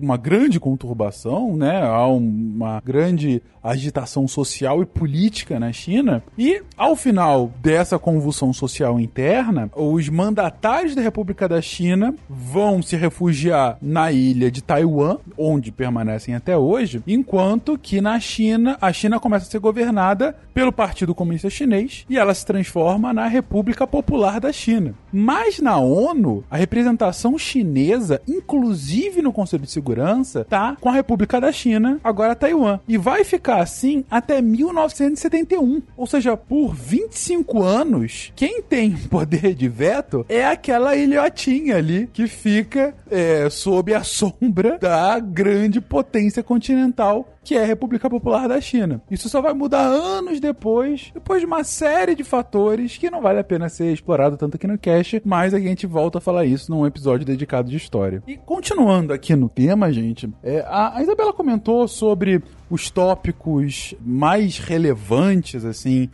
uma 0.00 0.16
grande 0.16 0.58
conturbação, 0.60 1.56
né? 1.56 1.82
Há 1.82 2.06
um- 2.08 2.52
uma 2.56 2.80
grande 2.84 3.42
agitação 3.62 4.28
social 4.28 4.82
e 4.82 4.86
política 4.86 5.58
na 5.58 5.72
China. 5.72 6.22
E 6.36 6.62
ao 6.76 6.94
final 6.94 7.50
dessa 7.62 7.98
convulsão 7.98 8.52
social 8.52 9.00
interna, 9.00 9.70
os 9.74 10.08
mandatários 10.08 10.94
da 10.94 11.00
República 11.00 11.48
da 11.48 11.62
China 11.62 12.14
vão 12.28 12.82
se 12.82 12.94
refugiar 12.96 13.78
na 13.80 14.12
ilha 14.12 14.50
de 14.50 14.62
Taiwan, 14.62 15.16
onde 15.38 15.72
permanecem 15.72 16.34
até 16.34 16.56
hoje, 16.58 17.02
enquanto 17.06 17.78
que 17.78 18.00
na 18.02 18.20
China, 18.20 18.76
a 18.80 18.92
China 18.92 19.18
começa 19.18 19.46
a 19.46 19.50
ser 19.54 19.60
governada 19.60 20.36
pelo 20.52 20.72
Partido 20.72 21.14
Comunista 21.14 21.48
Chinês 21.48 22.04
e 22.10 22.18
ela 22.18 22.34
se 22.34 22.44
transforma 22.44 23.12
na 23.12 23.26
República 23.26 23.86
Popular 23.86 24.40
da 24.40 24.52
China. 24.52 24.94
Mas 25.12 25.60
na 25.60 25.78
ONU, 25.78 26.44
a 26.50 26.56
representação 26.56 27.38
chinesa, 27.38 28.20
inclusive 28.26 29.22
no 29.22 29.32
Conselho 29.32 29.62
de 29.62 29.70
Segurança, 29.70 30.44
tá 30.44 30.76
com 30.80 30.88
a 30.88 30.92
República 30.92 31.40
da 31.40 31.52
China, 31.52 32.00
agora 32.02 32.34
Taiwan. 32.34 32.80
E 32.88 32.98
vai 32.98 33.22
ficar 33.22 33.60
assim 33.60 34.04
até 34.10 34.42
1971. 34.42 35.82
Ou 35.96 36.06
seja, 36.06 36.36
por 36.36 36.74
25 36.74 37.62
anos, 37.62 38.32
quem 38.34 38.60
tem 38.60 38.96
poder 39.08 39.54
de 39.54 39.68
veto 39.68 40.26
é 40.28 40.44
aquela 40.44 40.96
ilhotinha 40.96 41.76
ali 41.76 42.08
que 42.12 42.26
fica 42.26 42.94
é, 43.08 43.48
sob 43.50 43.94
a 43.94 44.02
sombra 44.04 44.78
da 44.80 45.18
grande 45.20 45.80
potência 45.80 46.42
continental 46.42 47.28
que 47.44 47.54
é 47.54 47.62
a 47.62 47.66
República 47.66 48.08
Popular 48.08 48.48
da 48.48 48.60
China. 48.60 49.02
Isso 49.10 49.28
só 49.28 49.40
vai 49.40 49.52
mudar 49.52 49.84
anos 49.86 50.40
depois, 50.40 51.10
depois 51.12 51.40
de 51.40 51.46
uma 51.46 51.62
série 51.62 52.14
de 52.14 52.24
fatores 52.24 52.96
que 52.96 53.10
não 53.10 53.20
vale 53.20 53.38
a 53.38 53.44
pena 53.44 53.68
ser 53.68 53.92
explorado 53.92 54.36
tanto 54.36 54.56
aqui 54.56 54.66
no 54.66 54.78
cast, 54.78 55.20
mas 55.24 55.52
a 55.52 55.60
gente 55.60 55.86
volta 55.86 56.18
a 56.18 56.20
falar 56.20 56.44
isso 56.46 56.70
num 56.70 56.86
episódio 56.86 57.26
dedicado 57.26 57.70
de 57.70 57.76
história. 57.76 58.22
E 58.26 58.36
continuando 58.36 59.12
aqui 59.12 59.36
no 59.36 59.48
tema, 59.48 59.92
gente, 59.92 60.28
é, 60.42 60.64
a, 60.66 61.00
Isabela 61.02 61.32
comentou 61.32 61.86
sobre 61.86 62.42
os 62.70 62.90
tópicos 62.90 63.94
mais 64.00 64.58
relevantes, 64.58 65.64
assim, 65.64 66.08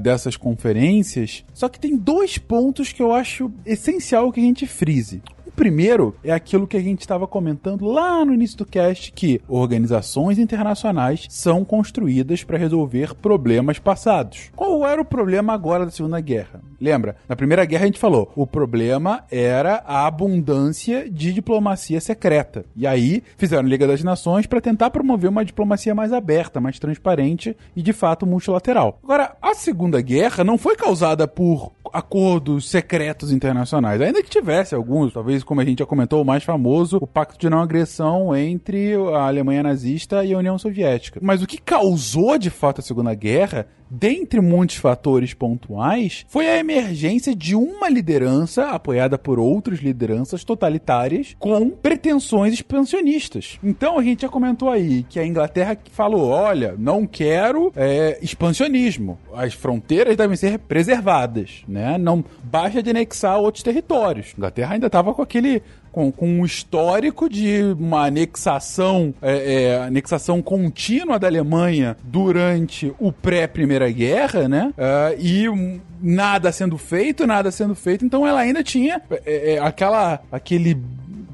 dessas 0.00 0.36
conferências. 0.36 1.44
Só 1.54 1.68
que 1.68 1.80
tem 1.80 1.96
dois 1.96 2.36
pontos 2.36 2.92
que 2.92 3.02
eu 3.02 3.12
acho 3.12 3.50
essencial 3.64 4.30
que 4.30 4.40
a 4.40 4.42
gente 4.42 4.66
frise. 4.66 5.22
Primeiro 5.60 6.16
é 6.24 6.32
aquilo 6.32 6.66
que 6.66 6.78
a 6.78 6.80
gente 6.80 7.00
estava 7.00 7.26
comentando 7.26 7.84
lá 7.84 8.24
no 8.24 8.32
início 8.32 8.56
do 8.56 8.64
cast, 8.64 9.12
que 9.12 9.42
organizações 9.46 10.38
internacionais 10.38 11.26
são 11.28 11.66
construídas 11.66 12.42
para 12.42 12.56
resolver 12.56 13.14
problemas 13.14 13.78
passados. 13.78 14.50
Qual 14.56 14.86
era 14.86 15.02
o 15.02 15.04
problema 15.04 15.52
agora 15.52 15.84
da 15.84 15.90
Segunda 15.90 16.18
Guerra? 16.18 16.62
Lembra? 16.80 17.16
Na 17.28 17.36
Primeira 17.36 17.66
Guerra 17.66 17.82
a 17.82 17.86
gente 17.88 17.98
falou, 17.98 18.32
o 18.34 18.46
problema 18.46 19.22
era 19.30 19.84
a 19.86 20.06
abundância 20.06 21.10
de 21.10 21.30
diplomacia 21.30 22.00
secreta. 22.00 22.64
E 22.74 22.86
aí 22.86 23.22
fizeram 23.36 23.68
Liga 23.68 23.86
das 23.86 24.02
Nações 24.02 24.46
para 24.46 24.62
tentar 24.62 24.88
promover 24.88 25.28
uma 25.28 25.44
diplomacia 25.44 25.94
mais 25.94 26.10
aberta, 26.10 26.58
mais 26.58 26.78
transparente 26.78 27.54
e 27.76 27.82
de 27.82 27.92
fato 27.92 28.26
multilateral. 28.26 28.98
Agora, 29.04 29.36
a 29.42 29.52
Segunda 29.52 30.00
Guerra 30.00 30.42
não 30.42 30.56
foi 30.56 30.74
causada 30.74 31.28
por 31.28 31.72
acordos 31.92 32.70
secretos 32.70 33.32
internacionais, 33.32 34.00
ainda 34.00 34.22
que 34.22 34.30
tivesse 34.30 34.74
alguns, 34.74 35.12
talvez 35.12 35.42
como 35.50 35.60
a 35.60 35.64
gente 35.64 35.80
já 35.80 35.86
comentou, 35.86 36.22
o 36.22 36.24
mais 36.24 36.44
famoso, 36.44 36.98
o 37.00 37.08
Pacto 37.08 37.36
de 37.36 37.50
Não 37.50 37.60
Agressão 37.60 38.36
entre 38.36 38.94
a 39.12 39.26
Alemanha 39.26 39.64
nazista 39.64 40.24
e 40.24 40.32
a 40.32 40.38
União 40.38 40.56
Soviética. 40.56 41.18
Mas 41.20 41.42
o 41.42 41.46
que 41.46 41.60
causou 41.60 42.38
de 42.38 42.50
fato 42.50 42.78
a 42.78 42.84
Segunda 42.84 43.12
Guerra 43.14 43.66
dentre 43.90 44.40
muitos 44.40 44.76
fatores 44.76 45.34
pontuais, 45.34 46.24
foi 46.28 46.48
a 46.48 46.58
emergência 46.58 47.34
de 47.34 47.56
uma 47.56 47.88
liderança 47.88 48.70
apoiada 48.70 49.18
por 49.18 49.38
outras 49.38 49.80
lideranças 49.80 50.44
totalitárias 50.44 51.34
com 51.38 51.70
pretensões 51.70 52.54
expansionistas. 52.54 53.58
Então 53.62 53.98
a 53.98 54.02
gente 54.02 54.22
já 54.22 54.28
comentou 54.28 54.70
aí 54.70 55.02
que 55.02 55.18
a 55.18 55.26
Inglaterra 55.26 55.76
falou: 55.90 56.28
olha, 56.28 56.74
não 56.78 57.06
quero 57.06 57.72
é, 57.74 58.18
expansionismo. 58.22 59.18
As 59.34 59.54
fronteiras 59.54 60.16
devem 60.16 60.36
ser 60.36 60.58
preservadas, 60.58 61.62
né? 61.66 61.98
Não 61.98 62.24
basta 62.44 62.82
de 62.82 62.90
anexar 62.90 63.38
outros 63.38 63.64
territórios. 63.64 64.28
A 64.28 64.36
Inglaterra 64.36 64.74
ainda 64.74 64.86
estava 64.86 65.12
com 65.12 65.22
aquele 65.22 65.62
com, 65.92 66.10
com 66.10 66.28
um 66.28 66.44
histórico 66.44 67.28
de 67.28 67.62
uma 67.78 68.06
anexação, 68.06 69.14
é, 69.20 69.54
é, 69.54 69.82
anexação 69.82 70.40
contínua 70.42 71.18
da 71.18 71.26
Alemanha 71.26 71.96
durante 72.02 72.92
o 72.98 73.12
pré-Primeira 73.12 73.90
Guerra, 73.90 74.48
né? 74.48 74.72
Uh, 74.76 75.20
e 75.20 75.80
nada 76.00 76.50
sendo 76.52 76.78
feito, 76.78 77.26
nada 77.26 77.50
sendo 77.50 77.74
feito. 77.74 78.04
Então 78.04 78.26
ela 78.26 78.40
ainda 78.40 78.62
tinha 78.62 79.02
é, 79.24 79.54
é 79.54 79.58
aquela, 79.58 80.20
aquele 80.30 80.76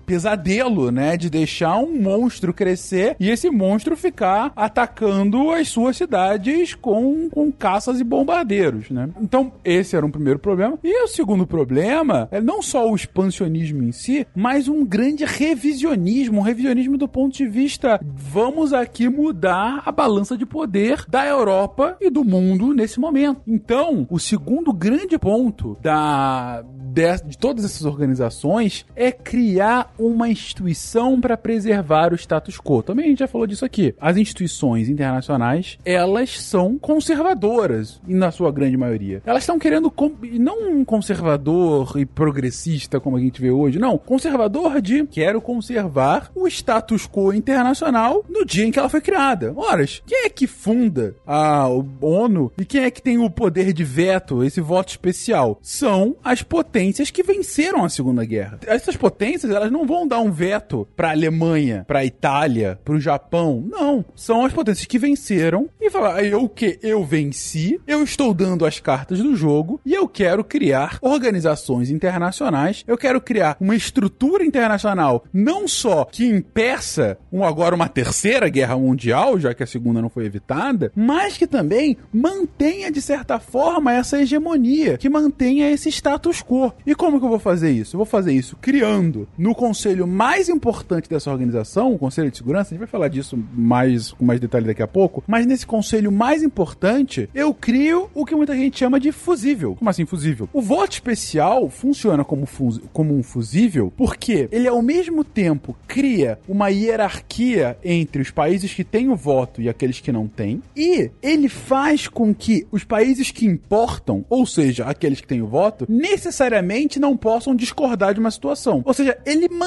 pesadelo, 0.07 0.90
né? 0.90 1.16
De 1.16 1.28
deixar 1.28 1.78
um 1.78 2.00
monstro 2.00 2.54
crescer 2.54 3.16
e 3.18 3.28
esse 3.28 3.50
monstro 3.50 3.96
ficar 3.96 4.52
atacando 4.54 5.50
as 5.50 5.68
suas 5.68 5.96
cidades 5.96 6.74
com, 6.74 7.28
com 7.28 7.50
caças 7.50 8.00
e 8.00 8.04
bombardeiros, 8.04 8.90
né? 8.90 9.09
Então, 9.20 9.52
esse 9.64 9.96
era 9.96 10.07
um 10.07 10.11
primeiro 10.11 10.38
problema. 10.38 10.78
E 10.82 11.02
o 11.02 11.09
segundo 11.09 11.46
problema 11.46 12.28
é 12.30 12.40
não 12.40 12.62
só 12.62 12.88
o 12.88 12.94
expansionismo 12.94 13.82
em 13.82 13.92
si, 13.92 14.26
mas 14.34 14.68
um 14.68 14.84
grande 14.84 15.24
revisionismo, 15.24 16.38
um 16.38 16.42
revisionismo 16.42 16.96
do 16.96 17.09
ponto 17.09 17.36
de 17.36 17.46
vista 17.46 18.00
vamos 18.02 18.72
aqui 18.72 19.09
mudar 19.09 19.82
a 19.84 19.90
balança 19.90 20.36
de 20.36 20.46
poder 20.46 21.04
da 21.09 21.26
Europa 21.26 21.96
e 22.00 22.11
do 22.11 22.24
mundo 22.24 22.72
nesse 22.72 23.00
momento. 23.00 23.40
Então, 23.46 24.07
o 24.09 24.18
segundo 24.18 24.72
grande 24.72 25.18
ponto 25.18 25.76
da 25.82 26.64
de, 26.96 27.28
de 27.28 27.38
todas 27.38 27.64
essas 27.64 27.84
organizações 27.84 28.86
é 28.96 29.12
criar 29.12 29.92
uma 29.99 30.28
instituição 30.28 31.20
para 31.20 31.36
preservar 31.36 32.12
o 32.12 32.16
status 32.16 32.59
quo. 32.59 32.82
Também 32.82 33.07
a 33.07 33.09
gente 33.09 33.18
já 33.20 33.28
falou 33.28 33.47
disso 33.47 33.64
aqui. 33.64 33.94
As 34.01 34.16
instituições 34.16 34.88
internacionais, 34.88 35.78
elas 35.84 36.40
são 36.40 36.78
conservadoras, 36.78 38.01
na 38.07 38.30
sua 38.30 38.51
grande 38.51 38.76
maioria. 38.76 39.22
Elas 39.24 39.42
estão 39.42 39.59
querendo, 39.59 39.92
não 40.38 40.70
um 40.70 40.84
conservador 40.84 41.94
e 41.97 42.07
progressista 42.07 43.01
como 43.01 43.16
a 43.16 43.20
gente 43.20 43.40
vê 43.40 43.51
hoje, 43.51 43.78
não. 43.78 43.99
Conservador 43.99 44.80
de 44.80 45.07
quero 45.07 45.40
conservar 45.40 46.30
o 46.34 46.47
status 46.47 47.07
quo 47.07 47.32
internacional 47.32 48.24
no 48.28 48.44
dia 48.44 48.64
em 48.64 48.70
que 48.70 48.78
ela 48.78 48.88
foi 48.88 49.01
criada. 49.01 49.53
Ora, 49.57 49.84
quem 50.07 50.24
é 50.24 50.28
que 50.28 50.47
funda 50.47 51.14
a 51.26 51.68
ONU 52.01 52.53
e 52.59 52.64
quem 52.64 52.82
é 52.82 52.90
que 52.90 53.03
tem 53.03 53.18
o 53.18 53.30
poder 53.30 53.72
de 53.72 53.84
veto, 53.84 54.42
esse 54.42 54.61
voto 54.61 54.90
especial? 54.90 55.59
São 55.62 56.16
as 56.22 56.42
potências 56.42 57.11
que 57.11 57.22
venceram 57.22 57.84
a 57.84 57.88
Segunda 57.88 58.24
Guerra. 58.24 58.59
Essas 58.66 58.97
potências, 58.97 59.53
elas 59.53 59.70
não 59.70 59.86
vão 59.87 60.07
dar 60.07 60.20
um 60.20 60.30
veto 60.30 60.87
para 60.97 61.11
Alemanha, 61.11 61.84
para 61.87 62.05
Itália, 62.05 62.78
para 62.84 62.95
o 62.95 63.01
Japão. 63.01 63.64
Não, 63.68 64.05
são 64.14 64.45
as 64.45 64.53
potências 64.53 64.87
que 64.87 64.99
venceram 64.99 65.68
e 65.80 65.91
falar, 65.91 66.24
eu 66.24 66.49
que 66.49 66.78
eu 66.82 67.05
venci, 67.05 67.80
eu 67.87 68.03
estou 68.03 68.34
dando 68.34 68.66
as 68.66 68.80
cartas 68.80 69.18
do 69.18 69.34
jogo 69.37 69.80
e 69.84 69.95
eu 69.95 70.09
quero 70.09 70.45
criar 70.45 70.99
organizações 71.01 71.91
internacionais, 71.91 72.84
eu 72.87 72.97
quero 72.97 73.20
criar 73.20 73.57
uma 73.61 73.74
estrutura 73.74 74.45
internacional 74.45 75.24
não 75.32 75.68
só 75.68 76.05
que 76.05 76.26
impeça 76.26 77.18
um, 77.32 77.45
agora 77.45 77.74
uma 77.74 77.89
terceira 77.89 78.49
guerra 78.49 78.76
mundial, 78.76 79.39
já 79.39 79.55
que 79.55 79.62
a 79.62 79.66
segunda 79.66 80.03
não 80.03 80.09
foi 80.09 80.24
evitada, 80.24 80.91
mas 80.95 81.37
que 81.37 81.47
também 81.47 81.97
mantenha 82.12 82.91
de 82.91 83.01
certa 83.01 83.39
forma 83.39 83.93
essa 83.93 84.20
hegemonia, 84.20 84.97
que 84.97 85.09
mantenha 85.09 85.70
esse 85.70 85.89
status 85.91 86.43
quo. 86.43 86.72
E 86.87 86.95
como 86.95 87.18
que 87.18 87.24
eu 87.24 87.30
vou 87.30 87.39
fazer 87.39 87.70
isso? 87.70 87.95
Eu 87.97 87.99
vou 87.99 88.07
fazer 88.07 88.32
isso 88.32 88.57
criando 88.61 89.28
no 89.37 89.55
conselho 89.76 90.06
mais 90.06 90.48
importante 90.48 91.06
dessa 91.06 91.30
organização, 91.30 91.92
o 91.92 91.98
Conselho 91.98 92.30
de 92.30 92.38
Segurança, 92.38 92.70
a 92.70 92.70
gente 92.70 92.78
vai 92.78 92.88
falar 92.88 93.08
disso 93.08 93.38
mais 93.52 94.10
com 94.10 94.24
mais 94.24 94.40
detalhe 94.40 94.64
daqui 94.64 94.82
a 94.82 94.88
pouco, 94.88 95.22
mas 95.26 95.44
nesse 95.44 95.66
conselho 95.66 96.10
mais 96.10 96.42
importante, 96.42 97.28
eu 97.34 97.52
crio 97.52 98.08
o 98.14 98.24
que 98.24 98.34
muita 98.34 98.56
gente 98.56 98.78
chama 98.78 98.98
de 98.98 99.12
fusível. 99.12 99.76
Como 99.76 99.90
assim 99.90 100.06
fusível? 100.06 100.48
O 100.50 100.62
voto 100.62 100.92
especial 100.92 101.68
funciona 101.68 102.24
como, 102.24 102.48
como 102.90 103.14
um 103.14 103.22
fusível 103.22 103.92
porque 103.94 104.48
ele 104.50 104.66
ao 104.66 104.80
mesmo 104.80 105.22
tempo 105.22 105.76
cria 105.86 106.38
uma 106.48 106.70
hierarquia 106.70 107.76
entre 107.84 108.22
os 108.22 108.30
países 108.30 108.72
que 108.72 108.82
têm 108.82 109.10
o 109.10 109.16
voto 109.16 109.60
e 109.60 109.68
aqueles 109.68 110.00
que 110.00 110.10
não 110.10 110.26
têm, 110.26 110.62
e 110.74 111.10
ele 111.22 111.50
faz 111.50 112.08
com 112.08 112.34
que 112.34 112.66
os 112.72 112.82
países 112.82 113.30
que 113.30 113.44
importam, 113.44 114.24
ou 114.30 114.46
seja, 114.46 114.86
aqueles 114.86 115.20
que 115.20 115.26
têm 115.26 115.42
o 115.42 115.46
voto, 115.46 115.84
necessariamente 115.86 116.98
não 116.98 117.14
possam 117.14 117.54
discordar 117.54 118.14
de 118.14 118.20
uma 118.20 118.30
situação. 118.30 118.80
Ou 118.82 118.94
seja, 118.94 119.18
ele 119.26 119.48
mantém 119.50 119.65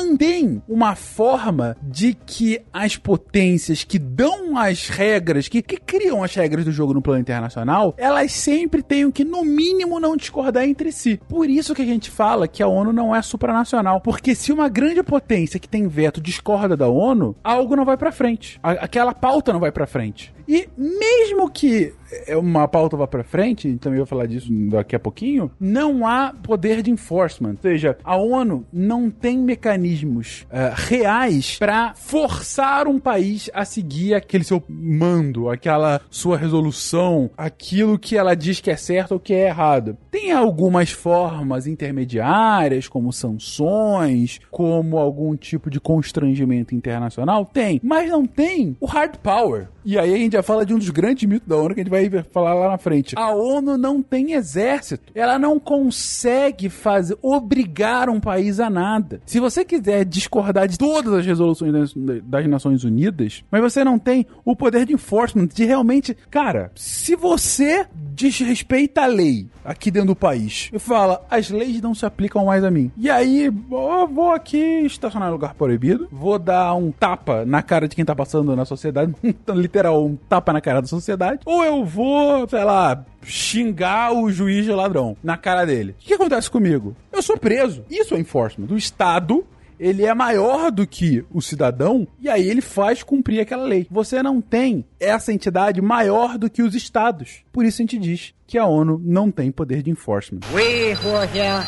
uma 0.67 0.95
forma 0.95 1.75
de 1.81 2.13
que 2.13 2.61
as 2.71 2.95
potências 2.95 3.83
que 3.83 3.99
dão 3.99 4.57
as 4.57 4.87
regras, 4.87 5.47
que, 5.47 5.61
que 5.61 5.77
criam 5.77 6.23
as 6.23 6.33
regras 6.33 6.65
do 6.65 6.71
jogo 6.71 6.93
no 6.93 7.01
plano 7.01 7.21
internacional, 7.21 7.93
elas 7.97 8.31
sempre 8.31 8.81
tenham 8.81 9.11
que, 9.11 9.23
no 9.23 9.43
mínimo, 9.43 9.99
não 9.99 10.15
discordar 10.15 10.63
entre 10.63 10.91
si. 10.91 11.19
Por 11.27 11.49
isso 11.49 11.75
que 11.75 11.81
a 11.81 11.85
gente 11.85 12.09
fala 12.09 12.47
que 12.47 12.63
a 12.63 12.67
ONU 12.67 12.93
não 12.93 13.15
é 13.15 13.21
supranacional. 13.21 14.01
Porque 14.01 14.35
se 14.35 14.51
uma 14.51 14.69
grande 14.69 15.03
potência 15.03 15.59
que 15.59 15.67
tem 15.67 15.87
veto 15.87 16.21
discorda 16.21 16.75
da 16.75 16.87
ONU, 16.87 17.35
algo 17.43 17.75
não 17.75 17.85
vai 17.85 17.97
para 17.97 18.11
frente. 18.11 18.59
Aquela 18.61 19.13
pauta 19.13 19.53
não 19.53 19.59
vai 19.59 19.71
para 19.71 19.87
frente. 19.87 20.33
E 20.49 20.67
mesmo 20.75 21.47
que 21.47 21.93
uma 22.37 22.67
pauta 22.67 22.97
vá 22.97 23.07
para 23.07 23.23
frente, 23.23 23.77
também 23.77 23.97
vou 23.97 24.05
falar 24.05 24.25
disso 24.25 24.47
daqui 24.69 24.95
a 24.95 24.99
pouquinho, 24.99 25.51
não 25.59 26.07
há 26.07 26.33
poder 26.33 26.81
de 26.81 26.91
enforcement. 26.91 27.51
Ou 27.51 27.61
seja, 27.61 27.97
a 28.03 28.17
ONU 28.17 28.65
não 28.71 29.09
tem 29.09 29.37
mecanismos 29.37 30.47
uh, 30.51 30.73
reais 30.75 31.57
para 31.57 31.93
forçar 31.93 32.87
um 32.87 32.99
país 32.99 33.49
a 33.53 33.63
seguir 33.63 34.15
aquele 34.15 34.43
seu 34.43 34.63
mando, 34.67 35.49
aquela 35.49 36.01
sua 36.09 36.37
resolução, 36.37 37.29
aquilo 37.37 37.99
que 37.99 38.17
ela 38.17 38.35
diz 38.35 38.59
que 38.59 38.71
é 38.71 38.75
certo 38.75 39.13
ou 39.13 39.19
que 39.19 39.33
é 39.33 39.47
errado. 39.47 39.97
Tem 40.09 40.31
algumas 40.31 40.91
formas 40.91 41.67
intermediárias, 41.67 42.87
como 42.87 43.13
sanções, 43.13 44.39
como 44.49 44.97
algum 44.97 45.35
tipo 45.35 45.69
de 45.69 45.79
constrangimento 45.79 46.73
internacional? 46.73 47.45
Tem. 47.45 47.79
Mas 47.83 48.09
não 48.09 48.25
tem 48.25 48.75
o 48.79 48.85
hard 48.85 49.17
power. 49.17 49.67
E 49.85 49.97
aí 49.97 50.13
a 50.13 50.17
gente 50.17 50.37
já 50.39 50.43
fala 50.43 50.65
de 50.65 50.73
um 50.73 50.77
dos 50.77 50.89
grandes 50.89 51.27
mitos 51.27 51.47
da 51.47 51.57
ONU 51.57 51.75
que 51.75 51.81
a 51.81 51.83
gente 51.83 51.91
vai 51.91 52.23
falar 52.31 52.53
lá 52.53 52.69
na 52.69 52.77
frente. 52.77 53.15
A 53.17 53.31
ONU 53.31 53.77
não 53.77 54.01
tem 54.01 54.33
exército. 54.33 55.11
Ela 55.13 55.37
não 55.37 55.59
consegue 55.59 56.69
fazer, 56.69 57.17
obrigar 57.21 58.09
um 58.09 58.19
país 58.19 58.59
a 58.59 58.69
nada. 58.69 59.21
Se 59.25 59.39
você 59.39 59.65
quiser 59.65 60.05
discordar 60.05 60.67
de 60.67 60.77
todas 60.77 61.13
as 61.13 61.25
resoluções 61.25 61.73
das, 61.73 61.93
das 62.23 62.47
Nações 62.47 62.83
Unidas, 62.83 63.43
mas 63.51 63.61
você 63.61 63.83
não 63.83 63.99
tem 63.99 64.25
o 64.45 64.55
poder 64.55 64.85
de 64.85 64.93
enforcement, 64.93 65.47
de 65.47 65.65
realmente. 65.65 66.15
Cara, 66.31 66.71
se 66.75 67.15
você 67.15 67.85
desrespeita 67.93 69.03
a 69.03 69.07
lei 69.07 69.47
aqui 69.63 69.91
dentro 69.91 70.09
do 70.09 70.15
país 70.15 70.69
e 70.73 70.79
fala, 70.79 71.25
as 71.29 71.49
leis 71.49 71.81
não 71.81 71.93
se 71.93 72.05
aplicam 72.05 72.45
mais 72.45 72.63
a 72.63 72.71
mim. 72.71 72.91
E 72.97 73.09
aí, 73.09 73.45
eu 73.45 74.07
vou 74.07 74.31
aqui 74.31 74.57
estacionar 74.57 75.29
em 75.29 75.31
lugar 75.31 75.53
proibido, 75.53 76.07
vou 76.11 76.39
dar 76.39 76.73
um 76.73 76.91
tapa 76.91 77.45
na 77.45 77.61
cara 77.61 77.87
de 77.87 77.95
quem 77.95 78.03
tá 78.03 78.15
passando 78.15 78.55
na 78.55 78.65
sociedade, 78.65 79.13
literal, 79.53 80.05
um 80.05 80.15
tapa 80.29 80.53
na 80.53 80.61
cara 80.61 80.81
da 80.81 80.87
sociedade, 80.87 81.39
ou 81.43 81.63
eu 81.63 81.83
vou, 81.83 82.47
sei 82.47 82.63
lá, 82.63 83.03
xingar 83.23 84.13
o 84.13 84.31
juiz 84.31 84.63
de 84.63 84.71
ladrão 84.71 85.17
na 85.23 85.35
cara 85.35 85.65
dele. 85.65 85.95
O 85.99 86.05
que 86.05 86.13
acontece 86.13 86.49
comigo? 86.49 86.95
Eu 87.11 87.21
sou 87.21 87.37
preso. 87.37 87.83
Isso 87.89 88.13
é 88.15 88.19
enforcement. 88.19 88.67
O 88.69 88.77
Estado 88.77 89.43
ele 89.79 90.05
é 90.05 90.13
maior 90.13 90.71
do 90.71 90.85
que 90.85 91.23
o 91.31 91.41
cidadão 91.41 92.05
e 92.19 92.27
aí 92.27 92.47
ele 92.47 92.59
faz 92.59 93.01
cumprir 93.01 93.39
aquela 93.39 93.63
lei. 93.63 93.87
Você 93.89 94.21
não 94.21 94.41
tem 94.41 94.83
essa 94.99 95.31
entidade 95.31 95.81
maior 95.81 96.37
do 96.37 96.49
que 96.49 96.61
os 96.61 96.75
estados. 96.75 97.43
Por 97.51 97.63
isso 97.63 97.81
a 97.81 97.83
gente 97.83 97.97
diz 97.97 98.33
que 98.45 98.57
a 98.57 98.65
ONU 98.65 99.01
não 99.03 99.31
tem 99.31 99.51
poder 99.51 99.81
de 99.81 99.89
enforcement. 99.89 100.41
We 100.53 100.93
who 100.95 101.15
are 101.15 101.29
here 101.33 101.65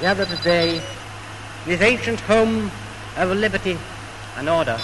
gathered 0.00 0.34
today, 0.34 0.80
this 1.66 1.82
ancient 1.82 2.20
home 2.28 2.70
of 3.20 3.34
liberty 3.34 3.76
and 4.38 4.50
order. 4.50 4.78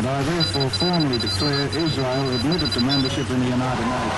And 0.00 0.08
I 0.08 0.22
therefore 0.22 0.70
formally 0.70 1.18
declare 1.18 1.68
Israel 1.76 2.34
admitted 2.36 2.72
to 2.72 2.80
membership 2.80 3.28
in 3.28 3.38
the 3.38 3.44
United 3.44 3.84
Nations. 3.84 4.14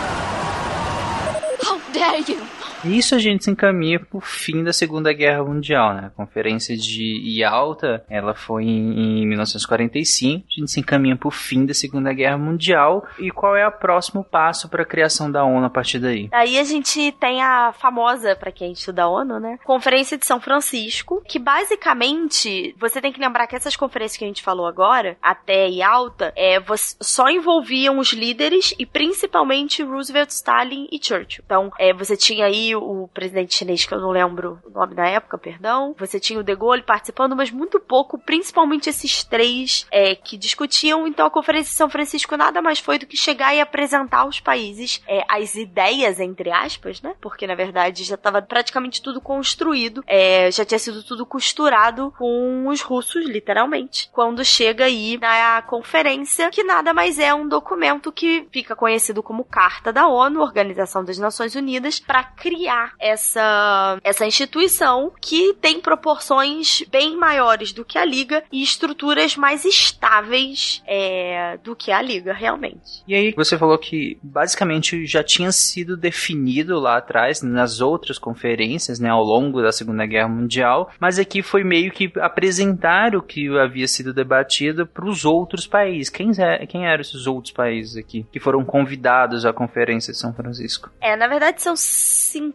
How 1.61 1.81
dare 1.93 2.21
you? 2.21 2.47
Isso 2.85 3.15
a 3.15 3.19
gente 3.19 3.45
se 3.45 3.51
encaminha 3.51 4.01
pro 4.01 4.21
fim 4.21 4.65
da 4.65 4.73
Segunda 4.73 5.13
Guerra 5.13 5.45
Mundial, 5.45 5.95
né? 5.95 6.07
A 6.07 6.11
Conferência 6.11 6.77
de 6.77 7.39
Yalta, 7.39 8.05
ela 8.09 8.35
foi 8.35 8.65
em, 8.65 9.23
em 9.23 9.27
1945. 9.27 10.45
A 10.47 10.61
gente 10.61 10.71
se 10.71 10.81
encaminha 10.81 11.17
pro 11.17 11.31
fim 11.31 11.65
da 11.65 11.75
Segunda 11.75 12.13
Guerra 12.13 12.39
Mundial. 12.39 13.07
E 13.19 13.31
qual 13.31 13.57
é 13.57 13.67
o 13.67 13.73
próximo 13.73 14.25
passo 14.25 14.69
para 14.69 14.83
a 14.83 14.87
criação 14.87 15.31
da 15.31 15.45
ONU 15.45 15.65
a 15.65 15.71
partir 15.71 15.99
daí? 15.99 16.29
Aí 16.33 16.59
a 16.59 16.65
gente 16.65 17.13
tem 17.13 17.41
a 17.43 17.73
famosa, 17.73 18.35
para 18.35 18.51
quem 18.51 18.73
estuda 18.73 19.05
a 19.05 19.09
ONU, 19.09 19.39
né? 19.39 19.59
Conferência 19.65 20.19
de 20.19 20.27
São 20.27 20.41
Francisco, 20.41 21.23
que 21.27 21.39
basicamente 21.39 22.75
você 22.79 23.01
tem 23.01 23.13
que 23.13 23.21
lembrar 23.21 23.47
que 23.47 23.57
essas 23.57 23.77
conferências 23.77 24.19
que 24.19 24.25
a 24.25 24.29
gente 24.29 24.43
falou 24.43 24.67
agora, 24.67 25.17
até 25.23 25.69
Yalta, 25.69 26.33
é, 26.37 26.59
só 27.01 27.29
envolviam 27.29 27.99
os 27.99 28.13
líderes 28.13 28.75
e 28.79 28.85
principalmente 28.85 29.83
Roosevelt, 29.83 30.31
Stalin 30.31 30.89
e 30.91 30.99
Churchill. 31.03 31.45
Então, 31.45 31.71
é, 31.79 31.93
você 31.93 32.17
tinha 32.17 32.47
aí 32.47 32.72
o 32.75 33.09
presidente 33.09 33.55
chinês, 33.55 33.85
que 33.85 33.95
eu 33.95 34.01
não 34.01 34.11
lembro 34.11 34.59
o 34.65 34.71
nome 34.71 34.95
na 34.95 35.09
época, 35.09 35.39
perdão. 35.39 35.95
Você 35.99 36.19
tinha 36.19 36.39
o 36.39 36.43
De 36.43 36.55
Gaulle 36.55 36.83
participando, 36.83 37.37
mas 37.37 37.51
muito 37.51 37.79
pouco, 37.81 38.19
principalmente 38.19 38.89
esses 38.89 39.25
três 39.25 39.87
é, 39.91 40.15
que 40.15 40.37
discutiam. 40.37 41.07
Então 41.07 41.27
a 41.27 41.31
Conferência 41.31 41.71
de 41.71 41.77
São 41.77 41.89
Francisco 41.89 42.37
nada 42.37 42.63
mais 42.63 42.79
foi 42.79 42.99
do 42.99 43.07
que 43.07 43.17
chegar 43.17 43.55
e 43.55 43.61
apresentar 43.61 44.19
aos 44.19 44.41
países 44.41 45.03
é, 45.07 45.25
as 45.29 45.55
ideias, 45.55 46.21
entre 46.21 46.51
aspas, 46.51 47.01
né? 47.03 47.15
Porque 47.21 47.47
na 47.47 47.55
verdade 47.55 48.05
já 48.05 48.15
estava 48.15 48.41
praticamente 48.43 49.03
tudo 49.03 49.21
construído, 49.21 50.03
é, 50.07 50.51
já 50.51 50.65
tinha 50.65 50.79
sido 50.79 51.03
tudo 51.03 51.27
costurado 51.27 52.13
com 52.19 52.69
os 52.69 52.81
russos, 52.81 53.25
literalmente. 53.27 54.09
Quando 54.13 54.45
chega 54.45 54.85
aí 54.85 55.19
na 55.19 55.63
conferência, 55.63 56.51
que 56.51 56.63
nada 56.63 56.93
mais 56.93 57.19
é 57.19 57.33
um 57.33 57.49
documento 57.49 58.13
que 58.13 58.47
fica 58.53 58.77
conhecido 58.77 59.23
como 59.23 59.45
Carta 59.45 59.93
da 59.93 60.09
ONU, 60.09 60.41
Organização 60.41 61.05
das 61.05 61.19
Nações 61.19 61.55
Unidas, 61.55 62.01
para 62.01 62.25
criar 62.25 62.62
essa, 62.99 63.99
essa 64.03 64.27
instituição 64.27 65.13
que 65.21 65.55
tem 65.55 65.81
proporções 65.81 66.83
bem 66.91 67.17
maiores 67.17 67.73
do 67.73 67.85
que 67.85 67.99
a 67.99 68.05
Liga 68.05 68.43
e 68.51 68.63
estruturas 68.63 69.37
mais 69.37 69.65
estáveis 69.65 70.83
é, 70.87 71.59
do 71.63 71.75
que 71.75 71.91
a 71.91 72.01
Liga, 72.01 72.33
realmente. 72.33 73.03
E 73.07 73.15
aí, 73.15 73.33
você 73.37 73.59
falou 73.59 73.79
que 73.79 74.19
basicamente 74.23 75.07
já 75.07 75.23
tinha 75.23 75.53
sido 75.53 75.97
definido 75.97 76.79
lá 76.79 76.97
atrás, 76.99 77.43
nas 77.43 77.81
outras 77.81 78.19
conferências, 78.19 78.99
né, 78.99 79.09
ao 79.09 79.23
longo 79.23 79.63
da 79.63 79.73
Segunda 79.73 80.07
Guerra 80.07 80.29
Mundial, 80.29 80.91
mas 80.99 81.19
aqui 81.19 81.43
foi 81.43 81.65
meio 81.65 81.93
que 81.93 82.13
apresentar 82.21 83.15
o 83.15 83.23
que 83.23 83.49
havia 83.59 83.89
sido 83.89 84.13
debatido 84.13 84.87
para 84.87 85.05
os 85.05 85.25
outros 85.25 85.67
países. 85.67 86.11
Quem, 86.11 86.31
é, 86.39 86.67
quem 86.67 86.87
eram 86.87 87.01
esses 87.01 87.27
outros 87.27 87.53
países 87.53 87.97
aqui 87.97 88.27
que 88.33 88.41
foram 88.41 88.65
convidados 88.65 89.45
à 89.45 89.53
Conferência 89.53 90.13
de 90.13 90.19
São 90.19 90.33
Francisco? 90.33 90.91
É, 91.01 91.17
na 91.17 91.27
verdade 91.27 91.63
são 91.63 91.75
50, 91.77 92.52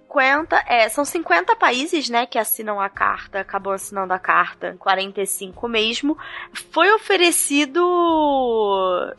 é, 0.68 0.89
são 0.89 1.06
50 1.06 1.56
países, 1.56 2.10
né, 2.10 2.26
que 2.26 2.39
assinam 2.39 2.80
a 2.80 2.89
carta, 2.89 3.39
acabam 3.39 3.74
assinando 3.74 4.14
a 4.14 4.20
carta, 4.20 4.76
45 4.80 5.68
mesmo. 5.68 6.18
Foi 6.72 6.91
oferecido 6.93 7.82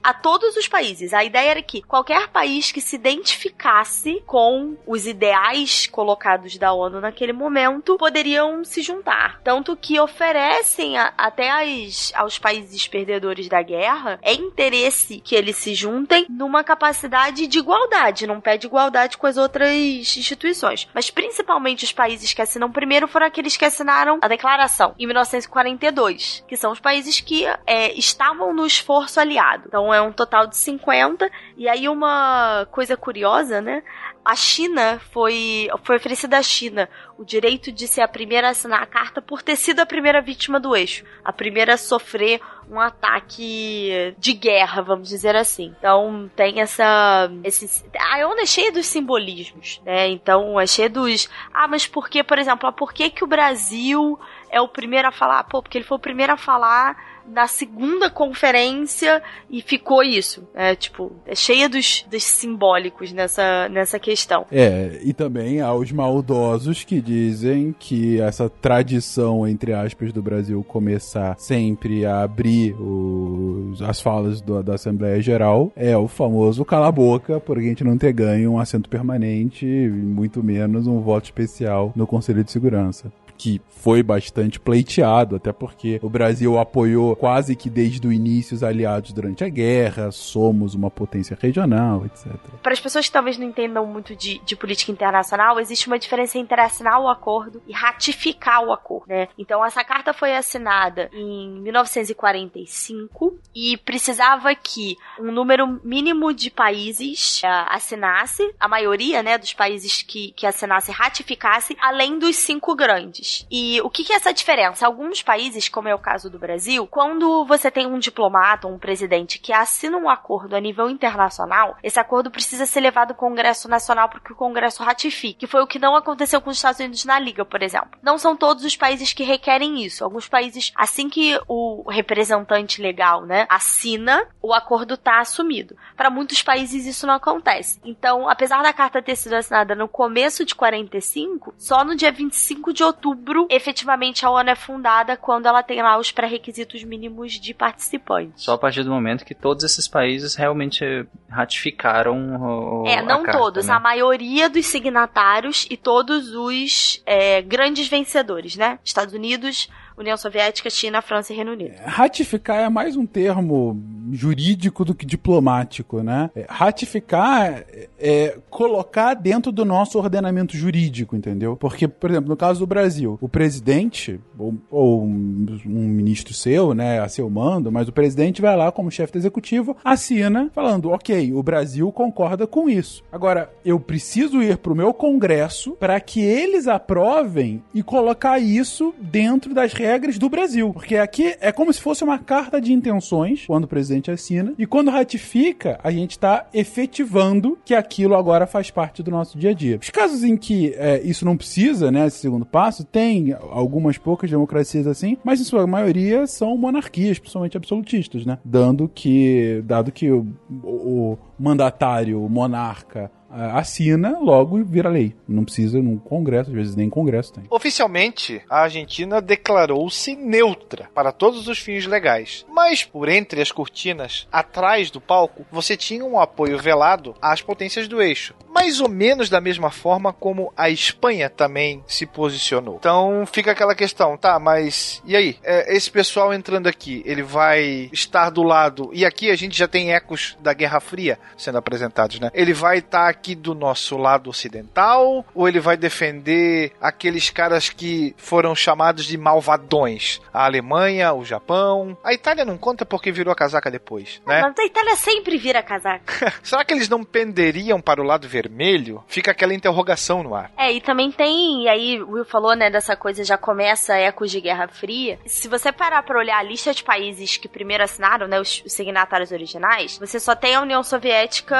a 0.03 0.13
todos 0.13 0.57
os 0.57 0.69
países. 0.69 1.13
A 1.13 1.25
ideia 1.25 1.51
era 1.51 1.63
que 1.63 1.83
qualquer 1.83 2.29
país 2.29 2.73
que 2.73 2.81
se 2.81 2.97
identificasse 2.97 4.23
com 4.27 4.77
os 4.87 5.07
ideais 5.07 5.87
colocados 5.87 6.57
da 6.57 6.73
ONU 6.73 7.01
naquele 7.01 7.33
momento 7.33 7.97
poderiam 7.97 8.65
se 8.65 8.83
juntar. 8.83 9.41
Tanto 9.43 9.77
que 9.77 9.99
oferecem 10.01 10.99
a, 10.99 11.13
até 11.17 11.51
as, 11.51 12.13
aos 12.15 12.39
países 12.39 12.87
perdedores 12.87 13.49
da 13.49 13.63
guerra 13.63 14.19
é 14.23 14.35
interesse 14.35 15.21
que 15.21 15.35
eles 15.35 15.57
se 15.57 15.75
juntem 15.75 16.27
numa 16.29 16.65
capacidade 16.65 17.47
de 17.47 17.59
igualdade, 17.59 18.27
não 18.27 18.41
pede 18.41 18.67
igualdade 18.67 19.17
com 19.17 19.27
as 19.27 19.37
outras 19.37 19.69
instituições. 19.71 20.68
Mas 20.95 21.11
principalmente 21.11 21.85
os 21.85 21.93
países 21.93 22.33
que 22.33 22.43
assinam 22.43 22.71
primeiro 22.71 23.09
foram 23.09 23.27
aqueles 23.27 23.57
que 23.57 23.65
assinaram 23.65 24.19
a 24.23 24.29
declaração 24.29 24.95
em 24.99 25.07
1942, 25.07 26.45
que 26.47 26.57
são 26.57 26.73
os 26.73 26.81
países 26.81 27.21
que 27.21 27.45
é, 27.67 27.93
estavam 27.93 28.53
no 28.55 28.67
esforço 28.67 29.21
aliado. 29.21 29.65
Então 29.67 29.93
é 29.93 30.01
um 30.01 30.13
total 30.13 30.47
de 30.47 30.57
50. 30.57 31.31
E 31.57 31.69
aí 31.69 31.89
uma 31.89 32.67
coisa 32.71 32.97
curiosa, 32.97 33.61
né? 33.61 33.83
A 34.29 34.37
China 34.37 35.01
foi, 35.11 35.71
foi 35.85 35.97
oferecida 35.97 36.37
à 36.37 36.43
China 36.43 36.87
o 37.17 37.25
direito 37.25 37.73
de 37.73 37.89
ser 37.89 38.03
a 38.03 38.07
primeira 38.07 38.49
a 38.49 38.51
assinar 38.51 38.83
a 38.83 38.87
carta 38.87 39.23
por 39.23 39.41
ter 39.41 39.57
sido 39.57 39.81
a 39.81 39.87
primeira 39.87 40.21
vítima 40.21 40.61
do 40.61 40.77
eixo, 40.77 41.03
a 41.25 41.33
primeira 41.33 41.73
a 41.73 41.77
sofrer 41.79 42.39
um 42.71 42.79
ataque 42.79 44.15
de 44.19 44.35
guerra, 44.35 44.83
vamos 44.83 45.09
dizer 45.09 45.35
assim. 45.35 45.75
Então 45.79 46.31
tem 46.37 46.61
essa. 46.61 47.31
Esse, 47.43 47.83
a 47.99 48.27
ONU 48.29 48.43
é 48.43 48.45
cheia 48.45 48.71
dos 48.71 48.85
simbolismos, 48.85 49.81
né? 49.83 50.11
Então 50.11 50.61
é 50.61 50.67
cheia 50.67 50.91
dos. 50.91 51.31
Ah, 51.51 51.67
mas 51.67 51.87
por 51.87 52.11
que, 52.11 52.23
por 52.23 52.39
exemplo, 52.39 52.69
ah, 52.69 52.73
por 52.73 52.93
que, 52.93 53.09
que 53.09 53.25
o 53.25 53.27
Brasil 53.27 54.21
é 54.51 54.61
o 54.61 54.69
primeiro 54.69 55.09
a 55.09 55.11
falar? 55.11 55.43
Pô, 55.45 55.63
porque 55.63 55.79
ele 55.79 55.87
foi 55.87 55.97
o 55.97 56.01
primeiro 56.01 56.35
a 56.35 56.37
falar 56.37 57.08
na 57.33 57.47
segunda 57.47 58.11
conferência 58.11 59.23
e 59.51 59.63
ficou 59.63 60.03
isso. 60.03 60.47
É 60.55 60.75
tipo, 60.75 61.13
é 61.27 61.35
cheia 61.35 61.69
dos, 61.69 62.05
dos 62.11 62.23
simbólicos 62.23 63.13
nessa, 63.13 63.69
nessa 63.69 63.99
questão. 63.99 64.47
É, 64.51 65.01
e 65.03 65.13
também 65.13 65.61
há 65.61 65.73
os 65.75 65.93
maldosos 65.93 66.85
que 66.85 67.01
dizem 67.01 67.75
que 67.79 68.21
essa 68.21 68.49
tradição, 68.49 69.47
entre 69.47 69.73
aspas, 69.73 70.13
do 70.13 70.23
Brasil 70.23 70.63
começar 70.65 71.37
sempre 71.39 72.05
a 72.05 72.23
abrir 72.23 72.75
os, 72.75 73.81
as 73.83 74.01
falas 74.01 74.41
do, 74.41 74.63
da 74.63 74.75
Assembleia 74.75 75.21
Geral 75.21 75.73
é 75.77 75.97
o 75.97 76.09
famoso 76.09 76.65
cala-boca, 76.65 77.41
por 77.41 77.59
a 77.59 77.63
gente 77.63 77.85
não 77.85 77.99
ter 77.99 78.13
ganho 78.13 78.53
um 78.53 78.59
assento 78.59 78.89
permanente, 78.89 79.67
muito 79.67 80.43
menos 80.43 80.87
um 80.87 81.01
voto 81.01 81.25
especial 81.25 81.93
no 81.95 82.07
Conselho 82.07 82.45
de 82.45 82.51
Segurança 82.51 83.13
que 83.39 83.61
foi 83.79 84.03
bastante 84.03 84.59
pleiteado, 84.59 85.37
até 85.37 85.53
porque 85.53 86.01
o 86.03 86.11
Brasil 86.11 86.59
apoiou 86.59 87.15
quase 87.15 87.55
que 87.55 87.71
desde 87.71 88.07
o 88.07 88.13
início 88.13 88.55
os 88.55 88.63
aliados 88.63 89.13
durante 89.13 89.45
a 89.45 89.49
guerra, 89.49 90.11
somos 90.11 90.75
uma 90.75 90.91
potência 90.91 91.39
regional, 91.41 92.05
etc. 92.05 92.35
Para 92.63 92.73
as 92.73 92.81
pessoas 92.81 93.07
que 93.07 93.13
talvez 93.13 93.39
não 93.39 93.47
entendam 93.47 93.87
muito 93.87 94.17
de, 94.17 94.41
de, 94.45 94.57
política 94.57 94.91
internacional, 94.91 95.61
existe 95.61 95.87
uma 95.87 95.99
diferença 95.99 96.37
entre 96.39 96.61
assinar 96.61 97.01
o 97.01 97.09
acordo 97.09 97.63
e 97.67 97.73
ratificar 97.73 98.65
o 98.65 98.73
acordo, 98.73 99.09
né? 99.09 99.29
Então 99.39 99.65
essa 99.65 99.85
carta 99.85 100.13
foi 100.13 100.35
assinada 100.35 101.09
em 101.13 101.61
1945 101.61 103.39
e 103.55 103.77
precisava 103.77 104.53
que 104.55 104.97
um 105.21 105.31
número 105.31 105.81
mínimo 105.85 106.35
de 106.35 106.51
países 106.51 107.41
uh, 107.45 107.69
assinasse, 107.69 108.43
a 108.59 108.67
maioria, 108.67 109.23
né, 109.23 109.39
dos 109.39 109.53
países 109.53 110.03
que, 110.03 110.33
que 110.33 110.47
assinasse 110.47 110.91
ratificasse, 110.91 111.77
além 111.81 112.19
dos 112.19 112.35
cinco 112.37 112.75
grandes. 112.75 113.28
E 113.51 113.81
o 113.83 113.91
que, 113.91 114.05
que 114.05 114.13
é 114.13 114.17
essa 114.17 114.33
diferença? 114.33 114.87
Alguns 114.87 115.23
países, 115.23 115.69
como 115.69 115.89
é 115.89 115.95
o 115.95 115.99
caso 115.99 116.31
do 116.31 116.39
Brasil, 116.39 116.87
quando 116.87 117.45
você 117.45 117.71
tem 117.71 117.87
um 117.87 117.99
diplomata, 117.99 118.67
um 118.67 118.79
presidente 118.79 119.39
que 119.39 119.53
assina 119.53 119.97
um 119.97 120.09
acordo 120.09 120.57
a 120.57 120.61
nível 120.61 120.89
internacional, 120.89 121.77
esse 121.83 122.01
acordo 122.01 122.31
precisa 122.31 122.67
ser 122.67 122.81
levado 122.81 123.11
ao 123.11 123.17
Congresso 123.17 123.69
Nacional 123.69 124.09
para 124.09 124.21
que 124.21 124.33
o 124.33 124.37
Congresso 124.37 124.83
ratifique, 124.83 125.41
que 125.41 125.47
foi 125.47 125.63
o 125.63 125.67
que 125.67 125.79
não 125.79 125.95
aconteceu 125.95 126.41
com 126.41 126.51
os 126.51 126.57
Estados 126.57 126.81
Unidos 126.81 127.05
na 127.05 127.19
Liga, 127.19 127.45
por 127.45 127.63
exemplo. 127.63 127.99
Não 128.03 128.19
são 128.19 128.37
todos 128.37 128.65
os 128.65 128.77
países 128.77 129.13
que 129.13 129.23
requerem 129.23 129.83
isso. 129.83 130.05
Alguns 130.05 130.29
países, 130.29 130.73
assim 130.75 131.09
que 131.09 131.39
o 131.47 131.89
representante 131.89 132.81
legal, 132.81 133.25
né, 133.25 133.47
assina, 133.49 134.27
o 134.43 134.53
acordo 134.53 134.97
tá 134.97 135.21
assumido. 135.21 135.77
Para 135.97 136.11
muitos 136.11 136.43
países 136.43 136.87
isso 136.87 137.07
não 137.07 137.15
acontece. 137.15 137.81
Então, 137.85 138.29
apesar 138.29 138.63
da 138.63 138.73
carta 138.73 139.03
ter 139.03 139.17
sido 139.17 139.35
assinada 139.35 139.75
no 139.75 139.89
começo 139.89 140.45
de 140.45 140.55
45, 140.55 141.55
só 141.59 141.85
no 141.85 141.95
dia 141.95 142.13
25 142.13 142.73
de 142.73 142.85
outubro, 142.85 143.18
efetivamente 143.51 144.25
a 144.25 144.31
ONU 144.31 144.51
é 144.51 144.55
fundada 144.55 145.17
quando 145.17 145.47
ela 145.47 145.63
tem 145.63 145.83
lá 145.83 145.99
os 145.99 146.11
pré-requisitos 146.11 146.83
mínimos 146.85 147.33
de 147.33 147.53
participantes. 147.55 148.43
Só 148.43 148.55
a 148.55 148.59
partir 148.59 148.83
do 148.83 148.91
momento 148.91 149.25
que 149.25 149.35
todos 149.35 149.65
esses 149.65 149.89
países 149.89 150.35
realmente 150.35 150.85
ratificaram 151.29 152.83
o, 152.83 152.87
É, 152.87 153.03
não 153.03 153.21
a 153.21 153.25
carta, 153.25 153.39
todos, 153.39 153.67
né? 153.67 153.75
a 153.75 153.81
maioria 153.81 154.49
dos 154.49 154.67
signatários 154.67 155.67
e 155.71 155.77
todos 155.77 156.35
os 156.35 157.03
é, 157.07 157.43
grandes 157.43 157.89
vencedores, 157.89 158.57
né? 158.57 158.79
Estados 158.85 159.15
Unidos, 159.15 159.69
União 159.99 160.17
Soviética, 160.17 160.71
China, 160.71 161.03
França 161.03 161.33
e 161.33 161.37
Reino 161.37 161.53
Unido. 161.53 161.75
Ratificar 161.85 162.59
é 162.59 162.69
mais 162.69 162.97
um 162.97 163.05
termo 163.05 163.77
jurídico 164.13 164.85
do 164.85 164.95
que 164.95 165.05
diplomático, 165.05 166.03
né? 166.03 166.31
É, 166.35 166.47
Ratificar 166.49 167.65
é, 167.69 167.89
é 167.99 168.39
colocar 168.49 169.15
dentro 169.15 169.51
do 169.51 169.65
nosso 169.65 169.99
ordenamento 169.99 170.57
jurídico, 170.57 171.17
entendeu? 171.17 171.57
Porque, 171.57 171.89
por 171.89 172.11
exemplo, 172.11 172.29
no 172.29 172.37
caso 172.37 172.61
do 172.61 172.67
Brasil, 172.67 173.19
o 173.21 173.29
presidente, 173.29 174.21
ou, 174.39 174.55
ou 174.71 175.05
um, 175.05 175.47
um 175.67 175.89
ministro 175.89 176.33
seu, 176.33 176.73
né, 176.73 177.01
a 177.01 177.09
seu 177.09 177.29
mando, 177.29 177.73
mas 177.73 177.89
o 177.89 177.93
presidente 177.93 178.41
vai 178.41 178.57
lá 178.57 178.71
como 178.71 178.91
chefe 178.91 179.13
do 179.13 179.19
executivo, 179.19 179.77
assina 179.85 180.51
falando, 180.55 180.91
ok, 180.91 181.33
o 181.35 181.43
Brasil 181.43 181.91
concorda 181.91 182.47
com 182.47 182.69
isso. 182.69 183.03
Agora, 183.11 183.53
eu 183.65 183.81
preciso 183.81 184.43
ir 184.43 184.57
pro 184.59 184.77
meu 184.77 184.95
congresso 184.95 185.73
para 185.73 185.99
que 186.01 186.21
eles 186.21 186.69
aprovem 186.69 187.63
e 187.75 187.83
colocar 187.83 188.39
isso 188.39 188.95
dentro 189.01 189.53
das 189.53 189.73
regras 189.73 189.88
do 190.19 190.29
Brasil. 190.29 190.73
Porque 190.73 190.97
aqui 190.97 191.37
é 191.41 191.51
como 191.51 191.73
se 191.73 191.81
fosse 191.81 192.05
uma 192.05 192.19
carta 192.19 192.61
de 192.61 192.73
intenções, 192.73 193.47
quando 193.47 193.65
o 193.65 193.69
presidente 193.69 194.11
assina, 194.11 194.53
e 194.59 194.67
quando 194.67 194.91
ratifica, 194.91 195.79
a 195.83 195.91
gente 195.91 196.13
está 196.13 196.47
efetivando 196.53 197.59
que 197.65 197.75
aquilo 197.75 198.15
agora 198.15 198.47
faz 198.47 198.71
parte 198.71 199.03
do 199.03 199.11
nosso 199.11 199.39
dia 199.39 199.51
a 199.51 199.55
dia. 199.55 199.79
Os 199.81 199.91
casos 199.91 200.23
em 200.25 200.37
que 200.37 200.75
é, 200.77 201.01
isso 201.03 201.25
não 201.25 201.37
precisa, 201.37 201.91
né, 201.91 202.07
esse 202.07 202.19
segundo 202.19 202.45
passo, 202.45 202.85
tem 202.85 203.35
algumas 203.51 203.97
poucas 203.97 204.31
democracias 204.31 204.87
assim, 204.87 205.17
mas 205.25 205.41
em 205.41 205.45
sua 205.45 205.67
maioria 205.67 206.27
são 206.27 206.57
monarquias, 206.57 207.19
principalmente 207.19 207.57
absolutistas, 207.57 208.27
né? 208.27 208.39
Dando 208.45 208.89
que, 208.89 209.63
dado 209.65 209.93
que 209.93 210.11
o, 210.11 210.27
o, 210.51 211.19
mandatário, 211.39 212.23
o 212.23 212.29
monarca, 212.29 213.11
assina, 213.31 214.19
logo 214.21 214.63
vira 214.65 214.89
lei. 214.89 215.15
Não 215.27 215.45
precisa 215.45 215.81
num 215.81 215.99
congresso, 215.99 216.51
às 216.51 216.57
vezes 216.57 216.77
nem 216.77 216.89
congresso 216.89 217.33
tem. 217.33 217.45
Oficialmente, 217.51 218.43
a 218.49 218.63
Argentina 218.63 219.21
declarou-se 219.21 220.15
neutra 220.17 220.89
para 220.95 221.13
todos 221.13 221.49
os 221.49 221.59
fins 221.59 221.87
legais. 221.87 222.45
Mas, 222.51 222.85
por 222.85 223.09
entre 223.09 223.41
as 223.41 223.53
cortinas, 223.53 224.27
atrás 224.33 224.91
do 224.91 225.01
palco, 225.01 225.45
você 225.51 225.77
tinha 225.77 226.05
um 226.05 226.19
apoio 226.19 226.59
velado 226.59 227.15
às 227.21 227.43
potências 227.43 227.87
do 227.87 228.01
eixo. 228.01 228.35
Mais 228.49 228.81
ou 228.81 228.89
menos 228.89 229.29
da 229.29 229.41
mesma 229.41 229.71
forma 229.71 230.13
como 230.13 230.53
a 230.57 230.71
Espanha 230.71 231.29
também 231.29 231.83
se 231.87 232.07
posicionou. 232.07 232.77
Então 232.79 233.25
fica 233.27 233.53
aquela 233.53 233.75
questão, 233.75 234.17
tá, 234.17 234.39
mas 234.39 235.03
e 235.05 235.17
aí? 235.17 235.39
É, 235.43 235.75
esse 235.77 235.91
pessoal 235.91 236.33
entrando 236.33 236.67
aqui, 236.67 237.03
ele 237.05 237.23
vai 237.23 237.89
estar 237.93 238.31
do 238.31 238.43
lado. 238.43 238.91
E 238.93 239.05
aqui 239.05 239.31
a 239.31 239.37
gente 239.37 239.57
já 239.57 239.69
tem 239.69 239.93
ecos 239.93 240.37
da 240.41 240.53
Guerra 240.53 240.81
Fria 240.81 241.19
sendo 241.37 241.59
apresentados, 241.59 242.19
né? 242.21 242.31
Ele 242.35 242.53
vai 242.53 242.79
estar 242.79 243.09
aqui 243.09 243.35
do 243.35 243.55
nosso 243.55 243.97
lado 243.97 244.31
ocidental 244.31 245.25
ou 245.35 245.49
ele 245.49 245.61
vai 245.61 245.77
defender 245.77 246.73
aqueles 246.81 247.31
caras 247.31 247.69
que 247.69 248.15
foram 248.17 248.55
chamados 248.55 249.05
de 249.05 249.17
malvadões? 249.17 250.21
A 250.33 250.45
Alemanha, 250.45 251.13
o 251.13 251.25
Japão. 251.25 251.97
A 252.03 252.13
Itália 252.13 252.45
não 252.45 252.57
conta 252.57 252.85
porque 252.85 253.13
virou 253.13 253.33
a 253.33 253.37
casaca 253.37 253.71
depois, 253.71 254.21
né? 254.27 254.43
Mas 254.43 254.59
a 254.59 254.65
Itália 254.65 254.97
sempre 254.97 255.37
vira 255.37 255.63
casaca. 255.63 256.33
Será 256.43 256.65
que 256.65 256.75
eles 256.75 256.89
não 256.89 257.05
penderiam 257.05 257.81
para 257.81 258.01
o 258.01 258.05
lado 258.05 258.29
vermelho? 258.39 259.03
Fica 259.09 259.33
aquela 259.33 259.53
interrogação 259.53 260.23
no 260.23 260.35
ar. 260.35 260.51
É, 260.57 260.73
e 260.73 260.81
também 260.81 261.11
tem, 261.11 261.65
e 261.65 261.69
aí 261.69 262.01
o 262.01 262.13
Will 262.13 262.25
falou, 262.25 262.55
né, 262.55 262.71
dessa 262.71 262.95
coisa 262.95 263.25
já 263.25 263.37
começa 263.37 263.97
ecos 263.97 264.31
de 264.31 264.41
Guerra 264.41 264.69
Fria. 264.69 265.19
Se 265.27 265.49
você 265.49 265.73
parar 265.73 266.03
pra 266.03 266.19
olhar 266.19 266.39
a 266.39 266.43
lista 266.43 266.73
de 266.73 266.85
países 266.85 267.37
que 267.37 267.49
primeiro 267.49 267.83
assinaram, 267.83 268.29
né, 268.29 268.41
os, 268.41 268.63
os 268.65 268.73
signatários 268.73 269.33
originais, 269.33 269.99
você 269.99 270.21
só 270.21 270.35
tem 270.35 270.55
a 270.55 270.63
União 270.63 270.83
Soviética 270.83 271.57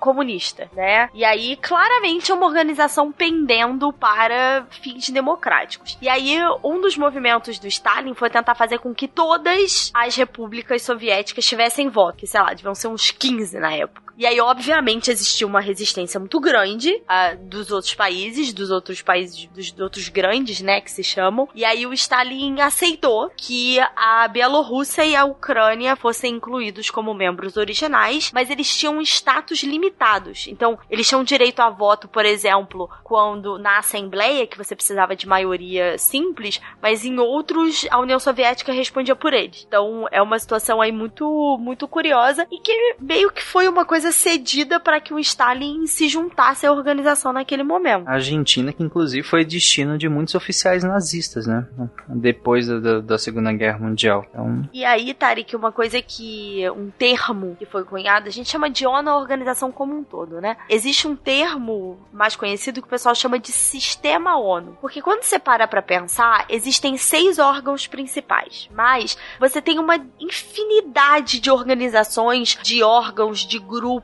comunista, 0.00 0.68
né? 0.74 1.08
E 1.14 1.24
aí, 1.24 1.56
claramente, 1.56 2.30
é 2.30 2.34
uma 2.34 2.46
organização 2.46 3.10
pendendo 3.10 3.92
para 3.92 4.66
fins 4.82 5.08
democráticos. 5.08 5.96
E 6.00 6.08
aí, 6.08 6.38
um 6.62 6.80
dos 6.80 6.96
movimentos 6.96 7.58
do 7.58 7.66
Stalin 7.66 8.14
foi 8.14 8.28
tentar 8.28 8.54
fazer 8.54 8.78
com 8.78 8.94
que 8.94 9.08
todas 9.08 9.90
as 9.94 10.16
repúblicas 10.16 10.82
soviéticas 10.82 11.46
tivessem 11.46 11.88
voto, 11.88 12.18
que 12.18 12.26
sei 12.26 12.40
lá, 12.40 12.52
deviam 12.52 12.74
ser 12.74 12.88
uns 12.88 13.10
15 13.10 13.58
na 13.58 13.72
época. 13.74 14.07
E 14.18 14.26
aí, 14.26 14.40
obviamente, 14.40 15.12
existia 15.12 15.46
uma 15.46 15.60
resistência 15.60 16.18
muito 16.18 16.40
grande 16.40 17.00
ah, 17.06 17.36
dos 17.40 17.70
outros 17.70 17.94
países, 17.94 18.52
dos 18.52 18.68
outros 18.68 19.00
países, 19.00 19.46
dos, 19.46 19.70
dos 19.70 19.80
outros 19.80 20.08
grandes, 20.08 20.60
né, 20.60 20.80
que 20.80 20.90
se 20.90 21.04
chamam. 21.04 21.48
E 21.54 21.64
aí 21.64 21.86
o 21.86 21.92
Stalin 21.92 22.60
aceitou 22.60 23.30
que 23.36 23.78
a 23.94 24.26
Bielorrússia 24.26 25.04
e 25.04 25.14
a 25.14 25.24
Ucrânia 25.24 25.94
fossem 25.94 26.34
incluídos 26.34 26.90
como 26.90 27.14
membros 27.14 27.56
originais, 27.56 28.32
mas 28.34 28.50
eles 28.50 28.76
tinham 28.76 29.00
status 29.02 29.62
limitados. 29.62 30.48
Então, 30.48 30.76
eles 30.90 31.06
tinham 31.06 31.22
direito 31.22 31.60
a 31.60 31.70
voto, 31.70 32.08
por 32.08 32.24
exemplo, 32.24 32.90
quando 33.04 33.56
na 33.56 33.78
Assembleia, 33.78 34.48
que 34.48 34.58
você 34.58 34.74
precisava 34.74 35.14
de 35.14 35.28
maioria 35.28 35.96
simples, 35.96 36.60
mas 36.82 37.04
em 37.04 37.20
outros 37.20 37.86
a 37.88 38.00
União 38.00 38.18
Soviética 38.18 38.72
respondia 38.72 39.14
por 39.14 39.32
eles. 39.32 39.64
Então, 39.64 40.08
é 40.10 40.20
uma 40.20 40.40
situação 40.40 40.80
aí 40.80 40.90
muito, 40.90 41.56
muito 41.60 41.86
curiosa 41.86 42.44
e 42.50 42.58
que 42.58 42.96
meio 42.98 43.30
que 43.30 43.44
foi 43.44 43.68
uma 43.68 43.84
coisa 43.84 44.07
cedida 44.12 44.78
para 44.80 45.00
que 45.00 45.12
o 45.14 45.18
Stalin 45.18 45.86
se 45.86 46.08
juntasse 46.08 46.66
à 46.66 46.72
organização 46.72 47.32
naquele 47.32 47.62
momento. 47.62 48.06
A 48.08 48.12
Argentina, 48.14 48.72
que 48.72 48.82
inclusive 48.82 49.26
foi 49.26 49.44
destino 49.44 49.96
de 49.98 50.08
muitos 50.08 50.34
oficiais 50.34 50.82
nazistas, 50.84 51.46
né? 51.46 51.66
Depois 52.08 52.66
da, 52.66 52.78
da- 52.80 53.00
da 53.00 53.18
Segunda 53.18 53.52
Guerra 53.52 53.78
Mundial. 53.78 54.24
Então, 54.30 54.68
E 54.72 54.84
aí, 54.84 55.12
Tarek, 55.14 55.54
uma 55.56 55.72
coisa 55.72 56.00
que. 56.02 56.68
um 56.70 56.90
termo 56.90 57.56
que 57.58 57.66
foi 57.66 57.84
cunhado, 57.84 58.28
a 58.28 58.30
gente 58.32 58.48
chama 58.50 58.68
de 58.70 58.86
ONU 58.86 59.08
a 59.10 59.16
organização 59.18 59.70
como 59.72 59.96
um 59.96 60.04
todo, 60.04 60.40
né? 60.40 60.56
Existe 60.68 61.06
um 61.06 61.14
termo 61.16 61.98
mais 62.12 62.36
conhecido 62.36 62.80
que 62.80 62.86
o 62.86 62.90
pessoal 62.90 63.14
chama 63.14 63.38
de 63.38 63.52
Sistema 63.52 64.36
ONU. 64.38 64.76
Porque 64.80 65.00
quando 65.02 65.22
você 65.22 65.38
para 65.38 65.66
pra 65.66 65.82
pensar, 65.82 66.44
existem 66.48 66.96
seis 66.96 67.38
órgãos 67.38 67.86
principais. 67.86 68.68
Mas 68.74 69.16
você 69.38 69.60
tem 69.60 69.78
uma 69.78 69.96
infinidade 70.20 71.40
de 71.40 71.50
organizações, 71.50 72.58
de 72.62 72.82
órgãos, 72.82 73.40
de 73.46 73.58
grupos, 73.58 73.97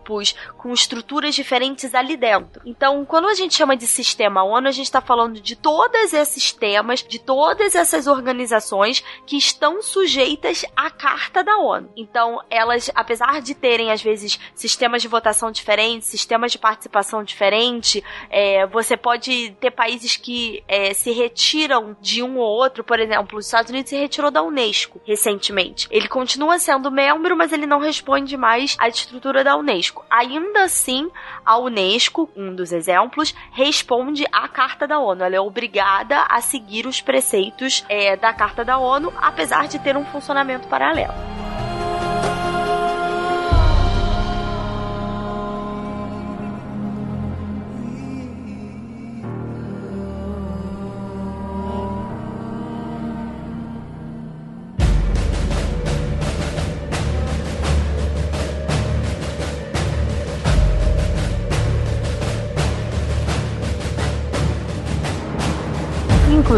com 0.57 0.73
estruturas 0.73 1.35
diferentes 1.35 1.95
ali 1.95 2.17
dentro. 2.17 2.63
Então, 2.65 3.05
quando 3.05 3.29
a 3.29 3.35
gente 3.35 3.55
chama 3.55 3.77
de 3.77 3.87
Sistema 3.87 4.43
ONU, 4.43 4.69
a 4.69 4.73
gente 4.73 4.87
está 4.87 5.01
falando 5.01 5.41
de 5.41 5.57
todos 5.57 6.13
esses 6.13 6.53
temas, 6.53 7.03
de 7.03 7.19
todas 7.19 7.75
essas 7.75 8.07
organizações 8.07 9.05
que 9.27 9.37
estão 9.37 9.83
sujeitas 9.83 10.65
à 10.77 10.91
Carta 10.91 11.43
da 11.43 11.59
ONU. 11.59 11.91
Então, 11.97 12.41
elas, 12.51 12.91
apesar 12.95 13.41
de 13.41 13.55
terem, 13.55 13.91
às 13.91 14.03
vezes, 14.03 14.39
sistemas 14.55 15.03
de 15.03 15.09
votação 15.09 15.51
diferentes, 15.51 16.09
sistemas 16.09 16.53
de 16.53 16.59
participação 16.59 17.23
diferentes, 17.23 18.03
é, 18.31 18.67
você 18.67 18.97
pode 18.97 19.51
ter 19.61 19.71
países 19.71 20.17
que 20.17 20.63
é, 20.67 20.95
se 20.95 21.11
retiram 21.11 21.97
de 22.01 22.23
um 22.23 22.39
ou 22.39 22.47
outro. 22.47 22.83
Por 22.83 22.99
exemplo, 22.99 23.39
os 23.39 23.47
Estados 23.47 23.71
Unidos 23.71 23.91
se 23.91 23.97
retirou 23.97 24.31
da 24.31 24.43
Unesco 24.43 25.01
recentemente. 25.05 25.87
Ele 25.91 26.09
continua 26.09 26.59
sendo 26.59 26.91
membro, 26.91 27.37
mas 27.37 27.53
ele 27.53 27.67
não 27.67 27.79
responde 27.79 28.37
mais 28.37 28.77
à 28.79 28.89
estrutura 28.89 29.45
da 29.45 29.57
Unesco. 29.57 29.84
Ainda 30.11 30.65
assim, 30.65 31.11
a 31.45 31.59
Unesco, 31.59 32.31
um 32.37 32.55
dos 32.55 32.73
exemplos, 32.73 33.35
responde 33.53 34.25
à 34.33 34.49
Carta 34.49 34.87
da 34.87 34.99
ONU. 34.99 35.25
Ela 35.25 35.37
é 35.37 35.41
obrigada 35.41 36.23
a 36.29 36.41
seguir 36.41 36.87
os 36.87 37.01
preceitos 37.01 37.85
é, 37.89 38.17
da 38.17 38.33
Carta 38.33 38.65
da 38.65 38.79
ONU, 38.79 39.13
apesar 39.17 39.69
de 39.69 39.79
ter 39.79 39.97
um 39.97 40.05
funcionamento 40.05 40.69
paralelo. 40.69 41.44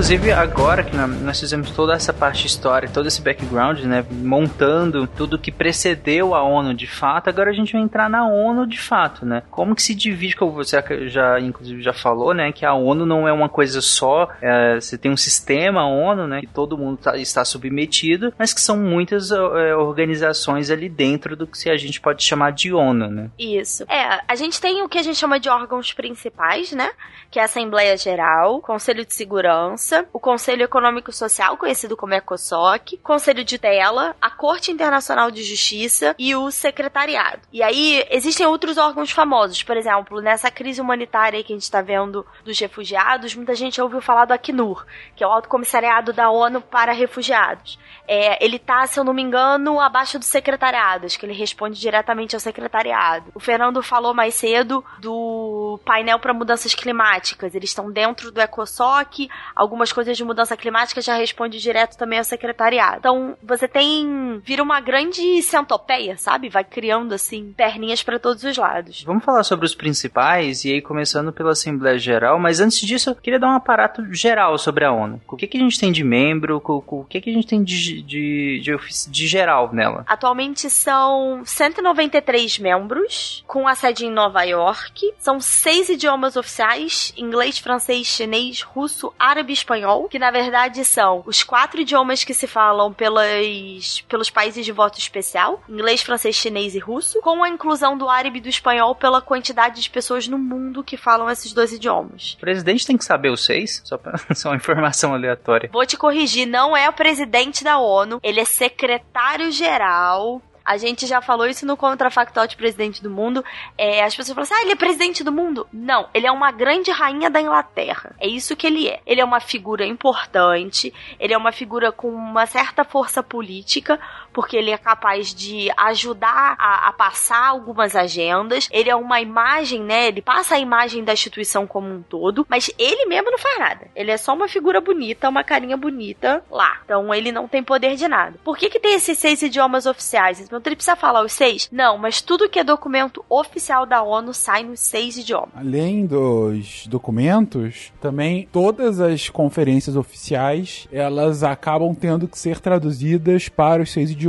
Inclusive, 0.06 0.30
agora 0.30 0.84
que 0.84 0.96
nós 0.96 1.40
fizemos 1.40 1.72
toda 1.72 1.92
essa 1.92 2.12
parte 2.12 2.46
histórica, 2.46 2.92
todo 2.92 3.08
esse 3.08 3.20
background, 3.20 3.80
né? 3.80 4.06
Montando 4.08 5.04
tudo 5.04 5.36
que 5.36 5.50
precedeu 5.50 6.32
a 6.32 6.44
ONU 6.44 6.74
de 6.74 6.86
fato, 6.86 7.28
agora 7.28 7.50
a 7.50 7.52
gente 7.52 7.72
vai 7.72 7.82
entrar 7.82 8.08
na 8.08 8.24
ONU 8.24 8.68
de 8.68 8.78
fato, 8.78 9.26
né? 9.26 9.42
Como 9.50 9.74
que 9.74 9.82
se 9.82 9.96
divide, 9.96 10.36
como 10.36 10.52
você 10.52 10.80
já, 11.08 11.40
inclusive, 11.40 11.82
já 11.82 11.92
falou, 11.92 12.32
né? 12.32 12.52
Que 12.52 12.64
a 12.64 12.72
ONU 12.72 13.04
não 13.04 13.26
é 13.26 13.32
uma 13.32 13.48
coisa 13.48 13.80
só, 13.80 14.28
é, 14.40 14.76
você 14.76 14.96
tem 14.96 15.10
um 15.10 15.16
sistema 15.16 15.88
ONU, 15.88 16.28
né? 16.28 16.42
Que 16.42 16.46
todo 16.46 16.78
mundo 16.78 16.98
tá, 16.98 17.16
está 17.16 17.44
submetido, 17.44 18.32
mas 18.38 18.54
que 18.54 18.60
são 18.60 18.76
muitas 18.76 19.32
é, 19.32 19.74
organizações 19.74 20.70
ali 20.70 20.88
dentro 20.88 21.34
do 21.34 21.48
que 21.48 21.68
a 21.68 21.76
gente 21.76 22.00
pode 22.00 22.22
chamar 22.22 22.52
de 22.52 22.72
ONU, 22.72 23.10
né? 23.10 23.28
Isso. 23.36 23.82
É, 23.88 24.22
a 24.28 24.36
gente 24.36 24.60
tem 24.60 24.84
o 24.84 24.88
que 24.88 24.98
a 24.98 25.02
gente 25.02 25.18
chama 25.18 25.40
de 25.40 25.48
órgãos 25.48 25.92
principais, 25.92 26.70
né? 26.70 26.92
Que 27.28 27.40
é 27.40 27.42
a 27.42 27.46
Assembleia 27.46 27.96
Geral, 27.96 28.60
Conselho 28.60 29.04
de 29.04 29.12
Segurança, 29.12 29.95
o 30.12 30.20
Conselho 30.20 30.64
Econômico 30.64 31.12
Social, 31.12 31.56
conhecido 31.56 31.96
como 31.96 32.14
ECOSOC, 32.14 32.98
Conselho 32.98 33.44
de 33.44 33.58
Tela, 33.58 34.14
a 34.20 34.30
Corte 34.30 34.70
Internacional 34.70 35.30
de 35.30 35.42
Justiça 35.42 36.14
e 36.18 36.34
o 36.34 36.50
Secretariado. 36.50 37.42
E 37.52 37.62
aí 37.62 38.04
existem 38.10 38.46
outros 38.46 38.76
órgãos 38.76 39.10
famosos, 39.10 39.62
por 39.62 39.76
exemplo, 39.76 40.20
nessa 40.20 40.50
crise 40.50 40.80
humanitária 40.80 41.42
que 41.42 41.52
a 41.52 41.56
gente 41.56 41.62
está 41.62 41.80
vendo 41.80 42.26
dos 42.44 42.58
refugiados, 42.58 43.34
muita 43.34 43.54
gente 43.54 43.80
ouviu 43.80 44.00
falar 44.00 44.24
do 44.24 44.32
Acnur, 44.32 44.84
que 45.14 45.22
é 45.22 45.26
o 45.26 45.30
Alto 45.30 45.48
Comissariado 45.48 46.12
da 46.12 46.30
ONU 46.30 46.60
para 46.60 46.92
Refugiados. 46.92 47.78
É, 48.08 48.44
ele 48.44 48.58
tá, 48.58 48.86
se 48.86 48.98
eu 48.98 49.04
não 49.04 49.12
me 49.12 49.22
engano, 49.22 49.80
abaixo 49.80 50.18
do 50.18 50.24
secretariado, 50.24 51.06
acho 51.06 51.18
que 51.18 51.26
ele 51.26 51.32
responde 51.32 51.78
diretamente 51.78 52.36
ao 52.36 52.40
secretariado. 52.40 53.32
O 53.34 53.40
Fernando 53.40 53.82
falou 53.82 54.14
mais 54.14 54.34
cedo 54.34 54.84
do 54.98 55.80
painel 55.84 56.18
para 56.18 56.32
mudanças 56.32 56.74
climáticas. 56.74 57.54
Eles 57.54 57.70
estão 57.70 57.90
dentro 57.90 58.30
do 58.30 58.40
ECOSOC, 58.40 59.28
algumas 59.54 59.85
coisas 59.92 60.16
de 60.16 60.24
mudança 60.24 60.56
climática 60.56 61.00
já 61.00 61.16
responde 61.16 61.58
direto 61.58 61.96
também 61.96 62.18
ao 62.18 62.24
secretariado. 62.24 62.98
Então, 62.98 63.36
você 63.42 63.66
tem 63.66 64.40
vira 64.44 64.62
uma 64.62 64.80
grande 64.80 65.42
centopeia, 65.42 66.16
sabe? 66.16 66.48
Vai 66.48 66.64
criando 66.64 67.14
assim 67.14 67.52
perninhas 67.56 68.02
para 68.02 68.18
todos 68.18 68.44
os 68.44 68.56
lados. 68.56 69.02
Vamos 69.04 69.24
falar 69.24 69.44
sobre 69.44 69.66
os 69.66 69.74
principais 69.74 70.64
e 70.64 70.72
aí 70.72 70.82
começando 70.82 71.32
pela 71.32 71.52
Assembleia 71.52 71.98
Geral, 71.98 72.38
mas 72.38 72.60
antes 72.60 72.80
disso, 72.80 73.10
eu 73.10 73.14
queria 73.14 73.38
dar 73.38 73.48
um 73.48 73.56
aparato 73.56 74.04
geral 74.12 74.58
sobre 74.58 74.84
a 74.84 74.92
ONU. 74.92 75.20
O 75.28 75.36
que 75.36 75.46
que 75.46 75.56
a 75.56 75.60
gente 75.60 75.78
tem 75.78 75.92
de 75.92 76.04
membro, 76.04 76.62
o 76.64 77.04
que 77.04 77.20
que 77.20 77.30
a 77.30 77.32
gente 77.32 77.46
tem 77.46 77.62
de 77.62 77.76
de, 78.02 78.60
de, 78.60 78.76
de 79.08 79.26
geral 79.26 79.72
nela? 79.72 80.04
Atualmente 80.06 80.68
são 80.70 81.42
193 81.44 82.58
membros, 82.58 83.44
com 83.46 83.68
a 83.68 83.74
sede 83.74 84.06
em 84.06 84.10
Nova 84.10 84.42
York. 84.42 85.12
São 85.18 85.40
seis 85.40 85.88
idiomas 85.88 86.36
oficiais: 86.36 87.12
inglês, 87.16 87.58
francês, 87.58 88.06
chinês, 88.06 88.62
russo, 88.62 89.12
árabe 89.18 89.52
e 89.52 89.54
espanhol, 89.76 90.08
que 90.08 90.18
na 90.18 90.30
verdade 90.30 90.84
são 90.84 91.22
os 91.26 91.42
quatro 91.42 91.80
idiomas 91.80 92.24
que 92.24 92.32
se 92.32 92.46
falam 92.46 92.92
pelas, 92.92 94.00
pelos 94.08 94.30
países 94.30 94.64
de 94.64 94.72
voto 94.72 94.98
especial: 94.98 95.62
inglês, 95.68 96.02
francês, 96.02 96.34
chinês 96.34 96.74
e 96.74 96.78
russo, 96.78 97.20
com 97.20 97.44
a 97.44 97.48
inclusão 97.48 97.96
do 97.96 98.08
árabe 98.08 98.38
e 98.38 98.40
do 98.40 98.48
espanhol 98.48 98.94
pela 98.94 99.20
quantidade 99.20 99.82
de 99.82 99.90
pessoas 99.90 100.26
no 100.26 100.38
mundo 100.38 100.82
que 100.82 100.96
falam 100.96 101.28
esses 101.30 101.52
dois 101.52 101.72
idiomas. 101.72 102.34
O 102.34 102.40
presidente 102.40 102.86
tem 102.86 102.96
que 102.96 103.04
saber 103.04 103.30
os 103.30 103.44
seis? 103.44 103.82
Só, 103.84 103.98
pra, 103.98 104.18
só 104.34 104.48
uma 104.50 104.56
informação 104.56 105.12
aleatória. 105.14 105.68
Vou 105.72 105.86
te 105.86 105.96
corrigir, 105.96 106.46
não 106.46 106.76
é 106.76 106.88
o 106.88 106.92
presidente 106.92 107.62
da 107.62 107.78
ONU, 107.78 108.20
ele 108.22 108.40
é 108.40 108.44
secretário-geral 108.44 110.42
a 110.66 110.76
gente 110.76 111.06
já 111.06 111.22
falou 111.22 111.46
isso 111.46 111.64
no 111.64 111.76
Contrafactual 111.76 112.48
de 112.48 112.56
Presidente 112.56 113.00
do 113.00 113.08
Mundo. 113.08 113.44
É, 113.78 114.02
as 114.02 114.16
pessoas 114.16 114.34
falam 114.34 114.42
assim: 114.42 114.54
ah, 114.54 114.62
ele 114.62 114.72
é 114.72 114.76
presidente 114.76 115.22
do 115.22 115.30
mundo. 115.30 115.66
Não, 115.72 116.08
ele 116.12 116.26
é 116.26 116.32
uma 116.32 116.50
grande 116.50 116.90
rainha 116.90 117.30
da 117.30 117.40
Inglaterra. 117.40 118.16
É 118.18 118.26
isso 118.26 118.56
que 118.56 118.66
ele 118.66 118.88
é. 118.88 119.00
Ele 119.06 119.20
é 119.20 119.24
uma 119.24 119.38
figura 119.38 119.86
importante, 119.86 120.92
ele 121.20 121.32
é 121.32 121.38
uma 121.38 121.52
figura 121.52 121.92
com 121.92 122.08
uma 122.08 122.46
certa 122.46 122.82
força 122.82 123.22
política, 123.22 124.00
porque 124.36 124.54
ele 124.54 124.70
é 124.70 124.76
capaz 124.76 125.34
de 125.34 125.70
ajudar 125.78 126.56
a, 126.58 126.88
a 126.88 126.92
passar 126.92 127.46
algumas 127.46 127.96
agendas. 127.96 128.68
Ele 128.70 128.90
é 128.90 128.94
uma 128.94 129.18
imagem, 129.18 129.80
né? 129.80 130.08
Ele 130.08 130.20
passa 130.20 130.56
a 130.56 130.58
imagem 130.58 131.02
da 131.02 131.14
instituição 131.14 131.66
como 131.66 131.88
um 131.88 132.02
todo, 132.02 132.46
mas 132.46 132.70
ele 132.78 133.06
mesmo 133.06 133.30
não 133.30 133.38
faz 133.38 133.58
nada. 133.58 133.88
Ele 133.96 134.10
é 134.10 134.16
só 134.18 134.34
uma 134.34 134.46
figura 134.46 134.78
bonita, 134.78 135.30
uma 135.30 135.42
carinha 135.42 135.74
bonita 135.74 136.44
lá. 136.50 136.80
Então 136.84 137.14
ele 137.14 137.32
não 137.32 137.48
tem 137.48 137.62
poder 137.62 137.96
de 137.96 138.06
nada. 138.06 138.38
Por 138.44 138.58
que, 138.58 138.68
que 138.68 138.78
tem 138.78 138.96
esses 138.96 139.16
seis 139.16 139.40
idiomas 139.40 139.86
oficiais? 139.86 140.38
Então 140.38 140.60
ele 140.62 140.76
precisa 140.76 140.96
falar 140.96 141.24
os 141.24 141.32
seis? 141.32 141.70
Não, 141.72 141.96
mas 141.96 142.20
tudo 142.20 142.46
que 142.46 142.58
é 142.58 142.64
documento 142.64 143.24
oficial 143.30 143.86
da 143.86 144.02
ONU 144.02 144.34
sai 144.34 144.64
nos 144.64 144.80
seis 144.80 145.16
idiomas. 145.16 145.48
Além 145.56 146.04
dos 146.04 146.86
documentos, 146.88 147.90
também 148.02 148.46
todas 148.52 149.00
as 149.00 149.30
conferências 149.30 149.96
oficiais, 149.96 150.86
elas 150.92 151.42
acabam 151.42 151.94
tendo 151.94 152.28
que 152.28 152.38
ser 152.38 152.60
traduzidas 152.60 153.48
para 153.48 153.82
os 153.82 153.90
seis 153.90 154.10
idiomas. 154.10 154.25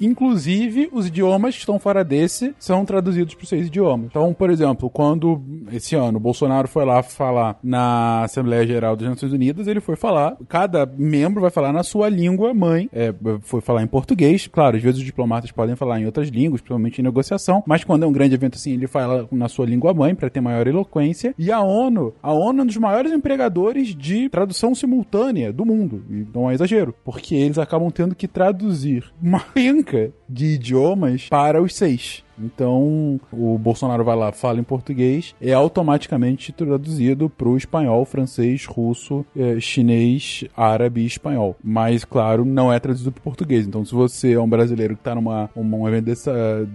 Inclusive, 0.00 0.88
os 0.92 1.06
idiomas 1.06 1.54
que 1.54 1.60
estão 1.60 1.78
fora 1.78 2.04
desse 2.04 2.54
são 2.58 2.84
traduzidos 2.84 3.34
para 3.34 3.42
os 3.44 3.48
seis 3.48 3.66
idiomas. 3.68 4.06
Então, 4.10 4.34
por 4.34 4.50
exemplo, 4.50 4.90
quando 4.90 5.40
esse 5.72 5.94
ano 5.94 6.18
Bolsonaro 6.18 6.66
foi 6.66 6.84
lá 6.84 7.02
falar 7.02 7.58
na 7.62 8.24
Assembleia 8.24 8.66
Geral 8.66 8.96
das 8.96 9.08
Nações 9.08 9.32
Unidas, 9.32 9.66
ele 9.66 9.80
foi 9.80 9.96
falar, 9.96 10.36
cada 10.48 10.84
membro 10.86 11.40
vai 11.40 11.50
falar 11.50 11.72
na 11.72 11.82
sua 11.82 12.08
língua 12.08 12.52
mãe, 12.52 12.88
é, 12.92 13.14
foi 13.42 13.60
falar 13.60 13.82
em 13.82 13.86
português. 13.86 14.46
Claro, 14.46 14.76
às 14.76 14.82
vezes 14.82 14.98
os 14.98 15.04
diplomatas 15.04 15.52
podem 15.52 15.68
podem 15.68 15.76
falar 15.76 16.00
em 16.00 16.06
outras 16.06 16.28
línguas, 16.28 16.60
principalmente 16.60 17.00
em 17.00 17.04
negociação, 17.04 17.62
mas 17.66 17.84
quando 17.84 18.04
é 18.04 18.06
um 18.06 18.12
grande 18.12 18.34
evento 18.34 18.56
assim, 18.56 18.72
ele 18.72 18.86
fala 18.86 19.28
na 19.30 19.48
sua 19.48 19.66
língua 19.66 19.92
mãe 19.92 20.14
para 20.14 20.30
ter 20.30 20.40
maior 20.40 20.66
eloquência. 20.66 21.34
E 21.38 21.52
a 21.52 21.60
ONU, 21.60 22.14
a 22.22 22.32
ONU 22.32 22.60
é 22.60 22.62
um 22.62 22.66
dos 22.66 22.76
maiores 22.76 23.12
empregadores 23.12 23.94
de 23.94 24.28
tradução 24.28 24.74
simultânea 24.74 25.52
do 25.52 25.66
mundo. 25.66 26.02
E 26.08 26.26
não 26.34 26.50
é 26.50 26.54
exagero, 26.54 26.94
porque 27.04 27.34
eles 27.34 27.58
acabam 27.58 27.90
tendo 27.90 28.14
que 28.14 28.26
traduzir 28.26 29.04
uma 29.22 29.37
penca 29.40 30.12
de 30.28 30.54
idiomas 30.54 31.28
para 31.28 31.62
os 31.62 31.74
seis. 31.74 32.24
Então, 32.40 33.20
o 33.32 33.58
Bolsonaro 33.58 34.04
vai 34.04 34.16
lá, 34.16 34.32
fala 34.32 34.60
em 34.60 34.64
português, 34.64 35.34
é 35.40 35.52
automaticamente 35.52 36.52
traduzido 36.52 37.28
para 37.28 37.48
o 37.48 37.56
espanhol, 37.56 38.04
francês, 38.04 38.64
russo, 38.64 39.24
é, 39.36 39.60
chinês, 39.60 40.44
árabe 40.56 41.02
e 41.02 41.06
espanhol. 41.06 41.56
Mas, 41.62 42.04
claro, 42.04 42.44
não 42.44 42.72
é 42.72 42.78
traduzido 42.78 43.12
para 43.12 43.22
português. 43.22 43.66
Então, 43.66 43.84
se 43.84 43.94
você 43.94 44.32
é 44.32 44.40
um 44.40 44.48
brasileiro 44.48 44.94
que 44.94 45.00
está 45.00 45.14
numa 45.14 45.50
um 45.56 45.88
evento 45.88 46.04
desse, 46.06 46.30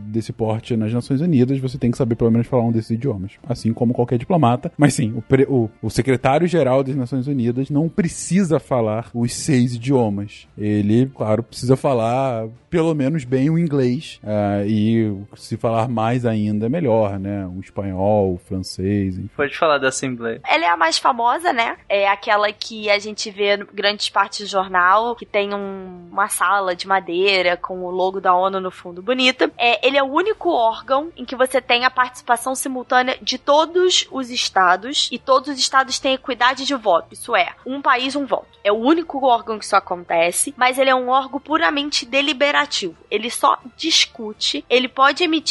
desse 0.07 0.34
porte 0.34 0.76
nas 0.76 0.94
Nações 0.94 1.22
Unidas, 1.22 1.60
você 1.60 1.77
tem 1.77 1.91
que 1.91 1.98
saber 1.98 2.15
pelo 2.15 2.31
menos 2.31 2.48
falar 2.48 2.64
um 2.64 2.72
desses 2.72 2.91
idiomas. 2.91 3.34
Assim 3.48 3.73
como 3.73 3.94
qualquer 3.94 4.18
diplomata. 4.18 4.72
Mas 4.77 4.94
sim, 4.94 5.14
o, 5.14 5.23
o, 5.53 5.69
o 5.81 5.90
secretário-geral 5.90 6.84
das 6.84 6.95
Nações 6.95 7.27
Unidas 7.27 7.69
não 7.69 7.90
precisa 7.90 8.60
falar 8.60 9.10
os 9.14 9.34
seis 9.34 9.76
idiomas. 9.76 10.48
Ele, 10.57 11.07
claro, 11.07 11.44
precisa 11.44 11.76
falar 11.76 12.48
pelo 12.69 12.94
menos 12.95 13.23
bem 13.23 13.49
o 13.49 13.60
inglês. 13.60 14.19
Uh, 14.23 14.68
e 14.68 15.18
se 15.35 15.53
falar 15.58 15.88
mais 15.88 16.26
ainda, 16.26 16.70
melhor, 16.70 17.20
né? 17.20 17.46
O 17.46 17.60
espanhol, 17.60 18.34
o 18.34 18.38
francês. 18.38 19.18
Enfim. 19.18 19.30
Pode 19.36 19.58
falar 19.58 19.78
da 19.78 19.90
Assembleia. 19.90 20.42
Ela 20.48 20.66
é 20.66 20.70
a 20.70 20.78
mais 20.78 20.98
famosa, 20.98 21.54
né? 21.54 21.78
É 21.88 22.08
aquela 22.08 22.52
que 22.52 22.90
a 22.90 23.00
gente 23.00 23.30
vê 23.30 23.56
em 23.56 23.66
grandes 23.74 24.10
partes 24.10 24.42
do 24.42 24.52
jornal, 24.52 25.16
que 25.16 25.26
tem 25.26 25.54
um, 25.54 26.10
uma 26.12 26.28
sala 26.28 26.76
de 26.76 26.88
madeira 26.88 27.58
com 27.58 27.84
o 27.84 27.92
logo 27.92 28.20
da 28.20 28.36
ONU 28.36 28.60
no 28.60 28.72
fundo 28.72 29.02
bonita. 29.02 29.52
É, 29.58 29.86
ele 29.86 29.98
é 29.98 30.04
o 30.04 30.12
único 30.12 30.50
órgão 30.50 31.12
em 31.16 31.26
que 31.26 31.36
você 31.36 31.62
tem 31.62 31.86
a 31.86 31.92
participação 31.92 32.56
simultânea 32.56 33.18
de 33.22 33.38
todos 33.38 34.08
os 34.12 34.30
estados 34.30 35.10
e 35.12 35.18
todos 35.18 35.50
os 35.50 35.60
estados 35.60 36.00
têm 36.00 36.14
equidade 36.14 36.66
de 36.66 36.76
voto. 36.76 37.14
Isso 37.14 37.36
é, 37.36 37.54
um 37.66 37.82
país, 37.82 38.16
um 38.16 38.26
voto. 38.26 38.48
É 38.64 38.72
o 38.72 38.78
único 38.78 39.26
órgão 39.26 39.60
que 39.60 39.66
isso 39.66 39.76
acontece, 39.76 40.54
mas 40.58 40.78
ele 40.78 40.90
é 40.90 40.96
um 40.96 41.10
órgão 41.10 41.40
puramente 41.40 42.06
deliberativo 42.06 42.96
ele 43.14 43.30
só 43.30 43.60
discute, 43.78 44.66
ele 44.68 44.88
pode 44.88 45.24
emitir 45.24 45.43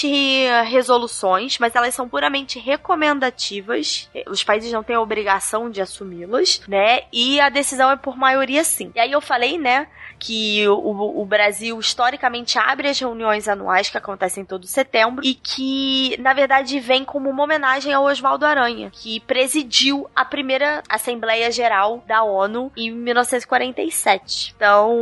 resoluções, 0.65 1.59
mas 1.59 1.75
elas 1.75 1.95
são 1.95 2.09
puramente 2.09 2.59
recomendativas. 2.59 4.09
Os 4.29 4.43
países 4.43 4.73
não 4.73 4.83
têm 4.83 4.97
a 4.97 5.01
obrigação 5.01 5.71
de 5.71 5.81
assumi-las, 5.81 6.63
né? 6.67 7.03
E 7.13 7.41
a 7.41 7.49
decisão 7.49 7.91
é 7.91 7.97
por 7.97 8.17
maioria 8.17 8.65
sim. 8.65 8.91
E 8.95 9.01
aí 9.01 9.13
eu 9.13 9.21
falei, 9.21 9.59
né, 9.59 9.87
que 10.23 10.69
o, 10.69 11.21
o, 11.21 11.27
Brasil 11.27 11.77
historicamente 11.81 12.57
abre 12.57 12.89
as 12.89 12.99
reuniões 12.99 13.49
anuais 13.49 13.91
que 13.91 13.99
acontecem 13.99 14.45
todo 14.45 14.69
setembro 14.69 15.25
e 15.25 15.35
que, 15.35 16.17
na 16.21 16.33
verdade, 16.33 16.79
vem 16.79 17.05
como 17.05 17.29
uma 17.29 17.43
homenagem 17.43 17.93
ao 17.93 18.05
Oswaldo 18.05 18.47
Aranha, 18.47 18.89
que 18.93 19.19
presidiu 19.19 20.09
a 20.15 20.25
primeira 20.25 20.81
Assembleia 20.89 21.51
Geral 21.51 22.05
da 22.07 22.23
ONU 22.23 22.71
em 22.77 22.93
1947. 22.93 24.55
Então, 24.55 24.97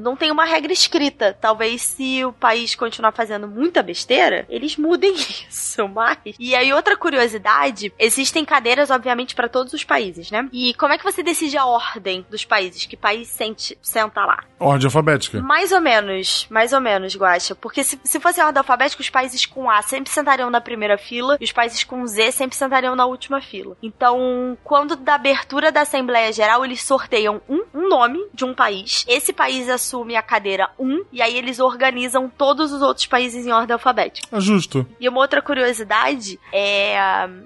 não 0.00 0.14
tem 0.14 0.30
uma 0.30 0.44
regra 0.44 0.72
escrita. 0.72 1.36
Talvez 1.40 1.82
se 1.82 2.24
o 2.24 2.32
país 2.32 2.76
continuar 2.76 3.10
fazendo 3.10 3.48
muita 3.48 3.82
besteira, 3.82 4.46
eles 4.48 4.76
mudem 4.76 5.14
isso, 5.50 5.88
mas... 5.88 6.18
E 6.38 6.54
aí, 6.54 6.72
outra 6.72 6.96
curiosidade, 6.96 7.92
existem 7.98 8.44
cadeiras, 8.44 8.88
obviamente, 8.88 9.34
para 9.34 9.48
todos 9.48 9.72
os 9.72 9.82
países, 9.82 10.30
né? 10.30 10.48
E 10.52 10.74
como 10.74 10.92
é 10.92 10.98
que 10.98 11.04
você 11.04 11.24
decide 11.24 11.58
a 11.58 11.66
ordem 11.66 12.24
dos 12.30 12.44
países? 12.44 12.86
Que 12.86 12.96
país 12.96 13.26
sente, 13.26 13.76
senta 13.82 14.24
lá? 14.24 14.44
Ordem 14.60 14.84
alfabética. 14.84 15.40
Mais 15.40 15.72
ou 15.72 15.80
menos, 15.80 16.46
mais 16.50 16.74
ou 16.74 16.82
menos, 16.82 17.16
Guaxa. 17.16 17.54
Porque 17.54 17.82
se, 17.82 17.98
se 18.04 18.20
fosse 18.20 18.38
a 18.40 18.46
ordem 18.46 18.58
alfabética, 18.58 19.00
os 19.00 19.08
países 19.08 19.46
com 19.46 19.70
A 19.70 19.80
sempre 19.80 20.12
sentariam 20.12 20.50
na 20.50 20.60
primeira 20.60 20.98
fila 20.98 21.38
e 21.40 21.44
os 21.44 21.50
países 21.50 21.82
com 21.82 22.06
Z 22.06 22.30
sempre 22.32 22.54
sentariam 22.54 22.94
na 22.94 23.06
última 23.06 23.40
fila. 23.40 23.74
Então, 23.82 24.58
quando 24.62 24.96
da 24.96 25.14
abertura 25.14 25.72
da 25.72 25.80
Assembleia 25.80 26.30
Geral, 26.30 26.62
eles 26.62 26.82
sorteiam 26.82 27.40
um, 27.48 27.62
um 27.72 27.88
nome 27.88 28.18
de 28.34 28.44
um 28.44 28.52
país. 28.52 29.06
Esse 29.08 29.32
país 29.32 29.66
assume 29.70 30.14
a 30.14 30.22
cadeira 30.22 30.68
1 30.78 31.04
e 31.10 31.22
aí 31.22 31.38
eles 31.38 31.58
organizam 31.58 32.28
todos 32.28 32.70
os 32.70 32.82
outros 32.82 33.06
países 33.06 33.46
em 33.46 33.52
ordem 33.52 33.72
alfabética. 33.72 34.28
É 34.30 34.40
justo. 34.40 34.86
E 35.00 35.08
uma 35.08 35.20
outra 35.20 35.40
curiosidade 35.40 36.38
é 36.52 36.98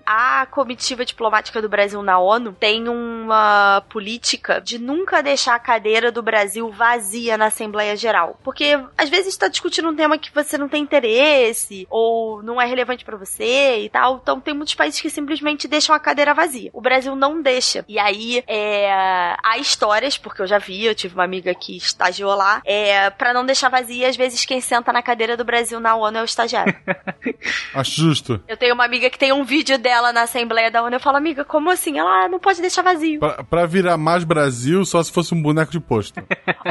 a 0.04 0.46
comitiva 0.50 1.04
diplomática 1.04 1.62
do 1.62 1.68
Brasil 1.68 2.02
na 2.02 2.18
ONU 2.18 2.56
tem 2.58 2.88
uma 2.88 3.84
política 3.88 4.60
de 4.60 4.80
nunca 4.80 5.22
deixar 5.22 5.54
a 5.54 5.60
cadeira 5.60 6.10
do 6.10 6.20
Brasil 6.20 6.70
vazia 6.72 7.03
na 7.36 7.46
Assembleia 7.46 7.96
Geral. 7.96 8.38
Porque 8.42 8.78
às 8.96 9.08
vezes 9.08 9.28
está 9.28 9.48
discutindo 9.48 9.88
um 9.88 9.96
tema 9.96 10.18
que 10.18 10.34
você 10.34 10.56
não 10.58 10.68
tem 10.68 10.82
interesse 10.82 11.86
ou 11.90 12.42
não 12.42 12.60
é 12.60 12.66
relevante 12.66 13.04
para 13.04 13.16
você 13.16 13.80
e 13.80 13.88
tal. 13.88 14.20
Então 14.22 14.40
tem 14.40 14.54
muitos 14.54 14.74
países 14.74 15.00
que 15.00 15.10
simplesmente 15.10 15.68
deixam 15.68 15.94
a 15.94 16.00
cadeira 16.00 16.34
vazia. 16.34 16.70
O 16.72 16.80
Brasil 16.80 17.14
não 17.14 17.40
deixa. 17.40 17.84
E 17.88 17.98
aí 17.98 18.42
é, 18.46 19.36
há 19.42 19.58
histórias, 19.58 20.18
porque 20.18 20.42
eu 20.42 20.46
já 20.46 20.58
vi, 20.58 20.84
eu 20.84 20.94
tive 20.94 21.14
uma 21.14 21.24
amiga 21.24 21.54
que 21.54 21.76
estagiou 21.76 22.34
lá, 22.34 22.62
é, 22.64 23.10
para 23.10 23.32
não 23.32 23.44
deixar 23.44 23.68
vazia, 23.68 24.08
às 24.08 24.16
vezes 24.16 24.44
quem 24.44 24.60
senta 24.60 24.92
na 24.92 25.02
cadeira 25.02 25.36
do 25.36 25.44
Brasil 25.44 25.80
na 25.80 25.94
ONU 25.94 26.18
é 26.18 26.22
o 26.22 26.24
estagiário. 26.24 26.74
Acho 27.74 28.00
justo. 28.00 28.40
Eu 28.48 28.56
tenho 28.56 28.74
uma 28.74 28.84
amiga 28.84 29.10
que 29.10 29.18
tem 29.18 29.32
um 29.32 29.44
vídeo 29.44 29.78
dela 29.78 30.12
na 30.12 30.22
Assembleia 30.22 30.70
da 30.70 30.82
ONU. 30.82 30.96
Eu 30.96 31.00
falo, 31.00 31.16
amiga, 31.16 31.44
como 31.44 31.70
assim? 31.70 31.98
Ela 31.98 32.24
ah, 32.24 32.28
não 32.28 32.38
pode 32.38 32.60
deixar 32.60 32.82
vazio. 32.82 33.20
Pra, 33.20 33.44
pra 33.44 33.66
virar 33.66 33.96
mais 33.96 34.24
Brasil, 34.24 34.84
só 34.84 35.02
se 35.02 35.12
fosse 35.12 35.34
um 35.34 35.42
boneco 35.42 35.72
de 35.72 35.80
posto. 35.80 36.22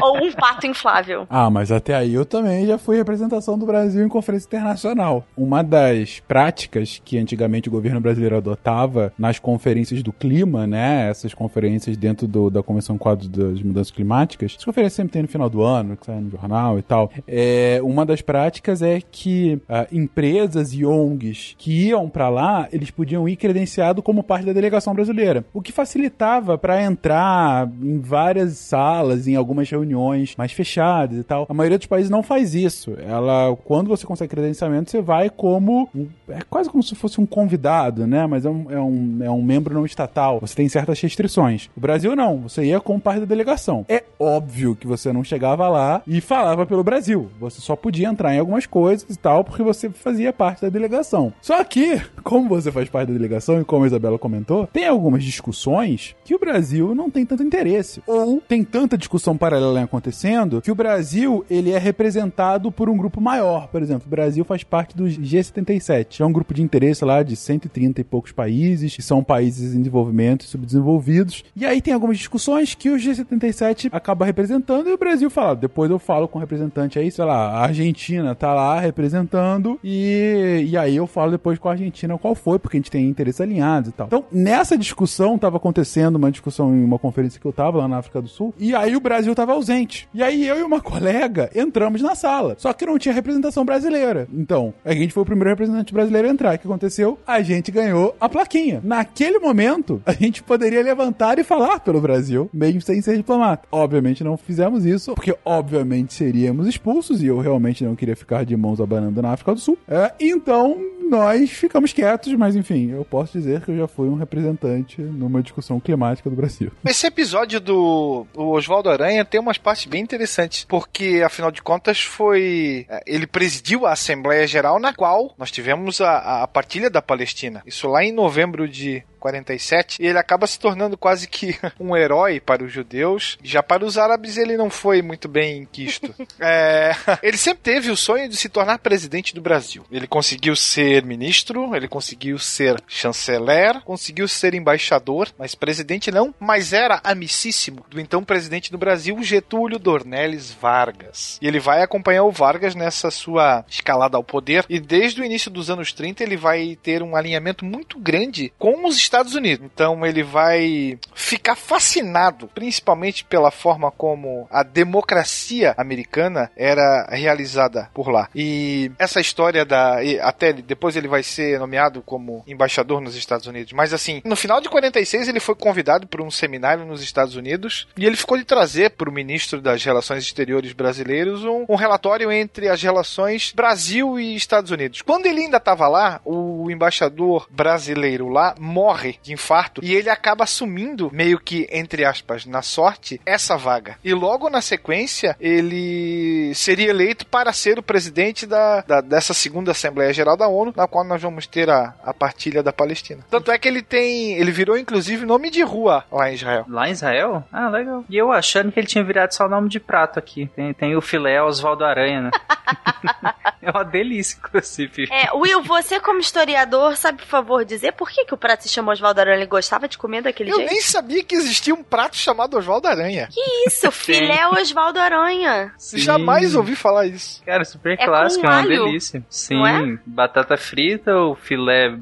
Ou 0.02 0.23
um 0.24 0.32
pato 0.32 0.66
inflável. 0.66 1.26
Ah, 1.34 1.50
mas 1.50 1.72
até 1.72 1.94
aí 1.94 2.14
eu 2.14 2.24
também 2.24 2.64
já 2.64 2.78
fui 2.78 2.96
representação 2.96 3.58
do 3.58 3.66
Brasil 3.66 4.04
em 4.04 4.08
conferência 4.08 4.46
internacional. 4.46 5.26
Uma 5.36 5.62
das 5.62 6.20
práticas 6.20 7.00
que 7.04 7.18
antigamente 7.18 7.68
o 7.68 7.72
governo 7.72 8.00
brasileiro 8.00 8.36
adotava 8.36 9.12
nas 9.18 9.40
conferências 9.40 10.02
do 10.02 10.12
clima, 10.12 10.64
né? 10.66 11.10
Essas 11.10 11.34
conferências 11.34 11.96
dentro 11.96 12.28
do, 12.28 12.50
da 12.50 12.62
Convenção 12.62 12.96
Quadro 12.96 13.28
das 13.28 13.60
Mudanças 13.62 13.90
Climáticas. 13.90 14.54
As 14.56 14.64
conferências 14.64 14.94
sempre 14.94 15.12
tem 15.12 15.22
no 15.22 15.28
final 15.28 15.50
do 15.50 15.62
ano, 15.62 15.96
que 15.96 16.06
sai 16.06 16.20
no 16.20 16.30
jornal 16.30 16.78
e 16.78 16.82
tal. 16.82 17.10
É, 17.26 17.80
uma 17.82 18.06
das 18.06 18.22
práticas 18.22 18.80
é 18.80 19.00
que 19.00 19.60
uh, 19.68 19.86
empresas 19.90 20.72
e 20.72 20.84
ONGs 20.84 21.54
que 21.58 21.88
iam 21.88 22.08
para 22.08 22.28
lá, 22.28 22.68
eles 22.72 22.90
podiam 22.90 23.28
ir 23.28 23.36
credenciado 23.36 24.02
como 24.02 24.22
parte 24.22 24.46
da 24.46 24.52
delegação 24.52 24.94
brasileira. 24.94 25.44
O 25.52 25.60
que 25.60 25.72
facilitava 25.72 26.56
para 26.56 26.82
entrar 26.82 27.68
em 27.82 27.98
várias 27.98 28.58
salas, 28.58 29.26
em 29.26 29.36
algumas 29.36 29.68
reuniões 29.68 30.13
mais 30.36 30.52
fechadas 30.52 31.18
e 31.18 31.22
tal. 31.22 31.46
A 31.48 31.54
maioria 31.54 31.78
dos 31.78 31.86
países 31.86 32.10
não 32.10 32.22
faz 32.22 32.54
isso. 32.54 32.94
Ela, 33.06 33.56
quando 33.64 33.88
você 33.88 34.06
consegue 34.06 34.30
credenciamento, 34.30 34.90
você 34.90 35.00
vai 35.00 35.30
como. 35.30 35.88
É 36.28 36.38
quase 36.48 36.70
como 36.70 36.82
se 36.82 36.94
fosse 36.94 37.20
um 37.20 37.26
convidado, 37.26 38.06
né? 38.06 38.26
Mas 38.26 38.44
é 38.44 38.50
um, 38.50 38.70
é 38.70 38.80
um, 38.80 39.18
é 39.22 39.30
um 39.30 39.42
membro 39.42 39.74
não 39.74 39.84
estatal. 39.84 40.40
Você 40.40 40.54
tem 40.54 40.68
certas 40.68 41.00
restrições. 41.00 41.68
O 41.76 41.80
Brasil 41.80 42.14
não. 42.16 42.42
Você 42.42 42.64
ia 42.64 42.80
como 42.80 43.00
parte 43.00 43.20
da 43.20 43.26
delegação. 43.26 43.84
É 43.88 44.04
óbvio 44.18 44.76
que 44.76 44.86
você 44.86 45.12
não 45.12 45.24
chegava 45.24 45.68
lá 45.68 46.02
e 46.06 46.20
falava 46.20 46.66
pelo 46.66 46.84
Brasil. 46.84 47.30
Você 47.40 47.60
só 47.60 47.76
podia 47.76 48.08
entrar 48.08 48.34
em 48.34 48.38
algumas 48.38 48.66
coisas 48.66 49.08
e 49.08 49.18
tal, 49.18 49.44
porque 49.44 49.62
você 49.62 49.90
fazia 49.90 50.32
parte 50.32 50.62
da 50.62 50.68
delegação. 50.68 51.32
Só 51.40 51.62
que, 51.64 52.00
como 52.22 52.48
você 52.48 52.70
faz 52.70 52.88
parte 52.88 53.08
da 53.08 53.14
delegação 53.14 53.60
e 53.60 53.64
como 53.64 53.84
a 53.84 53.86
Isabela 53.86 54.18
comentou, 54.18 54.66
tem 54.66 54.86
algumas 54.86 55.22
discussões 55.22 56.14
que 56.24 56.34
o 56.34 56.38
Brasil 56.38 56.94
não 56.94 57.10
tem 57.10 57.24
tanto 57.24 57.42
interesse. 57.42 58.02
Ou 58.06 58.40
tem 58.40 58.64
tanta 58.64 58.96
discussão 58.96 59.36
paralela 59.36 59.80
acontecendo 59.94 60.60
que 60.60 60.70
o 60.70 60.74
Brasil 60.74 61.44
ele 61.48 61.70
é 61.70 61.78
representado 61.78 62.70
por 62.70 62.88
um 62.88 62.96
grupo 62.96 63.20
maior. 63.20 63.68
Por 63.68 63.82
exemplo, 63.82 64.04
o 64.06 64.10
Brasil 64.10 64.44
faz 64.44 64.62
parte 64.62 64.96
do 64.96 65.04
G77. 65.04 66.20
É 66.20 66.24
um 66.24 66.32
grupo 66.32 66.52
de 66.52 66.62
interesse 66.62 67.04
lá 67.04 67.22
de 67.22 67.36
130 67.36 68.00
e 68.00 68.04
poucos 68.04 68.32
países, 68.32 68.94
que 68.94 69.02
são 69.02 69.22
países 69.22 69.74
em 69.74 69.78
desenvolvimento 69.78 70.42
e 70.42 70.48
subdesenvolvidos. 70.48 71.44
E 71.56 71.64
aí 71.64 71.80
tem 71.80 71.94
algumas 71.94 72.18
discussões 72.18 72.74
que 72.74 72.90
o 72.90 72.96
G77 72.96 73.88
acaba 73.92 74.24
representando 74.24 74.88
e 74.88 74.92
o 74.92 74.98
Brasil 74.98 75.30
fala, 75.30 75.54
depois 75.54 75.90
eu 75.90 75.98
falo 75.98 76.28
com 76.28 76.38
o 76.38 76.40
representante 76.40 76.98
aí, 76.98 77.10
sei 77.10 77.24
lá, 77.24 77.50
a 77.50 77.64
Argentina 77.64 78.34
tá 78.34 78.52
lá 78.52 78.80
representando 78.80 79.78
e, 79.82 80.66
e 80.68 80.76
aí 80.76 80.96
eu 80.96 81.06
falo 81.06 81.30
depois 81.30 81.58
com 81.58 81.68
a 81.68 81.72
Argentina 81.72 82.18
qual 82.18 82.34
foi, 82.34 82.58
porque 82.58 82.76
a 82.76 82.80
gente 82.80 82.90
tem 82.90 83.08
interesses 83.08 83.40
alinhados 83.40 83.90
e 83.90 83.92
tal. 83.92 84.06
Então, 84.06 84.24
nessa 84.32 84.76
discussão 84.76 85.38
tava 85.38 85.56
acontecendo 85.56 86.16
uma 86.16 86.30
discussão 86.30 86.74
em 86.74 86.84
uma 86.84 86.98
conferência 86.98 87.40
que 87.40 87.46
eu 87.46 87.52
tava 87.52 87.78
lá 87.78 87.88
na 87.88 87.98
África 87.98 88.20
do 88.20 88.28
Sul, 88.28 88.54
e 88.58 88.74
aí 88.74 88.96
o 88.96 89.00
Brasil 89.00 89.34
tava 89.34 89.52
ausente. 89.52 89.83
E 90.12 90.22
aí 90.22 90.46
eu 90.46 90.58
e 90.58 90.62
uma 90.62 90.80
colega 90.80 91.50
entramos 91.54 92.00
na 92.02 92.14
sala, 92.14 92.54
só 92.58 92.72
que 92.72 92.86
não 92.86 92.98
tinha 92.98 93.14
representação 93.14 93.64
brasileira. 93.64 94.26
Então, 94.32 94.72
a 94.84 94.92
gente 94.92 95.12
foi 95.12 95.22
o 95.22 95.26
primeiro 95.26 95.50
representante 95.50 95.92
brasileiro 95.92 96.28
a 96.28 96.30
entrar. 96.30 96.54
O 96.54 96.58
que 96.58 96.66
aconteceu? 96.66 97.18
A 97.26 97.42
gente 97.42 97.70
ganhou 97.70 98.16
a 98.20 98.28
plaquinha. 98.28 98.80
Naquele 98.82 99.38
momento, 99.38 100.02
a 100.04 100.12
gente 100.12 100.42
poderia 100.42 100.82
levantar 100.82 101.38
e 101.38 101.44
falar 101.44 101.80
pelo 101.80 102.00
Brasil, 102.00 102.48
mesmo 102.52 102.80
sem 102.80 103.00
ser 103.00 103.16
diplomata. 103.16 103.66
Obviamente 103.70 104.24
não 104.24 104.36
fizemos 104.36 104.84
isso, 104.84 105.14
porque 105.14 105.36
obviamente 105.44 106.14
seríamos 106.14 106.66
expulsos 106.66 107.22
e 107.22 107.26
eu 107.26 107.38
realmente 107.38 107.84
não 107.84 107.96
queria 107.96 108.16
ficar 108.16 108.44
de 108.44 108.56
mãos 108.56 108.80
abanando 108.80 109.20
na 109.22 109.32
África 109.32 109.54
do 109.54 109.60
Sul. 109.60 109.78
É, 109.88 110.12
então, 110.20 110.78
nós 111.08 111.50
ficamos 111.50 111.92
quietos, 111.92 112.32
mas 112.34 112.56
enfim, 112.56 112.90
eu 112.90 113.04
posso 113.04 113.38
dizer 113.38 113.60
que 113.60 113.70
eu 113.70 113.76
já 113.76 113.88
fui 113.88 114.08
um 114.08 114.14
representante 114.14 115.00
numa 115.00 115.42
discussão 115.42 115.78
climática 115.80 116.28
do 116.28 116.36
Brasil. 116.36 116.70
Esse 116.84 117.06
episódio 117.06 117.60
do 117.60 118.26
Oswaldo 118.34 118.90
Aranha 118.90 119.24
tem 119.24 119.40
umas 119.40 119.58
partes 119.58 119.86
bem 119.86 120.02
interessantes, 120.02 120.64
porque 120.64 121.22
afinal 121.24 121.50
de 121.50 121.62
contas 121.62 122.00
foi. 122.00 122.86
É, 122.88 123.02
ele 123.06 123.26
presidiu 123.26 123.86
a 123.86 123.92
Assembleia 123.92 124.46
Geral 124.46 124.78
na 124.78 124.92
qual 124.92 125.34
nós 125.38 125.50
tivemos 125.50 126.00
a, 126.00 126.42
a 126.42 126.48
partilha 126.48 126.90
da 126.90 127.02
Palestina. 127.02 127.62
Isso 127.66 127.88
lá 127.88 128.04
em 128.04 128.12
novembro 128.12 128.68
de 128.68 129.02
47, 129.24 130.02
e 130.02 130.06
ele 130.06 130.18
acaba 130.18 130.46
se 130.46 130.58
tornando 130.58 130.98
quase 130.98 131.26
que 131.26 131.56
um 131.80 131.96
herói 131.96 132.40
para 132.40 132.62
os 132.62 132.70
judeus. 132.70 133.38
Já 133.42 133.62
para 133.62 133.84
os 133.84 133.96
árabes 133.96 134.36
ele 134.36 134.54
não 134.54 134.68
foi 134.68 135.00
muito 135.00 135.28
bem 135.28 135.66
quisto. 135.72 136.14
é, 136.38 136.92
ele 137.22 137.38
sempre 137.38 137.62
teve 137.62 137.90
o 137.90 137.96
sonho 137.96 138.28
de 138.28 138.36
se 138.36 138.50
tornar 138.50 138.78
presidente 138.78 139.34
do 139.34 139.40
Brasil. 139.40 139.86
Ele 139.90 140.06
conseguiu 140.06 140.54
ser 140.54 141.02
ministro, 141.04 141.74
ele 141.74 141.88
conseguiu 141.88 142.38
ser 142.38 142.76
chanceler, 142.86 143.80
conseguiu 143.80 144.28
ser 144.28 144.52
embaixador, 144.52 145.30
mas 145.38 145.54
presidente 145.54 146.10
não, 146.10 146.34
mas 146.38 146.74
era 146.74 147.00
amicíssimo 147.02 147.84
do 147.88 147.98
então 147.98 148.22
presidente 148.22 148.70
do 148.70 148.76
Brasil, 148.76 149.22
Getúlio 149.22 149.78
Dornelles 149.78 150.50
Vargas. 150.50 151.38
E 151.40 151.46
ele 151.46 151.60
vai 151.60 151.82
acompanhar 151.82 152.24
o 152.24 152.32
Vargas 152.32 152.74
nessa 152.74 153.10
sua 153.10 153.64
escalada 153.68 154.18
ao 154.18 154.24
poder, 154.24 154.66
e 154.68 154.78
desde 154.78 155.22
o 155.22 155.24
início 155.24 155.50
dos 155.50 155.70
anos 155.70 155.92
30 155.94 156.22
ele 156.22 156.36
vai 156.36 156.76
ter 156.82 157.02
um 157.02 157.16
alinhamento 157.16 157.64
muito 157.64 157.98
grande 157.98 158.52
com 158.58 158.86
os 158.86 158.96
Estados 158.96 159.13
Unidos. 159.34 159.66
Então 159.72 160.04
ele 160.04 160.22
vai 160.22 160.98
ficar 161.14 161.54
fascinado, 161.54 162.48
principalmente 162.54 163.24
pela 163.24 163.50
forma 163.50 163.90
como 163.90 164.46
a 164.50 164.62
democracia 164.62 165.74
americana 165.76 166.50
era 166.56 167.06
realizada 167.10 167.90
por 167.94 168.08
lá. 168.08 168.28
E 168.34 168.90
essa 168.98 169.20
história 169.20 169.64
da. 169.64 169.98
Até 170.22 170.52
depois 170.52 170.96
ele 170.96 171.08
vai 171.08 171.22
ser 171.22 171.58
nomeado 171.58 172.02
como 172.02 172.42
embaixador 172.46 173.00
nos 173.00 173.16
Estados 173.16 173.46
Unidos. 173.46 173.72
Mas 173.72 173.92
assim, 173.92 174.20
no 174.24 174.36
final 174.36 174.60
de 174.60 174.68
46 174.68 175.28
ele 175.28 175.40
foi 175.40 175.54
convidado 175.54 176.06
para 176.06 176.22
um 176.22 176.30
seminário 176.30 176.84
nos 176.84 177.02
Estados 177.02 177.36
Unidos 177.36 177.86
e 177.96 178.04
ele 178.04 178.16
ficou 178.16 178.36
de 178.36 178.44
trazer 178.44 178.90
para 178.90 179.08
o 179.08 179.12
ministro 179.12 179.60
das 179.60 179.84
Relações 179.84 180.24
Exteriores 180.24 180.72
brasileiros 180.72 181.44
um, 181.44 181.64
um 181.68 181.76
relatório 181.76 182.30
entre 182.32 182.68
as 182.68 182.82
relações 182.82 183.52
Brasil 183.54 184.18
e 184.18 184.34
Estados 184.34 184.70
Unidos. 184.70 185.02
Quando 185.02 185.26
ele 185.26 185.40
ainda 185.40 185.58
estava 185.58 185.88
lá, 185.88 186.20
o 186.24 186.70
embaixador 186.70 187.46
brasileiro 187.50 188.28
lá 188.28 188.54
morre 188.58 189.03
morre 189.04 189.18
de 189.22 189.32
infarto 189.32 189.80
e 189.84 189.94
ele 189.94 190.08
acaba 190.08 190.44
assumindo, 190.44 191.10
meio 191.12 191.38
que, 191.38 191.66
entre 191.70 192.04
aspas, 192.04 192.46
na 192.46 192.62
sorte, 192.62 193.20
essa 193.26 193.56
vaga. 193.56 193.96
E 194.02 194.14
logo 194.14 194.48
na 194.48 194.60
sequência, 194.60 195.36
ele 195.38 196.52
seria 196.54 196.90
eleito 196.90 197.26
para 197.26 197.52
ser 197.52 197.78
o 197.78 197.82
presidente 197.82 198.46
da, 198.46 198.80
da 198.82 199.00
dessa 199.00 199.34
segunda 199.34 199.72
Assembleia 199.72 200.12
Geral 200.12 200.36
da 200.36 200.48
ONU, 200.48 200.72
na 200.76 200.86
qual 200.86 201.04
nós 201.04 201.20
vamos 201.20 201.46
ter 201.46 201.68
a, 201.68 201.94
a 202.02 202.14
partilha 202.14 202.62
da 202.62 202.72
Palestina. 202.72 203.24
Tanto 203.30 203.50
é 203.50 203.58
que 203.58 203.68
ele 203.68 203.82
tem. 203.82 204.34
Ele 204.34 204.50
virou, 204.50 204.78
inclusive, 204.78 205.26
nome 205.26 205.50
de 205.50 205.62
rua 205.62 206.04
lá 206.10 206.30
em 206.30 206.34
Israel. 206.34 206.64
Lá 206.68 206.88
em 206.88 206.92
Israel? 206.92 207.44
Ah, 207.52 207.68
legal. 207.68 208.04
E 208.08 208.16
eu 208.16 208.32
achando 208.32 208.72
que 208.72 208.80
ele 208.80 208.86
tinha 208.86 209.04
virado 209.04 209.32
só 209.32 209.48
nome 209.48 209.68
de 209.68 209.80
prato 209.80 210.18
aqui. 210.18 210.48
Tem, 210.54 210.72
tem 210.72 210.96
o 210.96 211.00
filé 211.00 211.42
Oswaldo 211.42 211.84
Aranha, 211.84 212.22
né? 212.22 212.30
É 213.64 213.70
uma 213.70 213.82
delícia, 213.82 214.36
inclusive. 214.36 215.08
É, 215.10 215.32
Will, 215.32 215.62
você 215.62 215.98
como 215.98 216.20
historiador, 216.20 216.96
sabe, 216.96 217.18
por 217.18 217.26
favor, 217.26 217.64
dizer 217.64 217.92
por 217.92 218.10
que, 218.10 218.26
que 218.26 218.34
o 218.34 218.36
prato 218.36 218.62
se 218.62 218.68
chamou 218.68 218.93
Oswaldo 218.94 219.20
Aranha? 219.20 219.36
Ele 219.36 219.46
gostava 219.46 219.86
de 219.88 219.98
comer 219.98 220.22
daquele 220.22 220.50
Eu 220.50 220.56
jeito? 220.56 220.70
nem 220.70 220.80
sabia 220.80 221.22
que 221.22 221.34
existia 221.34 221.74
um 221.74 221.82
prato 221.82 222.16
chamado 222.16 222.56
Oswaldo 222.56 222.88
Aranha. 222.88 223.28
Que 223.30 223.40
isso, 223.68 223.90
filé 223.92 224.46
Oswaldo 224.48 224.98
Aranha. 224.98 225.72
Jamais 225.94 226.54
ouvi 226.54 226.74
falar 226.74 227.06
isso. 227.06 227.42
Cara, 227.44 227.64
super 227.64 227.92
É 227.92 228.04
clássico, 228.04 228.42
com 228.42 228.48
é 228.48 228.50
uma 228.50 228.58
alho, 228.62 228.84
delícia. 228.86 229.22
Sim, 229.28 229.62
é? 229.66 229.98
batata 230.06 230.56
frita, 230.56 231.14
o 231.16 231.34
filé 231.34 231.94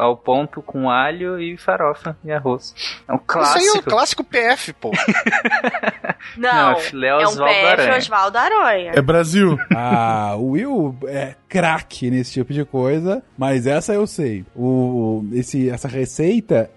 ao 0.00 0.16
ponto 0.16 0.60
com 0.62 0.90
alho 0.90 1.40
e 1.40 1.56
farofa 1.56 2.16
e 2.24 2.30
arroz. 2.32 2.74
É 3.08 3.12
um 3.12 3.16
Isso 3.16 3.24
clássico. 3.26 3.58
aí 3.58 3.66
é 3.66 3.72
o 3.78 3.82
clássico 3.82 4.24
PF, 4.24 4.72
pô. 4.74 4.90
Não, 6.36 6.52
Não, 6.52 6.70
é 6.72 6.76
filé 6.80 7.08
é 7.08 7.14
um 7.16 7.22
Oswaldo 7.28 7.54
PF 7.54 7.66
Aranha. 7.66 7.96
Oswaldo 7.98 8.38
Aranha. 8.38 8.92
É 8.94 9.00
Brasil. 9.02 9.58
Ah, 9.80 10.34
o 10.36 10.50
Will 10.50 10.96
é 11.06 11.34
craque 11.48 12.10
nesse 12.10 12.32
tipo 12.32 12.52
de 12.52 12.64
coisa, 12.64 13.22
mas 13.36 13.66
essa 13.66 13.94
eu 13.94 14.06
sei. 14.06 14.44
O, 14.54 15.24
esse, 15.32 15.70
essa 15.70 15.86
receita, 15.88 16.27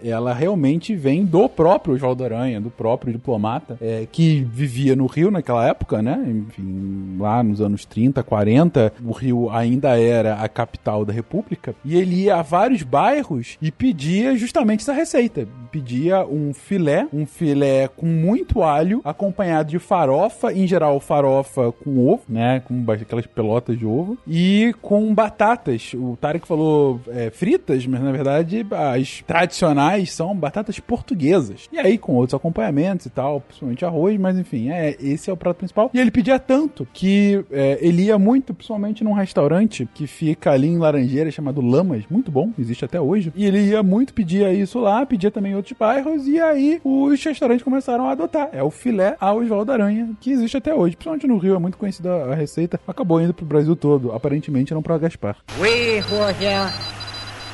ela 0.03 0.33
realmente 0.33 0.95
vem 0.95 1.25
do 1.25 1.47
próprio 1.49 1.95
Oswaldo 1.95 2.23
Aranha, 2.23 2.61
do 2.61 2.69
próprio 2.69 3.13
diplomata, 3.13 3.77
é, 3.81 4.07
que 4.11 4.41
vivia 4.51 4.95
no 4.95 5.05
Rio 5.05 5.31
naquela 5.31 5.67
época, 5.67 6.01
né? 6.01 6.23
Enfim, 6.25 7.17
lá 7.19 7.43
nos 7.43 7.61
anos 7.61 7.85
30, 7.85 8.23
40, 8.23 8.93
o 9.03 9.11
Rio 9.11 9.49
ainda 9.49 9.99
era 9.99 10.35
a 10.35 10.47
capital 10.47 11.05
da 11.05 11.13
República, 11.13 11.75
e 11.83 11.95
ele 11.95 12.23
ia 12.23 12.35
a 12.37 12.41
vários 12.41 12.83
bairros 12.83 13.57
e 13.61 13.71
pedia 13.71 14.35
justamente 14.35 14.81
essa 14.81 14.93
receita. 14.93 15.47
Pedia 15.71 16.25
um 16.25 16.53
filé, 16.53 17.07
um 17.13 17.25
filé 17.25 17.87
com 17.87 18.05
muito 18.05 18.63
alho, 18.63 19.01
acompanhado 19.03 19.69
de 19.69 19.79
farofa, 19.79 20.51
em 20.53 20.67
geral 20.67 20.99
farofa 20.99 21.71
com 21.71 22.07
ovo, 22.07 22.23
né? 22.27 22.61
Com 22.61 22.83
aquelas 22.91 23.25
pelotas 23.25 23.77
de 23.77 23.85
ovo, 23.85 24.17
e 24.27 24.73
com 24.81 25.13
batatas. 25.13 25.93
O 25.93 26.17
Tarek 26.19 26.47
falou 26.47 26.99
é, 27.07 27.29
fritas, 27.29 27.85
mas 27.85 28.01
na 28.01 28.11
verdade 28.11 28.65
as 28.71 29.21
tradicionais 29.41 30.11
são 30.11 30.35
batatas 30.35 30.79
portuguesas. 30.79 31.67
E 31.71 31.79
aí 31.79 31.97
com 31.97 32.13
outros 32.15 32.33
acompanhamentos 32.33 33.05
e 33.05 33.09
tal, 33.09 33.41
principalmente 33.41 33.85
arroz, 33.85 34.19
mas 34.19 34.37
enfim, 34.37 34.69
é, 34.69 34.95
esse 34.99 35.29
é 35.29 35.33
o 35.33 35.37
prato 35.37 35.57
principal. 35.57 35.89
E 35.93 35.99
ele 35.99 36.11
pedia 36.11 36.39
tanto 36.39 36.87
que 36.93 37.43
é, 37.51 37.77
ele 37.81 38.03
ia 38.03 38.17
muito, 38.17 38.53
principalmente 38.53 39.03
num 39.03 39.13
restaurante 39.13 39.87
que 39.93 40.07
fica 40.07 40.51
ali 40.51 40.67
em 40.67 40.77
Laranjeira, 40.77 41.31
chamado 41.31 41.61
Lamas, 41.61 42.03
muito 42.09 42.31
bom, 42.31 42.51
existe 42.57 42.85
até 42.85 42.99
hoje. 42.99 43.31
E 43.35 43.45
ele 43.45 43.59
ia 43.59 43.83
muito, 43.83 44.13
pedia 44.13 44.53
isso 44.53 44.79
lá, 44.79 45.05
pedia 45.05 45.31
também 45.31 45.53
em 45.53 45.55
outros 45.55 45.77
bairros, 45.77 46.27
e 46.27 46.39
aí 46.39 46.79
os 46.83 47.23
restaurantes 47.23 47.63
começaram 47.63 48.07
a 48.07 48.11
adotar. 48.11 48.49
É 48.51 48.63
o 48.63 48.71
filé 48.71 49.15
a 49.19 49.33
Oswaldo 49.33 49.71
Aranha, 49.71 50.09
que 50.19 50.31
existe 50.31 50.57
até 50.57 50.73
hoje. 50.73 50.95
Principalmente 50.95 51.27
no 51.27 51.37
Rio, 51.37 51.55
é 51.55 51.59
muito 51.59 51.77
conhecida 51.77 52.25
a 52.25 52.35
receita. 52.35 52.79
Acabou 52.87 53.21
indo 53.21 53.33
pro 53.33 53.45
Brasil 53.45 53.75
todo, 53.75 54.11
aparentemente 54.11 54.73
não 54.73 54.81
pra 54.81 54.97
Gaspar. 54.97 55.37
We 55.59 55.99
who 56.01 56.21
are 56.21 56.35
here 56.39 56.69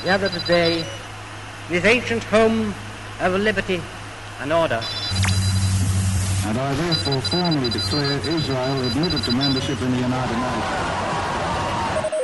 gathered 0.03 0.33
today, 0.39 0.83
this 1.69 1.83
ancient 1.83 2.23
home 2.25 2.73
of 3.19 3.33
liberty 3.33 3.81
and 4.41 4.53
order. 4.53 4.81
And 6.45 6.57
I 6.57 6.73
therefore 6.75 7.21
formally 7.21 7.69
declare 7.69 8.19
Israel 8.19 8.87
admitted 8.87 9.21
to 9.23 9.31
membership 9.31 9.81
in 9.81 9.91
the 9.91 9.97
United 9.97 10.37
Nations. 10.37 10.63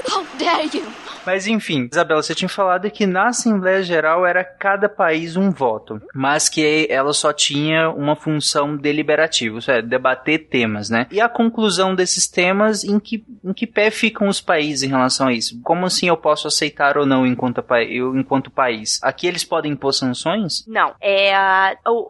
How 0.07 0.23
dare 0.37 0.65
you? 0.67 0.87
Mas 1.25 1.47
enfim, 1.47 1.89
Isabela, 1.91 2.21
você 2.21 2.35
tinha 2.35 2.49
falado 2.49 2.89
que 2.91 3.05
na 3.05 3.29
Assembleia 3.29 3.83
Geral 3.83 4.25
era 4.25 4.43
cada 4.43 4.89
país 4.89 5.35
um 5.35 5.51
voto, 5.51 6.01
mas 6.13 6.49
que 6.49 6.87
ela 6.89 7.13
só 7.13 7.31
tinha 7.31 7.89
uma 7.89 8.15
função 8.15 8.75
deliberativa, 8.75 9.57
isso 9.57 9.71
é, 9.71 9.81
debater 9.81 10.47
temas, 10.47 10.89
né? 10.89 11.07
E 11.11 11.21
a 11.21 11.29
conclusão 11.29 11.95
desses 11.95 12.27
temas, 12.27 12.83
em 12.83 12.99
que, 12.99 13.23
em 13.43 13.53
que 13.53 13.65
pé 13.65 13.89
ficam 13.89 14.27
os 14.27 14.41
países 14.41 14.83
em 14.83 14.89
relação 14.89 15.27
a 15.27 15.33
isso? 15.33 15.59
Como 15.63 15.85
assim 15.85 16.07
eu 16.07 16.17
posso 16.17 16.47
aceitar 16.47 16.97
ou 16.97 17.05
não 17.05 17.25
enquanto, 17.25 17.63
eu, 17.89 18.15
enquanto 18.17 18.51
país? 18.51 18.99
Aqui 19.01 19.27
eles 19.27 19.43
podem 19.43 19.71
impor 19.71 19.93
sanções? 19.93 20.65
Não. 20.67 20.93
É, 21.01 21.33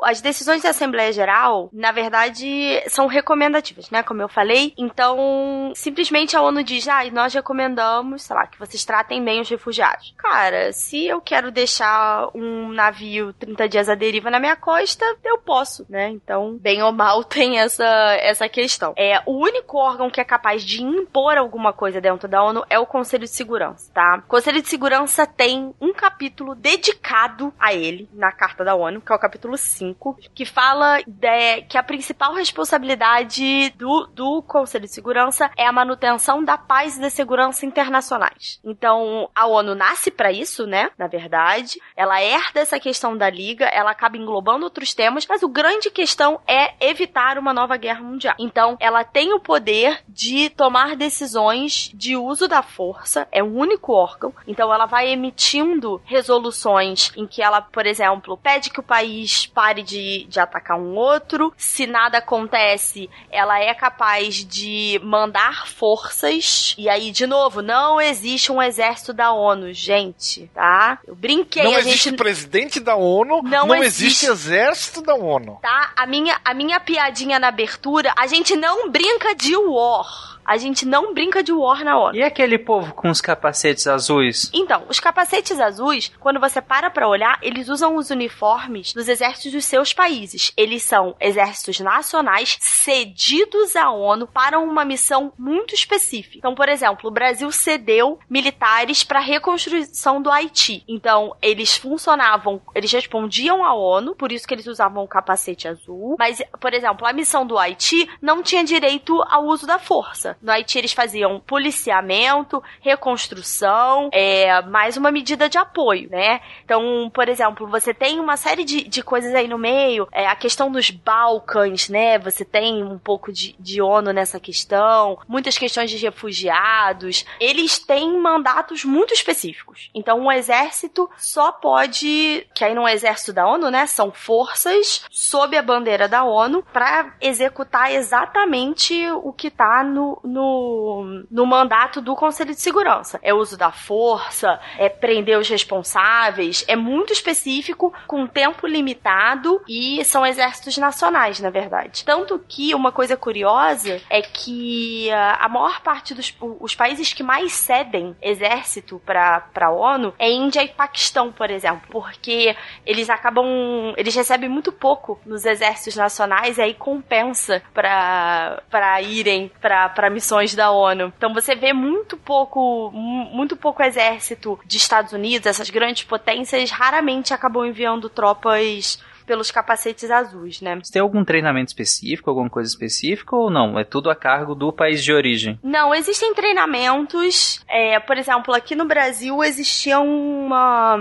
as 0.03 0.22
decisões 0.22 0.64
da 0.64 0.69
Assembleia 0.69 1.11
Geral, 1.11 1.69
na 1.72 1.91
verdade, 1.91 2.81
são 2.88 3.07
recomendativas, 3.07 3.90
né? 3.90 4.03
Como 4.03 4.22
eu 4.22 4.30
falei. 4.30 4.73
Então, 4.77 5.72
simplesmente 5.76 6.35
a 6.35 6.41
ONU 6.41 6.64
diz, 6.64 6.88
ah, 6.88 7.03
nós 7.11 7.34
recomendamos, 7.34 8.23
sei 8.23 8.35
lá, 8.35 8.48
que 8.48 8.60
vocês 8.60 8.84
tratem 8.84 9.03
bem 9.04 9.42
os 9.42 9.50
refugiados. 9.50 10.14
Cara, 10.18 10.72
se 10.74 11.06
eu 11.06 11.20
quero 11.22 11.52
deixar 11.52 12.30
um 12.34 12.70
navio 12.70 13.34
30 13.34 13.68
dias 13.70 13.90
à 13.90 13.96
deriva 13.96 14.30
na 14.30 14.40
minha 14.40 14.56
costa, 14.56 15.06
eu 15.24 15.38
posso, 15.38 15.86
né? 15.90 16.10
Então, 16.10 16.58
bem 16.60 16.82
ou 16.84 16.92
mal, 16.92 17.24
tem 17.26 17.60
essa, 17.60 17.86
essa 18.20 18.48
questão. 18.50 18.94
É, 18.98 19.22
o 19.26 19.34
único 19.38 19.78
órgão 19.78 20.10
que 20.10 20.22
é 20.22 20.24
capaz 20.24 20.64
de 20.64 20.82
impor 20.84 21.38
alguma 21.38 21.74
coisa 21.74 22.00
dentro 22.00 22.28
da 22.28 22.44
ONU 22.44 22.64
é 22.70 22.80
o 22.80 22.86
Conselho 22.86 23.24
de 23.24 23.30
Segurança, 23.30 23.92
tá? 23.94 24.22
O 24.26 24.28
Conselho 24.30 24.62
de 24.62 24.68
Segurança 24.70 25.26
tem 25.26 25.74
um 25.80 25.94
capítulo 25.94 26.56
dedicado 26.56 27.54
a 27.60 27.74
ele 27.74 28.10
na 28.14 28.32
Carta 28.32 28.64
da 28.64 28.76
ONU, 28.76 29.02
que 29.02 29.12
é 29.12 29.16
o 29.16 29.20
capítulo 29.20 29.58
5, 29.58 30.18
que 30.34 30.46
fala 30.46 31.00
de- 31.06 31.62
que 31.70 31.78
a 31.78 31.84
principal 31.84 32.34
responsabilidade 32.34 33.70
do, 33.78 34.08
do 34.08 34.42
Conselho 34.44 34.86
de 34.86 34.92
Segurança 34.94 35.50
é 35.58 35.66
a 35.66 35.72
manutenção 35.72 36.44
da 36.44 36.58
paz 36.58 36.98
e 36.98 37.02
da 37.02 37.10
segurança 37.10 37.66
internacionais. 37.66 38.60
Então, 38.64 38.93
a 39.34 39.45
ONU 39.48 39.76
nasce 39.76 40.11
para 40.11 40.32
isso, 40.32 40.65
né? 40.65 40.90
Na 40.98 41.07
verdade, 41.07 41.80
ela 41.95 42.22
herda 42.22 42.60
essa 42.60 42.80
questão 42.80 43.18
da 43.18 43.30
liga, 43.30 43.65
ela 43.65 43.91
acaba 43.91 44.18
englobando 44.18 44.64
outros 44.64 44.94
temas, 44.94 45.26
mas 45.28 45.44
o 45.44 45.48
grande 45.48 45.90
questão 45.90 46.40
é 46.48 46.74
evitar 46.80 47.38
uma 47.38 47.53
nova 47.53 47.78
guerra 47.78 48.02
mundial. 48.02 48.36
Então, 48.40 48.78
ela 48.80 49.03
tem 49.03 49.34
o 49.34 49.40
poder 49.40 50.03
de 50.07 50.49
tomar 50.49 50.95
decisões 50.95 51.91
de 51.94 52.15
uso 52.15 52.48
da 52.48 52.61
força, 52.61 53.28
é 53.32 53.44
o 53.44 53.53
único 53.53 53.94
órgão. 53.94 54.34
Então, 54.48 54.74
ela 54.74 54.86
vai 54.86 55.10
emitindo 55.10 56.02
resoluções 56.06 57.11
em 57.15 57.28
que 57.28 57.41
ela, 57.41 57.61
por 57.61 57.86
exemplo, 57.86 58.38
pede 58.38 58.70
que 58.70 58.80
o 58.80 58.84
país 58.84 59.45
pare 59.48 59.84
de, 59.84 60.26
de 60.26 60.40
atacar 60.40 60.78
um 60.78 60.95
outro. 60.95 61.53
Se 61.57 61.86
nada 61.88 62.20
acontece, 62.20 63.10
ela 63.32 63.60
é 63.60 63.74
capaz 63.74 64.44
de 64.45 64.99
mandar 65.03 65.68
forças. 65.68 66.76
E 66.78 66.90
aí, 66.90 67.11
de 67.11 67.26
novo, 67.26 67.61
não 67.61 67.99
existe 67.99 68.52
um 68.52 68.61
exército 68.61 68.82
da 69.14 69.31
ONU, 69.31 69.73
gente, 69.73 70.49
tá? 70.53 70.99
Eu 71.07 71.15
brinquei, 71.15 71.64
não 71.64 71.77
existe 71.77 72.10
gente 72.10 72.18
presidente 72.18 72.80
da 72.80 72.95
ONU, 72.95 73.41
Não 73.43 73.68
não, 73.68 73.76
existe. 73.84 74.03
existe 74.03 74.26
exército 74.27 75.01
da 75.01 75.15
ONU. 75.15 75.60
tá? 75.61 75.91
A 75.95 76.05
minha, 76.05 76.39
a 76.43 76.53
minha 76.53 76.80
piadinha 76.80 77.39
na 77.39 77.47
abertura, 77.47 78.14
a 78.18 78.27
gente 78.27 78.55
não 78.55 78.89
brinca 78.89 79.34
de 79.35 79.55
war. 79.55 80.32
A 80.45 80.57
gente 80.57 80.86
não 80.86 81.14
brinca 81.14 81.41
de 81.41 81.52
war 81.52 81.84
na 81.84 81.98
ONU. 81.98 82.15
E 82.15 82.24
aquele 82.24 82.57
povo 82.57 82.94
com 82.94 83.10
os 83.10 83.22
capacetes 83.22 83.88
azuis? 83.88 84.49
Então, 84.53 84.84
os 84.90 84.99
capacetes 84.99 85.60
azuis, 85.60 86.11
quando 86.20 86.40
você 86.40 86.61
para 86.61 86.90
pra 86.90 87.07
olhar, 87.07 87.38
eles 87.41 87.70
usam 87.70 87.95
os 87.95 88.10
uniformes 88.10 88.94
dos 88.94 89.07
exércitos 89.07 89.52
dos 89.52 89.65
seus 89.65 89.94
países. 89.94 90.52
Eles 90.57 90.84
são 90.84 91.15
exércitos 91.20 91.80
nacionais 91.80 92.57
cedidos 92.60 93.76
à 93.76 93.90
ONU 93.91 94.28
para 94.28 94.60
uma 94.60 94.84
missão 94.84 95.32
muito 95.38 95.74
específica. 95.74 96.38
Então, 96.38 96.56
por 96.56 96.68
exemplo, 96.68 97.10
o 97.10 97.14
Brasil 97.14 97.52
cedeu 97.52 98.20
militares 98.30 99.03
para 99.03 99.20
a 99.20 99.24
reconstrução 99.24 100.22
do 100.22 100.30
Haiti. 100.30 100.84
Então, 100.88 101.36
eles 101.41 101.78
funcionavam, 101.78 102.61
eles 102.76 102.91
respondiam 102.91 103.64
à 103.64 103.74
ONU, 103.74 104.15
por 104.15 104.32
isso 104.32 104.48
que 104.48 104.53
eles 104.53 104.68
usavam 104.68 105.03
o 105.03 105.07
capacete 105.07 105.68
azul. 105.68 106.15
Mas, 106.20 106.41
por 106.60 106.74
exemplo, 106.74 107.07
a 107.07 107.14
missão 107.14 107.45
do 107.45 107.57
Haiti 107.57 108.10
não 108.22 108.44
tinha 108.44 108.64
direito 108.64 109.22
ao 109.30 109.45
uso 109.45 109.65
da 109.65 109.80
força. 109.80 110.32
No 110.41 110.51
Haiti 110.51 110.77
eles 110.77 110.93
faziam 110.93 111.39
policiamento, 111.39 112.61
reconstrução, 112.81 114.10
é, 114.11 114.61
mais 114.64 114.97
uma 114.97 115.11
medida 115.11 115.49
de 115.49 115.57
apoio, 115.57 116.10
né? 116.10 116.41
Então, 116.64 117.10
por 117.14 117.27
exemplo, 117.30 117.68
você 117.68 117.93
tem 117.93 118.19
uma 118.19 118.38
série 118.38 118.64
de, 118.64 118.84
de 118.84 119.03
coisas 119.03 119.34
aí 119.34 119.47
no 119.47 119.57
meio, 119.57 120.07
é, 120.11 120.27
a 120.27 120.35
questão 120.35 120.72
dos 120.72 120.89
Balcãs, 120.89 121.89
né? 121.89 122.18
Você 122.19 122.45
tem 122.45 122.84
um 122.84 122.97
pouco 122.97 123.31
de, 123.31 123.55
de 123.60 123.81
ONU 123.81 124.11
nessa 124.11 124.39
questão, 124.39 125.18
muitas 125.27 125.57
questões 125.57 125.89
de 125.89 125.97
refugiados. 125.97 127.26
Eles 127.39 127.80
têm 127.80 128.18
mandatos 128.18 128.84
muito 128.84 129.14
específicos. 129.14 129.89
Então, 129.93 130.26
o 130.26 130.31
exército 130.31 131.10
só 131.18 131.51
pode, 131.51 132.47
que 132.53 132.64
aí 132.64 132.73
não 132.73 132.88
é 132.88 132.93
exército 132.93 133.34
da 133.34 133.47
ONU, 133.47 133.69
né? 133.69 133.85
São 133.85 134.11
forças 134.11 135.05
sob 135.10 135.57
a 135.57 135.61
bandeira 135.61 136.07
da 136.07 136.23
ONU 136.23 136.64
para 136.72 137.14
executar 137.22 137.91
exatamente 137.91 139.10
o 139.11 139.34
que 139.34 139.49
tá 139.49 139.84
no, 139.84 140.19
no, 140.24 141.26
no 141.30 141.45
mandato 141.45 142.02
do 142.02 142.16
Conselho 142.16 142.54
de 142.54 142.62
Segurança. 142.62 143.20
É 143.22 143.34
uso 143.34 143.58
da 143.58 143.72
força, 143.72 144.60
é 144.78 144.90
prender 144.90 145.38
os 145.38 145.50
responsáveis, 145.50 146.64
é 146.68 146.76
muito 146.76 147.12
específico, 147.12 147.94
com 148.08 148.28
tempo 148.28 148.66
limitado 148.68 149.62
e 149.68 150.04
são 150.06 150.26
exércitos 150.26 150.78
nacionais, 150.78 151.40
na 151.40 151.50
verdade. 151.50 152.04
Tanto 152.06 152.40
que 152.48 152.74
uma 152.74 152.91
coisa 152.91 153.18
curiosa 153.18 154.02
é 154.10 154.22
que 154.22 155.10
ah, 155.12 155.40
a 155.41 155.50
maior 155.50 155.82
parte 155.82 156.14
dos 156.14 156.34
os 156.60 156.76
países 156.76 157.14
que 157.14 157.24
mais 157.24 157.54
cedem 157.54 158.16
exército 158.22 159.02
para 159.06 159.44
a 159.56 159.72
ONU 159.72 160.14
é 160.18 160.30
Índia 160.30 160.64
e 160.64 160.68
Paquistão, 160.68 161.32
por 161.32 161.50
exemplo, 161.50 161.82
porque 161.90 162.56
eles 162.86 163.10
acabam, 163.10 163.94
eles 163.98 164.16
recebem 164.16 164.50
muito 164.50 164.72
pouco 164.72 165.20
nos 165.26 165.45
exércitos 165.45 165.95
nacionais 165.95 166.58
e 166.58 166.62
aí 166.62 166.74
compensa 166.74 167.62
para 167.74 168.62
para 168.70 169.02
irem 169.02 169.52
para 169.62 169.90
missões 170.14 170.56
da 170.56 170.72
ONU. 170.72 171.11
Então 171.18 171.34
você 171.34 171.56
vê 171.56 171.73
muito 171.73 172.15
pouco, 172.15 172.91
muito 172.91 173.56
pouco 173.56 173.84
exército 173.84 174.60
de 174.65 174.77
Estados 174.77 175.14
Unidos, 175.14 175.48
essas 175.48 175.69
grandes 175.69 176.03
potências 176.03 176.69
raramente 176.72 177.34
acabam 177.34 177.65
enviando 177.65 178.10
tropas 178.10 178.99
pelos 179.24 179.52
capacetes 179.52 180.12
azuis, 180.12 180.62
né? 180.62 180.80
Você 180.82 180.94
tem 180.94 181.02
algum 181.02 181.24
treinamento 181.24 181.70
específico, 181.70 182.30
alguma 182.30 182.50
coisa 182.50 182.70
específica 182.70 183.36
ou 183.36 183.50
não? 183.50 183.80
É 183.80 183.84
tudo 183.84 184.10
a 184.10 184.16
cargo 184.16 184.54
do 184.54 184.72
país 184.72 185.04
de 185.04 185.14
origem? 185.14 185.60
Não, 185.64 185.94
existem 185.94 186.34
treinamentos. 186.34 187.64
É, 187.68 188.00
por 188.00 188.18
exemplo, 188.18 188.54
aqui 188.54 188.76
no 188.76 188.86
Brasil 188.86 189.44
existia 189.44 190.00
uma, 190.00 190.95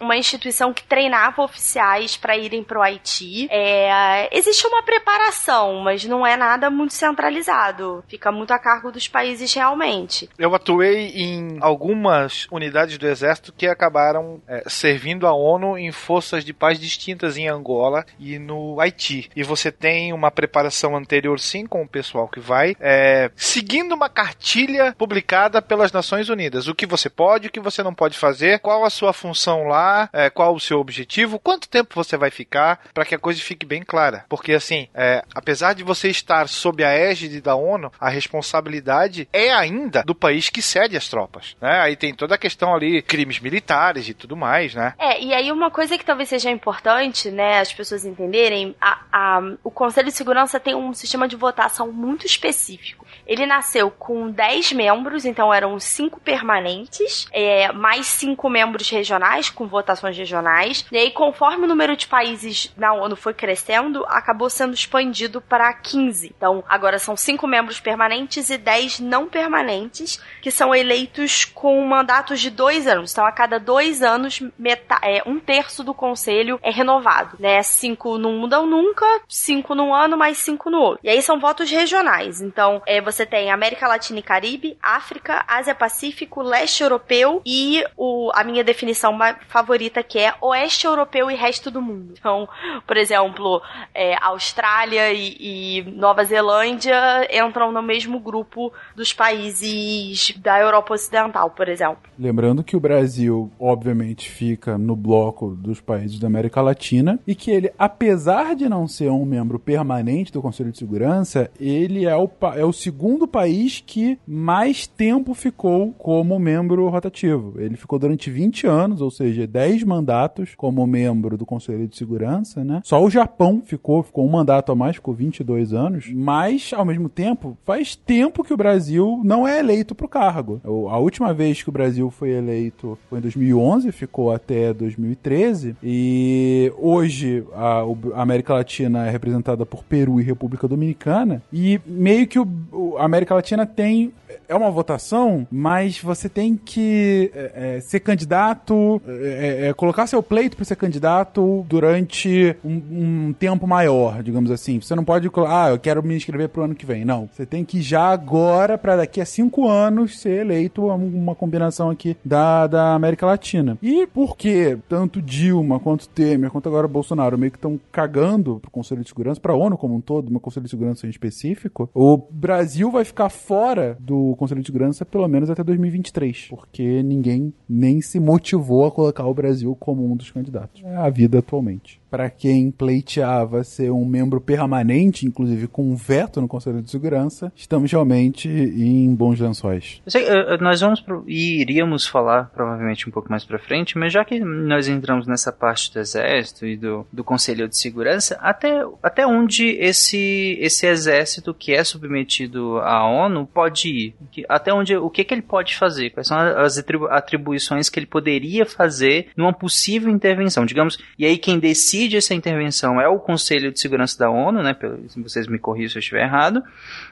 uma 0.00 0.16
instituição 0.16 0.72
que 0.72 0.84
treinava 0.84 1.42
oficiais 1.42 2.16
para 2.16 2.36
irem 2.36 2.62
pro 2.62 2.82
Haiti. 2.82 3.48
É, 3.50 4.28
existe 4.36 4.66
uma 4.66 4.82
preparação, 4.82 5.80
mas 5.80 6.04
não 6.04 6.26
é 6.26 6.36
nada 6.36 6.68
muito 6.70 6.94
centralizado. 6.94 8.04
Fica 8.08 8.30
muito 8.32 8.52
a 8.52 8.58
cargo 8.58 8.90
dos 8.90 9.08
países 9.08 9.52
realmente. 9.54 10.28
Eu 10.38 10.54
atuei 10.54 11.12
em 11.14 11.58
algumas 11.60 12.46
unidades 12.50 12.98
do 12.98 13.06
exército 13.06 13.52
que 13.52 13.66
acabaram 13.66 14.40
é, 14.48 14.64
servindo 14.66 15.26
a 15.26 15.32
ONU 15.32 15.78
em 15.78 15.92
forças 15.92 16.44
de 16.44 16.52
paz 16.52 16.78
distintas 16.78 17.36
em 17.36 17.48
Angola 17.48 17.67
Angola 17.68 18.06
e 18.18 18.38
no 18.38 18.80
Haiti. 18.80 19.30
E 19.36 19.42
você 19.42 19.70
tem 19.70 20.12
uma 20.12 20.30
preparação 20.30 20.96
anterior, 20.96 21.38
sim, 21.38 21.66
com 21.66 21.82
o 21.82 21.88
pessoal 21.88 22.26
que 22.26 22.40
vai, 22.40 22.74
é, 22.80 23.30
seguindo 23.36 23.94
uma 23.94 24.08
cartilha 24.08 24.94
publicada 24.96 25.60
pelas 25.60 25.92
Nações 25.92 26.30
Unidas. 26.30 26.66
O 26.66 26.74
que 26.74 26.86
você 26.86 27.10
pode, 27.10 27.48
o 27.48 27.50
que 27.50 27.60
você 27.60 27.82
não 27.82 27.92
pode 27.92 28.16
fazer, 28.16 28.60
qual 28.60 28.84
a 28.84 28.90
sua 28.90 29.12
função 29.12 29.64
lá, 29.64 30.08
é, 30.12 30.30
qual 30.30 30.54
o 30.54 30.60
seu 30.60 30.78
objetivo, 30.78 31.38
quanto 31.38 31.68
tempo 31.68 31.94
você 31.94 32.16
vai 32.16 32.30
ficar, 32.30 32.80
para 32.94 33.04
que 33.04 33.14
a 33.14 33.18
coisa 33.18 33.40
fique 33.40 33.66
bem 33.66 33.82
clara. 33.82 34.24
Porque, 34.28 34.52
assim, 34.52 34.88
é, 34.94 35.22
apesar 35.34 35.74
de 35.74 35.84
você 35.84 36.08
estar 36.08 36.48
sob 36.48 36.82
a 36.82 36.90
égide 36.90 37.40
da 37.40 37.54
ONU, 37.54 37.92
a 38.00 38.08
responsabilidade 38.08 39.28
é 39.32 39.52
ainda 39.52 40.02
do 40.02 40.14
país 40.14 40.48
que 40.48 40.62
cede 40.62 40.96
as 40.96 41.08
tropas. 41.08 41.56
Né? 41.60 41.80
Aí 41.80 41.96
tem 41.96 42.14
toda 42.14 42.34
a 42.34 42.38
questão 42.38 42.74
ali, 42.74 43.02
crimes 43.02 43.40
militares 43.40 44.08
e 44.08 44.14
tudo 44.14 44.36
mais, 44.36 44.74
né? 44.74 44.94
É, 44.98 45.20
e 45.22 45.34
aí 45.34 45.52
uma 45.52 45.70
coisa 45.70 45.98
que 45.98 46.04
talvez 46.04 46.28
seja 46.28 46.50
importante, 46.50 47.30
né, 47.30 47.57
as 47.58 47.72
pessoas 47.72 48.04
entenderem, 48.04 48.74
a, 48.80 49.00
a, 49.12 49.40
o 49.62 49.70
Conselho 49.70 50.08
de 50.08 50.14
Segurança 50.14 50.58
tem 50.60 50.74
um 50.74 50.92
sistema 50.94 51.26
de 51.26 51.36
votação 51.36 51.92
muito 51.92 52.26
específico. 52.26 53.06
Ele 53.28 53.44
nasceu 53.44 53.90
com 53.90 54.30
10 54.30 54.72
membros, 54.72 55.26
então 55.26 55.52
eram 55.52 55.78
5 55.78 56.18
permanentes, 56.20 57.28
é, 57.30 57.70
mais 57.72 58.06
5 58.06 58.48
membros 58.48 58.88
regionais, 58.88 59.50
com 59.50 59.66
votações 59.66 60.16
regionais. 60.16 60.86
E 60.90 60.96
aí, 60.96 61.10
conforme 61.10 61.64
o 61.64 61.68
número 61.68 61.94
de 61.94 62.06
países 62.06 62.72
na 62.74 62.94
ONU 62.94 63.14
foi 63.14 63.34
crescendo, 63.34 64.04
acabou 64.08 64.48
sendo 64.48 64.72
expandido 64.72 65.42
para 65.42 65.72
15. 65.74 66.32
Então, 66.36 66.64
agora 66.68 66.98
são 66.98 67.16
5 67.16 67.46
membros 67.46 67.78
permanentes 67.78 68.48
e 68.48 68.56
10 68.56 69.00
não 69.00 69.28
permanentes, 69.28 70.20
que 70.40 70.50
são 70.50 70.74
eleitos 70.74 71.44
com 71.44 71.84
mandatos 71.84 72.40
de 72.40 72.50
2 72.50 72.86
anos. 72.86 73.12
Então, 73.12 73.26
a 73.26 73.32
cada 73.32 73.58
2 73.58 74.02
anos, 74.02 74.42
meta, 74.58 74.98
é, 75.02 75.22
um 75.26 75.38
terço 75.38 75.84
do 75.84 75.92
conselho 75.92 76.58
é 76.62 76.70
renovado. 76.70 77.36
Né? 77.38 77.62
5 77.62 78.16
não 78.16 78.32
mudam 78.32 78.66
nunca, 78.66 79.04
5 79.28 79.74
num 79.74 79.94
ano, 79.94 80.16
mais 80.16 80.38
5 80.38 80.70
no 80.70 80.78
outro. 80.78 81.00
E 81.04 81.10
aí 81.10 81.20
são 81.20 81.38
votos 81.38 81.70
regionais. 81.70 82.40
Então, 82.40 82.80
é, 82.86 83.00
você 83.00 83.17
tem 83.26 83.50
América 83.50 83.86
Latina 83.86 84.18
e 84.18 84.22
Caribe, 84.22 84.78
África, 84.82 85.44
Ásia 85.46 85.74
Pacífico, 85.74 86.42
Leste 86.42 86.82
Europeu 86.82 87.42
e 87.44 87.84
o, 87.96 88.30
a 88.34 88.44
minha 88.44 88.64
definição 88.64 89.16
favorita 89.48 90.02
que 90.02 90.18
é 90.18 90.34
Oeste 90.40 90.86
Europeu 90.86 91.30
e 91.30 91.34
resto 91.34 91.70
do 91.70 91.80
mundo. 91.80 92.14
Então, 92.18 92.48
por 92.86 92.96
exemplo, 92.96 93.60
é, 93.94 94.16
Austrália 94.22 95.12
e, 95.12 95.36
e 95.38 95.82
Nova 95.92 96.24
Zelândia 96.24 96.96
entram 97.32 97.72
no 97.72 97.82
mesmo 97.82 98.18
grupo 98.20 98.72
dos 98.94 99.12
países 99.12 100.32
da 100.38 100.58
Europa 100.60 100.94
Ocidental, 100.94 101.50
por 101.50 101.68
exemplo. 101.68 101.98
Lembrando 102.18 102.64
que 102.64 102.76
o 102.76 102.80
Brasil, 102.80 103.50
obviamente, 103.58 104.30
fica 104.30 104.76
no 104.78 104.96
bloco 104.96 105.50
dos 105.50 105.80
países 105.80 106.18
da 106.18 106.26
América 106.26 106.60
Latina 106.60 107.18
e 107.26 107.34
que 107.34 107.50
ele, 107.50 107.72
apesar 107.78 108.54
de 108.54 108.68
não 108.68 108.86
ser 108.86 109.10
um 109.10 109.24
membro 109.24 109.58
permanente 109.58 110.32
do 110.32 110.42
Conselho 110.42 110.72
de 110.72 110.78
Segurança, 110.78 111.50
ele 111.60 112.06
é 112.06 112.16
o, 112.16 112.30
é 112.56 112.64
o 112.64 112.72
segundo 112.72 113.07
segundo 113.08 113.26
país 113.26 113.82
que 113.84 114.18
mais 114.26 114.86
tempo 114.86 115.32
ficou 115.32 115.92
como 115.92 116.38
membro 116.38 116.86
rotativo. 116.90 117.54
Ele 117.56 117.74
ficou 117.74 117.98
durante 117.98 118.30
20 118.30 118.66
anos, 118.66 119.00
ou 119.00 119.10
seja, 119.10 119.46
10 119.46 119.82
mandatos 119.84 120.50
como 120.54 120.86
membro 120.86 121.38
do 121.38 121.46
Conselho 121.46 121.88
de 121.88 121.96
Segurança, 121.96 122.62
né? 122.62 122.82
Só 122.84 123.02
o 123.02 123.08
Japão 123.08 123.62
ficou, 123.64 124.02
ficou 124.02 124.26
um 124.26 124.30
mandato 124.30 124.72
a 124.72 124.74
mais, 124.74 124.96
ficou 124.96 125.14
22 125.14 125.72
anos, 125.72 126.10
mas 126.12 126.70
ao 126.74 126.84
mesmo 126.84 127.08
tempo, 127.08 127.56
faz 127.64 127.96
tempo 127.96 128.44
que 128.44 128.52
o 128.52 128.58
Brasil 128.58 129.22
não 129.24 129.48
é 129.48 129.58
eleito 129.58 129.94
para 129.94 130.04
o 130.04 130.08
cargo. 130.08 130.60
A 130.90 130.98
última 130.98 131.32
vez 131.32 131.62
que 131.62 131.70
o 131.70 131.72
Brasil 131.72 132.10
foi 132.10 132.32
eleito 132.32 132.98
foi 133.08 133.20
em 133.20 133.22
2011, 133.22 133.90
ficou 133.90 134.30
até 134.32 134.74
2013, 134.74 135.76
e 135.82 136.70
hoje 136.76 137.42
a, 137.54 137.84
a 138.14 138.22
América 138.22 138.52
Latina 138.52 139.06
é 139.06 139.10
representada 139.10 139.64
por 139.64 139.82
Peru 139.82 140.20
e 140.20 140.22
República 140.22 140.68
Dominicana, 140.68 141.42
e 141.50 141.80
meio 141.86 142.26
que 142.26 142.38
o, 142.38 142.97
a 142.98 143.04
América 143.04 143.34
Latina 143.34 143.64
tem 143.66 144.12
é 144.48 144.54
uma 144.54 144.70
votação, 144.70 145.46
mas 145.50 146.00
você 146.00 146.28
tem 146.28 146.56
que 146.56 147.30
é, 147.34 147.76
é, 147.76 147.80
ser 147.80 148.00
candidato, 148.00 149.00
é, 149.06 149.66
é, 149.66 149.68
é 149.68 149.74
colocar 149.74 150.06
seu 150.06 150.22
pleito 150.22 150.56
para 150.56 150.64
ser 150.64 150.76
candidato 150.76 151.64
durante 151.68 152.56
um, 152.64 153.28
um, 153.28 153.32
tempo 153.32 153.66
maior, 153.66 154.22
digamos 154.22 154.50
assim. 154.50 154.80
Você 154.80 154.94
não 154.94 155.04
pode, 155.04 155.30
ah, 155.46 155.68
eu 155.70 155.78
quero 155.78 156.02
me 156.02 156.16
inscrever 156.16 156.48
pro 156.48 156.62
ano 156.62 156.74
que 156.74 156.86
vem. 156.86 157.04
Não. 157.04 157.28
Você 157.32 157.44
tem 157.44 157.64
que 157.64 157.82
já 157.82 158.08
agora, 158.10 158.78
para 158.78 158.96
daqui 158.96 159.20
a 159.20 159.26
cinco 159.26 159.68
anos, 159.68 160.18
ser 160.18 160.40
eleito 160.40 160.86
uma 160.86 161.34
combinação 161.34 161.90
aqui 161.90 162.16
da, 162.24 162.66
da 162.66 162.94
América 162.94 163.26
Latina. 163.26 163.76
E 163.82 164.06
por 164.06 164.36
que 164.36 164.78
tanto 164.88 165.20
Dilma 165.20 165.78
quanto 165.78 166.08
Temer, 166.08 166.50
quanto 166.50 166.68
agora 166.68 166.88
Bolsonaro 166.88 167.36
meio 167.36 167.52
que 167.52 167.58
estão 167.58 167.78
cagando 167.92 168.58
pro 168.60 168.70
Conselho 168.70 169.02
de 169.02 169.08
Segurança, 169.08 169.40
pra 169.40 169.54
ONU 169.54 169.76
como 169.76 169.94
um 169.94 170.00
todo, 170.00 170.30
uma 170.30 170.40
Conselho 170.40 170.64
de 170.64 170.70
Segurança 170.70 171.06
em 171.06 171.10
específico, 171.10 171.90
o 171.92 172.16
Brasil 172.16 172.90
vai 172.90 173.04
ficar 173.04 173.28
fora 173.28 173.96
do 174.00 174.34
Conselho 174.38 174.60
de 174.60 174.66
Segurança 174.66 175.04
pelo 175.04 175.28
menos 175.28 175.50
até 175.50 175.62
2023, 175.62 176.46
porque 176.48 177.02
ninguém 177.02 177.52
nem 177.68 178.00
se 178.00 178.18
motivou 178.18 178.86
a 178.86 178.90
colocar 178.90 179.26
o 179.26 179.34
Brasil 179.34 179.76
como 179.78 180.10
um 180.10 180.16
dos 180.16 180.30
candidatos. 180.30 180.82
É 180.84 180.96
a 180.96 181.10
vida 181.10 181.40
atualmente 181.40 181.97
para 182.10 182.30
quem 182.30 182.70
pleiteava 182.70 183.62
ser 183.64 183.90
um 183.90 184.04
membro 184.04 184.40
permanente, 184.40 185.26
inclusive 185.26 185.66
com 185.66 185.90
um 185.90 185.96
veto 185.96 186.40
no 186.40 186.48
Conselho 186.48 186.82
de 186.82 186.90
Segurança, 186.90 187.52
estamos 187.54 187.90
realmente 187.90 188.48
em 188.48 189.14
bons 189.14 189.40
lençóis. 189.40 190.00
Sei, 190.06 190.24
eh, 190.24 190.54
eh, 190.54 190.58
nós 190.58 190.80
vamos 190.80 191.00
pro, 191.00 191.24
iríamos 191.26 192.06
falar 192.06 192.50
provavelmente 192.54 193.08
um 193.08 193.12
pouco 193.12 193.30
mais 193.30 193.44
para 193.44 193.58
frente, 193.58 193.98
mas 193.98 194.12
já 194.12 194.24
que 194.24 194.40
nós 194.40 194.88
entramos 194.88 195.26
nessa 195.26 195.52
parte 195.52 195.92
do 195.92 196.00
Exército 196.00 196.66
e 196.66 196.76
do, 196.76 197.06
do 197.12 197.22
Conselho 197.22 197.68
de 197.68 197.76
Segurança, 197.76 198.38
até, 198.40 198.82
até 199.02 199.26
onde 199.26 199.68
esse, 199.78 200.56
esse 200.60 200.86
exército 200.86 201.52
que 201.52 201.72
é 201.72 201.84
submetido 201.84 202.78
à 202.78 203.06
ONU 203.06 203.46
pode 203.46 203.88
ir? 203.88 204.14
Até 204.48 204.72
onde 204.72 204.96
o 204.96 205.10
que, 205.10 205.24
que 205.24 205.34
ele 205.34 205.42
pode 205.42 205.76
fazer? 205.76 206.10
Quais 206.10 206.26
são 206.26 206.38
as 206.38 206.78
atribuições 207.10 207.88
que 207.88 207.98
ele 207.98 208.06
poderia 208.06 208.64
fazer 208.64 209.28
numa 209.36 209.52
possível 209.52 210.10
intervenção? 210.10 210.64
Digamos, 210.64 210.98
e 211.18 211.26
aí 211.26 211.36
quem 211.36 211.58
decide 211.58 211.97
decide 211.98 212.16
essa 212.16 212.34
intervenção 212.34 213.00
é 213.00 213.08
o 213.08 213.18
Conselho 213.18 213.72
de 213.72 213.80
Segurança 213.80 214.16
da 214.18 214.30
ONU, 214.30 214.62
né? 214.62 214.76
Vocês 215.16 215.48
me 215.48 215.58
corrijam 215.58 215.90
se 215.90 215.98
eu 215.98 216.00
estiver 216.00 216.22
errado. 216.22 216.62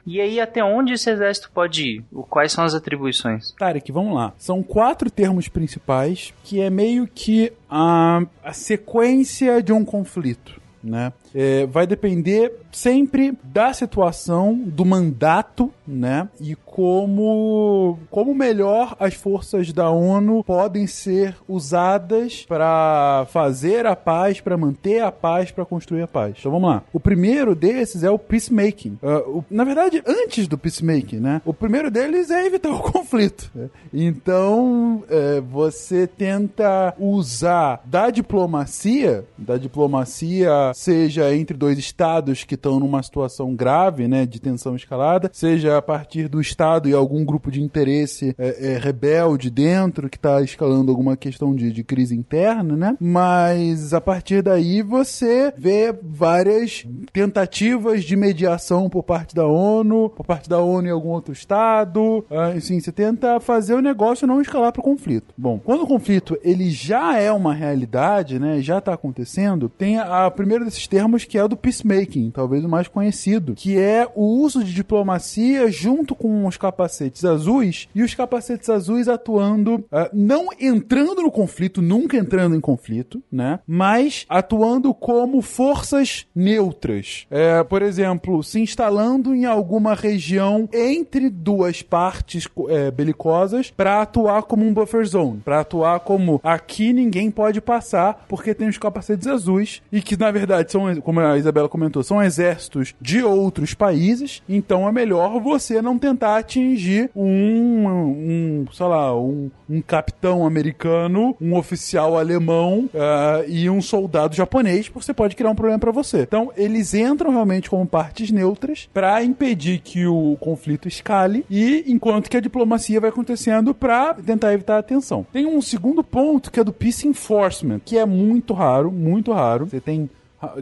E 0.07 0.21
aí, 0.21 0.41
até 0.41 0.63
onde 0.63 0.93
esse 0.93 1.11
exército 1.11 1.51
pode 1.53 1.83
ir? 1.83 2.05
Quais 2.31 2.53
são 2.53 2.65
as 2.65 2.75
atribuições? 2.75 3.53
Tarek, 3.59 3.91
vamos 3.91 4.15
lá. 4.15 4.33
São 4.39 4.63
quatro 4.63 5.11
termos 5.11 5.49
principais 5.49 6.33
que 6.45 6.61
é 6.61 6.71
meio 6.71 7.09
que 7.13 7.53
a, 7.69 8.23
a 8.45 8.53
sequência 8.53 9.61
de 9.63 9.73
um 9.73 9.85
conflito. 9.85 10.61
Né? 10.83 11.13
É, 11.35 11.67
vai 11.67 11.87
depender 11.87 12.53
sempre 12.73 13.37
da 13.43 13.73
situação, 13.73 14.55
do 14.55 14.85
mandato, 14.85 15.73
né? 15.87 16.29
E 16.41 16.55
como, 16.55 17.99
como 18.11 18.35
melhor 18.35 18.97
as 18.99 19.15
forças 19.15 19.73
da 19.73 19.91
ONU 19.91 20.45
podem 20.45 20.87
ser 20.87 21.35
usadas 21.49 22.45
para 22.47 23.27
fazer 23.31 23.87
a 23.87 23.97
paz, 23.97 24.41
para 24.41 24.57
manter 24.57 25.03
a 25.03 25.11
paz, 25.11 25.51
para 25.51 25.65
construir 25.65 26.03
a 26.03 26.07
paz. 26.07 26.37
Então 26.39 26.53
vamos 26.53 26.69
lá. 26.69 26.83
O 26.93 27.01
primeiro 27.01 27.55
desses 27.55 28.05
é 28.05 28.11
o 28.11 28.19
peacemaking. 28.19 28.99
Uh, 29.03 29.39
o, 29.39 29.45
na 29.51 29.65
verdade, 29.65 30.03
antes 30.07 30.47
do 30.47 30.59
peacemaking, 30.59 31.21
né? 31.21 31.41
O 31.45 31.55
primeiro 31.55 31.91
deles 31.91 32.31
é 32.31 32.45
evitar 32.45 32.71
o 32.71 32.81
conflito. 32.93 33.51
Né? 33.55 33.71
Então, 33.93 35.03
é, 35.09 35.41
você 35.41 36.07
tenta 36.07 36.95
usar 36.99 37.81
da 37.85 38.11
diplomacia, 38.11 39.25
da 39.39 39.57
diplomacia, 39.57 40.73
seja 40.75 41.26
seja 41.27 41.37
entre 41.37 41.57
dois 41.57 41.79
estados 41.79 42.45
que 42.45 42.55
estão 42.55 42.79
numa 42.79 43.03
situação 43.03 43.55
grave, 43.55 44.07
né, 44.07 44.27
de 44.27 44.41
tensão 44.41 44.77
escalada, 44.77 45.31
seja 45.33 45.77
a 45.77 45.83
partir 45.83 46.29
do 46.29 46.41
estado 46.41 46.89
e 46.89 46.93
algum 46.93 47.25
grupo 47.25 47.51
de 47.51 47.63
interesse 47.63 48.35
é, 48.39 48.75
é, 48.75 48.79
rebelde 48.79 49.51
dentro 49.51 50.09
que 50.09 50.17
está 50.17 50.41
escalando 50.43 50.91
alguma 50.91 51.17
questão 51.17 51.55
de, 51.55 51.73
de 51.73 51.83
crise 51.83 52.15
interna, 52.15 52.77
né? 52.77 52.97
Mas 53.01 53.93
a 53.93 54.01
partir 54.01 54.43
daí 54.43 54.83
você 54.83 55.53
vê 55.57 55.95
várias 56.03 56.87
tentativas 57.13 58.05
de 58.05 58.17
mediação 58.17 58.89
por 58.89 59.03
parte 59.03 59.35
da 59.35 59.47
ONU, 59.47 60.11
por 60.11 60.25
parte 60.25 60.49
da 60.49 60.59
ONU 60.59 60.89
em 60.89 60.91
algum 60.91 61.11
outro 61.11 61.33
estado, 61.33 62.25
assim, 62.55 62.81
você 62.81 62.93
tenta 62.93 63.41
fazer 63.41 63.75
o 63.75 63.81
negócio 63.81 64.27
não 64.27 64.41
escalar 64.41 64.73
para 64.73 64.81
o 64.81 64.85
conflito. 64.85 65.35
Bom, 65.37 65.59
quando 65.59 65.83
o 65.83 65.87
conflito 65.87 66.39
ele 66.43 66.71
já 66.71 67.19
é 67.19 67.33
uma 67.33 67.55
realidade, 67.55 68.39
né, 68.39 68.61
já 68.61 68.79
está 68.79 68.95
acontecendo, 68.95 69.69
tem 69.69 69.99
a, 69.99 70.27
a 70.27 70.31
primeiro 70.31 70.65
desses 70.65 70.87
termos 70.87 71.06
que 71.25 71.39
é 71.39 71.45
o 71.45 71.49
do 71.49 71.57
peacemaking, 71.57 72.31
talvez 72.31 72.65
o 72.65 72.69
mais 72.69 72.89
conhecido, 72.89 73.55
que 73.55 73.79
é 73.79 74.09
o 74.15 74.25
uso 74.25 74.63
de 74.65 74.73
diplomacia 74.73 75.71
junto 75.71 76.15
com 76.15 76.47
os 76.47 76.57
capacetes 76.57 77.25
azuis 77.25 77.89
e 77.95 78.03
os 78.03 78.15
capacetes 78.15 78.69
azuis 78.69 79.09
atuando 79.09 79.85
ah, 79.91 80.11
não 80.13 80.49
entrando 80.61 81.23
no 81.23 81.31
conflito, 81.31 81.81
nunca 81.81 82.17
entrando 82.17 82.57
em 82.57 82.61
conflito, 82.61 83.23
né, 83.31 83.61
mas 83.67 84.25
atuando 84.29 84.93
como 84.93 85.41
forças 85.43 86.27
neutras. 86.35 87.27
É, 87.31 87.63
por 87.63 87.83
exemplo, 87.83 88.43
se 88.43 88.61
instalando 88.61 89.35
em 89.35 89.45
alguma 89.45 89.95
região 89.95 90.69
entre 90.73 91.31
duas 91.31 91.83
partes 91.83 92.49
é, 92.69 92.91
belicosas 92.91 93.71
para 93.71 94.03
atuar 94.03 94.43
como 94.43 94.65
um 94.65 94.75
buffer 94.75 95.05
zone, 95.07 95.41
para 95.45 95.61
atuar 95.61 96.01
como 96.01 96.41
aqui 96.43 96.93
ninguém 96.93 97.31
pode 97.31 97.61
passar 97.61 98.25
porque 98.29 98.55
tem 98.55 98.69
os 98.69 98.79
capacetes 98.79 99.27
azuis 99.27 99.83
e 99.91 100.01
que 100.01 100.17
na 100.17 100.31
verdade 100.31 100.73
são, 100.73 100.96
como 101.03 101.21
a 101.21 101.39
Isabela 101.39 101.69
comentou, 101.69 102.03
são 102.03 102.23
exércitos 102.23 102.95
de 103.01 103.23
outros 103.23 103.75
países, 103.75 104.43
então 104.49 104.89
é 104.89 104.93
melhor 104.93 105.41
você 105.41 105.81
não 105.83 105.99
tentar 105.99 106.37
atingir 106.39 107.11
um, 107.15 107.89
um 107.89 108.67
sei 108.73 108.87
lá, 108.87 109.19
um, 109.19 109.51
um 109.69 109.81
capitão 109.81 110.47
americano, 110.47 111.37
um 111.41 111.57
oficial 111.57 112.19
alemão 112.19 112.89
uh, 112.95 113.49
e 113.49 113.69
um 113.69 113.81
soldado 113.81 114.35
japonês, 114.35 114.89
porque 114.89 115.07
você 115.07 115.15
pode 115.15 115.37
criar 115.37 115.51
um 115.51 115.55
problema 115.55 115.79
para 115.79 115.93
você. 115.93 116.23
Então 116.23 116.53
eles 116.57 116.95
entram 116.95 117.31
realmente 117.31 117.71
como 117.71 117.87
partes 117.87 118.31
neutras 118.31 118.89
para 118.93 119.23
impedir 119.23 119.81
que 119.81 120.07
o 120.07 120.37
conflito 120.41 120.89
escale 120.89 121.45
e 121.51 121.85
enquanto 121.87 122.29
que 122.31 122.37
a 122.37 122.41
diplomacia 122.41 123.01
vai 123.01 123.11
acontecendo 123.11 123.75
para 123.75 124.15
tentar 124.15 124.53
evitar 124.53 124.79
a 124.79 124.83
tensão. 124.83 125.27
Tem 125.33 125.47
um 125.47 125.61
segundo 125.61 126.03
ponto 126.03 126.51
que 126.51 126.61
é 126.61 126.65
do 126.65 126.73
peace 126.73 127.07
enforcement, 127.07 127.81
que 127.85 127.99
é 127.99 128.05
muito 128.05 128.53
raro, 128.53 128.91
muito 128.91 129.33
raro. 129.33 129.67
Você 129.67 129.81
tem 129.81 130.09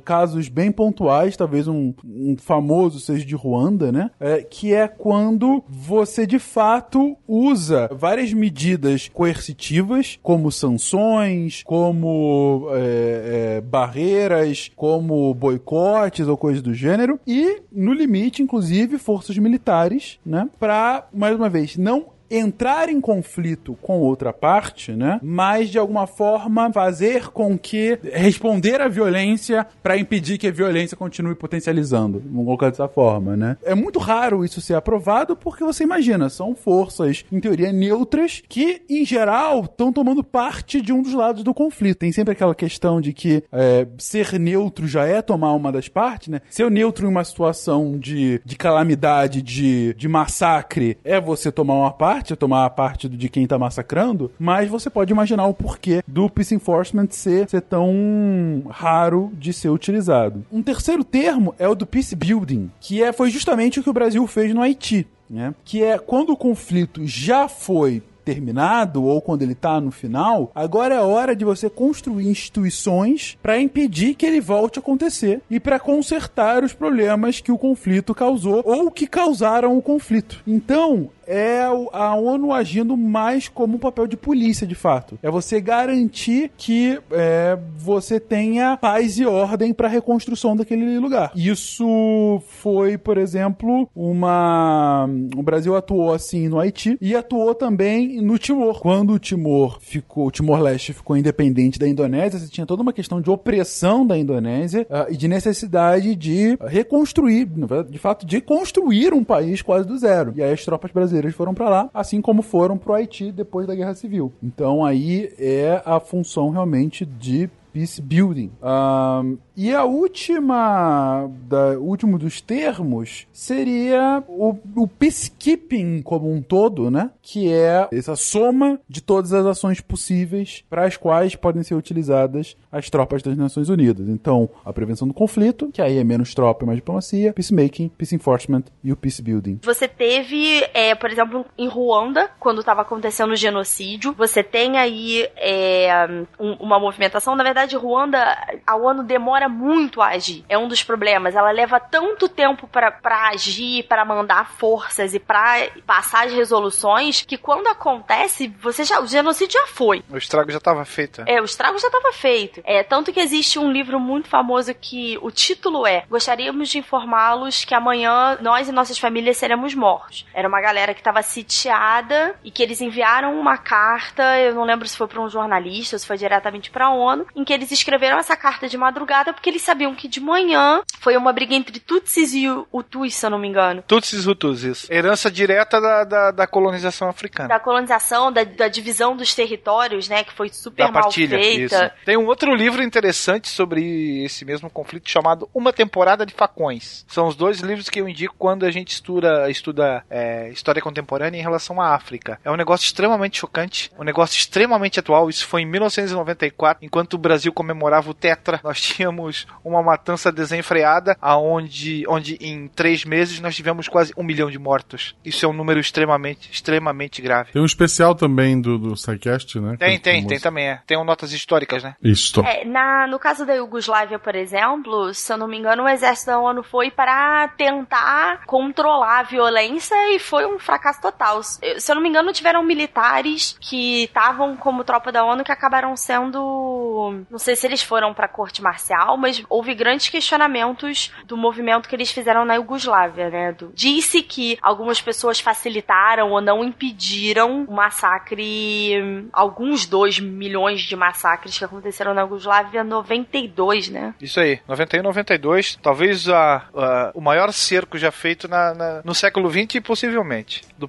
casos 0.05 0.49
bem 0.49 0.71
pontuais, 0.71 1.37
talvez 1.37 1.69
um, 1.69 1.93
um 2.05 2.37
famoso 2.37 3.01
seja 3.01 3.25
de 3.25 3.35
Ruanda, 3.35 3.91
né? 3.91 4.11
É, 4.19 4.43
que 4.43 4.73
é 4.73 4.89
quando 4.89 5.63
você 5.69 6.27
de 6.27 6.39
fato 6.39 7.17
usa 7.27 7.89
várias 7.93 8.33
medidas 8.33 9.09
coercitivas, 9.13 10.19
como 10.23 10.51
sanções, 10.51 11.63
como 11.65 12.69
é, 12.73 13.57
é, 13.57 13.61
barreiras, 13.61 14.71
como 14.77 15.33
boicotes 15.35 16.27
ou 16.27 16.37
coisas 16.37 16.63
do 16.63 16.75
gênero, 16.75 17.19
e 17.27 17.63
no 17.73 17.93
limite, 17.93 18.43
inclusive, 18.43 18.99
forças 18.99 19.37
militares, 19.39 20.19
né? 20.25 20.49
Para, 20.59 21.07
mais 21.13 21.37
uma 21.37 21.49
vez, 21.49 21.77
não 21.77 22.14
entrar 22.37 22.89
em 22.89 23.01
conflito 23.01 23.77
com 23.81 24.01
outra 24.01 24.33
parte, 24.33 24.93
né? 24.93 25.21
Mas 25.23 25.71
de 25.71 25.79
alguma 25.79 26.07
forma 26.07 26.73
fazer 26.73 27.29
com 27.29 27.59
que 27.59 27.99
responder 28.13 28.81
à 28.81 28.89
violência 28.89 29.67
para 29.83 29.97
impedir 29.97 30.39
que 30.39 30.47
a 30.47 30.53
violência 30.53 30.97
continue 30.97 31.35
potencializando, 31.35 32.23
vamos 32.25 32.45
colocar 32.45 32.71
dessa 32.71 32.89
forma, 32.89 33.37
né? 33.37 33.57
É 33.65 33.75
muito 33.75 33.99
raro 33.99 34.45
isso 34.45 34.61
ser 34.61 34.75
aprovado 34.75 35.37
porque 35.37 35.65
você 35.65 35.85
imagina, 35.85 36.29
são 36.29 36.55
forças 36.55 37.25
em 37.31 37.41
teoria 37.41 37.73
neutras 37.73 38.43
que 38.49 38.83
em 38.89 39.05
geral 39.05 39.65
estão 39.65 39.93
tomando 39.93 40.25
parte 40.25 40.81
de 40.81 40.93
um 40.93 41.03
dos 41.03 41.15
lados 41.15 41.43
do 41.43 41.55
conflito. 41.55 41.99
Tem 41.99 42.13
sempre 42.13 42.33
aquela 42.33 42.55
questão 42.55 43.01
de 43.01 43.13
que 43.13 43.43
é, 43.53 43.87
ser 43.99 44.39
neutro 44.39 44.87
já 44.87 45.05
é 45.05 45.21
tomar 45.21 45.53
uma 45.53 45.71
das 45.71 45.89
partes, 45.89 46.29
né? 46.29 46.41
Ser 46.49 46.71
neutro 46.71 47.07
em 47.07 47.11
uma 47.11 47.25
situação 47.25 47.99
de, 47.99 48.41
de 48.45 48.57
calamidade, 48.57 49.43
de, 49.43 49.95
de 49.95 50.09
massacre, 50.09 50.97
é 51.05 51.21
você 51.21 51.53
tomar 51.53 51.75
uma 51.75 51.93
parte 51.93 52.24
parte, 52.25 52.37
tomar 52.37 52.65
a 52.65 52.71
parte 52.71 53.09
de 53.09 53.29
quem 53.29 53.47
tá 53.47 53.59
massacrando, 53.59 54.33
mas 54.39 54.69
você 54.69 54.89
pode 54.89 55.13
imaginar 55.13 55.47
o 55.47 55.55
porquê 55.55 56.03
do 56.09 56.31
peace 56.31 56.55
enforcement 56.55 57.09
ser, 57.11 57.49
ser 57.49 57.61
tão 57.61 58.65
raro 58.71 59.31
de 59.35 59.53
ser 59.53 59.69
utilizado. 59.69 60.45
Um 60.51 60.63
terceiro 60.63 61.05
termo 61.05 61.55
é 61.59 61.69
o 61.69 61.75
do 61.75 61.87
peace 61.87 62.17
building, 62.17 62.71
que 62.81 63.03
é, 63.03 63.13
foi 63.13 63.31
justamente 63.31 63.79
o 63.79 63.83
que 63.83 63.91
o 63.91 63.95
Brasil 63.95 64.27
fez 64.27 64.55
no 64.55 64.63
Haiti. 64.63 65.07
Né? 65.29 65.55
Que 65.65 65.83
é 65.83 65.99
quando 65.99 66.31
o 66.31 66.37
conflito 66.37 67.07
já 67.07 67.49
foi 67.49 68.03
terminado 68.25 69.05
ou 69.05 69.21
quando 69.21 69.43
ele 69.43 69.53
está 69.53 69.81
no 69.81 69.91
final, 69.91 70.51
agora 70.55 70.95
é 70.95 71.01
hora 71.01 71.37
de 71.37 71.45
você 71.45 71.69
construir 71.69 72.27
instituições 72.27 73.37
para 73.43 73.61
impedir 73.61 74.15
que 74.15 74.25
ele 74.25 74.41
volte 74.41 74.79
a 74.79 74.83
acontecer 74.83 75.43
e 75.51 75.61
para 75.61 75.79
consertar 75.79 76.65
os 76.65 76.73
problemas 76.73 77.41
que 77.41 77.53
o 77.53 77.59
conflito 77.59 78.15
causou 78.15 78.63
ou 78.65 78.91
que 78.91 79.07
causaram 79.07 79.77
o 79.77 79.83
conflito. 79.83 80.43
Então, 80.47 81.11
é 81.27 81.63
a 81.93 82.15
ONU 82.15 82.53
agindo 82.53 82.97
mais 82.97 83.49
como 83.49 83.77
um 83.77 83.79
papel 83.79 84.07
de 84.07 84.17
polícia, 84.17 84.67
de 84.67 84.75
fato. 84.75 85.19
É 85.23 85.31
você 85.31 85.61
garantir 85.61 86.51
que 86.57 86.99
é, 87.11 87.59
você 87.77 88.19
tenha 88.21 88.77
paz 88.77 89.19
e 89.19 89.27
ordem 89.27 89.73
para 89.73 89.89
a 89.89 89.91
reconstrução 89.91 90.57
daquele 90.57 90.99
lugar. 90.99 91.33
Isso 91.35 92.43
foi, 92.49 92.99
por 92.99 93.19
exemplo, 93.19 93.89
uma. 93.95 95.09
O 95.37 95.43
Brasil 95.43 95.77
atuou 95.77 96.13
assim 96.13 96.49
no 96.49 96.59
Haiti 96.59 96.97
e 97.01 97.15
atuou 97.15 97.55
também 97.55 98.21
no 98.21 98.39
Timor. 98.39 98.81
Quando 98.81 99.15
o 99.15 99.19
Timor 99.19 99.79
ficou, 99.81 100.27
o 100.27 100.31
Timor-Leste 100.31 100.93
ficou 100.93 101.17
independente 101.17 101.79
da 101.79 101.89
Indonésia, 101.89 102.39
você 102.39 102.49
tinha 102.49 102.67
toda 102.67 102.83
uma 102.83 102.93
questão 102.93 103.21
de 103.21 103.31
opressão 103.31 104.07
da 104.07 104.17
Indonésia 104.17 104.87
uh, 104.91 105.13
e 105.13 105.17
de 105.17 105.29
necessidade 105.29 106.15
de 106.15 106.57
reconstruir, 106.67 107.49
de 107.89 107.99
fato, 107.99 108.27
de 108.27 108.41
construir 108.41 109.13
um 109.13 109.25
país 109.25 109.63
quase 109.63 109.87
do 109.87 109.99
zero. 109.99 110.33
E 110.37 110.43
aí 110.43 110.53
as 110.53 110.65
tropas 110.65 110.91
brasileiras 110.91 111.14
brasileiras 111.15 111.35
foram 111.35 111.55
para 111.55 111.69
lá, 111.69 111.91
assim 111.95 112.21
como 112.21 112.43
foram 112.43 112.77
para 112.77 112.93
o 112.93 112.95
Haiti 112.95 113.31
depois 113.31 113.67
da 113.67 113.75
Guerra 113.75 113.95
Civil. 113.95 114.33
Então 114.43 114.85
aí 114.85 115.33
é 115.39 115.81
a 115.85 116.01
função 116.01 116.51
realmente 116.51 117.07
de 117.07 117.49
peace 117.75 118.01
building. 118.01 118.53
Um, 118.63 119.37
e 119.57 119.75
a 119.75 119.85
última, 119.85 121.29
da, 121.49 121.79
último 121.79 122.19
dos 122.19 122.41
termos 122.41 123.27
seria 123.33 124.23
o, 124.29 124.57
o 124.77 124.87
peacekeeping 124.87 126.01
como 126.03 126.33
um 126.33 126.41
todo, 126.41 126.89
né? 126.89 127.11
Que 127.21 127.53
é 127.53 127.89
essa 127.93 128.15
soma 128.15 128.79
de 128.89 129.01
todas 129.01 129.33
as 129.33 129.45
ações 129.45 129.81
possíveis 129.81 130.65
para 130.71 130.87
as 130.87 130.97
quais 130.97 131.35
podem 131.35 131.65
ser 131.65 131.75
utilizadas 131.75 132.57
as 132.71 132.89
tropas 132.89 133.23
das 133.23 133.37
Nações 133.37 133.69
Unidas. 133.69 134.09
Então, 134.09 134.49
a 134.65 134.73
prevenção 134.73 135.09
do 135.09 135.15
conflito, 135.15 135.71
que 135.73 135.83
aí 135.83 135.99
é 135.99 136.05
menos 136.05 136.33
tropa 136.33 136.65
e 136.65 136.67
mais 136.67 136.79
diplomacia, 136.79 137.33
peacemaking, 137.33 137.89
peace 137.89 138.15
enforcement 138.15 138.65
e 138.85 138.93
o 138.93 138.97
peace 138.97 139.21
building. 139.21 139.61
Você 139.65 139.89
teve, 139.89 140.65
é, 140.73 140.95
por 140.95 141.11
exemplo, 141.11 141.45
em 141.59 141.67
Ruanda, 141.67 142.31
quando 142.39 142.61
estava 142.61 142.83
acontecendo 142.83 143.33
o 143.33 143.37
genocídio, 143.37 144.13
você 144.13 144.45
tem 144.45 144.79
aí 144.79 145.29
é, 145.37 146.07
um, 146.39 146.53
uma 146.55 146.79
movimentação, 146.79 147.35
na 147.35 147.43
verdade, 147.43 147.64
Ruanda, 147.73 148.37
a 148.67 148.77
ONU 148.77 149.03
demora 149.03 149.25
demora 149.25 149.49
muito 149.49 150.03
a 150.03 150.09
agir. 150.09 150.45
É 150.49 150.59
um 150.59 150.69
dos 150.69 150.83
problemas. 150.83 151.35
Ela 151.35 151.51
leva 151.51 151.81
tanto 151.81 152.29
tempo 152.29 152.69
para 152.69 152.93
agir, 153.31 153.85
para 153.85 154.05
mandar 154.05 154.51
forças 154.51 155.15
e 155.15 155.19
para 155.19 155.69
passar 155.87 156.27
as 156.27 156.33
resoluções 156.33 157.23
que 157.23 157.39
quando 157.39 157.67
acontece, 157.69 158.49
você 158.61 158.85
já 158.85 159.01
o 159.01 159.07
genocídio 159.07 159.55
já 159.55 159.67
foi. 159.67 160.05
O 160.11 160.17
estrago 160.17 160.51
já 160.51 160.59
estava 160.59 160.85
feito. 160.85 161.23
É, 161.27 161.41
o 161.41 161.45
estrago 161.45 161.79
já 161.79 161.89
estava 161.89 162.13
feito. 162.13 162.61
É 162.65 162.83
tanto 162.83 163.13
que 163.13 163.21
existe 163.21 163.59
um 163.59 163.73
livro 163.73 163.99
muito 163.99 164.29
famoso 164.29 164.75
que 164.75 165.19
o 165.23 165.31
título 165.31 165.87
é 165.87 166.05
Gostaríamos 166.09 166.69
de 166.69 166.79
informá-los 166.79 167.65
que 167.65 167.75
amanhã 167.75 168.39
nós 168.41 168.69
e 168.69 168.73
nossas 168.73 168.99
famílias 168.99 169.39
seremos 169.39 169.75
mortos. 169.75 170.27
Era 170.35 170.47
uma 170.47 170.61
galera 170.61 170.93
que 170.93 171.01
estava 171.01 171.23
sitiada 171.23 172.35
e 172.45 172.51
que 172.51 172.63
eles 172.63 172.81
enviaram 172.81 173.39
uma 173.41 173.57
carta, 173.57 174.39
eu 174.39 174.55
não 174.55 174.65
lembro 174.65 174.87
se 174.87 174.97
foi 174.97 175.09
para 175.09 175.21
um 175.21 175.29
jornalista 175.31 175.97
ou 175.97 175.99
se 175.99 176.07
foi 176.07 176.19
diretamente 176.19 176.71
para 176.71 176.87
a 176.87 176.93
ONU, 176.93 177.27
em 177.35 177.43
que 177.43 177.54
eles 177.55 177.71
escreveram 177.71 178.19
essa 178.19 178.37
carta 178.37 178.69
de 178.69 178.77
madrugada 178.77 179.33
porque 179.33 179.49
eles 179.49 179.63
sabiam 179.63 179.95
que 179.95 180.09
de 180.09 180.21
manhã 180.21 180.83
foi 181.01 181.17
uma 181.17 181.33
briga 181.33 181.55
entre 181.55 181.79
Tutsis 181.79 182.35
e 182.35 182.47
Hutus, 182.73 183.15
se 183.15 183.27
eu 183.27 183.31
não 183.31 183.39
me 183.39 183.49
engano. 183.49 183.83
Tutsis 183.87 184.25
e 184.25 184.29
Hutus, 184.29 184.65
isso. 184.65 184.93
Herança 184.93 185.31
direta 185.31 185.81
da, 185.81 186.05
da, 186.05 186.31
da 186.31 186.47
colonização 186.47 187.09
africana. 187.09 187.49
Da 187.49 187.61
colonização, 187.61 188.33
da, 188.33 188.45
da, 188.45 188.69
divisão 188.69 189.17
dos 189.17 189.35
territórios, 189.35 190.09
né, 190.09 190.25
que 190.25 190.33
foi 190.33 190.49
super 190.49 190.87
da 190.87 190.93
mal 190.93 191.03
partilha, 191.05 191.39
feita. 191.39 191.87
Isso. 191.87 192.05
Tem 192.05 192.17
um 192.17 192.27
outro 192.27 192.55
livro 192.55 192.83
interessante 192.83 193.49
sobre 193.49 194.25
esse 194.25 194.45
mesmo 194.45 194.71
conflito 194.71 195.09
chamado 195.09 195.49
Uma 195.55 195.73
Temporada 195.73 196.25
de 196.25 196.35
Facões. 196.35 197.05
São 197.09 197.27
os 197.27 197.37
dois 197.37 197.61
livros 197.61 197.89
que 197.89 198.01
eu 198.01 198.09
indico 198.09 198.35
quando 198.39 198.65
a 198.65 198.71
gente 198.71 198.93
estuda, 198.93 199.51
estuda 199.51 200.05
é, 200.11 200.51
história 200.51 200.83
contemporânea 200.83 201.39
em 201.39 201.43
relação 201.43 201.81
à 201.81 201.95
África. 201.95 202.39
É 202.45 202.51
um 202.51 202.57
negócio 202.57 202.85
extremamente 202.85 203.39
chocante, 203.39 203.91
um 203.99 204.05
negócio 204.05 204.37
extremamente 204.37 204.99
atual. 204.99 205.29
Isso 205.29 205.47
foi 205.47 205.63
em 205.63 205.67
1994, 205.67 206.85
enquanto 206.85 207.15
o 207.15 207.19
Brasil 207.19 207.44
Brasil 207.45 207.53
comemorava 207.53 208.11
o 208.11 208.15
Tetra. 208.15 208.61
Nós 208.65 208.81
tínhamos 208.81 209.47
uma 209.65 209.83
matança 209.83 210.33
desenfreada, 210.33 211.17
aonde, 211.21 212.05
onde 212.09 212.37
em 212.41 212.69
três 212.69 213.05
meses 213.05 213.39
nós 213.41 213.55
tivemos 213.55 213.87
quase 213.89 214.13
um 214.17 214.23
milhão 214.23 214.51
de 214.51 214.59
mortos. 214.59 215.15
Isso 215.25 215.45
é 215.45 215.49
um 215.49 215.53
número 215.53 215.79
extremamente, 215.79 216.51
extremamente 216.51 217.21
grave. 217.21 217.53
Tem 217.53 217.61
um 217.61 217.67
especial 217.67 218.15
também 218.15 218.59
do, 218.61 218.79
do 218.79 218.97
SciCast, 218.97 219.59
né? 219.61 219.77
Tem, 219.79 219.97
Que- 219.99 220.03
tem, 220.05 220.15
famoso. 220.15 220.29
tem 220.29 220.41
também, 220.41 220.69
é. 220.69 220.81
Tem 220.87 220.97
um 220.99 221.05
notas 221.05 221.33
históricas, 221.33 221.83
né? 221.83 221.95
Isso. 222.03 222.41
É, 222.41 222.65
na, 222.65 223.07
no 223.07 223.19
caso 223.19 223.45
da 223.45 223.55
Iugoslávia, 223.55 224.19
por 224.19 224.35
exemplo, 224.35 225.13
se 225.13 225.31
eu 225.33 225.37
não 225.37 225.47
me 225.49 225.59
engano, 225.59 225.83
o 225.85 225.89
exército 225.89 226.31
da 226.31 226.39
ONU 226.39 226.63
foi 226.63 226.91
para 226.91 227.49
tentar 227.49 228.45
controlar 228.47 229.19
a 229.21 229.23
violência 229.25 229.95
e 230.15 230.19
foi 230.19 230.47
um 230.47 230.59
fracasso 230.59 231.01
total. 231.03 231.43
Se 231.43 231.61
eu 231.91 231.95
não 231.95 232.03
me 232.03 232.09
engano, 232.09 232.33
tiveram 232.33 232.63
militares 232.63 233.57
que 233.61 234.05
estavam 234.05 234.57
como 234.57 234.83
tropa 234.85 235.13
da 235.13 235.25
ONU 235.25 235.45
que 235.45 235.53
acabaram 235.53 235.95
sendo. 235.97 237.23
Não 237.31 237.39
sei 237.39 237.57
se 237.57 237.67
eles 237.67 237.83
foram 237.83 238.13
pra 238.15 238.29
corte 238.29 238.63
marcial, 238.63 239.17
mas 239.17 239.43
houve 239.49 239.75
grandes 239.75 240.09
questionamentos 240.09 241.13
do 241.27 241.37
movimento 241.37 241.89
que 241.89 241.95
eles 241.97 242.11
fizeram 242.11 242.45
na 242.45 242.55
Iugoslávia, 242.55 243.31
né? 243.31 243.53
Do- 243.53 243.73
Disse 243.75 244.23
que 244.23 244.59
algumas 244.63 245.01
pessoas 245.01 245.41
facilitaram 245.41 246.31
ou 246.31 246.41
não 246.41 246.63
impediram 246.65 247.65
o 247.65 247.73
massacre, 247.75 249.29
alguns 249.33 249.87
2 249.87 250.19
milhões 250.21 250.83
de 250.83 250.97
massacres 250.97 251.59
que 251.59 251.65
aconteceram 251.65 252.15
na 252.15 252.23
Iugoslávia 252.23 252.81
em 252.81 252.85
92, 252.85 253.89
né? 253.89 254.15
Isso 254.21 254.41
aí, 254.41 254.61
91, 254.69 255.03
92, 255.03 255.77
talvez 255.83 256.29
a, 256.29 256.63
a- 256.75 257.11
o 257.15 257.21
maior 257.21 257.53
cerco 257.53 257.99
já 257.99 258.11
feito 258.11 258.49
na, 258.49 258.75
na- 258.75 259.03
no 259.05 259.15
século 259.15 259.51
XX, 259.51 259.81
possivelmente, 259.85 260.63
do, 260.79 260.89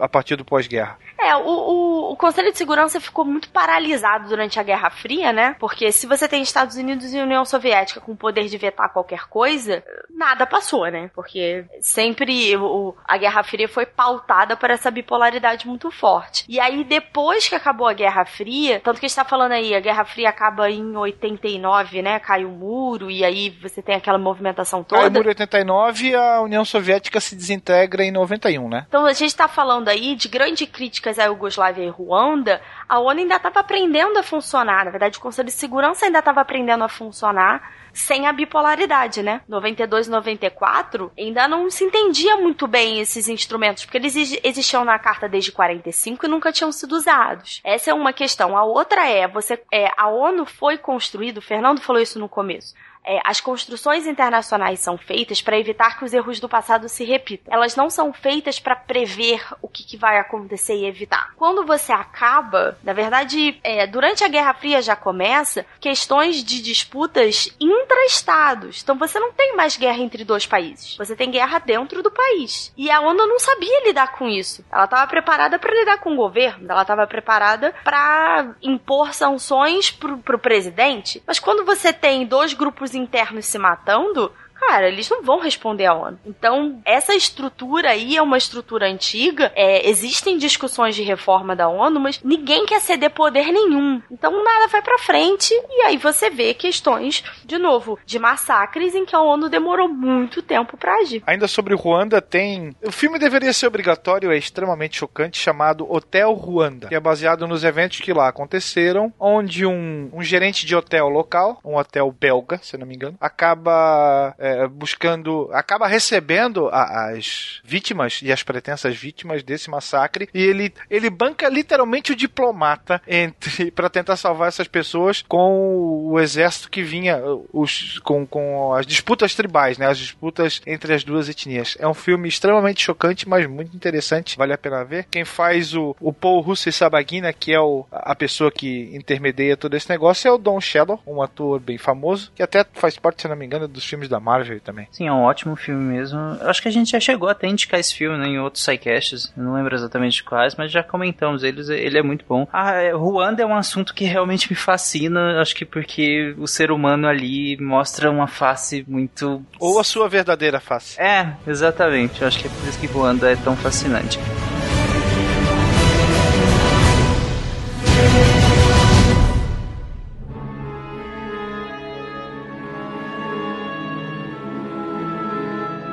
a 0.00 0.08
partir 0.08 0.36
do 0.36 0.44
pós-guerra. 0.44 0.98
É, 1.18 1.36
o, 1.36 1.46
o, 1.46 2.12
o 2.12 2.16
Conselho 2.16 2.52
de 2.52 2.58
Segurança 2.58 3.00
ficou 3.00 3.24
muito 3.24 3.48
paralisado 3.50 4.28
durante 4.28 4.58
a 4.58 4.62
Guerra 4.62 4.90
Fria, 4.90 5.32
né? 5.32 5.56
Porque 5.58 5.92
se 5.92 6.06
você 6.06 6.28
tem 6.28 6.42
Estados 6.42 6.76
Unidos 6.76 7.12
e 7.12 7.18
União 7.18 7.44
Soviética 7.44 8.00
com 8.00 8.12
o 8.12 8.16
poder 8.16 8.46
de 8.46 8.58
vetar 8.58 8.92
qualquer 8.92 9.28
coisa, 9.28 9.82
nada 10.10 10.46
passou, 10.46 10.86
né? 10.90 11.10
Porque 11.14 11.64
sempre 11.80 12.56
o, 12.56 12.94
a 13.04 13.16
Guerra 13.16 13.42
Fria 13.42 13.68
foi 13.68 13.86
pautada 13.86 14.56
por 14.56 14.70
essa 14.70 14.90
bipolaridade 14.90 15.66
muito 15.66 15.90
forte. 15.90 16.44
E 16.48 16.58
aí, 16.58 16.84
depois 16.84 17.48
que 17.48 17.54
acabou 17.54 17.86
a 17.86 17.94
Guerra 17.94 18.24
Fria, 18.24 18.80
tanto 18.80 19.00
que 19.00 19.06
a 19.06 19.08
gente 19.08 19.16
tá 19.16 19.24
falando 19.24 19.52
aí, 19.52 19.74
a 19.74 19.80
Guerra 19.80 20.04
Fria 20.04 20.28
acaba 20.28 20.70
em 20.70 20.96
89, 20.96 22.02
né? 22.02 22.18
Cai 22.18 22.44
o 22.44 22.50
muro, 22.50 23.10
e 23.10 23.24
aí 23.24 23.50
você 23.50 23.80
tem 23.80 23.94
aquela 23.94 24.18
movimentação 24.18 24.82
toda. 24.82 25.00
Cai 25.02 25.10
o 25.10 25.12
muro 25.12 25.26
em 25.26 25.30
89 25.30 26.08
e 26.08 26.14
a 26.14 26.40
União 26.40 26.64
Soviética 26.64 27.20
se 27.20 27.34
desintegra 27.36 28.04
em 28.04 28.10
91, 28.10 28.68
né? 28.68 28.86
Então 28.88 29.04
a 29.04 29.12
gente 29.12 29.28
está 29.28 29.48
falando 29.48 29.88
aí 29.88 30.14
de 30.14 30.28
grandes 30.28 30.68
críticas 31.04 31.18
à 31.18 31.24
Iugoslávia 31.24 31.84
e 31.84 31.88
Ruanda. 31.88 32.60
A 32.88 32.98
ONU 32.98 33.20
ainda 33.20 33.36
estava 33.36 33.60
aprendendo 33.60 34.18
a 34.18 34.22
funcionar. 34.22 34.84
Na 34.86 34.90
verdade, 34.90 35.18
o 35.18 35.20
Conselho 35.20 35.46
de 35.46 35.52
Segurança 35.52 36.06
ainda 36.06 36.18
estava 36.20 36.40
aprendendo 36.40 36.82
a 36.82 36.88
funcionar 36.88 37.70
sem 37.92 38.26
a 38.26 38.32
bipolaridade, 38.32 39.22
né? 39.22 39.40
92 39.46 40.08
e 40.08 40.10
94 40.10 41.12
ainda 41.16 41.46
não 41.46 41.70
se 41.70 41.84
entendia 41.84 42.36
muito 42.36 42.66
bem 42.66 42.98
esses 42.98 43.28
instrumentos, 43.28 43.84
porque 43.84 43.98
eles 43.98 44.16
exi- 44.16 44.40
existiam 44.42 44.84
na 44.84 44.98
carta 44.98 45.28
desde 45.28 45.52
45 45.52 46.26
e 46.26 46.28
nunca 46.28 46.50
tinham 46.50 46.72
sido 46.72 46.92
usados. 46.96 47.60
Essa 47.62 47.90
é 47.90 47.94
uma 47.94 48.12
questão. 48.12 48.56
A 48.56 48.64
outra 48.64 49.06
é, 49.08 49.28
você, 49.28 49.62
é 49.72 49.90
a 49.96 50.08
ONU 50.08 50.44
foi 50.44 50.76
construída, 50.76 51.38
o 51.38 51.42
Fernando 51.42 51.80
falou 51.80 52.02
isso 52.02 52.18
no 52.18 52.28
começo. 52.28 52.74
É, 53.04 53.20
as 53.24 53.40
construções 53.40 54.06
internacionais 54.06 54.80
são 54.80 54.96
feitas 54.96 55.42
para 55.42 55.58
evitar 55.58 55.98
que 55.98 56.04
os 56.04 56.14
erros 56.14 56.40
do 56.40 56.48
passado 56.48 56.88
se 56.88 57.04
repitam. 57.04 57.52
Elas 57.52 57.76
não 57.76 57.90
são 57.90 58.12
feitas 58.12 58.58
para 58.58 58.74
prever 58.74 59.44
o 59.60 59.68
que, 59.68 59.84
que 59.84 59.96
vai 59.96 60.18
acontecer 60.18 60.76
e 60.76 60.86
evitar. 60.86 61.32
Quando 61.36 61.66
você 61.66 61.92
acaba, 61.92 62.78
na 62.82 62.92
verdade, 62.92 63.60
é, 63.62 63.86
durante 63.86 64.24
a 64.24 64.28
Guerra 64.28 64.54
Fria 64.54 64.80
já 64.80 64.96
começa 64.96 65.66
questões 65.80 66.42
de 66.42 66.62
disputas 66.62 67.54
intra-estados. 67.60 68.82
Então 68.82 68.96
você 68.96 69.18
não 69.20 69.32
tem 69.32 69.54
mais 69.54 69.76
guerra 69.76 69.98
entre 69.98 70.24
dois 70.24 70.46
países. 70.46 70.96
Você 70.96 71.14
tem 71.14 71.30
guerra 71.30 71.58
dentro 71.58 72.02
do 72.02 72.10
país. 72.10 72.72
E 72.76 72.90
a 72.90 73.00
ONU 73.00 73.26
não 73.26 73.38
sabia 73.38 73.86
lidar 73.86 74.12
com 74.12 74.28
isso. 74.28 74.64
Ela 74.72 74.84
estava 74.84 75.06
preparada 75.06 75.58
para 75.58 75.74
lidar 75.74 75.98
com 75.98 76.12
o 76.12 76.16
governo. 76.16 76.66
Ela 76.70 76.82
estava 76.82 77.06
preparada 77.06 77.74
para 77.84 78.54
impor 78.62 79.12
sanções 79.12 79.90
pro, 79.90 80.18
pro 80.18 80.38
presidente. 80.38 81.22
Mas 81.26 81.38
quando 81.38 81.64
você 81.64 81.92
tem 81.92 82.26
dois 82.26 82.54
grupos 82.54 82.93
internos 82.94 83.46
se 83.46 83.58
matando, 83.58 84.32
cara, 84.66 84.88
eles 84.88 85.08
não 85.08 85.22
vão 85.22 85.40
responder 85.40 85.86
à 85.86 85.94
ONU. 85.94 86.18
Então, 86.24 86.80
essa 86.84 87.14
estrutura 87.14 87.90
aí 87.90 88.16
é 88.16 88.22
uma 88.22 88.38
estrutura 88.38 88.86
antiga. 88.86 89.52
É, 89.54 89.88
existem 89.88 90.38
discussões 90.38 90.94
de 90.94 91.02
reforma 91.02 91.54
da 91.54 91.68
ONU, 91.68 92.00
mas 92.00 92.20
ninguém 92.22 92.66
quer 92.66 92.80
ceder 92.80 93.10
poder 93.10 93.52
nenhum. 93.52 94.00
Então, 94.10 94.42
nada 94.42 94.68
vai 94.68 94.82
pra 94.82 94.98
frente. 94.98 95.52
E 95.70 95.82
aí 95.82 95.96
você 95.96 96.30
vê 96.30 96.54
questões, 96.54 97.22
de 97.44 97.58
novo, 97.58 97.98
de 98.04 98.18
massacres 98.18 98.94
em 98.94 99.04
que 99.04 99.14
a 99.14 99.20
ONU 99.20 99.48
demorou 99.48 99.88
muito 99.88 100.42
tempo 100.42 100.76
pra 100.76 100.94
agir. 100.96 101.22
Ainda 101.26 101.46
sobre 101.46 101.74
Ruanda, 101.74 102.20
tem. 102.20 102.74
O 102.84 102.92
filme 102.92 103.18
deveria 103.18 103.52
ser 103.52 103.66
obrigatório, 103.66 104.32
é 104.32 104.36
extremamente 104.36 104.98
chocante, 104.98 105.38
chamado 105.38 105.90
Hotel 105.90 106.32
Ruanda, 106.32 106.88
que 106.88 106.94
é 106.94 107.00
baseado 107.00 107.46
nos 107.46 107.64
eventos 107.64 108.00
que 108.00 108.12
lá 108.12 108.28
aconteceram, 108.28 109.12
onde 109.18 109.66
um, 109.66 110.10
um 110.12 110.22
gerente 110.22 110.66
de 110.66 110.74
hotel 110.74 111.08
local, 111.08 111.60
um 111.64 111.76
hotel 111.76 112.10
belga, 112.12 112.58
se 112.62 112.76
não 112.76 112.86
me 112.86 112.94
engano, 112.94 113.16
acaba 113.20 114.34
é, 114.38 114.53
buscando. 114.68 115.48
acaba 115.52 115.86
recebendo 115.86 116.68
a- 116.68 117.10
as 117.10 117.60
vítimas 117.64 118.20
e 118.22 118.32
as 118.32 118.42
pretensas 118.42 118.96
vítimas 118.96 119.42
desse 119.42 119.70
massacre, 119.70 120.28
e 120.32 120.42
ele, 120.42 120.72
ele 120.90 121.10
banca 121.10 121.48
literalmente 121.48 122.12
o 122.12 122.16
diplomata 122.16 123.00
entre 123.06 123.70
para 123.70 123.88
tentar 123.90 124.16
salvar 124.16 124.48
essas 124.48 124.68
pessoas 124.68 125.22
com 125.26 126.08
o 126.10 126.20
exército 126.20 126.70
que 126.70 126.82
vinha, 126.82 127.20
os, 127.52 127.98
com, 128.00 128.26
com 128.26 128.72
as 128.74 128.86
disputas 128.86 129.34
tribais, 129.34 129.78
né? 129.78 129.86
As 129.86 129.98
disputas 129.98 130.60
entre 130.66 130.92
as 130.94 131.04
duas 131.04 131.28
etnias. 131.28 131.76
É 131.78 131.86
um 131.88 131.94
filme 131.94 132.28
extremamente 132.28 132.82
chocante, 132.82 133.28
mas 133.28 133.46
muito 133.46 133.74
interessante. 133.76 134.36
Vale 134.36 134.52
a 134.52 134.58
pena 134.58 134.84
ver. 134.84 135.06
Quem 135.10 135.24
faz 135.24 135.74
o, 135.74 135.96
o 136.00 136.12
Paul 136.12 136.40
Russo 136.40 136.70
Sabagina, 136.72 137.32
que 137.32 137.52
é 137.52 137.60
o, 137.60 137.86
a 137.90 138.14
pessoa 138.14 138.50
que 138.50 138.90
intermedia 138.94 139.56
todo 139.56 139.74
esse 139.76 139.88
negócio, 139.88 140.28
é 140.28 140.32
o 140.32 140.38
Don 140.38 140.60
Shadow, 140.60 141.00
um 141.06 141.22
ator 141.22 141.60
bem 141.60 141.78
famoso, 141.78 142.32
que 142.34 142.42
até 142.42 142.64
faz 142.74 142.98
parte, 142.98 143.22
se 143.22 143.28
não 143.28 143.36
me 143.36 143.44
engano, 143.46 143.68
dos 143.68 143.84
filmes 143.84 144.08
da 144.08 144.18
Marvel 144.20 144.43
também. 144.60 144.86
Sim, 144.90 145.08
é 145.08 145.12
um 145.12 145.22
ótimo 145.22 145.56
filme 145.56 145.82
mesmo. 145.82 146.18
Eu 146.40 146.48
acho 146.48 146.62
que 146.62 146.68
a 146.68 146.72
gente 146.72 146.90
já 146.90 147.00
chegou 147.00 147.28
até 147.28 147.46
a 147.46 147.50
indicar 147.50 147.78
esse 147.80 147.94
filme 147.94 148.18
né, 148.18 148.26
em 148.26 148.38
outros 148.38 148.64
sidecasts. 148.64 149.32
Não 149.36 149.54
lembro 149.54 149.74
exatamente 149.74 150.22
quais, 150.22 150.54
mas 150.54 150.70
já 150.70 150.82
comentamos 150.82 151.42
eles. 151.42 151.68
Ele 151.68 151.98
é 151.98 152.02
muito 152.02 152.24
bom. 152.28 152.46
Ah, 152.52 152.72
é, 152.72 152.92
Ruanda 152.92 153.42
é 153.42 153.46
um 153.46 153.56
assunto 153.56 153.94
que 153.94 154.04
realmente 154.04 154.50
me 154.50 154.56
fascina. 154.56 155.40
Acho 155.40 155.54
que 155.54 155.64
porque 155.64 156.34
o 156.38 156.46
ser 156.46 156.70
humano 156.70 157.06
ali 157.06 157.56
mostra 157.60 158.10
uma 158.10 158.26
face 158.26 158.84
muito. 158.86 159.44
Ou 159.58 159.78
a 159.78 159.84
sua 159.84 160.08
verdadeira 160.08 160.60
face. 160.60 161.00
É, 161.00 161.34
exatamente. 161.46 162.22
Eu 162.22 162.28
acho 162.28 162.38
que 162.38 162.46
é 162.46 162.50
por 162.50 162.68
isso 162.68 162.78
que 162.78 162.86
Ruanda 162.86 163.30
é 163.30 163.36
tão 163.36 163.56
fascinante. 163.56 164.18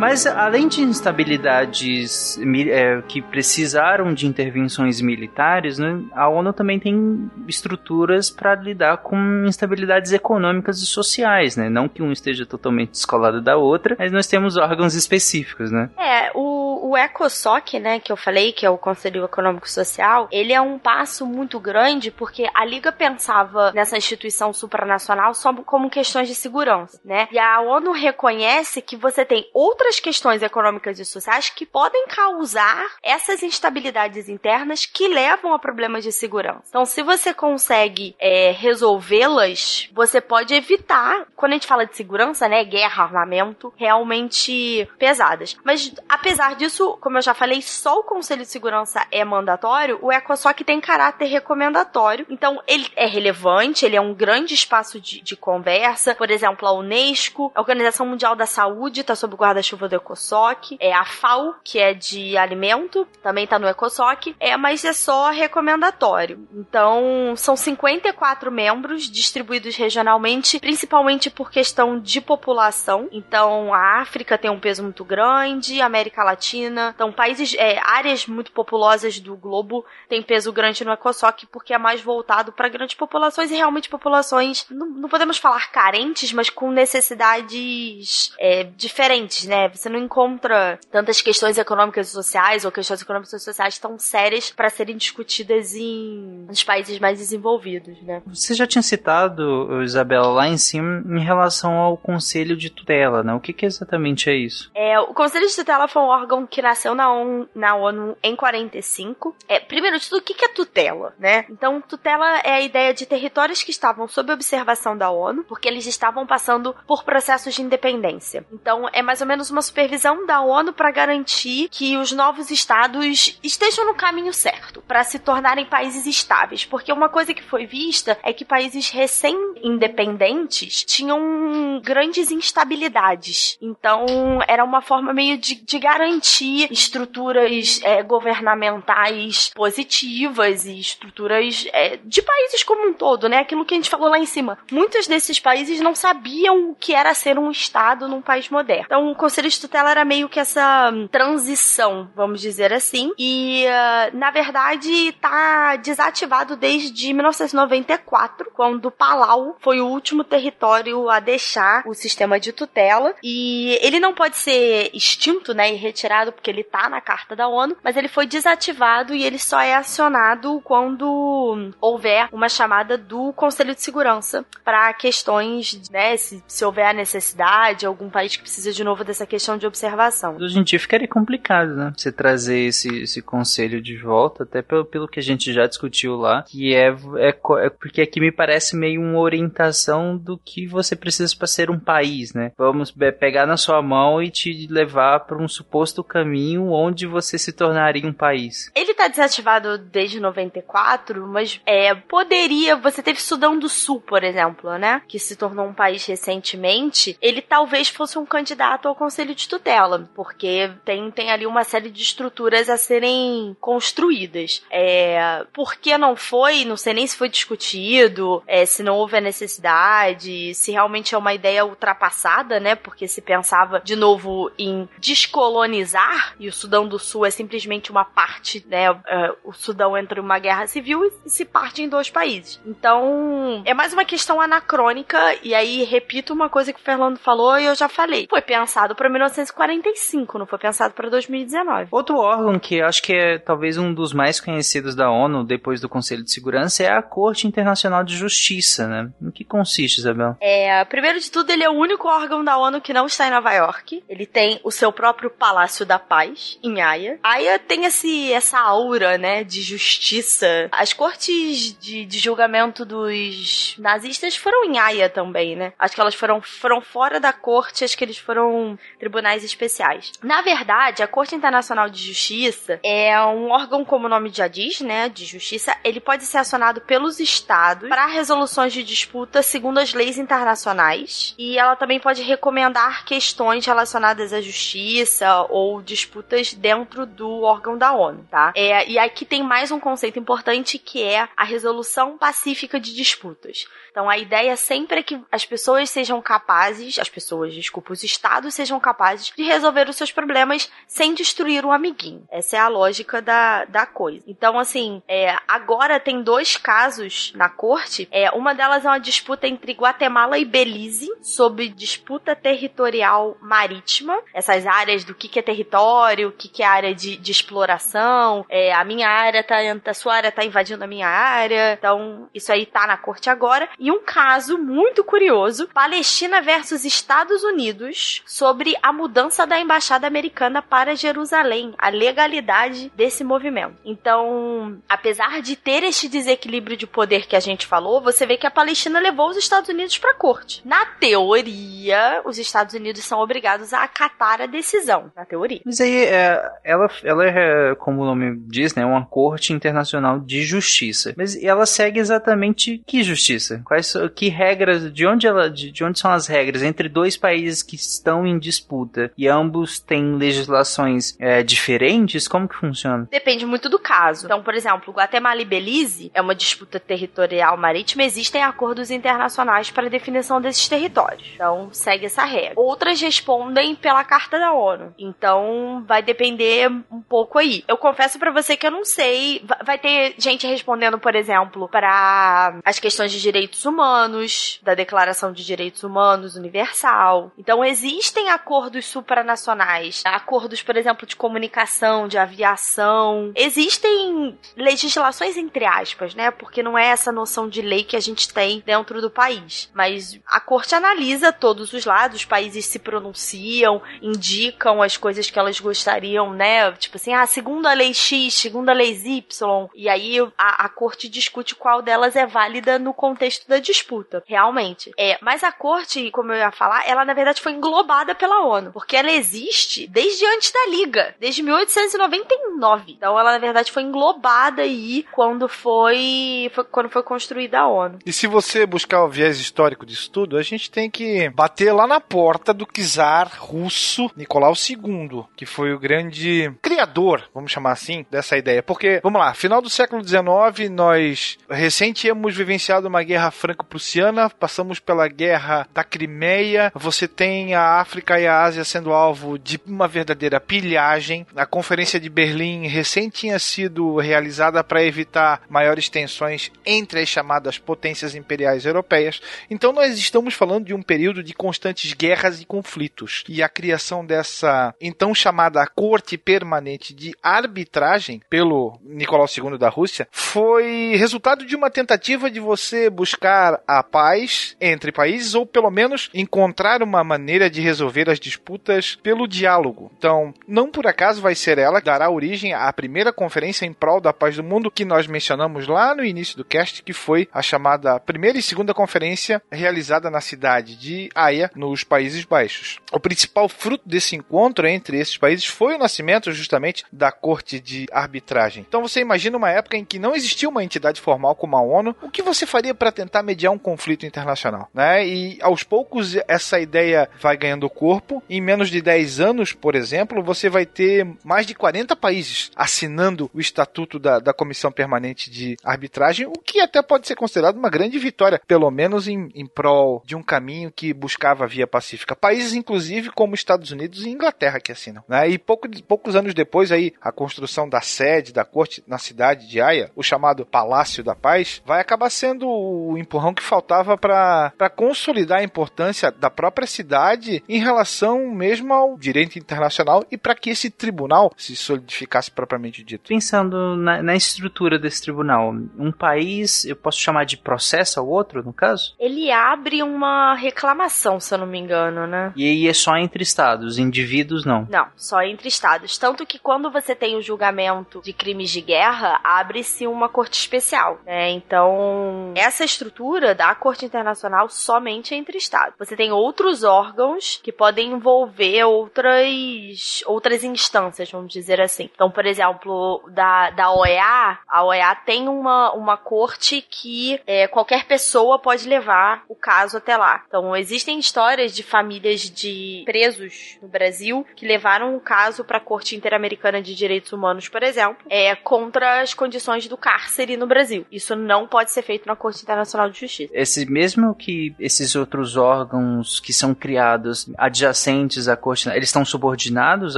Mas 0.02 0.26
além 0.26 0.68
de 0.68 0.82
instabilidades 0.82 2.40
é, 2.72 3.04
que 3.08 3.22
precisaram 3.22 4.16
de 4.16 4.26
intervenções 4.26 5.00
militares, 5.00 5.78
né, 5.78 6.02
a 6.14 6.28
ONU 6.28 6.52
também 6.54 6.80
tem 6.80 7.30
estruturas 7.48 8.32
para 8.32 8.56
lidar 8.56 8.98
com 8.98 9.46
instabilidades 9.46 10.12
econômicas 10.12 10.82
e 10.82 10.88
sociais, 10.88 11.56
né? 11.56 11.70
Não 11.70 11.88
que 11.88 12.02
um 12.02 12.12
esteja 12.12 12.48
totalmente 12.48 12.94
descolado 12.94 13.44
da 13.44 13.58
outra, 13.58 13.96
mas 14.00 14.12
nós 14.12 14.26
temos 14.26 14.58
órgãos 14.58 14.96
específicos, 14.96 15.72
né? 15.72 15.92
É, 16.00 16.32
o, 16.34 16.90
o 16.90 16.98
ECOSOC, 16.98 17.80
né, 17.80 18.00
que 18.00 18.12
eu 18.12 18.18
falei, 18.18 18.54
que 18.54 18.66
é 18.66 18.70
o 18.72 18.80
Conselho 18.80 19.24
Econômico 19.24 19.70
Social, 19.70 20.28
ele 20.32 20.52
é 20.52 20.60
um 20.60 20.80
passo 20.80 21.28
muito 21.28 21.60
grande 21.60 22.10
porque 22.10 22.50
a 22.56 22.66
Liga 22.66 22.92
pensava 22.92 23.72
nessa 23.72 23.96
instituição 23.96 24.52
supranacional 24.52 25.36
só 25.36 25.54
como 25.54 25.92
questões 25.92 26.28
de 26.28 26.34
segurança, 26.34 27.00
né? 27.06 27.28
E 27.32 27.38
a 27.38 27.62
ONU 27.62 27.92
reconhece 27.92 28.82
que 28.82 28.98
você 28.98 29.24
tem 29.24 29.48
outras 29.54 29.91
questões 30.00 30.42
econômicas 30.42 31.00
e 31.00 31.06
sociais 31.06 31.50
que 31.50 31.66
podem 31.66 32.08
causar 32.08 32.86
essas 33.04 33.44
instabilidades 33.44 34.30
internas 34.30 34.86
que 34.86 35.08
levam 35.08 35.54
a 35.54 35.60
problemas 35.60 36.04
de 36.04 36.12
segurança. 36.12 36.64
Então, 36.70 36.86
se 36.86 37.02
você 37.02 37.34
consegue 37.34 38.16
é, 38.20 38.52
resolvê-las, 38.52 39.90
você 39.94 40.22
pode 40.22 40.54
evitar, 40.54 41.26
quando 41.36 41.52
a 41.52 41.56
gente 41.56 41.68
fala 41.68 41.86
de 41.86 41.96
segurança, 41.96 42.48
né, 42.48 42.64
guerra, 42.64 43.04
armamento, 43.04 43.74
realmente 43.76 44.88
pesadas. 44.98 45.58
Mas, 45.64 45.94
apesar 46.08 46.56
disso, 46.56 46.98
como 47.02 47.18
eu 47.18 47.22
já 47.22 47.34
falei, 47.34 47.62
só 47.62 48.00
o 48.00 48.04
Conselho 48.04 48.42
de 48.42 48.48
Segurança 48.50 49.06
é 49.12 49.24
mandatório, 49.24 50.00
o 50.02 50.12
ECOSOC 50.12 50.64
tem 50.64 50.80
caráter 50.82 51.26
recomendatório, 51.26 52.26
então 52.30 52.62
ele 52.68 52.88
é 52.96 53.06
relevante, 53.06 53.86
ele 53.86 53.96
é 53.96 54.02
um 54.02 54.14
grande 54.14 54.54
espaço 54.54 55.00
de, 55.00 55.22
de 55.22 55.36
conversa. 55.36 56.16
Por 56.16 56.30
exemplo, 56.30 56.68
a 56.68 56.74
Unesco, 56.74 57.52
a 57.56 57.60
Organização 57.60 58.06
Mundial 58.06 58.36
da 58.36 58.46
Saúde 58.46 59.02
está 59.02 59.16
sob 59.16 59.34
o 59.34 59.38
guarda-chuva 59.38 59.81
iniciativa 59.82 59.90
do 59.90 59.96
ECOSOC, 59.96 60.78
é 60.80 60.94
a 60.94 61.06
FAO, 61.06 61.56
que 61.64 61.80
é 61.80 61.94
de 61.94 62.38
alimento, 62.38 63.08
também 63.24 63.48
tá 63.48 63.58
no 63.58 63.68
ECOSOC, 63.68 64.36
é, 64.40 64.56
mas 64.58 64.84
é 64.86 64.94
só 64.94 65.30
recomendatório. 65.30 66.48
Então, 66.54 67.34
são 67.36 67.56
54 67.56 68.52
membros 68.52 69.10
distribuídos 69.10 69.76
regionalmente, 69.76 70.60
principalmente 70.60 71.30
por 71.30 71.50
questão 71.50 72.00
de 72.00 72.22
população. 72.22 73.08
Então, 73.12 73.74
a 73.74 74.02
África 74.02 74.38
tem 74.38 74.52
um 74.52 74.60
peso 74.60 74.84
muito 74.84 75.04
grande, 75.04 75.82
a 75.82 75.86
América 75.86 76.24
Latina, 76.24 76.92
então 76.94 77.12
países, 77.12 77.56
é, 77.58 77.80
áreas 77.84 78.28
muito 78.28 78.52
populosas 78.52 79.20
do 79.20 79.36
globo 79.36 79.86
têm 80.08 80.22
peso 80.22 80.52
grande 80.52 80.84
no 80.84 80.92
ECOSOC 80.92 81.48
porque 81.48 81.74
é 81.74 81.78
mais 81.78 82.02
voltado 82.02 82.52
para 82.52 82.70
grandes 82.70 82.96
populações 82.96 83.52
e 83.52 83.56
realmente 83.56 83.90
populações, 83.90 84.66
não, 84.70 84.88
não 84.88 85.10
podemos 85.10 85.38
falar 85.38 85.72
carentes, 85.72 86.34
mas 86.34 86.50
com 86.50 86.72
necessidades 86.72 88.34
é, 88.40 88.64
diferentes, 88.64 89.46
né? 89.46 89.71
Você 89.74 89.90
não 89.90 90.00
encontra 90.00 90.80
tantas 90.92 91.22
questões 91.22 91.58
econômicas 91.58 92.10
e 92.10 92.12
sociais 92.12 92.66
ou 92.66 92.72
questões 92.72 93.02
econômicas 93.02 93.34
e 93.34 93.40
sociais 93.40 93.78
tão 93.78 93.98
sérias 93.98 94.52
para 94.52 94.70
serem 94.70 94.98
discutidas 94.98 95.74
em 95.76 96.46
nos 96.48 96.64
países 96.64 97.00
mais 97.00 97.20
desenvolvidos, 97.20 98.02
né? 98.02 98.22
Você 98.28 98.54
já 98.54 98.68
tinha 98.68 98.82
citado, 98.82 99.82
Isabela, 99.84 100.28
lá 100.28 100.48
em 100.48 100.58
cima, 100.58 101.04
em 101.06 101.24
relação 101.24 101.74
ao 101.74 101.98
Conselho 101.98 102.56
de 102.56 102.70
Tutela, 102.70 103.24
né? 103.24 103.34
O 103.34 103.40
que, 103.40 103.54
que 103.54 103.66
exatamente 103.66 104.30
é 104.30 104.36
isso? 104.36 104.72
É, 104.76 105.00
o 105.00 105.14
Conselho 105.14 105.48
de 105.48 105.56
Tutela 105.56 105.88
foi 105.88 106.02
um 106.02 106.08
órgão 106.08 106.46
que 106.46 106.62
nasceu 106.62 106.94
na 106.94 107.12
ONU, 107.12 107.50
na 107.56 107.76
ONU 107.76 108.18
em 108.24 108.36
45. 108.36 109.36
É, 109.48 109.60
primeiro 109.60 110.00
de 110.00 110.10
tudo, 110.10 110.20
o 110.20 110.24
que, 110.24 110.34
que 110.34 110.46
é 110.46 110.50
tutela, 110.50 111.14
né? 111.20 111.46
Então, 111.50 111.82
tutela 111.82 112.40
é 112.40 112.52
a 112.52 112.62
ideia 112.62 112.94
de 112.94 113.06
territórios 113.06 113.64
que 113.64 113.72
estavam 113.72 114.08
sob 114.08 114.32
observação 114.32 114.98
da 114.98 115.10
ONU, 115.10 115.44
porque 115.44 115.68
eles 115.68 115.86
estavam 115.86 116.26
passando 116.26 116.76
por 116.88 117.04
processos 117.04 117.54
de 117.54 117.62
independência. 117.62 118.46
Então, 118.52 118.88
é 118.92 119.02
mais 119.02 119.22
ou 119.22 119.28
menos 119.28 119.50
uma 119.50 119.61
supervisão 119.62 120.26
da 120.26 120.42
ONU 120.42 120.74
para 120.74 120.92
garantir 120.92 121.70
que 121.70 121.98
os 121.98 122.12
novos 122.12 122.52
estados 122.52 123.38
estejam 123.44 123.86
no 123.86 123.94
caminho 123.94 124.34
certo, 124.34 124.82
para 124.82 125.04
se 125.04 125.20
tornarem 125.20 125.66
países 125.66 126.06
estáveis. 126.06 126.66
Porque 126.66 126.92
uma 126.92 127.10
coisa 127.10 127.34
que 127.34 127.44
foi 127.44 127.66
vista 127.66 128.18
é 128.24 128.34
que 128.34 128.46
países 128.46 128.90
recém-independentes 128.90 130.84
tinham 130.84 131.80
grandes 131.84 132.32
instabilidades. 132.32 133.58
Então, 133.62 134.06
era 134.48 134.64
uma 134.64 134.82
forma 134.82 135.14
meio 135.14 135.38
de, 135.38 135.56
de 135.56 135.80
garantir 135.80 136.72
estruturas 136.72 137.80
é, 137.84 138.04
governamentais 138.04 139.52
positivas 139.54 140.66
e 140.66 140.80
estruturas 140.80 141.68
é, 141.72 141.98
de 142.04 142.22
países 142.22 142.64
como 142.64 142.90
um 142.90 142.94
todo, 142.94 143.28
né? 143.30 143.40
Aquilo 143.40 143.66
que 143.66 143.74
a 143.74 143.78
gente 143.78 143.90
falou 143.90 144.10
lá 144.10 144.20
em 144.20 144.26
cima. 144.26 144.58
Muitos 144.72 145.08
desses 145.08 145.40
países 145.40 145.80
não 145.82 145.96
sabiam 145.96 146.72
o 146.72 146.76
que 146.76 146.94
era 146.94 147.14
ser 147.14 147.38
um 147.38 147.52
Estado 147.52 148.08
num 148.08 148.22
país 148.22 148.50
moderno. 148.50 148.86
Então, 148.86 149.12
o 149.12 149.16
Conselho 149.16 149.41
de 149.50 149.60
Tutela 149.60 149.92
era 149.92 150.06
meio 150.06 150.30
que 150.30 150.40
essa 150.40 150.92
transição, 151.12 152.10
vamos 152.16 152.42
dizer 152.42 152.74
assim. 152.74 153.12
E, 153.18 153.66
uh, 153.66 154.18
na 154.18 154.32
verdade, 154.32 154.92
está 155.10 155.76
desativado 155.76 156.56
desde 156.56 157.14
1994, 157.14 158.52
quando 158.54 158.92
Palau 158.92 159.56
foi 159.60 159.80
o 159.80 159.88
último 159.88 160.24
território 160.24 161.10
a 161.10 161.20
deixar 161.20 161.84
o 161.86 161.94
sistema 161.94 162.40
de 162.40 162.52
tutela. 162.52 163.16
E 163.24 163.78
ele 163.82 164.00
não 164.00 164.14
pode 164.14 164.38
ser 164.38 164.90
extinto, 164.94 165.54
né, 165.54 165.74
e 165.74 165.76
retirado 165.76 166.32
porque 166.32 166.50
ele 166.50 166.64
tá 166.64 166.90
na 166.90 167.02
carta 167.02 167.36
da 167.36 167.48
ONU, 167.48 167.76
mas 167.84 167.98
ele 167.98 168.08
foi 168.08 168.26
desativado 168.26 169.14
e 169.14 169.24
ele 169.24 169.40
só 169.40 169.60
é 169.60 169.74
acionado 169.74 170.62
quando 170.64 171.72
houver 171.80 172.30
uma 172.32 172.50
chamada 172.50 172.98
do 172.98 173.34
Conselho 173.34 173.76
de 173.76 173.82
Segurança 173.82 174.46
para 174.64 174.94
questões, 174.94 175.90
né, 175.90 176.18
se, 176.18 176.44
se 176.48 176.66
houver 176.66 176.88
a 176.88 176.94
necessidade, 176.94 177.86
algum 177.86 178.10
país 178.10 178.36
que 178.36 178.42
precisa 178.42 178.72
de 178.72 178.84
novo 178.84 179.04
dessa 179.04 179.26
questão 179.32 179.58
de 179.58 179.66
observação. 179.66 180.36
Hoje 180.36 180.60
em 180.60 180.64
dia 180.64 180.78
ficaria 180.78 181.08
complicado, 181.08 181.74
né? 181.74 181.94
Você 181.96 182.12
trazer 182.12 182.60
esse, 182.66 183.04
esse 183.04 183.22
conselho 183.22 183.82
de 183.82 183.96
volta, 183.96 184.44
até 184.44 184.62
pelo, 184.62 184.84
pelo 184.84 185.08
que 185.08 185.22
a 185.22 185.24
gente 185.24 185.54
já 185.54 185.66
discutiu 185.66 186.18
lá, 186.18 186.44
que 186.44 186.76
é, 186.76 186.90
é, 187.18 187.30
é 187.30 187.70
porque 187.70 188.02
aqui 188.02 188.20
me 188.20 188.30
parece 188.30 188.76
meio 188.76 189.02
uma 189.02 189.20
orientação 189.20 190.18
do 190.18 190.38
que 190.38 190.68
você 190.68 190.98
precisa 190.98 191.34
para 191.34 191.48
ser 191.48 191.72
um 191.72 191.80
país, 191.80 192.34
né? 192.34 192.52
Vamos 192.58 192.92
pegar 193.18 193.46
na 193.46 193.56
sua 193.56 193.82
mão 193.82 194.22
e 194.22 194.30
te 194.30 194.68
levar 194.70 195.22
para 195.22 195.42
um 195.42 195.48
suposto 195.48 196.04
caminho 196.04 196.70
onde 196.70 197.08
você 197.08 197.38
se 197.38 197.54
tornaria 197.54 198.06
um 198.06 198.12
país. 198.12 198.70
Ele 198.76 198.94
tá 198.94 199.08
desativado 199.08 199.78
desde 199.78 200.20
94, 200.20 201.26
mas 201.26 201.62
é, 201.66 201.96
poderia. 201.96 202.76
Você 202.76 203.02
teve 203.02 203.22
Sudão 203.22 203.58
do 203.58 203.70
Sul, 203.70 204.02
por 204.02 204.26
exemplo, 204.26 204.78
né? 204.78 205.02
Que 205.08 205.18
se 205.18 205.38
tornou 205.38 205.68
um 205.68 205.74
país 205.74 206.06
recentemente. 206.06 207.18
Ele 207.22 207.42
talvez 207.42 207.88
fosse 207.88 208.20
um 208.20 208.26
candidato 208.26 208.90
ao 208.90 208.96
Conselho 208.96 209.21
de 209.26 209.48
Tutela, 209.48 210.10
porque 210.16 210.72
tem, 210.84 211.10
tem 211.12 211.32
ali 211.32 211.46
uma 211.46 211.64
série 211.64 211.90
de 211.90 212.02
estruturas 212.02 212.70
a 212.70 212.78
serem 212.78 213.56
construídas. 213.60 214.64
É, 214.70 215.46
por 215.54 215.76
que 215.76 215.98
não 215.98 216.16
foi? 216.16 216.66
Não 216.66 216.78
sei 216.78 216.94
nem 216.94 217.08
se 217.08 217.18
foi 217.18 217.30
discutido, 217.30 218.44
é, 218.48 218.66
se 218.66 218.84
não 218.84 218.96
houve 218.96 219.18
a 219.18 219.22
necessidade, 219.22 220.54
se 220.56 220.72
realmente 220.72 221.16
é 221.16 221.18
uma 221.18 221.34
ideia 221.34 221.66
ultrapassada, 221.66 222.60
né? 222.60 222.76
Porque 222.76 223.08
se 223.08 223.22
pensava 223.22 223.80
de 223.80 223.96
novo 223.96 224.52
em 224.58 224.88
descolonizar 225.00 226.36
e 226.40 226.48
o 226.48 226.54
Sudão 226.54 226.88
do 226.88 227.00
Sul 227.00 227.26
é 227.26 227.30
simplesmente 227.30 227.92
uma 227.92 228.06
parte, 228.06 228.66
né? 228.68 228.92
Uh, 228.92 229.38
o 229.44 229.54
Sudão 229.54 229.98
entra 229.98 230.20
em 230.20 230.24
uma 230.24 230.40
guerra 230.40 230.68
civil 230.68 231.04
e 231.26 231.30
se 231.30 231.46
parte 231.46 231.82
em 231.82 231.90
dois 231.90 232.10
países. 232.10 232.60
Então, 232.66 233.62
é 233.66 233.74
mais 233.74 233.94
uma 233.94 234.06
questão 234.06 234.42
anacrônica 234.42 235.18
e 235.44 235.54
aí 235.54 235.84
repito 235.84 236.34
uma 236.34 236.50
coisa 236.50 236.74
que 236.74 236.80
o 236.80 236.84
Fernando 236.84 237.18
falou 237.18 237.58
e 237.60 237.66
eu 237.66 237.76
já 237.76 237.88
falei. 237.88 238.28
Foi 238.30 238.42
pensado 238.42 238.96
para 238.96 239.10
1945, 239.12 240.40
não 240.40 240.46
foi 240.46 240.60
pensado 240.60 240.94
para 240.94 241.10
2019. 241.10 241.90
Outro 241.92 242.18
órgão 242.18 242.60
que 242.60 242.82
acho 242.82 243.02
que 243.02 243.14
é 243.14 243.38
talvez 243.38 243.78
um 243.78 243.94
dos 243.94 244.14
mais 244.14 244.40
conhecidos 244.40 244.96
da 244.96 245.10
ONU 245.10 245.44
depois 245.44 245.80
do 245.82 245.90
Conselho 245.90 246.24
de 246.24 246.32
Segurança 246.32 246.84
é 246.84 246.92
a 246.92 247.02
Corte 247.02 247.48
Internacional 247.48 248.04
de 248.04 248.16
Justiça, 248.16 248.88
né? 248.88 249.10
Em 249.22 249.32
que 249.32 249.44
consiste, 249.44 250.00
Isabel? 250.00 250.36
É, 250.40 250.84
primeiro 250.86 251.20
de 251.20 251.30
tudo, 251.30 251.52
ele 251.52 251.64
é 251.64 251.70
o 251.70 251.74
único 251.74 252.08
órgão 252.08 252.44
da 252.44 252.58
ONU 252.58 252.82
que 252.82 252.94
não 252.94 253.06
está 253.06 253.28
em 253.28 253.32
Nova 253.32 253.52
York. 253.54 254.04
Ele 254.08 254.26
tem 254.26 254.60
o 254.64 254.72
seu 254.72 254.92
próprio 254.92 255.30
Palácio 255.30 255.86
da 255.86 256.00
Paz, 256.00 256.60
em 256.64 256.82
Haia. 256.82 257.20
Haia 257.24 257.60
tem 257.60 257.86
esse, 257.86 258.32
essa 258.32 258.60
aura, 258.60 259.18
né, 259.18 259.44
de 259.44 259.62
justiça. 259.62 260.70
As 260.72 260.94
cortes 260.94 261.78
de, 261.80 262.06
de 262.06 262.20
julgamento 262.20 262.86
dos 262.86 263.76
nazistas 263.78 264.36
foram 264.36 264.66
em 264.66 264.78
Haia 264.78 265.10
também, 265.10 265.56
né? 265.56 265.74
Acho 265.78 265.96
que 265.96 266.02
elas 266.02 266.16
foram, 266.16 266.42
foram 266.42 266.82
fora 266.82 267.20
da 267.20 267.34
corte, 267.34 267.84
acho 267.84 267.98
que 267.98 268.04
eles 268.04 268.18
foram 268.18 268.78
tribunais 269.02 269.44
especiais. 269.44 270.12
Na 270.22 270.44
verdade, 270.44 271.02
a 271.02 271.08
Corte 271.08 271.34
Internacional 271.34 271.90
de 271.90 272.00
Justiça 272.00 272.80
é 272.84 273.20
um 273.26 273.50
órgão, 273.50 273.84
como 273.84 274.06
o 274.06 274.10
nome 274.10 274.30
já 274.32 274.48
diz, 274.48 274.80
né, 274.80 275.10
de 275.10 275.26
justiça. 275.26 275.76
Ele 275.84 276.00
pode 276.00 276.24
ser 276.24 276.38
acionado 276.38 276.82
pelos 276.82 277.20
estados 277.20 277.90
para 277.90 278.06
resoluções 278.06 278.72
de 278.72 278.84
disputa 278.84 279.42
segundo 279.42 279.80
as 279.80 279.96
leis 279.96 280.20
internacionais. 280.20 281.34
E 281.36 281.58
ela 281.58 281.76
também 281.76 282.00
pode 282.00 282.22
recomendar 282.22 283.04
questões 283.04 283.66
relacionadas 283.66 284.34
à 284.34 284.40
justiça 284.40 285.48
ou 285.50 285.82
disputas 285.82 286.54
dentro 286.54 287.08
do 287.08 287.42
órgão 287.42 287.76
da 287.76 287.94
ONU, 287.94 288.28
tá? 288.30 288.54
É, 288.56 288.88
e 288.88 289.00
aqui 289.00 289.26
tem 289.26 289.42
mais 289.42 289.72
um 289.72 289.80
conceito 289.80 290.20
importante 290.20 290.78
que 290.78 291.02
é 291.02 291.28
a 291.36 291.44
resolução 291.44 292.20
pacífica 292.20 292.80
de 292.80 292.94
disputas. 292.94 293.66
Então 293.90 294.08
a 294.08 294.20
ideia 294.20 294.56
sempre 294.56 295.00
é 295.00 295.04
que 295.04 295.20
as 295.32 295.44
pessoas 295.44 295.90
sejam 295.90 296.22
capazes, 296.22 297.00
as 297.00 297.10
pessoas, 297.10 297.52
desculpa, 297.52 297.94
os 297.94 298.04
estados 298.04 298.54
sejam 298.54 298.80
capazes 298.92 299.32
de 299.36 299.44
resolver 299.44 299.90
os 299.90 299.96
seus 299.96 300.12
problemas 300.12 300.70
sem 300.86 301.14
destruir 301.14 301.66
o 301.66 301.72
amiguinho. 301.72 302.24
Essa 302.30 302.58
é 302.58 302.60
a 302.60 302.68
lógica 302.68 303.22
da, 303.22 303.66
da 303.66 303.86
coisa. 303.86 304.24
Então, 304.28 304.60
assim, 304.60 305.02
é, 305.08 305.36
agora 305.48 306.00
tem 306.00 306.22
dois 306.22 306.58
casos 306.58 307.32
na 307.36 307.50
corte. 307.50 308.08
É, 308.12 308.30
uma 308.32 308.54
delas 308.54 308.86
é 308.86 308.90
uma 308.90 309.00
disputa 309.00 309.48
entre 309.48 309.72
Guatemala 309.74 310.38
e 310.38 310.46
Belize 310.46 311.10
sobre 311.22 311.70
disputa 311.70 312.36
territorial 312.36 313.38
marítima. 313.42 314.18
Essas 314.34 314.68
áreas 314.68 315.04
do 315.04 315.16
que, 315.16 315.30
que 315.30 315.40
é 315.40 315.42
território, 315.42 316.30
o 316.30 316.32
que, 316.32 316.50
que 316.50 316.62
é 316.62 316.66
área 316.66 316.94
de, 316.94 317.16
de 317.18 317.32
exploração. 317.32 318.46
É, 318.50 318.74
a 318.74 318.84
minha 318.84 319.08
área 319.10 319.44
tá, 319.44 319.58
a 319.86 319.94
sua 319.94 320.16
área 320.16 320.32
tá 320.32 320.44
invadindo 320.44 320.84
a 320.84 320.88
minha 320.88 321.08
área. 321.08 321.74
Então, 321.74 322.30
isso 322.34 322.52
aí 322.52 322.66
tá 322.66 322.86
na 322.86 322.98
corte 322.98 323.30
agora. 323.30 323.70
E 323.80 323.90
um 323.90 324.04
caso 324.04 324.58
muito 324.58 325.04
curioso: 325.04 325.70
Palestina 325.74 326.42
versus 326.42 326.84
Estados 326.84 327.44
Unidos 327.44 328.22
sobre 328.26 328.76
a 328.82 328.92
mudança 328.92 329.46
da 329.46 329.60
embaixada 329.60 330.08
americana 330.08 330.62
para 330.62 330.96
Jerusalém, 330.96 331.74
a 331.78 331.90
legalidade 331.90 332.92
desse 332.96 333.24
movimento. 333.24 333.76
Então, 333.86 334.78
apesar 334.90 335.42
de 335.42 335.56
ter 335.56 335.84
este 335.84 336.08
desequilíbrio 336.08 336.76
de 336.76 336.88
poder 336.88 337.28
que 337.28 337.36
a 337.36 337.40
gente 337.40 337.68
falou, 337.68 338.02
você 338.02 338.26
vê 338.26 338.38
que 338.38 338.48
a 338.48 338.52
Palestina 338.52 339.00
levou 339.00 339.30
os 339.30 339.38
Estados 339.38 339.70
Unidos 339.70 339.98
para 339.98 340.12
a 340.12 340.16
corte. 340.16 340.62
Na 340.66 340.86
teoria, 340.86 342.22
os 342.26 342.38
Estados 342.38 342.74
Unidos 342.74 343.04
são 343.04 343.20
obrigados 343.20 343.74
a 343.74 343.84
acatar 343.84 344.42
a 344.42 344.46
decisão, 344.46 345.12
na 345.16 345.26
teoria. 345.26 345.62
Mas 345.66 345.80
aí, 345.80 346.06
é, 346.06 346.42
ela, 346.64 346.90
ela 347.04 347.26
é, 347.26 347.76
como 347.76 348.02
o 348.02 348.06
nome 348.06 348.36
diz, 348.48 348.74
né, 348.76 348.86
uma 348.86 349.06
corte 349.06 349.54
internacional 349.54 350.20
de 350.20 350.44
justiça. 350.44 351.14
Mas 351.18 351.42
ela 351.42 351.66
segue 351.66 352.00
exatamente 352.00 352.82
que 352.86 353.04
justiça? 353.04 353.62
Quais 353.66 353.94
que 354.16 354.30
regras, 354.30 354.92
de 354.92 355.06
onde 355.06 355.28
ela, 355.28 355.50
de, 355.50 355.72
de 355.72 355.84
onde 355.84 356.00
são 356.00 356.12
as 356.12 356.28
regras 356.28 356.64
entre 356.64 356.90
dois 356.90 357.16
países 357.16 357.62
que 357.62 357.76
estão 357.76 358.26
em 358.26 358.40
disputa 358.40 358.71
e 359.18 359.28
ambos 359.28 359.80
têm 359.80 360.16
legislações 360.16 361.16
é, 361.20 361.44
diferentes? 361.44 362.28
Como 362.28 362.48
que 362.48 362.56
funciona? 362.56 363.08
Depende 363.12 363.46
muito 363.46 363.70
do 363.70 363.80
caso. 363.80 364.26
Então, 364.26 364.42
por 364.42 364.54
exemplo, 364.54 364.94
Guatemala 364.94 365.42
e 365.42 365.46
Belize 365.46 366.12
é 366.14 366.22
uma 366.22 366.36
disputa 366.36 366.80
territorial 366.80 367.58
marítima, 367.58 368.04
existem 368.04 368.44
acordos 368.44 368.92
internacionais 368.92 369.70
para 369.72 369.90
definição 369.90 370.42
desses 370.42 370.68
territórios. 370.68 371.32
Então, 371.36 371.70
segue 371.72 372.06
essa 372.06 372.24
regra. 372.24 372.54
Outras 372.56 373.02
respondem 373.02 373.76
pela 373.76 374.04
Carta 374.04 374.40
da 374.40 374.54
ONU. 374.54 374.94
Então, 374.98 375.84
vai 375.88 376.02
depender 376.02 376.70
um 376.70 377.02
pouco 377.02 377.38
aí. 377.38 377.64
Eu 377.68 377.78
confesso 377.78 378.18
para 378.20 378.32
você 378.32 378.56
que 378.56 378.66
eu 378.66 378.72
não 378.72 378.86
sei. 378.86 379.44
Vai 379.66 379.78
ter 379.78 380.16
gente 380.18 380.48
respondendo, 380.48 380.98
por 381.00 381.16
exemplo, 381.16 381.68
para 381.68 382.60
as 382.64 382.80
questões 382.80 383.12
de 383.12 383.22
direitos 383.22 383.66
humanos, 383.66 384.60
da 384.64 384.74
Declaração 384.74 385.32
de 385.32 385.46
Direitos 385.46 385.84
Humanos 385.84 386.36
Universal. 386.36 387.32
Então, 387.38 387.64
existem 387.64 388.30
acordos 388.30 388.51
supranacionais, 388.86 390.02
acordos, 390.06 390.62
por 390.62 390.76
exemplo, 390.76 391.06
de 391.06 391.16
comunicação, 391.16 392.08
de 392.08 392.18
aviação. 392.18 393.32
Existem 393.36 394.38
legislações 394.56 395.38
entre 395.38 395.66
aspas, 395.66 396.16
né? 396.16 396.32
Porque 396.32 396.64
não 396.64 396.78
é 396.78 396.88
essa 396.88 397.12
noção 397.12 397.48
de 397.48 397.62
lei 397.62 397.84
que 397.84 397.96
a 397.96 398.00
gente 398.00 398.32
tem 398.34 398.62
dentro 398.66 399.02
do 399.02 399.10
país. 399.10 399.70
Mas 399.74 400.20
a 400.28 400.40
corte 400.40 400.76
analisa 400.76 401.32
todos 401.32 401.74
os 401.74 401.86
lados, 401.86 402.22
os 402.22 402.26
países 402.26 402.66
se 402.66 402.80
pronunciam, 402.80 403.82
indicam 404.02 404.82
as 404.82 404.98
coisas 404.98 405.30
que 405.30 405.40
elas 405.40 405.60
gostariam, 405.60 406.34
né? 406.34 406.72
Tipo 406.74 406.98
assim, 406.98 407.14
ah, 407.14 407.26
segundo 407.26 407.68
a 407.68 407.74
lei 407.74 407.94
X, 407.94 408.34
segundo 408.34 408.70
a 408.70 408.74
lei 408.74 408.92
Y. 408.92 409.70
E 409.76 409.90
aí 409.90 410.20
a, 410.38 410.66
a 410.66 410.70
corte 410.70 411.10
discute 411.10 411.56
qual 411.56 411.82
delas 411.82 412.16
é 412.16 412.26
válida 412.26 412.78
no 412.78 412.94
contexto 412.94 413.48
da 413.48 413.60
disputa, 413.60 414.24
realmente. 414.26 414.92
É, 414.98 415.18
mas 415.22 415.44
a 415.44 415.52
corte, 415.52 416.12
como 416.12 416.32
eu 416.32 416.38
ia 416.38 416.52
falar, 416.52 416.88
ela 416.88 417.06
na 417.06 417.14
verdade 417.14 417.42
foi 417.42 417.52
englobada 417.52 418.14
pela 418.16 418.41
ONU, 418.42 418.72
porque 418.72 418.96
ela 418.96 419.12
existe 419.12 419.88
desde 419.88 420.26
antes 420.26 420.52
da 420.52 420.70
Liga, 420.70 421.16
desde 421.20 421.42
1899. 421.42 422.94
Então 422.94 423.18
ela 423.18 423.32
na 423.32 423.38
verdade 423.38 423.72
foi 423.72 423.84
englobada 423.84 424.62
aí 424.62 425.06
quando 425.12 425.48
foi, 425.48 426.52
foi 426.54 426.64
quando 426.66 426.90
foi 426.90 427.04
construída 427.04 427.60
a 427.60 427.68
ONU. 427.68 428.00
E 428.06 428.12
se 428.12 428.28
você 428.28 428.66
buscar 428.66 429.04
o 429.04 429.10
viés 429.10 429.40
histórico 429.40 429.86
disso 429.86 430.12
tudo, 430.12 430.38
a 430.38 430.42
gente 430.42 430.70
tem 430.70 430.90
que 430.90 431.30
bater 431.30 431.72
lá 431.72 431.88
na 431.88 432.00
porta 432.00 432.54
do 432.54 432.66
czar 432.66 433.32
russo 433.38 434.12
Nicolau 434.16 434.54
II, 434.54 435.26
que 435.36 435.46
foi 435.46 435.74
o 435.74 435.80
grande 435.80 436.52
criador, 436.62 437.30
vamos 437.34 437.52
chamar 437.52 437.72
assim, 437.72 438.06
dessa 438.10 438.38
ideia. 438.38 438.62
Porque, 438.62 439.00
vamos 439.04 439.20
lá, 439.20 439.34
final 439.34 439.62
do 439.62 439.70
século 439.70 440.04
XIX, 440.04 440.70
nós 440.70 441.38
recente 441.50 442.02
tínhamos 442.02 442.36
vivenciado 442.36 442.88
uma 442.88 443.04
guerra 443.04 443.30
franco-prussiana, 443.30 444.28
passamos 444.28 444.80
pela 444.80 445.08
guerra 445.08 445.68
da 445.72 445.84
Crimeia, 445.84 446.72
você 446.74 447.08
tem 447.08 447.54
a 447.54 447.80
África 447.80 448.20
e 448.20 448.26
a 448.26 448.31
Ásia 448.32 448.64
sendo 448.64 448.92
alvo 448.92 449.38
de 449.38 449.60
uma 449.66 449.88
verdadeira 449.88 450.40
pilhagem. 450.40 451.26
A 451.36 451.46
Conferência 451.46 452.00
de 452.00 452.10
Berlim 452.10 452.68
recém 452.68 453.10
tinha 453.10 453.38
sido 453.40 453.98
realizada 453.98 454.64
para 454.64 454.84
evitar 454.84 455.42
maiores 455.50 455.90
tensões 455.90 456.52
entre 456.66 457.02
as 457.02 457.10
chamadas 457.10 457.58
potências 457.58 458.16
imperiais 458.16 458.66
europeias. 458.66 459.22
Então 459.50 459.74
nós 459.74 459.98
estamos 459.98 460.34
falando 460.34 460.66
de 460.66 460.74
um 460.74 460.82
período 460.82 461.24
de 461.24 461.34
constantes 461.34 461.94
guerras 461.94 462.42
e 462.42 462.46
conflitos. 462.46 463.24
E 463.28 463.42
a 463.44 463.50
criação 463.50 464.06
dessa 464.06 464.74
então 464.80 465.14
chamada 465.14 465.66
Corte 465.68 466.18
Permanente 466.18 466.94
de 466.94 467.14
Arbitragem 467.22 468.22
pelo 468.30 468.80
Nicolau 468.84 469.28
II 469.28 469.58
da 469.58 469.70
Rússia 469.70 470.08
foi 470.12 470.96
resultado 470.96 471.46
de 471.46 471.56
uma 471.56 471.70
tentativa 471.70 472.30
de 472.30 472.40
você 472.40 472.90
buscar 472.90 473.62
a 473.68 473.84
paz 473.84 474.56
entre 474.60 474.92
países 474.92 475.36
ou 475.36 475.46
pelo 475.46 475.70
menos 475.70 476.10
encontrar 476.14 476.82
uma 476.82 477.04
maneira 477.04 477.50
de 477.50 477.62
resolver 477.62 478.10
as 478.10 478.20
disputas 478.22 478.96
pelo 479.02 479.28
diálogo. 479.28 479.92
Então, 479.98 480.34
não 480.48 480.70
por 480.70 480.88
acaso 480.88 481.22
vai 481.22 481.36
ser 481.36 481.58
ela 481.58 481.80
que 481.80 481.86
dará 481.86 482.10
origem 482.10 482.54
à 482.54 482.72
primeira 482.72 483.12
conferência 483.12 483.66
em 483.66 483.74
prol 483.74 484.00
da 484.00 484.14
paz 484.14 484.36
do 484.36 484.44
mundo 484.44 484.72
que 484.72 484.86
nós 484.86 485.08
mencionamos 485.08 485.68
lá 485.68 485.94
no 485.96 486.06
início 486.06 486.38
do 486.38 486.46
cast, 486.46 486.84
que 486.84 486.94
foi 486.94 487.28
a 487.34 487.42
chamada 487.42 488.00
primeira 488.00 488.38
e 488.38 488.42
segunda 488.42 488.74
conferência 488.74 489.42
realizada 489.52 490.10
na 490.10 490.22
cidade 490.22 490.76
de 490.76 491.10
Haia, 491.16 491.52
nos 491.56 491.84
Países 491.84 492.24
Baixos. 492.24 492.80
O 492.92 493.00
principal 493.00 493.50
fruto 493.50 493.88
desse 493.88 494.16
encontro 494.16 494.68
entre 494.68 494.98
esses 495.00 495.18
países 495.18 495.46
foi 495.46 495.76
o 495.76 495.80
nascimento 495.80 496.32
justamente 496.32 496.86
da 496.92 497.12
Corte 497.12 497.60
de 497.60 497.88
Arbitragem. 497.92 498.66
Então 498.68 498.82
você 498.82 499.00
imagina 499.02 499.38
uma 499.38 499.50
época 499.50 499.78
em 499.78 499.86
que 499.86 500.00
não 500.00 500.16
existia 500.16 500.50
uma 500.50 500.64
entidade 500.64 501.02
formal 501.02 501.36
como 501.36 501.58
a 501.58 501.62
ONU, 501.62 501.96
o 502.02 502.10
que 502.10 502.22
você 502.22 502.46
faria 502.46 502.74
para 502.74 502.92
tentar 502.92 503.24
mediar 503.24 503.52
um 503.52 503.58
conflito 503.58 504.06
internacional, 504.06 504.70
né? 504.74 505.06
E 505.06 505.38
aos 505.42 505.64
poucos 505.64 506.16
essa 506.28 506.60
ideia 506.60 507.10
vai 507.20 507.38
ganhando 507.38 507.70
corpo. 507.70 508.11
Em 508.30 508.42
menos 508.42 508.70
de 508.70 508.82
10 508.82 509.20
anos, 509.20 509.54
por 509.54 509.76
exemplo, 509.76 510.24
você 510.24 510.50
vai 510.50 510.66
ter 510.66 511.08
mais 511.24 511.46
de 511.46 511.54
40 511.54 511.96
países 511.96 512.52
assinando 512.56 513.30
o 513.34 513.40
estatuto 513.40 514.00
da, 514.00 514.20
da 514.20 514.34
Comissão 514.34 514.72
Permanente 514.72 515.30
de 515.30 515.56
Arbitragem, 515.64 516.26
o 516.26 516.34
que 516.34 516.60
até 516.60 516.82
pode 516.82 517.08
ser 517.08 517.16
considerado 517.16 517.58
uma 517.58 517.70
grande 517.70 518.00
vitória, 518.00 518.42
pelo 518.48 518.70
menos 518.72 519.08
em, 519.08 519.30
em 519.36 519.46
prol 519.46 520.02
de 520.06 520.16
um 520.16 520.24
caminho 520.24 520.72
que 520.72 520.94
buscava 520.94 521.44
a 521.44 521.48
via 521.48 521.68
pacífica. 521.68 522.16
Países, 522.16 522.54
inclusive, 522.54 523.12
como 523.12 523.36
Estados 523.36 523.72
Unidos 523.72 524.06
e 524.06 524.10
Inglaterra 524.10 524.60
que 524.60 524.72
assinam. 524.72 525.04
Né? 525.08 525.30
E 525.30 525.38
pouco, 525.38 525.68
poucos 525.84 526.16
anos 526.16 526.34
depois, 526.34 526.72
aí, 526.72 526.94
a 527.02 527.12
construção 527.12 527.70
da 527.70 527.82
sede 527.82 528.34
da 528.34 528.44
corte 528.44 528.84
na 528.88 528.98
cidade 528.98 529.48
de 529.48 529.62
Haia, 529.62 529.92
o 529.96 530.04
chamado 530.04 530.46
Palácio 530.46 531.04
da 531.04 531.16
Paz, 531.16 531.62
vai 531.66 531.80
acabar 531.80 532.10
sendo 532.10 532.48
o 532.50 532.98
empurrão 532.98 533.34
que 533.34 533.44
faltava 533.44 533.98
para 533.98 534.70
consolidar 534.76 535.40
a 535.40 535.44
importância 535.44 536.12
da 536.12 536.30
própria 536.30 536.68
cidade 536.68 537.44
em 537.48 537.60
relação 537.60 538.01
mesmo 538.34 538.74
ao 538.74 538.98
direito 538.98 539.38
internacional 539.38 540.06
e 540.12 540.18
para 540.18 540.36
que 540.36 540.50
esse 540.50 540.70
tribunal 540.70 541.32
se 541.38 541.56
solidificasse 541.56 542.32
propriamente 542.32 542.84
dito. 542.84 543.08
Pensando 543.08 543.76
na, 543.76 544.02
na, 544.02 544.16
estrutura 544.16 544.78
desse 544.78 545.02
tribunal, 545.02 545.54
um 545.78 545.92
país, 545.92 546.66
eu 546.66 546.76
posso 546.76 547.00
chamar 547.00 547.26
de 547.26 547.38
processo 547.38 548.00
ao 548.00 548.08
outro, 548.08 548.44
no 548.44 548.54
caso? 548.54 548.96
Ele 549.00 549.32
abre 549.32 549.84
uma 549.84 550.34
reclamação, 550.34 551.20
se 551.20 551.34
eu 551.34 551.38
não 551.38 551.48
me 551.48 551.60
engano, 551.60 552.08
né? 552.08 552.34
E 552.36 552.44
aí 552.44 552.68
é 552.68 552.74
só 552.74 552.96
entre 552.98 553.24
estados, 553.24 553.78
indivíduos 553.78 554.46
não? 554.46 554.68
Não, 554.70 554.88
só 554.96 555.22
entre 555.22 555.48
estados. 555.48 555.98
Tanto 555.98 556.26
que 556.26 556.40
quando 556.40 556.72
você 556.72 556.96
tem 556.96 557.16
o 557.16 557.22
julgamento 557.22 558.02
de 558.04 558.14
crimes 558.14 558.50
de 558.50 558.62
guerra, 558.62 559.20
abre-se 559.24 559.88
uma 559.88 560.10
corte 560.10 560.40
especial, 560.40 561.00
né? 561.06 561.32
Então, 561.32 562.34
essa 562.36 562.64
estrutura 562.64 563.36
da 563.36 563.54
Corte 563.56 563.86
Internacional 563.86 564.50
somente 564.50 565.14
entre 565.14 565.38
estados. 565.38 565.76
Você 565.78 565.96
tem 565.96 566.12
outros 566.12 566.64
órgãos 566.64 567.40
que 567.44 567.52
podem 567.52 567.91
envolver 567.92 568.64
outras 568.64 570.04
outras 570.06 570.44
instâncias, 570.44 571.12
vamos 571.12 571.32
dizer 571.32 571.62
assim. 571.62 571.90
Então, 571.94 572.10
por 572.10 572.26
exemplo, 572.26 573.04
da, 573.10 573.50
da 573.52 573.72
OEA, 573.72 574.40
a 574.48 574.64
OEA 574.64 574.96
tem 575.06 575.28
uma, 575.28 575.74
uma 575.74 575.98
corte 575.98 576.62
que 576.62 577.20
é, 577.26 577.48
qualquer 577.48 577.86
pessoa 577.86 578.40
pode 578.40 578.68
levar 578.68 579.24
o 579.28 579.36
caso 579.36 579.78
até 579.78 579.98
lá. 579.98 580.24
Então, 580.28 580.56
existem 580.56 581.00
histórias 581.00 581.54
de 581.54 581.64
famílias 581.64 582.22
de 582.22 582.84
presos 582.86 583.58
no 583.62 583.68
Brasil 583.68 584.26
que 584.36 584.48
levaram 584.48 584.96
o 584.96 585.00
caso 585.00 585.44
para 585.44 585.58
a 585.58 585.62
Corte 585.62 585.96
Interamericana 585.96 586.62
de 586.62 586.76
Direitos 586.76 587.12
Humanos, 587.12 587.48
por 587.48 587.64
exemplo, 587.64 587.98
é, 588.10 588.36
contra 588.36 589.02
as 589.02 589.14
condições 589.14 589.68
do 589.68 589.78
cárcere 589.78 590.38
no 590.38 590.48
Brasil. 590.48 590.86
Isso 590.92 591.16
não 591.16 591.48
pode 591.48 591.72
ser 591.72 591.82
feito 591.82 592.08
na 592.08 592.16
Corte 592.16 592.44
Internacional 592.44 592.90
de 592.90 593.00
Justiça. 593.00 593.32
Esse 593.34 593.66
mesmo 593.70 594.16
que 594.16 594.56
esses 594.60 594.96
outros 594.96 595.38
órgãos 595.38 596.20
que 596.20 596.34
são 596.34 596.54
criados 596.54 597.30
adjacentes 597.38 597.81
à 598.28 598.36
Corte, 598.36 598.70
eles 598.70 598.90
estão 598.90 599.04
subordinados 599.06 599.98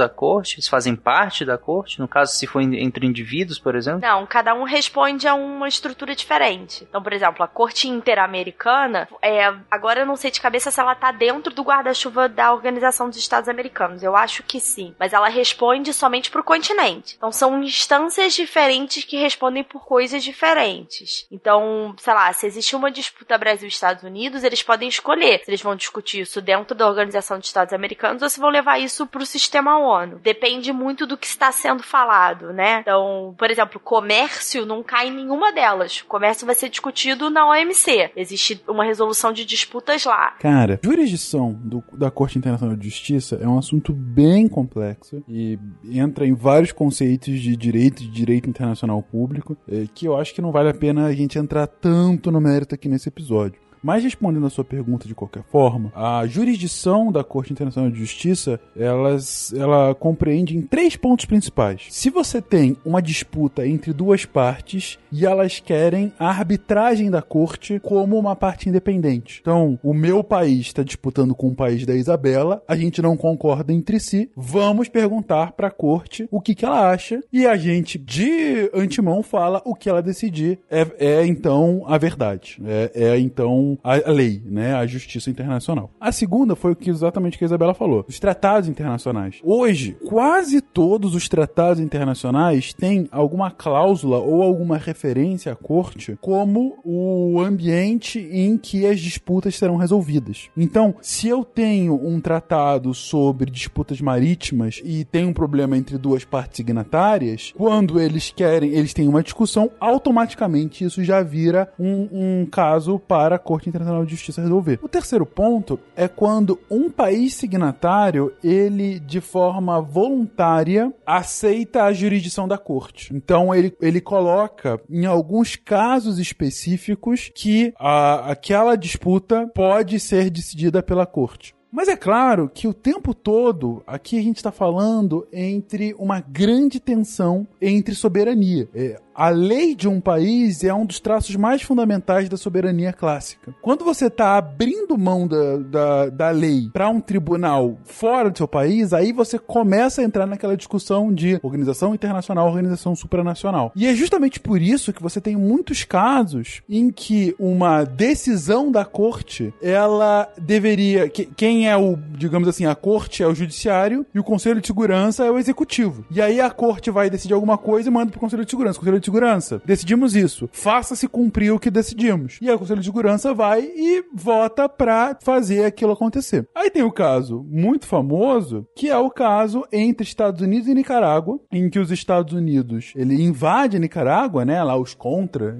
à 0.00 0.08
Corte? 0.08 0.56
Eles 0.56 0.68
fazem 0.68 0.94
parte 0.94 1.44
da 1.44 1.58
Corte? 1.58 2.00
No 2.00 2.08
caso, 2.08 2.32
se 2.32 2.46
for 2.46 2.60
entre 2.60 3.06
indivíduos, 3.06 3.58
por 3.58 3.74
exemplo? 3.74 4.00
Não, 4.00 4.26
cada 4.26 4.54
um 4.54 4.64
responde 4.64 5.26
a 5.28 5.34
uma 5.34 5.68
estrutura 5.68 6.14
diferente. 6.14 6.86
Então, 6.88 7.02
por 7.02 7.12
exemplo, 7.12 7.42
a 7.42 7.48
Corte 7.48 7.88
Interamericana, 7.88 9.08
é, 9.22 9.52
agora 9.70 10.00
eu 10.00 10.06
não 10.06 10.16
sei 10.16 10.30
de 10.30 10.40
cabeça 10.40 10.70
se 10.70 10.80
ela 10.80 10.94
tá 10.94 11.12
dentro 11.12 11.52
do 11.52 11.62
guarda-chuva 11.62 12.28
da 12.28 12.52
Organização 12.52 13.08
dos 13.08 13.18
Estados 13.18 13.48
Americanos. 13.48 14.02
Eu 14.02 14.16
acho 14.16 14.42
que 14.42 14.60
sim. 14.60 14.94
Mas 14.98 15.12
ela 15.12 15.28
responde 15.28 15.92
somente 15.92 16.30
pro 16.30 16.44
continente. 16.44 17.14
Então, 17.16 17.30
são 17.30 17.62
instâncias 17.62 18.34
diferentes 18.34 19.04
que 19.04 19.16
respondem 19.16 19.62
por 19.62 19.84
coisas 19.84 20.22
diferentes. 20.22 21.26
Então, 21.30 21.94
sei 21.98 22.14
lá, 22.14 22.32
se 22.32 22.46
existe 22.46 22.76
uma 22.76 22.90
disputa 22.90 23.38
Brasil-Estados 23.38 24.02
Unidos, 24.02 24.44
eles 24.44 24.62
podem 24.62 24.88
escolher 24.88 25.40
se 25.44 25.50
eles 25.50 25.62
vão 25.62 25.76
discutir 25.76 26.20
isso 26.20 26.40
dentro 26.40 26.74
da 26.74 26.88
Organização 26.88 27.38
dos 27.38 27.48
Estados 27.48 27.73
Americanos 27.74 28.22
ou 28.22 28.28
se 28.28 28.40
vão 28.40 28.50
levar 28.50 28.78
isso 28.78 29.06
pro 29.06 29.26
sistema 29.26 29.78
ONU. 29.78 30.20
Depende 30.22 30.72
muito 30.72 31.06
do 31.06 31.16
que 31.16 31.26
está 31.26 31.50
sendo 31.52 31.82
falado, 31.82 32.52
né? 32.52 32.80
Então, 32.80 33.34
por 33.38 33.50
exemplo, 33.50 33.80
comércio 33.80 34.66
não 34.66 34.82
cai 34.82 35.08
em 35.08 35.14
nenhuma 35.14 35.52
delas. 35.52 36.00
O 36.00 36.06
comércio 36.06 36.46
vai 36.46 36.54
ser 36.54 36.68
discutido 36.68 37.30
na 37.30 37.48
OMC. 37.48 38.10
Existe 38.16 38.62
uma 38.68 38.84
resolução 38.84 39.32
de 39.32 39.44
disputas 39.44 40.04
lá. 40.04 40.32
Cara, 40.40 40.80
jurisdição 40.82 41.52
do, 41.52 41.82
da 41.92 42.10
Corte 42.10 42.38
Internacional 42.38 42.76
de 42.76 42.88
Justiça 42.88 43.38
é 43.40 43.46
um 43.46 43.58
assunto 43.58 43.92
bem 43.92 44.48
complexo 44.48 45.22
e 45.28 45.58
entra 45.84 46.26
em 46.26 46.34
vários 46.34 46.72
conceitos 46.72 47.40
de 47.40 47.56
direito, 47.56 48.02
de 48.02 48.10
direito 48.10 48.48
internacional 48.48 49.02
público, 49.02 49.56
é, 49.68 49.86
que 49.94 50.06
eu 50.06 50.16
acho 50.16 50.34
que 50.34 50.42
não 50.42 50.52
vale 50.52 50.70
a 50.70 50.74
pena 50.74 51.06
a 51.06 51.12
gente 51.12 51.38
entrar 51.38 51.66
tanto 51.66 52.30
no 52.30 52.40
mérito 52.40 52.74
aqui 52.74 52.88
nesse 52.88 53.08
episódio. 53.08 53.60
Mas 53.84 54.02
respondendo 54.02 54.46
a 54.46 54.50
sua 54.50 54.64
pergunta 54.64 55.06
de 55.06 55.14
qualquer 55.14 55.42
forma, 55.42 55.92
a 55.94 56.26
jurisdição 56.26 57.12
da 57.12 57.22
Corte 57.22 57.52
Internacional 57.52 57.90
de 57.90 57.98
Justiça, 57.98 58.58
elas, 58.74 59.52
ela 59.54 59.94
compreende 59.94 60.56
em 60.56 60.62
três 60.62 60.96
pontos 60.96 61.26
principais. 61.26 61.82
Se 61.90 62.08
você 62.08 62.40
tem 62.40 62.78
uma 62.82 63.02
disputa 63.02 63.68
entre 63.68 63.92
duas 63.92 64.24
partes 64.24 64.98
e 65.12 65.26
elas 65.26 65.60
querem 65.60 66.10
a 66.18 66.28
arbitragem 66.28 67.10
da 67.10 67.20
corte 67.20 67.78
como 67.80 68.18
uma 68.18 68.34
parte 68.34 68.70
independente. 68.70 69.40
Então, 69.42 69.78
o 69.82 69.92
meu 69.92 70.24
país 70.24 70.60
está 70.60 70.82
disputando 70.82 71.34
com 71.34 71.48
o 71.48 71.54
país 71.54 71.84
da 71.84 71.94
Isabela, 71.94 72.62
a 72.66 72.74
gente 72.74 73.02
não 73.02 73.18
concorda 73.18 73.70
entre 73.70 74.00
si, 74.00 74.30
vamos 74.34 74.88
perguntar 74.88 75.52
para 75.52 75.68
a 75.68 75.70
corte 75.70 76.26
o 76.30 76.40
que, 76.40 76.54
que 76.54 76.64
ela 76.64 76.90
acha 76.90 77.20
e 77.30 77.46
a 77.46 77.54
gente 77.54 77.98
de 77.98 78.70
antemão 78.72 79.22
fala 79.22 79.60
o 79.66 79.74
que 79.74 79.90
ela 79.90 80.00
decidir 80.00 80.58
é, 80.70 80.86
é 80.98 81.26
então 81.26 81.84
a 81.86 81.98
verdade. 81.98 82.62
É, 82.64 82.90
é 82.94 83.18
então 83.18 83.73
a, 83.82 84.10
lei, 84.10 84.42
né? 84.44 84.74
A 84.74 84.86
justiça 84.86 85.30
internacional. 85.30 85.90
A 86.00 86.12
segunda 86.12 86.54
foi 86.54 86.72
o 86.72 86.76
que 86.76 86.90
exatamente 86.90 87.38
que 87.38 87.44
a 87.44 87.46
Isabela 87.46 87.74
falou: 87.74 88.04
os 88.08 88.18
tratados 88.18 88.68
internacionais. 88.68 89.40
Hoje, 89.42 89.96
quase 90.06 90.60
todos 90.60 91.14
os 91.14 91.28
tratados 91.28 91.80
internacionais 91.80 92.72
têm 92.72 93.08
alguma 93.10 93.50
cláusula 93.50 94.18
ou 94.18 94.42
alguma 94.42 94.76
referência 94.76 95.52
à 95.52 95.56
corte 95.56 96.16
como 96.20 96.78
o 96.84 97.40
ambiente 97.40 98.18
em 98.18 98.56
que 98.56 98.86
as 98.86 99.00
disputas 99.00 99.56
serão 99.56 99.76
resolvidas. 99.76 100.48
Então, 100.56 100.94
se 101.00 101.28
eu 101.28 101.44
tenho 101.44 101.94
um 101.94 102.20
tratado 102.20 102.94
sobre 102.94 103.50
disputas 103.50 104.00
marítimas 104.00 104.80
e 104.84 105.04
tem 105.04 105.24
um 105.24 105.32
problema 105.32 105.76
entre 105.76 105.98
duas 105.98 106.24
partes 106.24 106.56
signatárias, 106.56 107.52
quando 107.56 108.00
eles 108.00 108.32
querem, 108.34 108.70
eles 108.70 108.94
têm 108.94 109.08
uma 109.08 109.22
discussão, 109.22 109.70
automaticamente 109.80 110.84
isso 110.84 111.02
já 111.04 111.22
vira 111.22 111.72
um, 111.78 112.08
um 112.12 112.46
caso 112.46 112.98
para 112.98 113.36
a 113.36 113.38
Corte 113.38 113.63
Internacional 113.68 114.04
de 114.04 114.12
Justiça 114.12 114.42
resolver. 114.42 114.78
O 114.82 114.88
terceiro 114.88 115.26
ponto 115.26 115.78
é 115.96 116.08
quando 116.08 116.58
um 116.70 116.90
país 116.90 117.34
signatário, 117.34 118.32
ele 118.42 118.98
de 118.98 119.20
forma 119.20 119.80
voluntária 119.80 120.92
aceita 121.06 121.84
a 121.84 121.92
jurisdição 121.92 122.46
da 122.46 122.58
corte. 122.58 123.14
Então 123.14 123.54
ele, 123.54 123.74
ele 123.80 124.00
coloca 124.00 124.80
em 124.88 125.06
alguns 125.06 125.56
casos 125.56 126.18
específicos 126.18 127.30
que 127.34 127.72
a, 127.78 128.30
aquela 128.30 128.76
disputa 128.76 129.50
pode 129.54 129.98
ser 130.00 130.30
decidida 130.30 130.82
pela 130.82 131.06
corte. 131.06 131.54
Mas 131.74 131.88
é 131.88 131.96
claro 131.96 132.48
que 132.54 132.68
o 132.68 132.72
tempo 132.72 133.12
todo 133.12 133.82
aqui 133.84 134.16
a 134.16 134.22
gente 134.22 134.36
está 134.36 134.52
falando 134.52 135.26
entre 135.32 135.92
uma 135.98 136.20
grande 136.20 136.78
tensão 136.78 137.44
entre 137.60 137.96
soberania. 137.96 138.68
É, 138.72 139.00
a 139.14 139.28
lei 139.28 139.74
de 139.74 139.88
um 139.88 140.00
país 140.00 140.64
é 140.64 140.74
um 140.74 140.84
dos 140.84 141.00
traços 141.00 141.36
mais 141.36 141.62
fundamentais 141.62 142.28
da 142.28 142.36
soberania 142.36 142.92
clássica. 142.92 143.54
Quando 143.62 143.84
você 143.84 144.06
está 144.06 144.36
abrindo 144.36 144.98
mão 144.98 145.26
da, 145.26 145.56
da, 145.58 146.08
da 146.10 146.30
lei 146.30 146.68
para 146.72 146.88
um 146.88 147.00
tribunal 147.00 147.78
fora 147.84 148.30
do 148.30 148.36
seu 148.36 148.48
país, 148.48 148.92
aí 148.92 149.12
você 149.12 149.38
começa 149.38 150.00
a 150.00 150.04
entrar 150.04 150.26
naquela 150.26 150.56
discussão 150.56 151.12
de 151.12 151.38
organização 151.42 151.94
internacional, 151.94 152.48
organização 152.48 152.96
supranacional. 152.96 153.72
E 153.76 153.86
é 153.86 153.94
justamente 153.94 154.40
por 154.40 154.60
isso 154.60 154.92
que 154.92 155.02
você 155.02 155.20
tem 155.20 155.36
muitos 155.36 155.84
casos 155.84 156.62
em 156.68 156.90
que 156.90 157.34
uma 157.38 157.84
decisão 157.84 158.70
da 158.70 158.84
corte, 158.84 159.52
ela 159.62 160.28
deveria. 160.40 161.08
Que, 161.08 161.26
quem 161.26 161.68
é 161.68 161.76
o, 161.76 161.96
digamos 161.96 162.48
assim, 162.48 162.66
a 162.66 162.74
corte 162.74 163.22
é 163.22 163.26
o 163.26 163.34
judiciário 163.34 164.04
e 164.14 164.18
o 164.18 164.24
conselho 164.24 164.60
de 164.60 164.66
segurança 164.66 165.24
é 165.24 165.30
o 165.30 165.38
executivo. 165.38 166.04
E 166.10 166.20
aí 166.20 166.40
a 166.40 166.50
corte 166.50 166.90
vai 166.90 167.08
decidir 167.08 167.34
alguma 167.34 167.58
coisa 167.58 167.88
e 167.88 167.92
manda 167.92 168.10
pro 168.10 168.20
conselho 168.20 168.44
de 168.44 168.50
segurança. 168.50 168.78
O 168.78 168.80
conselho 168.80 169.00
de 169.00 169.03
Segurança. 169.06 169.60
Decidimos 169.64 170.16
isso. 170.16 170.48
Faça-se 170.52 171.08
cumprir 171.08 171.52
o 171.52 171.58
que 171.58 171.70
decidimos. 171.70 172.38
E 172.40 172.48
aí 172.48 172.54
o 172.54 172.58
Conselho 172.58 172.80
de 172.80 172.86
Segurança 172.86 173.34
vai 173.34 173.62
e 173.62 174.04
vota 174.14 174.68
pra 174.68 175.16
fazer 175.22 175.64
aquilo 175.64 175.92
acontecer. 175.92 176.48
Aí 176.54 176.70
tem 176.70 176.82
o 176.82 176.92
caso 176.92 177.44
muito 177.48 177.86
famoso, 177.86 178.66
que 178.74 178.88
é 178.88 178.96
o 178.96 179.10
caso 179.10 179.64
entre 179.72 180.06
Estados 180.06 180.40
Unidos 180.40 180.68
e 180.68 180.74
Nicarágua, 180.74 181.38
em 181.52 181.68
que 181.68 181.78
os 181.78 181.90
Estados 181.90 182.32
Unidos, 182.32 182.92
ele 182.96 183.22
invade 183.22 183.78
Nicarágua, 183.78 184.44
né, 184.44 184.62
lá 184.62 184.76
os 184.76 184.94
contra, 184.94 185.56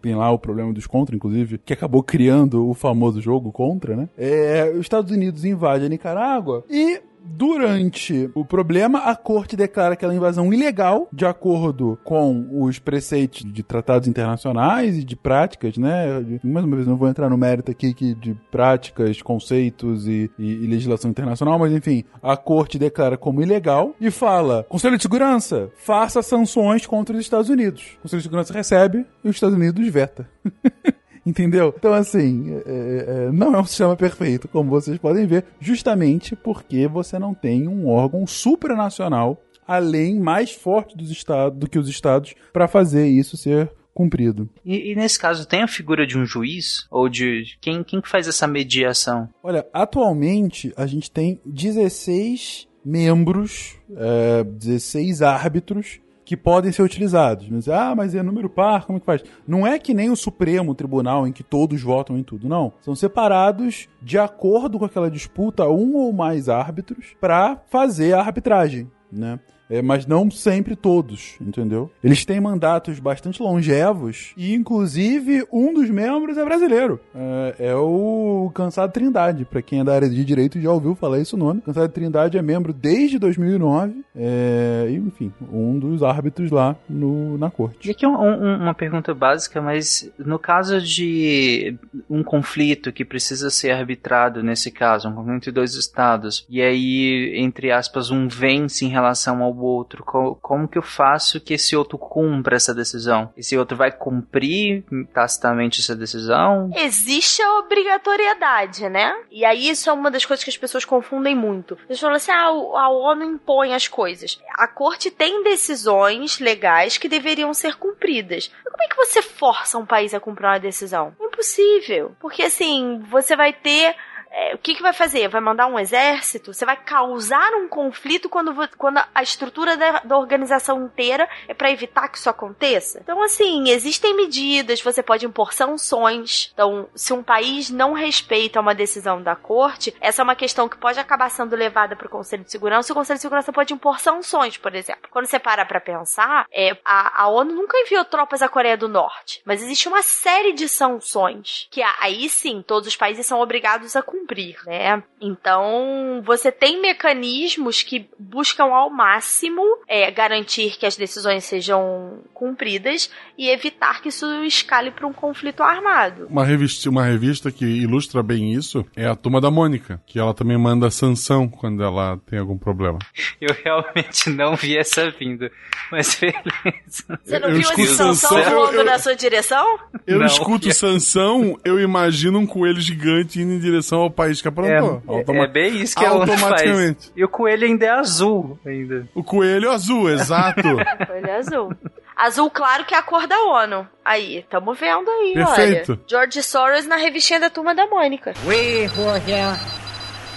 tem 0.00 0.14
lá 0.14 0.30
o 0.30 0.38
problema 0.38 0.72
dos 0.72 0.86
contra, 0.86 1.14
inclusive, 1.14 1.58
que 1.58 1.72
acabou 1.72 2.02
criando 2.02 2.68
o 2.68 2.74
famoso 2.74 3.20
jogo 3.20 3.52
contra, 3.52 3.96
né? 3.96 4.08
É, 4.16 4.70
os 4.74 4.80
Estados 4.80 5.10
Unidos 5.10 5.44
invade 5.44 5.84
a 5.84 5.88
Nicarágua 5.88 6.64
e 6.68 7.00
Durante 7.30 8.30
o 8.34 8.44
problema, 8.44 9.00
a 9.00 9.14
corte 9.14 9.56
declara 9.56 9.94
aquela 9.94 10.14
invasão 10.14 10.52
ilegal, 10.52 11.08
de 11.12 11.26
acordo 11.26 11.98
com 12.02 12.48
os 12.62 12.78
preceitos 12.78 13.44
de 13.44 13.62
tratados 13.62 14.08
internacionais 14.08 14.96
e 14.96 15.04
de 15.04 15.14
práticas, 15.14 15.76
né? 15.76 16.38
Mais 16.42 16.64
uma 16.64 16.76
vez, 16.76 16.88
não 16.88 16.96
vou 16.96 17.08
entrar 17.08 17.28
no 17.28 17.36
mérito 17.36 17.70
aqui 17.70 17.92
de 17.92 18.34
práticas, 18.50 19.20
conceitos 19.22 20.06
e, 20.06 20.30
e, 20.38 20.64
e 20.64 20.66
legislação 20.66 21.10
internacional, 21.10 21.58
mas 21.58 21.72
enfim, 21.72 22.04
a 22.22 22.36
corte 22.36 22.78
declara 22.78 23.16
como 23.16 23.42
ilegal 23.42 23.94
e 24.00 24.10
fala: 24.10 24.64
Conselho 24.68 24.96
de 24.96 25.02
Segurança, 25.02 25.70
faça 25.76 26.22
sanções 26.22 26.86
contra 26.86 27.14
os 27.14 27.20
Estados 27.20 27.50
Unidos. 27.50 27.96
O 27.98 28.02
Conselho 28.02 28.20
de 28.20 28.24
Segurança 28.24 28.52
recebe 28.52 29.04
e 29.22 29.28
os 29.28 29.36
Estados 29.36 29.56
Unidos 29.56 29.86
veta. 29.88 30.28
Entendeu? 31.28 31.74
Então, 31.76 31.92
assim, 31.92 32.54
é, 32.54 32.56
é, 32.56 33.26
é, 33.26 33.30
não 33.30 33.54
é 33.54 33.60
um 33.60 33.64
sistema 33.66 33.94
perfeito, 33.94 34.48
como 34.48 34.70
vocês 34.70 34.96
podem 34.96 35.26
ver, 35.26 35.44
justamente 35.60 36.34
porque 36.34 36.88
você 36.88 37.18
não 37.18 37.34
tem 37.34 37.68
um 37.68 37.86
órgão 37.86 38.26
supranacional, 38.26 39.38
além 39.66 40.18
mais 40.18 40.52
forte 40.52 40.96
dos 40.96 41.10
estados, 41.10 41.58
do 41.58 41.68
que 41.68 41.78
os 41.78 41.86
estados, 41.86 42.34
para 42.50 42.66
fazer 42.66 43.06
isso 43.06 43.36
ser 43.36 43.70
cumprido. 43.92 44.48
E, 44.64 44.92
e, 44.92 44.96
nesse 44.96 45.18
caso, 45.18 45.46
tem 45.46 45.62
a 45.62 45.68
figura 45.68 46.06
de 46.06 46.16
um 46.16 46.24
juiz? 46.24 46.86
Ou 46.90 47.10
de 47.10 47.58
quem, 47.60 47.84
quem 47.84 48.00
faz 48.02 48.26
essa 48.26 48.46
mediação? 48.46 49.28
Olha, 49.42 49.66
atualmente 49.70 50.72
a 50.78 50.86
gente 50.86 51.10
tem 51.10 51.38
16 51.44 52.66
membros, 52.82 53.76
é, 53.94 54.44
16 54.44 55.20
árbitros 55.20 56.00
que 56.28 56.36
podem 56.36 56.70
ser 56.70 56.82
utilizados. 56.82 57.48
Mas, 57.48 57.70
ah, 57.70 57.94
mas 57.96 58.14
é 58.14 58.22
número 58.22 58.50
par, 58.50 58.84
como 58.84 58.98
é 58.98 59.00
que 59.00 59.06
faz? 59.06 59.24
Não 59.46 59.66
é 59.66 59.78
que 59.78 59.94
nem 59.94 60.10
o 60.10 60.16
Supremo 60.16 60.74
Tribunal 60.74 61.26
em 61.26 61.32
que 61.32 61.42
todos 61.42 61.80
votam 61.80 62.18
em 62.18 62.22
tudo, 62.22 62.46
não. 62.46 62.74
São 62.82 62.94
separados 62.94 63.88
de 64.02 64.18
acordo 64.18 64.78
com 64.78 64.84
aquela 64.84 65.10
disputa 65.10 65.66
um 65.70 65.96
ou 65.96 66.12
mais 66.12 66.50
árbitros 66.50 67.16
para 67.18 67.56
fazer 67.70 68.12
a 68.12 68.20
arbitragem, 68.20 68.90
né? 69.10 69.40
É, 69.70 69.82
mas 69.82 70.06
não 70.06 70.30
sempre 70.30 70.74
todos, 70.74 71.36
entendeu? 71.40 71.90
Eles 72.02 72.24
têm 72.24 72.40
mandatos 72.40 72.98
bastante 72.98 73.42
longevos 73.42 74.32
e, 74.36 74.54
inclusive, 74.54 75.46
um 75.52 75.74
dos 75.74 75.90
membros 75.90 76.38
é 76.38 76.44
brasileiro. 76.44 77.00
É, 77.14 77.54
é 77.70 77.74
o 77.74 78.50
Cansado 78.54 78.92
Trindade. 78.92 79.44
Para 79.44 79.62
quem 79.62 79.80
é 79.80 79.84
da 79.84 79.94
área 79.94 80.08
de 80.08 80.24
direito 80.24 80.60
já 80.60 80.70
ouviu 80.70 80.94
falar 80.94 81.20
esse 81.20 81.36
nome. 81.36 81.60
Cansado 81.60 81.92
Trindade 81.92 82.38
é 82.38 82.42
membro 82.42 82.72
desde 82.72 83.18
2009. 83.18 84.04
É, 84.16 84.88
enfim, 84.90 85.32
um 85.52 85.78
dos 85.78 86.02
árbitros 86.02 86.50
lá 86.50 86.76
no, 86.88 87.36
na 87.36 87.50
corte. 87.50 87.88
E 87.88 87.90
aqui 87.90 88.06
um, 88.06 88.14
um, 88.14 88.56
uma 88.62 88.74
pergunta 88.74 89.14
básica, 89.14 89.60
mas 89.60 90.10
no 90.18 90.38
caso 90.38 90.80
de 90.80 91.76
um 92.08 92.22
conflito 92.22 92.92
que 92.92 93.04
precisa 93.04 93.50
ser 93.50 93.70
arbitrado, 93.70 94.42
nesse 94.42 94.70
caso, 94.70 95.08
um 95.08 95.14
conflito 95.14 95.36
entre 95.36 95.52
dois 95.52 95.74
estados, 95.74 96.46
e 96.48 96.62
aí, 96.62 97.34
entre 97.36 97.70
aspas, 97.70 98.10
um 98.10 98.28
vence 98.28 98.84
em 98.84 98.88
relação 98.88 99.42
ao 99.42 99.52
outro? 99.60 100.04
Como, 100.04 100.34
como 100.36 100.68
que 100.68 100.78
eu 100.78 100.82
faço 100.82 101.40
que 101.40 101.54
esse 101.54 101.76
outro 101.76 101.98
cumpra 101.98 102.56
essa 102.56 102.74
decisão? 102.74 103.32
Esse 103.36 103.56
outro 103.56 103.76
vai 103.76 103.90
cumprir 103.90 104.84
tacitamente 105.12 105.80
essa 105.80 105.94
decisão? 105.94 106.70
Existe 106.74 107.42
a 107.42 107.58
obrigatoriedade, 107.58 108.88
né? 108.88 109.14
E 109.30 109.44
aí 109.44 109.68
isso 109.68 109.90
é 109.90 109.92
uma 109.92 110.10
das 110.10 110.24
coisas 110.24 110.44
que 110.44 110.50
as 110.50 110.56
pessoas 110.56 110.84
confundem 110.84 111.34
muito. 111.34 111.76
Eles 111.88 112.00
falam 112.00 112.16
assim: 112.16 112.30
ah, 112.30 112.46
a 112.46 112.88
ONU 112.90 113.24
impõe 113.24 113.74
as 113.74 113.88
coisas. 113.88 114.40
A 114.54 114.68
corte 114.68 115.10
tem 115.10 115.42
decisões 115.42 116.38
legais 116.38 116.98
que 116.98 117.08
deveriam 117.08 117.52
ser 117.54 117.76
cumpridas. 117.76 118.50
Como 118.64 118.82
é 118.82 118.88
que 118.88 118.96
você 118.96 119.22
força 119.22 119.78
um 119.78 119.86
país 119.86 120.14
a 120.14 120.20
cumprir 120.20 120.46
uma 120.46 120.58
decisão? 120.58 121.14
Impossível. 121.20 122.12
Porque 122.20 122.42
assim, 122.42 123.00
você 123.10 123.36
vai 123.36 123.52
ter 123.52 123.94
é, 124.30 124.54
o 124.54 124.58
que, 124.58 124.74
que 124.74 124.82
vai 124.82 124.92
fazer? 124.92 125.28
Vai 125.28 125.40
mandar 125.40 125.66
um 125.66 125.78
exército? 125.78 126.52
Você 126.52 126.64
vai 126.64 126.76
causar 126.76 127.52
um 127.54 127.68
conflito 127.68 128.28
quando, 128.28 128.54
quando 128.76 129.00
a 129.14 129.22
estrutura 129.22 129.76
da, 129.76 130.00
da 130.00 130.18
organização 130.18 130.84
inteira 130.84 131.28
é 131.46 131.54
para 131.54 131.70
evitar 131.70 132.08
que 132.08 132.18
isso 132.18 132.30
aconteça? 132.30 133.00
Então, 133.02 133.22
assim, 133.22 133.70
existem 133.70 134.14
medidas, 134.14 134.82
você 134.82 135.02
pode 135.02 135.26
impor 135.26 135.52
sanções. 135.52 136.50
Então, 136.52 136.88
se 136.94 137.12
um 137.12 137.22
país 137.22 137.70
não 137.70 137.92
respeita 137.92 138.60
uma 138.60 138.74
decisão 138.74 139.22
da 139.22 139.34
corte, 139.34 139.94
essa 140.00 140.22
é 140.22 140.24
uma 140.24 140.36
questão 140.36 140.68
que 140.68 140.76
pode 140.76 141.00
acabar 141.00 141.30
sendo 141.30 141.56
levada 141.56 141.96
para 141.96 142.06
o 142.06 142.10
Conselho 142.10 142.44
de 142.44 142.50
Segurança. 142.50 142.92
O 142.92 142.96
Conselho 142.96 143.18
de 143.18 143.22
Segurança 143.22 143.52
pode 143.52 143.72
impor 143.72 143.98
sanções, 143.98 144.56
por 144.56 144.74
exemplo. 144.74 145.08
Quando 145.10 145.26
você 145.26 145.38
para 145.38 145.64
para 145.64 145.80
pensar, 145.80 146.46
é, 146.52 146.76
a, 146.84 147.22
a 147.22 147.28
ONU 147.28 147.54
nunca 147.54 147.78
enviou 147.78 148.04
tropas 148.04 148.42
à 148.42 148.48
Coreia 148.48 148.76
do 148.76 148.88
Norte, 148.88 149.40
mas 149.44 149.62
existe 149.62 149.88
uma 149.88 150.02
série 150.02 150.52
de 150.52 150.68
sanções 150.68 151.66
que 151.70 151.82
aí 151.82 152.28
sim 152.28 152.62
todos 152.62 152.88
os 152.88 152.96
países 152.96 153.26
são 153.26 153.40
obrigados 153.40 153.96
a 153.96 154.02
cumprir 154.02 154.17
cumprir, 154.18 154.56
né? 154.66 155.02
Então, 155.20 156.22
você 156.24 156.52
tem 156.52 156.80
mecanismos 156.80 157.82
que 157.82 158.08
buscam 158.18 158.64
ao 158.64 158.90
máximo 158.90 159.62
é, 159.88 160.10
garantir 160.10 160.76
que 160.78 160.86
as 160.86 160.96
decisões 160.96 161.44
sejam 161.44 162.20
cumpridas 162.34 163.10
e 163.36 163.48
evitar 163.48 164.00
que 164.00 164.08
isso 164.08 164.26
escale 164.44 164.90
para 164.90 165.06
um 165.06 165.12
conflito 165.12 165.62
armado. 165.62 166.26
Uma 166.28 166.44
revista, 166.44 166.88
uma 166.88 167.04
revista 167.04 167.50
que 167.50 167.64
ilustra 167.64 168.22
bem 168.22 168.52
isso 168.52 168.84
é 168.96 169.06
a 169.06 169.16
Turma 169.16 169.40
da 169.40 169.50
Mônica, 169.50 170.00
que 170.06 170.18
ela 170.18 170.34
também 170.34 170.58
manda 170.58 170.90
sanção 170.90 171.48
quando 171.48 171.82
ela 171.82 172.18
tem 172.26 172.38
algum 172.38 172.58
problema. 172.58 172.98
Eu 173.40 173.54
realmente 173.64 174.30
não 174.30 174.56
vi 174.56 174.76
essa 174.76 175.10
vinda, 175.10 175.50
mas 175.90 176.14
beleza. 176.20 177.20
Você 177.24 177.38
não 177.38 177.48
Eu 177.48 177.54
viu 177.56 177.70
esse 177.70 177.96
sanção 177.96 178.18
sanção, 178.28 178.50
voando 178.50 178.84
na 178.84 178.98
sua 178.98 179.14
direção? 179.14 179.78
Eu 180.06 180.18
Não, 180.18 180.26
escuto 180.26 180.72
Sansão, 180.72 181.58
eu 181.64 181.80
imagino 181.80 182.38
um 182.38 182.46
coelho 182.46 182.80
gigante 182.80 183.40
indo 183.40 183.52
em 183.52 183.58
direção 183.58 184.00
ao 184.00 184.07
país 184.10 184.40
que 184.40 184.48
aprontou. 184.48 185.02
É, 185.08 185.42
é 185.44 185.46
bem 185.46 185.80
isso 185.80 185.96
que 185.96 186.04
ela 186.04 186.26
faz. 186.26 186.42
Automaticamente. 186.42 187.12
E 187.16 187.24
o 187.24 187.28
coelho 187.28 187.66
ainda 187.66 187.86
é 187.86 187.90
azul 187.90 188.58
ainda. 188.66 189.08
O 189.14 189.22
coelho 189.22 189.70
azul, 189.70 190.08
exato. 190.10 190.68
Olha 191.10 191.36
azul. 191.36 191.72
Azul 192.16 192.50
claro 192.50 192.84
que 192.84 192.94
é 192.94 192.98
a 192.98 193.02
cor 193.02 193.26
da 193.28 193.38
ONU. 193.44 193.86
Aí, 194.04 194.44
tamo 194.50 194.74
vendo 194.74 195.08
aí, 195.08 195.34
Perfeito. 195.34 195.92
olha. 195.92 196.00
George 196.08 196.42
Soros 196.42 196.84
na 196.86 196.96
revistinha 196.96 197.38
da 197.38 197.48
Turma 197.48 197.74
da 197.74 197.86
Mônica. 197.86 198.34
We 198.44 198.86
who 198.86 199.08
are 199.08 199.20
here 199.24 199.56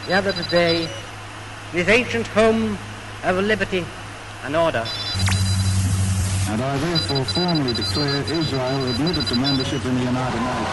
gather 0.07 0.31
today, 0.34 0.88
this 1.73 1.88
ancient 1.88 2.27
home 2.27 2.77
of 3.23 3.38
liberty 3.38 3.84
and 4.45 4.56
order. 4.56 4.84
And 6.49 6.61
I 6.61 6.77
therefore 6.77 7.23
formally 7.26 7.73
declare 7.73 8.23
Israel 8.31 8.89
admitted 8.91 9.26
to 9.27 9.35
membership 9.35 9.84
in 9.85 9.95
the 9.95 10.03
United 10.03 10.41
Nations. 10.41 10.68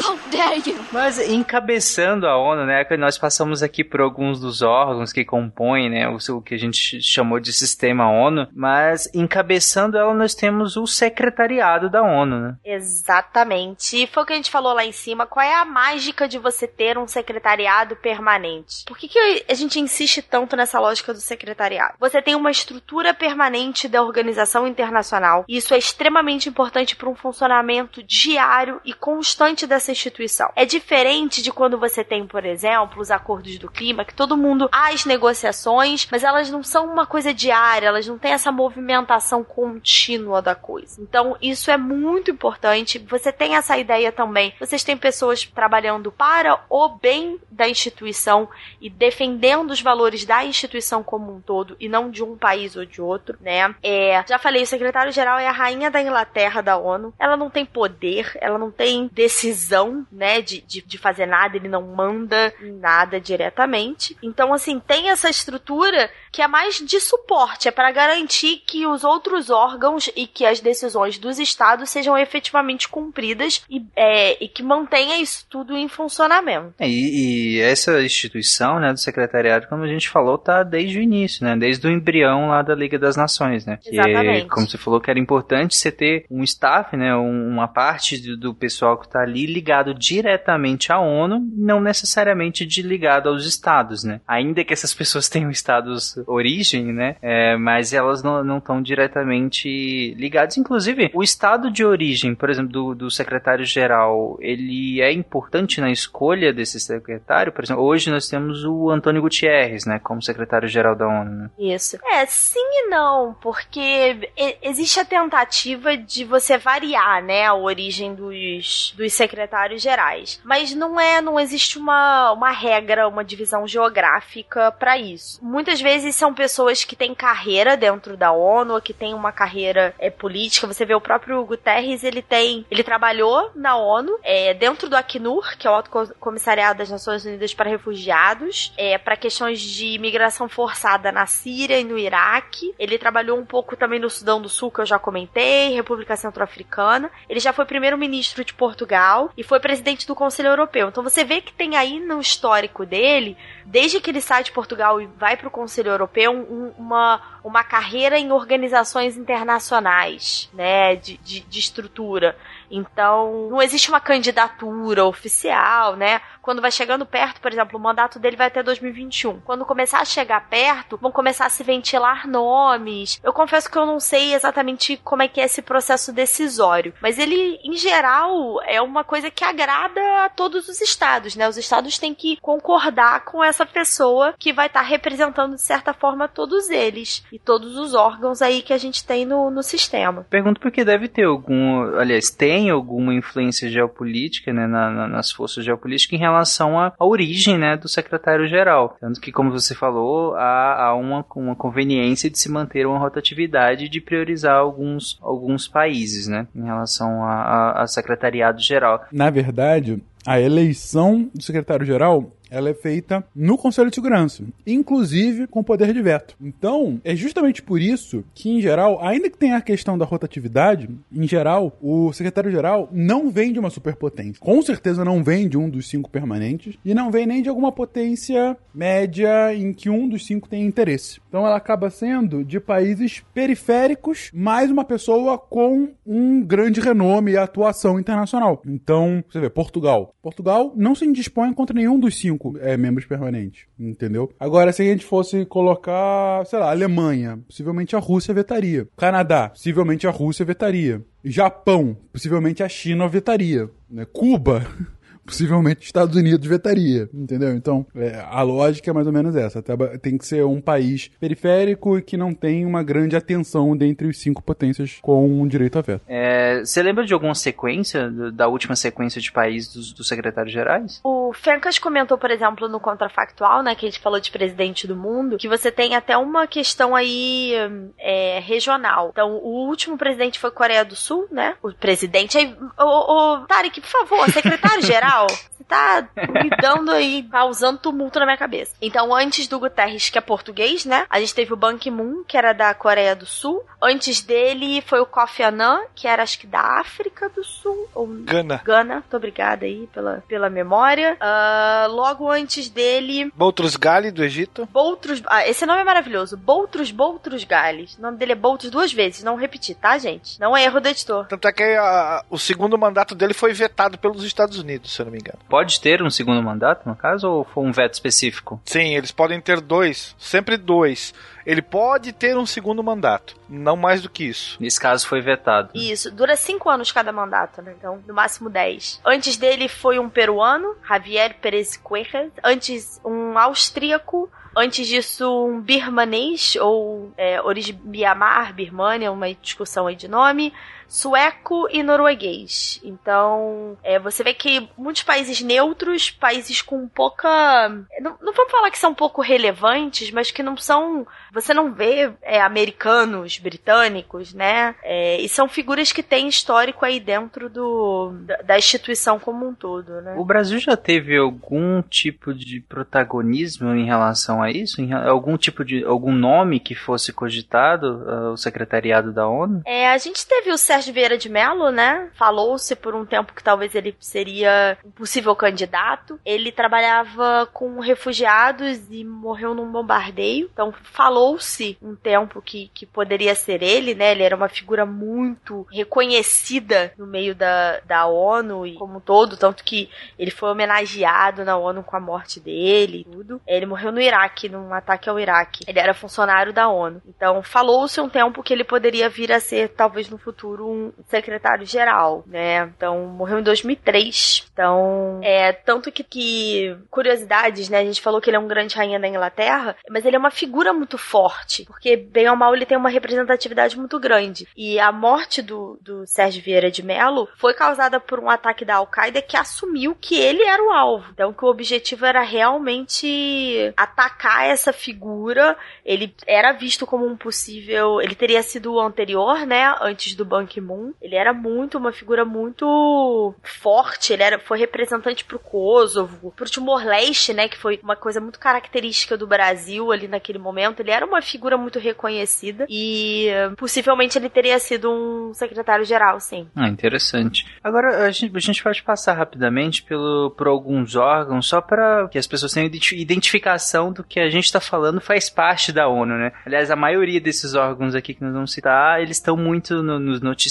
How 0.00 0.16
dare 0.30 0.62
you? 0.66 0.76
Mas 0.92 1.18
encabeçando 1.18 2.26
a 2.26 2.36
ONU, 2.36 2.64
né, 2.66 2.84
nós 2.98 3.18
passamos 3.18 3.62
aqui 3.62 3.84
por 3.84 4.00
alguns 4.00 4.40
dos 4.40 4.62
órgãos 4.62 5.12
que 5.12 5.24
compõem, 5.24 5.90
né, 5.90 6.08
o, 6.08 6.16
o 6.36 6.42
que 6.42 6.54
a 6.54 6.58
gente 6.58 7.00
chamou 7.02 7.40
de 7.40 7.52
sistema 7.52 8.10
ONU, 8.10 8.48
mas 8.54 9.08
encabeçando 9.14 9.96
ela 9.96 10.14
nós 10.14 10.34
temos 10.34 10.76
o 10.76 10.86
secretariado 10.86 11.90
da 11.90 12.02
ONU, 12.02 12.38
né? 12.38 12.56
Exatamente. 12.64 14.02
E 14.02 14.06
foi 14.06 14.22
o 14.22 14.26
que 14.26 14.32
a 14.32 14.36
gente 14.36 14.50
falou 14.50 14.72
lá 14.72 14.84
em 14.84 14.92
cima. 14.92 15.26
Qual 15.26 15.44
é 15.44 15.54
a 15.54 15.64
mágica 15.64 16.28
de 16.28 16.38
você 16.38 16.66
ter 16.66 16.98
um 16.98 17.06
secretariado 17.06 17.96
permanente? 17.96 18.84
Por 18.86 18.96
que, 18.96 19.08
que 19.08 19.44
a 19.48 19.54
gente 19.54 19.80
insiste 19.80 20.22
tanto 20.22 20.56
nessa 20.56 20.80
lógica 20.80 21.12
do 21.12 21.20
secretariado? 21.20 21.94
Você 21.98 22.22
tem 22.22 22.34
uma 22.34 22.50
estrutura 22.50 23.12
permanente 23.14 23.88
da 23.88 24.02
organização 24.02 24.66
internacional. 24.66 25.44
E 25.48 25.56
isso 25.56 25.74
é 25.74 25.78
extremamente 25.78 26.48
importante 26.48 26.96
para 26.96 27.08
um 27.08 27.14
funcionamento 27.14 28.02
diário 28.02 28.80
e 28.84 28.92
constante 28.92 29.66
dessa 29.66 29.92
instituição. 29.92 30.16
É 30.54 30.64
diferente 30.64 31.42
de 31.42 31.52
quando 31.52 31.78
você 31.78 32.04
tem, 32.04 32.26
por 32.26 32.44
exemplo, 32.44 33.00
os 33.00 33.10
acordos 33.10 33.58
do 33.58 33.70
clima, 33.70 34.04
que 34.04 34.14
todo 34.14 34.36
mundo 34.36 34.68
as 34.72 35.04
negociações, 35.04 36.06
mas 36.10 36.22
elas 36.22 36.50
não 36.50 36.62
são 36.62 36.86
uma 36.86 37.06
coisa 37.06 37.32
diária, 37.32 37.88
elas 37.88 38.06
não 38.06 38.18
têm 38.18 38.32
essa 38.32 38.52
movimentação 38.52 39.44
contínua 39.44 40.42
da 40.42 40.54
coisa. 40.54 41.00
Então, 41.00 41.36
isso 41.40 41.70
é 41.70 41.76
muito 41.76 42.30
importante. 42.30 42.98
Você 42.98 43.32
tem 43.32 43.56
essa 43.56 43.76
ideia 43.76 44.12
também. 44.12 44.54
Vocês 44.58 44.82
têm 44.82 44.96
pessoas 44.96 45.44
trabalhando 45.44 46.10
para 46.10 46.60
o 46.68 46.88
bem 46.88 47.40
da 47.50 47.68
instituição 47.68 48.48
e 48.80 48.88
defendendo 48.88 49.70
os 49.70 49.80
valores 49.80 50.24
da 50.24 50.44
instituição 50.44 51.02
como 51.02 51.34
um 51.34 51.40
todo 51.40 51.76
e 51.80 51.88
não 51.88 52.10
de 52.10 52.22
um 52.22 52.36
país 52.36 52.76
ou 52.76 52.84
de 52.84 53.00
outro, 53.00 53.38
né? 53.40 53.74
É, 53.82 54.24
já 54.28 54.38
falei, 54.38 54.62
o 54.62 54.66
secretário-geral 54.66 55.38
é 55.38 55.48
a 55.48 55.52
rainha 55.52 55.90
da 55.90 56.00
Inglaterra 56.00 56.60
da 56.60 56.76
ONU. 56.76 57.12
Ela 57.18 57.36
não 57.36 57.50
tem 57.50 57.64
poder, 57.64 58.36
ela 58.40 58.58
não 58.58 58.70
tem 58.70 59.08
decisão, 59.12 60.05
né, 60.10 60.40
de, 60.40 60.60
de, 60.60 60.82
de 60.82 60.98
fazer 60.98 61.26
nada, 61.26 61.56
ele 61.56 61.68
não 61.68 61.82
manda 61.82 62.52
nada 62.60 63.20
diretamente. 63.20 64.16
Então, 64.22 64.52
assim, 64.52 64.80
tem 64.80 65.10
essa 65.10 65.28
estrutura 65.28 66.10
que 66.36 66.42
é 66.42 66.46
mais 66.46 66.76
de 66.84 67.00
suporte, 67.00 67.66
é 67.66 67.70
para 67.70 67.90
garantir 67.90 68.62
que 68.66 68.86
os 68.86 69.04
outros 69.04 69.48
órgãos 69.48 70.10
e 70.14 70.26
que 70.26 70.44
as 70.44 70.60
decisões 70.60 71.16
dos 71.16 71.38
estados 71.38 71.88
sejam 71.88 72.14
efetivamente 72.18 72.90
cumpridas 72.90 73.62
e, 73.70 73.82
é, 73.96 74.44
e 74.44 74.46
que 74.46 74.62
mantenha 74.62 75.16
isso 75.18 75.46
tudo 75.48 75.74
em 75.74 75.88
funcionamento. 75.88 76.74
É, 76.78 76.86
E, 76.86 77.56
e 77.56 77.60
essa 77.62 78.02
instituição, 78.02 78.78
né, 78.78 78.92
do 78.92 78.98
secretariado, 78.98 79.66
como 79.66 79.82
a 79.84 79.86
gente 79.88 80.10
falou, 80.10 80.36
tá 80.36 80.62
desde 80.62 80.98
o 80.98 81.02
início, 81.02 81.42
né, 81.42 81.56
desde 81.56 81.86
o 81.86 81.90
embrião 81.90 82.48
lá 82.48 82.60
da 82.60 82.74
Liga 82.74 82.98
das 82.98 83.16
Nações, 83.16 83.64
né, 83.64 83.78
que 83.80 83.88
Exatamente. 83.94 84.46
como 84.48 84.68
você 84.68 84.76
falou 84.76 85.00
que 85.00 85.10
era 85.10 85.18
importante 85.18 85.74
você 85.74 85.90
ter 85.90 86.26
um 86.30 86.42
staff, 86.42 86.94
né, 86.98 87.16
um- 87.16 87.48
uma 87.48 87.66
parte 87.66 88.18
do, 88.18 88.36
do 88.36 88.54
pessoal 88.54 88.98
que 89.00 89.08
tá 89.08 89.20
ali 89.22 89.46
ligado 89.46 89.94
diretamente 89.94 90.92
à 90.92 90.98
ONU, 91.00 91.40
não 91.56 91.80
necessariamente 91.80 92.66
de 92.66 92.82
ligado 92.82 93.30
aos 93.30 93.46
estados, 93.46 94.04
né, 94.04 94.20
ainda 94.28 94.62
que 94.62 94.74
essas 94.74 94.92
pessoas 94.92 95.30
tenham 95.30 95.50
estados 95.50 96.14
origem, 96.26 96.92
né, 96.92 97.16
é, 97.22 97.56
mas 97.56 97.92
elas 97.92 98.22
não 98.22 98.58
estão 98.58 98.82
diretamente 98.82 100.14
ligadas, 100.14 100.56
inclusive 100.56 101.10
o 101.14 101.22
estado 101.22 101.70
de 101.70 101.84
origem, 101.84 102.34
por 102.34 102.50
exemplo, 102.50 102.72
do, 102.72 102.94
do 102.94 103.10
secretário-geral, 103.10 104.36
ele 104.40 105.00
é 105.00 105.12
importante 105.12 105.80
na 105.80 105.90
escolha 105.90 106.52
desse 106.52 106.80
secretário, 106.80 107.52
por 107.52 107.64
exemplo, 107.64 107.82
hoje 107.82 108.10
nós 108.10 108.28
temos 108.28 108.64
o 108.64 108.90
Antônio 108.90 109.22
Gutierrez, 109.22 109.86
né, 109.86 110.00
como 110.02 110.22
secretário-geral 110.22 110.94
da 110.94 111.06
ONU, 111.06 111.30
né? 111.30 111.50
Isso. 111.58 111.98
É, 112.04 112.26
sim 112.26 112.58
e 112.60 112.88
não, 112.88 113.34
porque 113.40 114.30
existe 114.62 115.00
a 115.00 115.04
tentativa 115.04 115.96
de 115.96 116.24
você 116.24 116.58
variar, 116.58 117.22
né, 117.22 117.46
a 117.46 117.54
origem 117.54 118.14
dos, 118.14 118.94
dos 118.96 119.12
secretários 119.12 119.82
gerais. 119.82 120.40
Mas 120.44 120.74
não 120.74 120.98
é, 120.98 121.20
não 121.20 121.38
existe 121.38 121.78
uma, 121.78 122.32
uma 122.32 122.50
regra, 122.50 123.08
uma 123.08 123.24
divisão 123.24 123.66
geográfica 123.66 124.72
para 124.72 124.98
isso. 124.98 125.38
Muitas 125.44 125.80
vezes 125.80 126.15
são 126.16 126.34
pessoas 126.34 126.84
que 126.84 126.96
têm 126.96 127.14
carreira 127.14 127.76
dentro 127.76 128.16
da 128.16 128.32
ONU, 128.32 128.80
que 128.80 128.92
têm 128.92 129.14
uma 129.14 129.32
carreira 129.32 129.94
é, 129.98 130.10
política. 130.10 130.66
Você 130.66 130.84
vê 130.84 130.94
o 130.94 131.00
próprio 131.00 131.44
Guterres, 131.44 132.02
ele 132.02 132.22
tem, 132.22 132.66
ele 132.70 132.82
trabalhou 132.82 133.50
na 133.54 133.76
ONU, 133.76 134.18
é, 134.22 134.54
dentro 134.54 134.88
do 134.88 134.96
Acnur, 134.96 135.56
que 135.58 135.66
é 135.66 135.70
o 135.70 135.74
Alto 135.74 135.90
Co- 135.90 136.14
Comissariado 136.18 136.78
das 136.78 136.90
Nações 136.90 137.24
Unidas 137.24 137.54
para 137.54 137.70
Refugiados, 137.70 138.72
é, 138.76 138.98
para 138.98 139.16
questões 139.16 139.60
de 139.60 139.86
imigração 139.94 140.48
forçada 140.48 141.12
na 141.12 141.26
Síria 141.26 141.78
e 141.78 141.84
no 141.84 141.98
Iraque. 141.98 142.74
Ele 142.78 142.98
trabalhou 142.98 143.38
um 143.38 143.44
pouco 143.44 143.76
também 143.76 144.00
no 144.00 144.10
Sudão 144.10 144.40
do 144.40 144.48
Sul, 144.48 144.70
que 144.70 144.80
eu 144.80 144.86
já 144.86 144.98
comentei, 144.98 145.74
República 145.74 146.16
Centro-Africana. 146.16 147.10
Ele 147.28 147.40
já 147.40 147.52
foi 147.52 147.64
primeiro-ministro 147.64 148.44
de 148.44 148.54
Portugal 148.54 149.30
e 149.36 149.42
foi 149.42 149.60
presidente 149.60 150.06
do 150.06 150.14
Conselho 150.14 150.48
Europeu. 150.48 150.88
Então 150.88 151.02
você 151.02 151.24
vê 151.24 151.40
que 151.40 151.52
tem 151.52 151.76
aí 151.76 152.00
no 152.00 152.20
histórico 152.20 152.86
dele, 152.86 153.36
desde 153.64 154.00
que 154.00 154.10
ele 154.10 154.20
sai 154.20 154.42
de 154.42 154.52
Portugal 154.52 155.00
e 155.00 155.06
vai 155.06 155.36
para 155.36 155.48
o 155.48 155.50
Conselho 155.50 155.90
Europeu, 155.96 156.30
um- 156.32 156.72
uma, 156.78 157.20
uma 157.42 157.64
carreira 157.64 158.18
em 158.18 158.30
organizações 158.32 159.16
internacionais, 159.16 160.48
né, 160.52 160.96
de, 160.96 161.16
de, 161.18 161.40
de 161.40 161.58
estrutura. 161.58 162.36
Então, 162.70 163.48
não 163.50 163.62
existe 163.62 163.88
uma 163.88 164.00
candidatura 164.00 165.04
oficial, 165.04 165.96
né? 165.96 166.20
Quando 166.46 166.62
vai 166.62 166.70
chegando 166.70 167.04
perto, 167.04 167.40
por 167.40 167.50
exemplo, 167.52 167.76
o 167.76 167.82
mandato 167.82 168.20
dele 168.20 168.36
vai 168.36 168.46
até 168.46 168.62
2021. 168.62 169.40
Quando 169.40 169.64
começar 169.66 169.98
a 169.98 170.04
chegar 170.04 170.48
perto, 170.48 170.96
vão 170.96 171.10
começar 171.10 171.44
a 171.44 171.48
se 171.50 171.64
ventilar 171.64 172.24
nomes. 172.28 173.20
Eu 173.24 173.32
confesso 173.32 173.68
que 173.68 173.76
eu 173.76 173.84
não 173.84 173.98
sei 173.98 174.32
exatamente 174.32 174.96
como 175.02 175.22
é 175.22 175.26
que 175.28 175.40
é 175.40 175.44
esse 175.44 175.60
processo 175.60 176.12
decisório, 176.12 176.94
mas 177.02 177.18
ele, 177.18 177.58
em 177.64 177.72
geral, 177.74 178.62
é 178.64 178.80
uma 178.80 179.02
coisa 179.02 179.28
que 179.28 179.42
agrada 179.42 180.00
a 180.24 180.28
todos 180.28 180.68
os 180.68 180.80
estados, 180.80 181.34
né? 181.34 181.48
Os 181.48 181.56
estados 181.56 181.98
têm 181.98 182.14
que 182.14 182.36
concordar 182.40 183.24
com 183.24 183.42
essa 183.42 183.66
pessoa 183.66 184.32
que 184.38 184.52
vai 184.52 184.68
estar 184.68 184.82
representando, 184.82 185.56
de 185.56 185.62
certa 185.62 185.92
forma, 185.92 186.28
todos 186.28 186.70
eles 186.70 187.24
e 187.32 187.40
todos 187.40 187.76
os 187.76 187.92
órgãos 187.92 188.40
aí 188.40 188.62
que 188.62 188.72
a 188.72 188.78
gente 188.78 189.04
tem 189.04 189.24
no, 189.26 189.50
no 189.50 189.64
sistema. 189.64 190.24
Pergunto 190.30 190.60
porque 190.60 190.84
deve 190.84 191.08
ter 191.08 191.24
algum, 191.24 191.98
aliás, 191.98 192.30
tem 192.30 192.70
alguma 192.70 193.12
influência 193.12 193.68
geopolítica, 193.68 194.52
né, 194.52 194.68
na- 194.68 194.90
na- 194.92 195.08
nas 195.08 195.32
forças 195.32 195.64
geopolíticas 195.64 196.16
em 196.16 196.22
relação 196.22 196.35
à, 196.36 196.92
à 196.98 197.04
origem, 197.04 197.58
né, 197.58 197.76
do 197.76 197.88
secretário-geral. 197.88 198.96
Tanto 199.00 199.20
que, 199.20 199.32
como 199.32 199.50
você 199.50 199.74
falou, 199.74 200.34
há, 200.34 200.86
há 200.86 200.94
uma, 200.94 201.24
uma 201.34 201.56
conveniência 201.56 202.30
de 202.30 202.38
se 202.38 202.50
manter 202.50 202.86
uma 202.86 202.98
rotatividade 202.98 203.88
de 203.88 204.00
priorizar 204.00 204.56
alguns, 204.56 205.18
alguns 205.22 205.68
países, 205.68 206.26
né, 206.28 206.46
em 206.54 206.64
relação 206.64 207.24
a, 207.24 207.32
a, 207.32 207.82
a 207.82 207.86
secretariado-geral. 207.86 209.04
Na 209.12 209.30
verdade, 209.30 210.02
a 210.26 210.40
eleição 210.40 211.30
do 211.32 211.42
secretário-geral 211.42 212.32
ela 212.50 212.70
é 212.70 212.74
feita 212.74 213.24
no 213.34 213.58
Conselho 213.58 213.90
de 213.90 213.96
Segurança, 213.96 214.44
inclusive 214.66 215.46
com 215.46 215.62
poder 215.62 215.92
de 215.92 216.02
veto. 216.02 216.36
Então, 216.40 217.00
é 217.04 217.14
justamente 217.16 217.62
por 217.62 217.80
isso 217.80 218.24
que, 218.34 218.50
em 218.50 218.60
geral, 218.60 219.02
ainda 219.02 219.28
que 219.30 219.38
tenha 219.38 219.56
a 219.56 219.62
questão 219.62 219.98
da 219.98 220.04
rotatividade, 220.04 220.88
em 221.12 221.26
geral, 221.26 221.76
o 221.80 222.12
secretário-geral 222.12 222.88
não 222.92 223.30
vem 223.30 223.52
de 223.52 223.58
uma 223.58 223.70
superpotência. 223.70 224.40
Com 224.40 224.62
certeza 224.62 225.04
não 225.04 225.22
vem 225.22 225.48
de 225.48 225.58
um 225.58 225.68
dos 225.68 225.88
cinco 225.88 226.10
permanentes 226.10 226.76
e 226.84 226.94
não 226.94 227.10
vem 227.10 227.26
nem 227.26 227.42
de 227.42 227.48
alguma 227.48 227.72
potência 227.72 228.56
média 228.74 229.54
em 229.54 229.72
que 229.72 229.90
um 229.90 230.08
dos 230.08 230.26
cinco 230.26 230.48
tem 230.48 230.64
interesse. 230.64 231.20
Então, 231.28 231.46
ela 231.46 231.56
acaba 231.56 231.90
sendo 231.90 232.44
de 232.44 232.60
países 232.60 233.22
periféricos, 233.34 234.30
mais 234.32 234.70
uma 234.70 234.84
pessoa 234.84 235.38
com 235.38 235.90
um 236.06 236.42
grande 236.42 236.80
renome 236.80 237.32
e 237.32 237.36
atuação 237.36 237.98
internacional. 237.98 238.62
Então, 238.66 239.24
você 239.28 239.40
vê, 239.40 239.50
Portugal. 239.50 240.14
Portugal 240.22 240.72
não 240.76 240.94
se 240.94 241.04
indispõe 241.04 241.52
contra 241.52 241.74
nenhum 241.74 241.98
dos 241.98 242.16
cinco 242.16 242.35
é, 242.60 242.76
membros 242.76 243.06
permanentes, 243.06 243.66
entendeu? 243.78 244.32
Agora, 244.38 244.72
se 244.72 244.82
a 244.82 244.84
gente 244.84 245.04
fosse 245.04 245.44
colocar, 245.44 246.44
sei 246.46 246.58
lá, 246.58 246.70
Alemanha, 246.70 247.38
possivelmente 247.46 247.96
a 247.96 247.98
Rússia 247.98 248.34
vetaria. 248.34 248.88
Canadá, 248.96 249.50
possivelmente 249.50 250.06
a 250.06 250.10
Rússia 250.10 250.44
vetaria. 250.44 251.04
Japão, 251.24 251.96
possivelmente 252.12 252.62
a 252.62 252.68
China 252.68 253.08
vetaria. 253.08 253.68
Né? 253.90 254.04
Cuba, 254.04 254.66
possivelmente 255.26 255.80
os 255.80 255.86
Estados 255.86 256.16
Unidos 256.16 256.46
vetaria, 256.46 257.08
entendeu? 257.12 257.50
Então, 257.54 257.84
é, 257.96 258.24
a 258.30 258.42
lógica 258.42 258.90
é 258.90 258.94
mais 258.94 259.06
ou 259.06 259.12
menos 259.12 259.34
essa. 259.34 259.62
Tem 260.00 260.16
que 260.16 260.24
ser 260.24 260.44
um 260.44 260.60
país 260.60 261.10
periférico 261.20 261.98
e 261.98 262.02
que 262.02 262.16
não 262.16 262.32
tem 262.32 262.64
uma 262.64 262.82
grande 262.82 263.16
atenção 263.16 263.76
dentre 263.76 264.06
os 264.06 264.18
cinco 264.18 264.42
potências 264.42 264.98
com 265.02 265.42
um 265.42 265.46
direito 265.46 265.78
a 265.78 265.82
veto. 265.82 266.02
É, 266.06 266.60
você 266.60 266.82
lembra 266.82 267.04
de 267.04 267.12
alguma 267.12 267.34
sequência, 267.34 268.10
da 268.32 268.46
última 268.46 268.76
sequência 268.76 269.20
de 269.20 269.32
país 269.32 269.72
dos, 269.72 269.92
dos 269.92 270.06
secretários 270.06 270.52
gerais? 270.52 271.00
O 271.02 271.32
Fencas 271.34 271.78
comentou, 271.78 272.16
por 272.16 272.30
exemplo, 272.30 272.68
no 272.68 272.78
Contrafactual, 272.78 273.62
né, 273.62 273.74
que 273.74 273.84
a 273.84 273.88
gente 273.90 274.00
falou 274.00 274.20
de 274.20 274.30
presidente 274.30 274.86
do 274.86 274.94
mundo, 274.94 275.38
que 275.38 275.48
você 275.48 275.72
tem 275.72 275.94
até 275.96 276.16
uma 276.16 276.46
questão 276.46 276.94
aí 276.94 277.52
é, 277.98 278.38
regional. 278.40 279.10
Então, 279.12 279.36
o 279.36 279.66
último 279.66 279.98
presidente 279.98 280.38
foi 280.38 280.50
Coreia 280.50 280.84
do 280.84 280.94
Sul, 280.94 281.26
né? 281.30 281.54
O 281.62 281.72
presidente 281.72 282.38
aí... 282.38 282.56
Ô, 282.78 282.84
ô 282.84 283.46
Tarek, 283.46 283.80
por 283.80 283.88
favor, 283.88 284.30
secretário-geral 284.30 285.15
você 285.24 285.55
tá 285.68 286.08
me 286.16 286.50
dando 286.60 286.90
aí, 286.90 287.22
causando 287.30 287.78
tumulto 287.78 288.18
na 288.18 288.26
minha 288.26 288.36
cabeça. 288.36 288.74
Então, 288.80 289.14
antes 289.14 289.48
do 289.48 289.58
Guterres, 289.58 290.10
que 290.10 290.18
é 290.18 290.20
português, 290.20 290.84
né? 290.84 291.06
A 291.10 291.20
gente 291.20 291.34
teve 291.34 291.52
o 291.52 291.56
Ban 291.56 291.78
Ki-moon, 291.78 292.24
que 292.26 292.36
era 292.36 292.52
da 292.52 292.72
Coreia 292.74 293.14
do 293.14 293.26
Sul. 293.26 293.64
Antes 293.82 294.22
dele 294.22 294.80
foi 294.82 295.00
o 295.00 295.06
Kofi 295.06 295.42
Annan, 295.42 295.80
que 295.94 296.08
era 296.08 296.22
acho 296.22 296.38
que 296.38 296.46
da 296.46 296.80
África 296.80 297.28
do 297.28 297.44
Sul. 297.44 297.88
Ou... 297.94 298.06
Gana. 298.06 298.60
Gana. 298.64 298.94
Muito 298.94 299.16
obrigada 299.16 299.64
aí 299.64 299.88
pela, 299.92 300.22
pela 300.26 300.50
memória. 300.50 301.16
Uh, 301.16 301.92
logo 301.92 302.30
antes 302.30 302.68
dele. 302.68 303.30
Boutros 303.34 303.76
Ghali, 303.76 304.10
do 304.10 304.24
Egito. 304.24 304.68
Boutros. 304.72 305.22
Ah, 305.26 305.46
esse 305.46 305.64
nome 305.66 305.80
é 305.80 305.84
maravilhoso. 305.84 306.36
Boutros 306.36 306.90
Boutros 306.90 307.44
Ghali. 307.44 307.88
O 307.98 308.02
nome 308.02 308.16
dele 308.16 308.32
é 308.32 308.36
Boutros 308.36 308.70
duas 308.70 308.92
vezes. 308.92 309.22
Não 309.22 309.36
repetir, 309.36 309.76
tá, 309.76 309.98
gente? 309.98 310.40
Não 310.40 310.56
é 310.56 310.64
erro 310.64 310.80
do 310.80 310.88
editor. 310.88 311.26
Tanto 311.26 311.46
é 311.46 311.52
que 311.52 311.62
a, 311.62 312.24
o 312.30 312.38
segundo 312.38 312.78
mandato 312.78 313.14
dele 313.14 313.34
foi 313.34 313.52
vetado 313.52 313.98
pelos 313.98 314.24
Estados 314.24 314.58
Unidos, 314.58 314.92
se 314.92 315.00
eu 315.00 315.06
não 315.06 315.12
me 315.12 315.18
engano. 315.18 315.38
Pode 315.56 315.80
ter 315.80 316.02
um 316.02 316.10
segundo 316.10 316.42
mandato, 316.42 316.86
no 316.86 316.94
caso, 316.94 317.30
ou 317.30 317.42
foi 317.42 317.64
um 317.64 317.72
veto 317.72 317.94
específico? 317.94 318.60
Sim, 318.66 318.94
eles 318.94 319.10
podem 319.10 319.40
ter 319.40 319.58
dois. 319.58 320.14
Sempre 320.18 320.58
dois. 320.58 321.14
Ele 321.46 321.62
pode 321.62 322.12
ter 322.12 322.36
um 322.36 322.44
segundo 322.44 322.82
mandato, 322.82 323.34
não 323.48 323.74
mais 323.74 324.02
do 324.02 324.10
que 324.10 324.24
isso. 324.24 324.58
Nesse 324.60 324.78
caso 324.78 325.08
foi 325.08 325.22
vetado. 325.22 325.70
Isso, 325.74 326.10
dura 326.10 326.36
cinco 326.36 326.68
anos 326.68 326.92
cada 326.92 327.10
mandato, 327.10 327.62
né? 327.62 327.74
Então, 327.78 328.04
no 328.06 328.12
máximo 328.12 328.50
dez. 328.50 329.00
Antes 329.02 329.38
dele 329.38 329.66
foi 329.66 329.98
um 329.98 330.10
peruano, 330.10 330.76
Javier 330.86 331.36
Pérez 331.40 331.74
Cuejas. 331.78 332.30
Antes, 332.44 333.00
um 333.02 333.38
austríaco. 333.38 334.30
Antes 334.54 334.86
disso, 334.86 335.46
um 335.46 335.58
birmanês, 335.58 336.56
ou 336.60 337.12
é, 337.16 337.40
origem 337.40 337.80
Myanmar, 337.82 338.52
Birmania, 338.52 339.10
uma 339.10 339.32
discussão 339.32 339.86
aí 339.86 339.96
de 339.96 340.06
nome 340.06 340.52
sueco 340.88 341.68
e 341.70 341.82
norueguês. 341.82 342.80
Então, 342.84 343.76
é, 343.82 343.98
você 343.98 344.22
vê 344.22 344.34
que 344.34 344.68
muitos 344.76 345.02
países 345.02 345.40
neutros, 345.40 346.10
países 346.10 346.62
com 346.62 346.88
pouca. 346.88 347.68
Não, 348.00 348.16
não 348.20 348.32
vamos 348.32 348.50
falar 348.50 348.70
que 348.70 348.78
são 348.78 348.94
pouco 348.94 349.22
relevantes, 349.22 350.10
mas 350.10 350.30
que 350.30 350.42
não 350.42 350.56
são. 350.56 351.06
Você 351.32 351.52
não 351.52 351.72
vê 351.72 352.12
é, 352.22 352.40
americanos, 352.40 353.38
britânicos, 353.38 354.32
né? 354.32 354.74
É, 354.82 355.20
e 355.20 355.28
são 355.28 355.48
figuras 355.48 355.92
que 355.92 356.02
têm 356.02 356.28
histórico 356.28 356.84
aí 356.84 357.00
dentro 357.00 357.48
do, 357.48 358.12
da, 358.24 358.36
da 358.36 358.58
instituição 358.58 359.18
como 359.18 359.46
um 359.46 359.54
todo, 359.54 360.00
né? 360.00 360.14
O 360.16 360.24
Brasil 360.24 360.58
já 360.58 360.76
teve 360.76 361.16
algum 361.16 361.82
tipo 361.82 362.32
de 362.32 362.60
protagonismo 362.60 363.74
em 363.74 363.86
relação 363.86 364.42
a 364.42 364.50
isso? 364.50 364.80
Em, 364.80 364.92
algum 364.92 365.36
tipo 365.36 365.64
de. 365.64 365.84
algum 365.84 366.12
nome 366.12 366.60
que 366.60 366.74
fosse 366.74 367.12
cogitado 367.12 368.02
uh, 368.04 368.32
o 368.32 368.36
secretariado 368.36 369.12
da 369.12 369.28
ONU? 369.28 369.62
É, 369.66 369.90
a 369.90 369.98
gente 369.98 370.26
teve 370.26 370.50
o 370.50 370.58
Sérgio 370.76 370.92
Vieira 370.92 371.16
de 371.16 371.30
Mello, 371.30 371.70
né? 371.70 372.10
Falou-se 372.12 372.76
por 372.76 372.94
um 372.94 373.06
tempo 373.06 373.32
que 373.32 373.42
talvez 373.42 373.74
ele 373.74 373.96
seria 373.98 374.76
um 374.84 374.90
possível 374.90 375.34
candidato. 375.34 376.20
Ele 376.22 376.52
trabalhava 376.52 377.48
com 377.50 377.80
refugiados 377.80 378.86
e 378.90 379.02
morreu 379.02 379.54
num 379.54 379.72
bombardeio. 379.72 380.50
Então 380.52 380.74
falou-se 380.82 381.78
um 381.80 381.96
tempo 381.96 382.42
que, 382.42 382.70
que 382.74 382.84
poderia 382.84 383.34
ser 383.34 383.62
ele, 383.62 383.94
né? 383.94 384.12
Ele 384.12 384.22
era 384.22 384.36
uma 384.36 384.50
figura 384.50 384.84
muito 384.84 385.66
reconhecida 385.72 386.92
no 386.98 387.06
meio 387.06 387.34
da, 387.34 387.80
da 387.80 388.06
ONU 388.06 388.66
e 388.66 388.74
como 388.74 388.98
um 388.98 389.00
todo, 389.00 389.38
tanto 389.38 389.64
que 389.64 389.88
ele 390.18 390.30
foi 390.30 390.50
homenageado 390.50 391.42
na 391.42 391.56
ONU 391.56 391.82
com 391.82 391.96
a 391.96 392.00
morte 392.00 392.38
dele 392.38 393.00
e 393.00 393.04
tudo. 393.04 393.40
Ele 393.46 393.64
morreu 393.64 393.90
no 393.90 394.00
Iraque, 394.00 394.50
num 394.50 394.74
ataque 394.74 395.08
ao 395.08 395.18
Iraque. 395.18 395.64
Ele 395.66 395.78
era 395.78 395.94
funcionário 395.94 396.52
da 396.52 396.68
ONU. 396.68 397.00
Então 397.06 397.42
falou-se 397.42 397.98
um 397.98 398.10
tempo 398.10 398.42
que 398.42 398.52
ele 398.52 398.64
poderia 398.64 399.08
vir 399.08 399.32
a 399.32 399.40
ser, 399.40 399.70
talvez 399.70 400.10
no 400.10 400.18
futuro, 400.18 400.65
um 400.66 400.92
secretário-geral, 401.08 402.24
né? 402.26 402.72
Então, 402.76 403.06
morreu 403.06 403.38
em 403.38 403.42
2003. 403.42 404.48
Então, 404.52 405.20
é, 405.22 405.52
tanto 405.52 405.92
que, 405.92 406.02
que, 406.02 406.76
curiosidades, 406.90 407.68
né? 407.68 407.80
A 407.80 407.84
gente 407.84 408.00
falou 408.00 408.20
que 408.20 408.30
ele 408.30 408.36
é 408.36 408.40
um 408.40 408.48
grande 408.48 408.76
rainha 408.76 408.98
da 408.98 409.08
Inglaterra, 409.08 409.76
mas 409.88 410.04
ele 410.04 410.16
é 410.16 410.18
uma 410.18 410.30
figura 410.30 410.72
muito 410.72 410.98
forte, 410.98 411.64
porque, 411.66 411.96
bem 411.96 412.28
ou 412.28 412.36
mal, 412.36 412.54
ele 412.54 412.66
tem 412.66 412.76
uma 412.76 412.88
representatividade 412.88 413.78
muito 413.78 413.98
grande. 413.98 414.48
E 414.56 414.78
a 414.78 414.90
morte 414.90 415.42
do, 415.42 415.78
do 415.80 416.06
Sérgio 416.06 416.42
Vieira 416.42 416.70
de 416.70 416.82
Mello 416.82 417.28
foi 417.36 417.54
causada 417.54 418.00
por 418.00 418.18
um 418.18 418.30
ataque 418.30 418.64
da 418.64 418.76
Al-Qaeda 418.76 419.22
que 419.22 419.36
assumiu 419.36 419.94
que 419.94 420.18
ele 420.18 420.42
era 420.42 420.62
o 420.62 420.70
alvo. 420.70 421.10
Então, 421.12 421.32
que 421.32 421.44
o 421.44 421.48
objetivo 421.48 422.04
era 422.06 422.22
realmente 422.22 423.72
atacar 423.76 424.46
essa 424.46 424.72
figura. 424.72 425.56
Ele 425.84 426.14
era 426.26 426.52
visto 426.52 426.86
como 426.86 427.06
um 427.06 427.16
possível. 427.16 428.00
Ele 428.00 428.14
teria 428.14 428.42
sido 428.42 428.74
o 428.74 428.80
anterior, 428.80 429.46
né? 429.46 429.74
Antes 429.80 430.14
do 430.14 430.24
Ki-moon. 430.56 430.92
Ele 431.00 431.14
era 431.14 431.32
muito, 431.32 431.78
uma 431.78 431.92
figura 431.92 432.24
muito 432.24 433.34
forte. 433.42 434.12
Ele 434.12 434.22
era, 434.22 434.38
foi 434.38 434.58
representante 434.58 435.24
pro 435.24 435.38
Kosovo, 435.38 436.32
pro 436.34 436.48
Timor-Leste, 436.48 437.34
né? 437.34 437.48
Que 437.48 437.58
foi 437.58 437.78
uma 437.82 437.96
coisa 437.96 438.20
muito 438.20 438.38
característica 438.38 439.16
do 439.16 439.26
Brasil 439.26 439.92
ali 439.92 440.08
naquele 440.08 440.38
momento. 440.38 440.80
Ele 440.80 440.90
era 440.90 441.04
uma 441.04 441.20
figura 441.20 441.56
muito 441.58 441.78
reconhecida 441.78 442.66
e 442.68 443.28
possivelmente 443.56 444.18
ele 444.18 444.30
teria 444.30 444.58
sido 444.58 444.90
um 444.90 445.34
secretário-geral, 445.34 446.18
sim. 446.20 446.48
Ah, 446.56 446.68
interessante. 446.68 447.46
Agora, 447.62 448.06
a 448.06 448.10
gente, 448.10 448.34
a 448.34 448.40
gente 448.40 448.62
pode 448.62 448.82
passar 448.82 449.14
rapidamente 449.14 449.82
pelo, 449.82 450.30
por 450.30 450.46
alguns 450.46 450.96
órgãos, 450.96 451.46
só 451.46 451.60
para 451.60 452.08
que 452.08 452.18
as 452.18 452.26
pessoas 452.26 452.52
tenham 452.52 452.70
identificação 452.92 453.92
do 453.92 454.02
que 454.02 454.20
a 454.20 454.30
gente 454.30 454.44
está 454.44 454.60
falando 454.60 455.00
faz 455.00 455.28
parte 455.28 455.72
da 455.72 455.88
ONU, 455.88 456.14
né? 456.16 456.32
Aliás, 456.44 456.70
a 456.70 456.76
maioria 456.76 457.20
desses 457.20 457.54
órgãos 457.54 457.94
aqui 457.94 458.14
que 458.14 458.22
nós 458.22 458.32
vamos 458.32 458.52
citar, 458.52 459.00
eles 459.00 459.16
estão 459.16 459.36
muito 459.36 459.82
no, 459.82 459.98
nos 459.98 460.20
noticiários, 460.20 460.45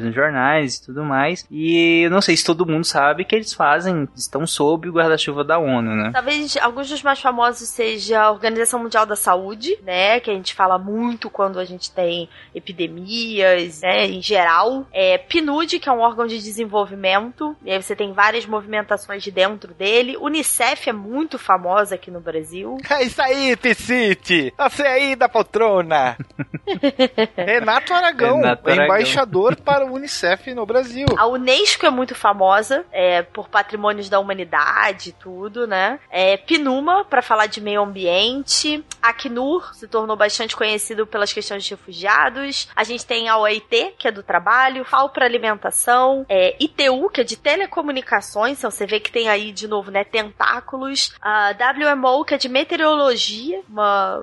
nos 0.00 0.14
jornais 0.14 0.76
e 0.76 0.86
tudo 0.86 1.04
mais. 1.04 1.46
E 1.50 2.02
eu 2.02 2.10
não 2.10 2.20
sei 2.20 2.36
se 2.36 2.44
todo 2.44 2.66
mundo 2.66 2.84
sabe 2.84 3.24
que 3.24 3.34
eles 3.34 3.52
fazem, 3.52 4.08
estão 4.16 4.46
sob 4.46 4.88
o 4.88 4.92
guarda-chuva 4.92 5.44
da 5.44 5.58
ONU, 5.58 5.94
né? 5.94 6.10
Talvez 6.12 6.56
alguns 6.56 6.88
dos 6.88 7.02
mais 7.02 7.20
famosos 7.20 7.68
seja 7.68 8.20
a 8.20 8.30
Organização 8.30 8.80
Mundial 8.80 9.06
da 9.06 9.16
Saúde, 9.16 9.76
né? 9.84 10.20
Que 10.20 10.30
a 10.30 10.34
gente 10.34 10.54
fala 10.54 10.78
muito 10.78 11.30
quando 11.30 11.58
a 11.58 11.64
gente 11.64 11.90
tem 11.90 12.28
epidemias, 12.54 13.82
né? 13.82 14.06
Em 14.06 14.22
geral. 14.22 14.86
É, 14.92 15.18
PNUD, 15.18 15.78
que 15.78 15.88
é 15.88 15.92
um 15.92 16.00
órgão 16.00 16.26
de 16.26 16.38
desenvolvimento. 16.38 17.56
E 17.64 17.70
aí 17.70 17.82
você 17.82 17.94
tem 17.94 18.12
várias 18.12 18.46
movimentações 18.46 19.22
de 19.22 19.30
dentro 19.30 19.74
dele. 19.74 20.16
Unicef 20.16 20.88
é 20.88 20.92
muito 20.92 21.38
famosa 21.38 21.94
aqui 21.94 22.10
no 22.10 22.20
Brasil. 22.20 22.76
É 22.98 23.04
isso 23.04 23.22
aí, 23.22 23.54
Ticite! 23.54 24.52
Você 24.58 24.82
aí 24.82 25.14
da 25.14 25.28
poltrona! 25.28 26.16
Renato 27.36 27.94
Aragão, 27.94 28.36
Renato 28.38 28.68
Aragão. 28.68 28.86
Embaixador 29.18 29.56
para 29.62 29.84
o 29.84 29.92
Unicef 29.94 30.52
no 30.54 30.64
Brasil. 30.64 31.06
A 31.16 31.26
Unesco 31.26 31.84
é 31.84 31.90
muito 31.90 32.14
famosa 32.14 32.84
é, 32.92 33.22
por 33.22 33.48
patrimônios 33.48 34.08
da 34.08 34.18
humanidade 34.18 35.12
tudo, 35.12 35.66
né? 35.66 35.98
É, 36.10 36.36
Pinuma, 36.36 37.04
para 37.04 37.22
falar 37.22 37.46
de 37.46 37.60
meio 37.60 37.82
ambiente. 37.82 38.84
Acnur 39.02 39.74
se 39.74 39.88
tornou 39.88 40.16
bastante 40.16 40.56
conhecido 40.56 41.06
pelas 41.06 41.32
questões 41.32 41.64
de 41.64 41.70
refugiados. 41.70 42.68
A 42.74 42.84
gente 42.84 43.06
tem 43.06 43.28
a 43.28 43.36
OIT, 43.38 43.94
que 43.98 44.08
é 44.08 44.12
do 44.12 44.22
trabalho. 44.22 44.84
FAO 44.84 45.08
para 45.10 45.24
alimentação. 45.24 46.24
É, 46.28 46.56
ITU, 46.60 47.10
que 47.10 47.20
é 47.20 47.24
de 47.24 47.36
telecomunicações. 47.36 48.58
Então 48.58 48.70
você 48.70 48.86
vê 48.86 49.00
que 49.00 49.10
tem 49.10 49.28
aí, 49.28 49.52
de 49.52 49.66
novo, 49.66 49.90
né? 49.90 50.04
Tentáculos. 50.04 51.14
A 51.20 51.50
WMO, 51.52 52.24
que 52.24 52.34
é 52.34 52.38
de 52.38 52.48
meteorologia, 52.48 53.62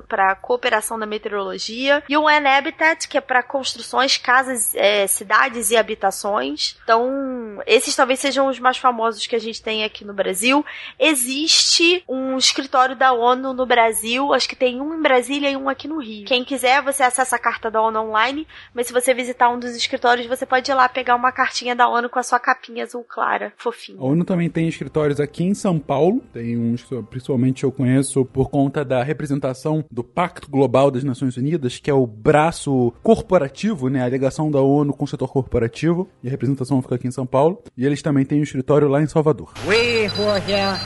para 0.08 0.36
cooperação 0.36 0.98
da 1.00 1.06
meteorologia. 1.06 2.04
E 2.08 2.18
o 2.18 2.26
UN 2.26 2.48
Habitat, 2.48 3.08
que 3.08 3.18
é 3.18 3.22
para 3.22 3.44
construções, 3.44 4.18
casas, 4.18 4.76
é, 4.86 5.08
cidades 5.08 5.72
e 5.72 5.78
habitações. 5.78 6.78
Então, 6.84 7.60
esses 7.66 7.96
talvez 7.96 8.20
sejam 8.20 8.48
os 8.48 8.60
mais 8.60 8.78
famosos 8.78 9.26
que 9.26 9.36
a 9.36 9.40
gente 9.40 9.62
tem 9.62 9.84
aqui 9.84 10.06
no 10.06 10.14
Brasil. 10.14 10.64
Existe 11.00 12.04
um 12.08 12.38
escritório 12.38 12.96
da 12.96 13.12
ONU 13.12 13.52
no 13.52 13.66
Brasil, 13.66 14.32
acho 14.32 14.48
que 14.48 14.56
tem 14.56 14.80
um 14.80 14.94
em 14.94 15.02
Brasília 15.02 15.50
e 15.50 15.58
um 15.58 15.68
aqui 15.68 15.88
no 15.88 16.00
Rio. 16.00 16.28
Quem 16.28 16.46
quiser, 16.46 16.84
você 16.84 17.02
acessa 17.02 17.36
a 17.36 17.40
carta 17.40 17.72
da 17.72 17.82
ONU 17.82 18.00
online, 18.00 18.48
mas 18.76 18.86
se 18.86 18.94
você 18.94 19.12
visitar 19.12 19.50
um 19.50 19.58
dos 19.60 19.76
escritórios, 19.76 20.28
você 20.28 20.46
pode 20.46 20.70
ir 20.70 20.76
lá 20.76 20.88
pegar 20.88 21.16
uma 21.16 21.32
cartinha 21.32 21.76
da 21.76 21.90
ONU 21.90 22.08
com 22.08 22.20
a 22.20 22.24
sua 22.24 22.40
capinha 22.40 22.84
azul 22.84 23.04
clara, 23.04 23.54
fofinha. 23.58 23.98
A 24.00 24.04
ONU 24.04 24.24
também 24.24 24.52
tem 24.52 24.68
escritórios 24.68 25.20
aqui 25.20 25.44
em 25.44 25.56
São 25.56 25.80
Paulo. 25.80 26.22
Tem 26.32 26.76
que 26.76 27.04
principalmente 27.10 27.64
eu 27.64 27.72
conheço 27.72 28.24
por 28.26 28.52
conta 28.52 28.86
da 28.86 29.02
representação 29.02 29.84
do 29.90 30.04
Pacto 30.04 30.50
Global 30.50 30.92
das 30.92 31.04
Nações 31.04 31.38
Unidas, 31.38 31.80
que 31.80 31.90
é 31.90 31.94
o 31.94 32.06
braço 32.06 32.94
corporativo, 33.02 33.90
né? 33.90 34.04
A 34.04 34.10
ligação 34.10 34.52
da 34.52 34.62
ONU 34.62 34.75
com 34.94 35.06
o 35.06 35.08
setor 35.08 35.30
corporativo. 35.30 36.10
E 36.24 36.28
a 36.28 36.32
representação 36.32 36.82
fica 36.82 36.96
aqui 36.96 37.08
em 37.08 37.12
São 37.12 37.26
Paulo. 37.26 37.62
E 37.78 37.86
eles 37.86 38.02
também 38.02 38.26
têm 38.26 38.40
um 38.40 38.44
escritório 38.44 38.88
lá 38.88 39.02
em 39.02 39.08
Salvador. 39.08 39.54
We 39.68 40.08
who 40.08 40.30
are 40.30 40.42
here 40.46 40.80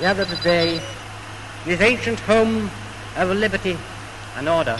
gathered 0.00 0.30
today 0.36 0.80
this 1.64 1.80
ancient 1.80 2.20
home 2.28 2.68
of 3.20 3.34
liberty 3.34 3.76
and 4.38 4.48
order. 4.48 4.76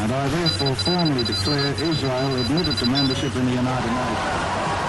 And 0.00 0.12
I 0.12 0.28
therefore 0.28 0.76
formally 0.76 1.24
declare 1.24 1.74
Israel 1.82 2.36
admitted 2.40 2.78
to 2.78 2.86
membership 2.86 3.34
in 3.34 3.46
the 3.46 3.52
United 3.52 3.90
Nations. 3.90 4.87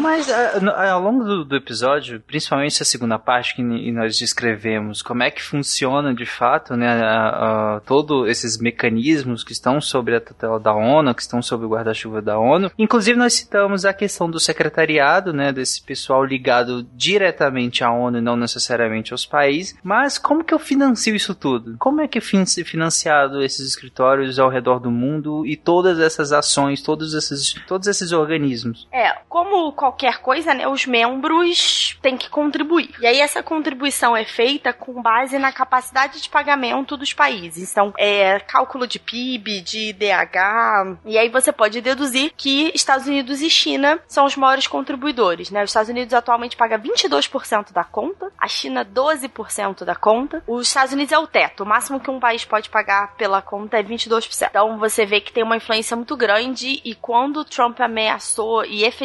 Mas 0.00 0.30
ah, 0.30 0.58
no- 0.60 0.70
ao 0.72 1.00
longo 1.00 1.24
do, 1.24 1.44
do 1.44 1.56
episódio, 1.56 2.20
principalmente 2.20 2.72
essa 2.74 2.84
segunda 2.84 3.18
parte 3.18 3.54
que 3.56 3.62
nós 3.62 4.16
descrevemos, 4.18 5.02
como 5.02 5.22
é 5.22 5.30
que 5.30 5.42
funciona 5.42 6.14
de 6.14 6.26
fato, 6.26 6.76
né, 6.76 6.88
a- 6.88 7.76
a- 7.76 7.80
todos 7.80 8.28
esses 8.28 8.58
mecanismos 8.58 9.44
que 9.44 9.52
estão 9.52 9.80
sobre 9.80 10.16
a 10.16 10.20
tutela 10.20 10.58
da 10.58 10.72
ONU, 10.74 11.14
que 11.14 11.22
estão 11.22 11.42
sob 11.42 11.64
o 11.64 11.68
guarda-chuva 11.68 12.20
da 12.22 12.38
ONU. 12.38 12.70
Inclusive 12.78 13.18
nós 13.18 13.34
citamos 13.34 13.84
a 13.84 13.92
questão 13.92 14.30
do 14.30 14.40
secretariado, 14.40 15.32
né, 15.32 15.52
desse 15.52 15.82
pessoal 15.82 16.24
ligado 16.24 16.82
diretamente 16.94 17.84
à 17.84 17.90
ONU 17.92 18.18
e 18.18 18.22
não 18.22 18.36
necessariamente 18.36 19.12
aos 19.12 19.26
países. 19.26 19.76
Mas 19.82 20.18
como 20.18 20.44
que 20.44 20.54
eu 20.54 20.58
financio 20.58 21.14
isso 21.14 21.34
tudo? 21.34 21.76
Como 21.78 22.00
é 22.00 22.08
que 22.08 22.18
é 22.18 22.20
fin- 22.20 22.44
financiado 22.64 23.42
esses 23.42 23.66
escritórios 23.68 24.38
ao 24.38 24.48
redor 24.48 24.78
do 24.80 24.90
mundo 24.90 25.46
e 25.46 25.56
todas 25.56 25.98
essas 26.00 26.32
ações, 26.32 26.82
todos 26.82 27.14
esses, 27.14 27.54
todos 27.66 27.86
esses 27.86 28.12
organismos? 28.12 28.88
É, 28.92 29.11
como 29.28 29.72
qualquer 29.72 30.18
coisa, 30.18 30.54
né, 30.54 30.66
os 30.68 30.86
membros 30.86 31.98
têm 32.02 32.16
que 32.16 32.28
contribuir. 32.28 32.90
E 33.00 33.06
aí 33.06 33.20
essa 33.20 33.42
contribuição 33.42 34.16
é 34.16 34.24
feita 34.24 34.72
com 34.72 35.00
base 35.00 35.38
na 35.38 35.52
capacidade 35.52 36.20
de 36.20 36.28
pagamento 36.28 36.96
dos 36.96 37.12
países. 37.12 37.70
Então, 37.70 37.92
é 37.98 38.40
cálculo 38.40 38.86
de 38.86 38.98
PIB, 38.98 39.60
de 39.60 39.90
IDH, 39.90 40.98
e 41.04 41.18
aí 41.18 41.28
você 41.28 41.52
pode 41.52 41.80
deduzir 41.80 42.32
que 42.36 42.70
Estados 42.74 43.06
Unidos 43.06 43.40
e 43.40 43.50
China 43.50 44.00
são 44.06 44.24
os 44.24 44.36
maiores 44.36 44.66
contribuidores, 44.66 45.50
né? 45.50 45.62
Os 45.62 45.70
Estados 45.70 45.90
Unidos 45.90 46.14
atualmente 46.14 46.56
paga 46.56 46.78
22% 46.78 47.72
da 47.72 47.84
conta, 47.84 48.30
a 48.38 48.48
China 48.48 48.84
12% 48.84 49.84
da 49.84 49.94
conta. 49.94 50.42
Os 50.46 50.68
Estados 50.68 50.92
Unidos 50.92 51.12
é 51.12 51.18
o 51.18 51.26
teto, 51.26 51.62
o 51.62 51.66
máximo 51.66 52.00
que 52.00 52.10
um 52.10 52.20
país 52.20 52.44
pode 52.44 52.70
pagar 52.70 53.14
pela 53.16 53.42
conta 53.42 53.78
é 53.78 53.82
22%. 53.82 54.48
Então 54.50 54.78
você 54.78 55.04
vê 55.06 55.20
que 55.20 55.32
tem 55.32 55.42
uma 55.42 55.56
influência 55.56 55.96
muito 55.96 56.16
grande 56.16 56.80
e 56.84 56.94
quando 56.94 57.44
Trump 57.44 57.80
ameaçou 57.80 58.64
e 58.64 58.84
efetivamente 58.84 59.01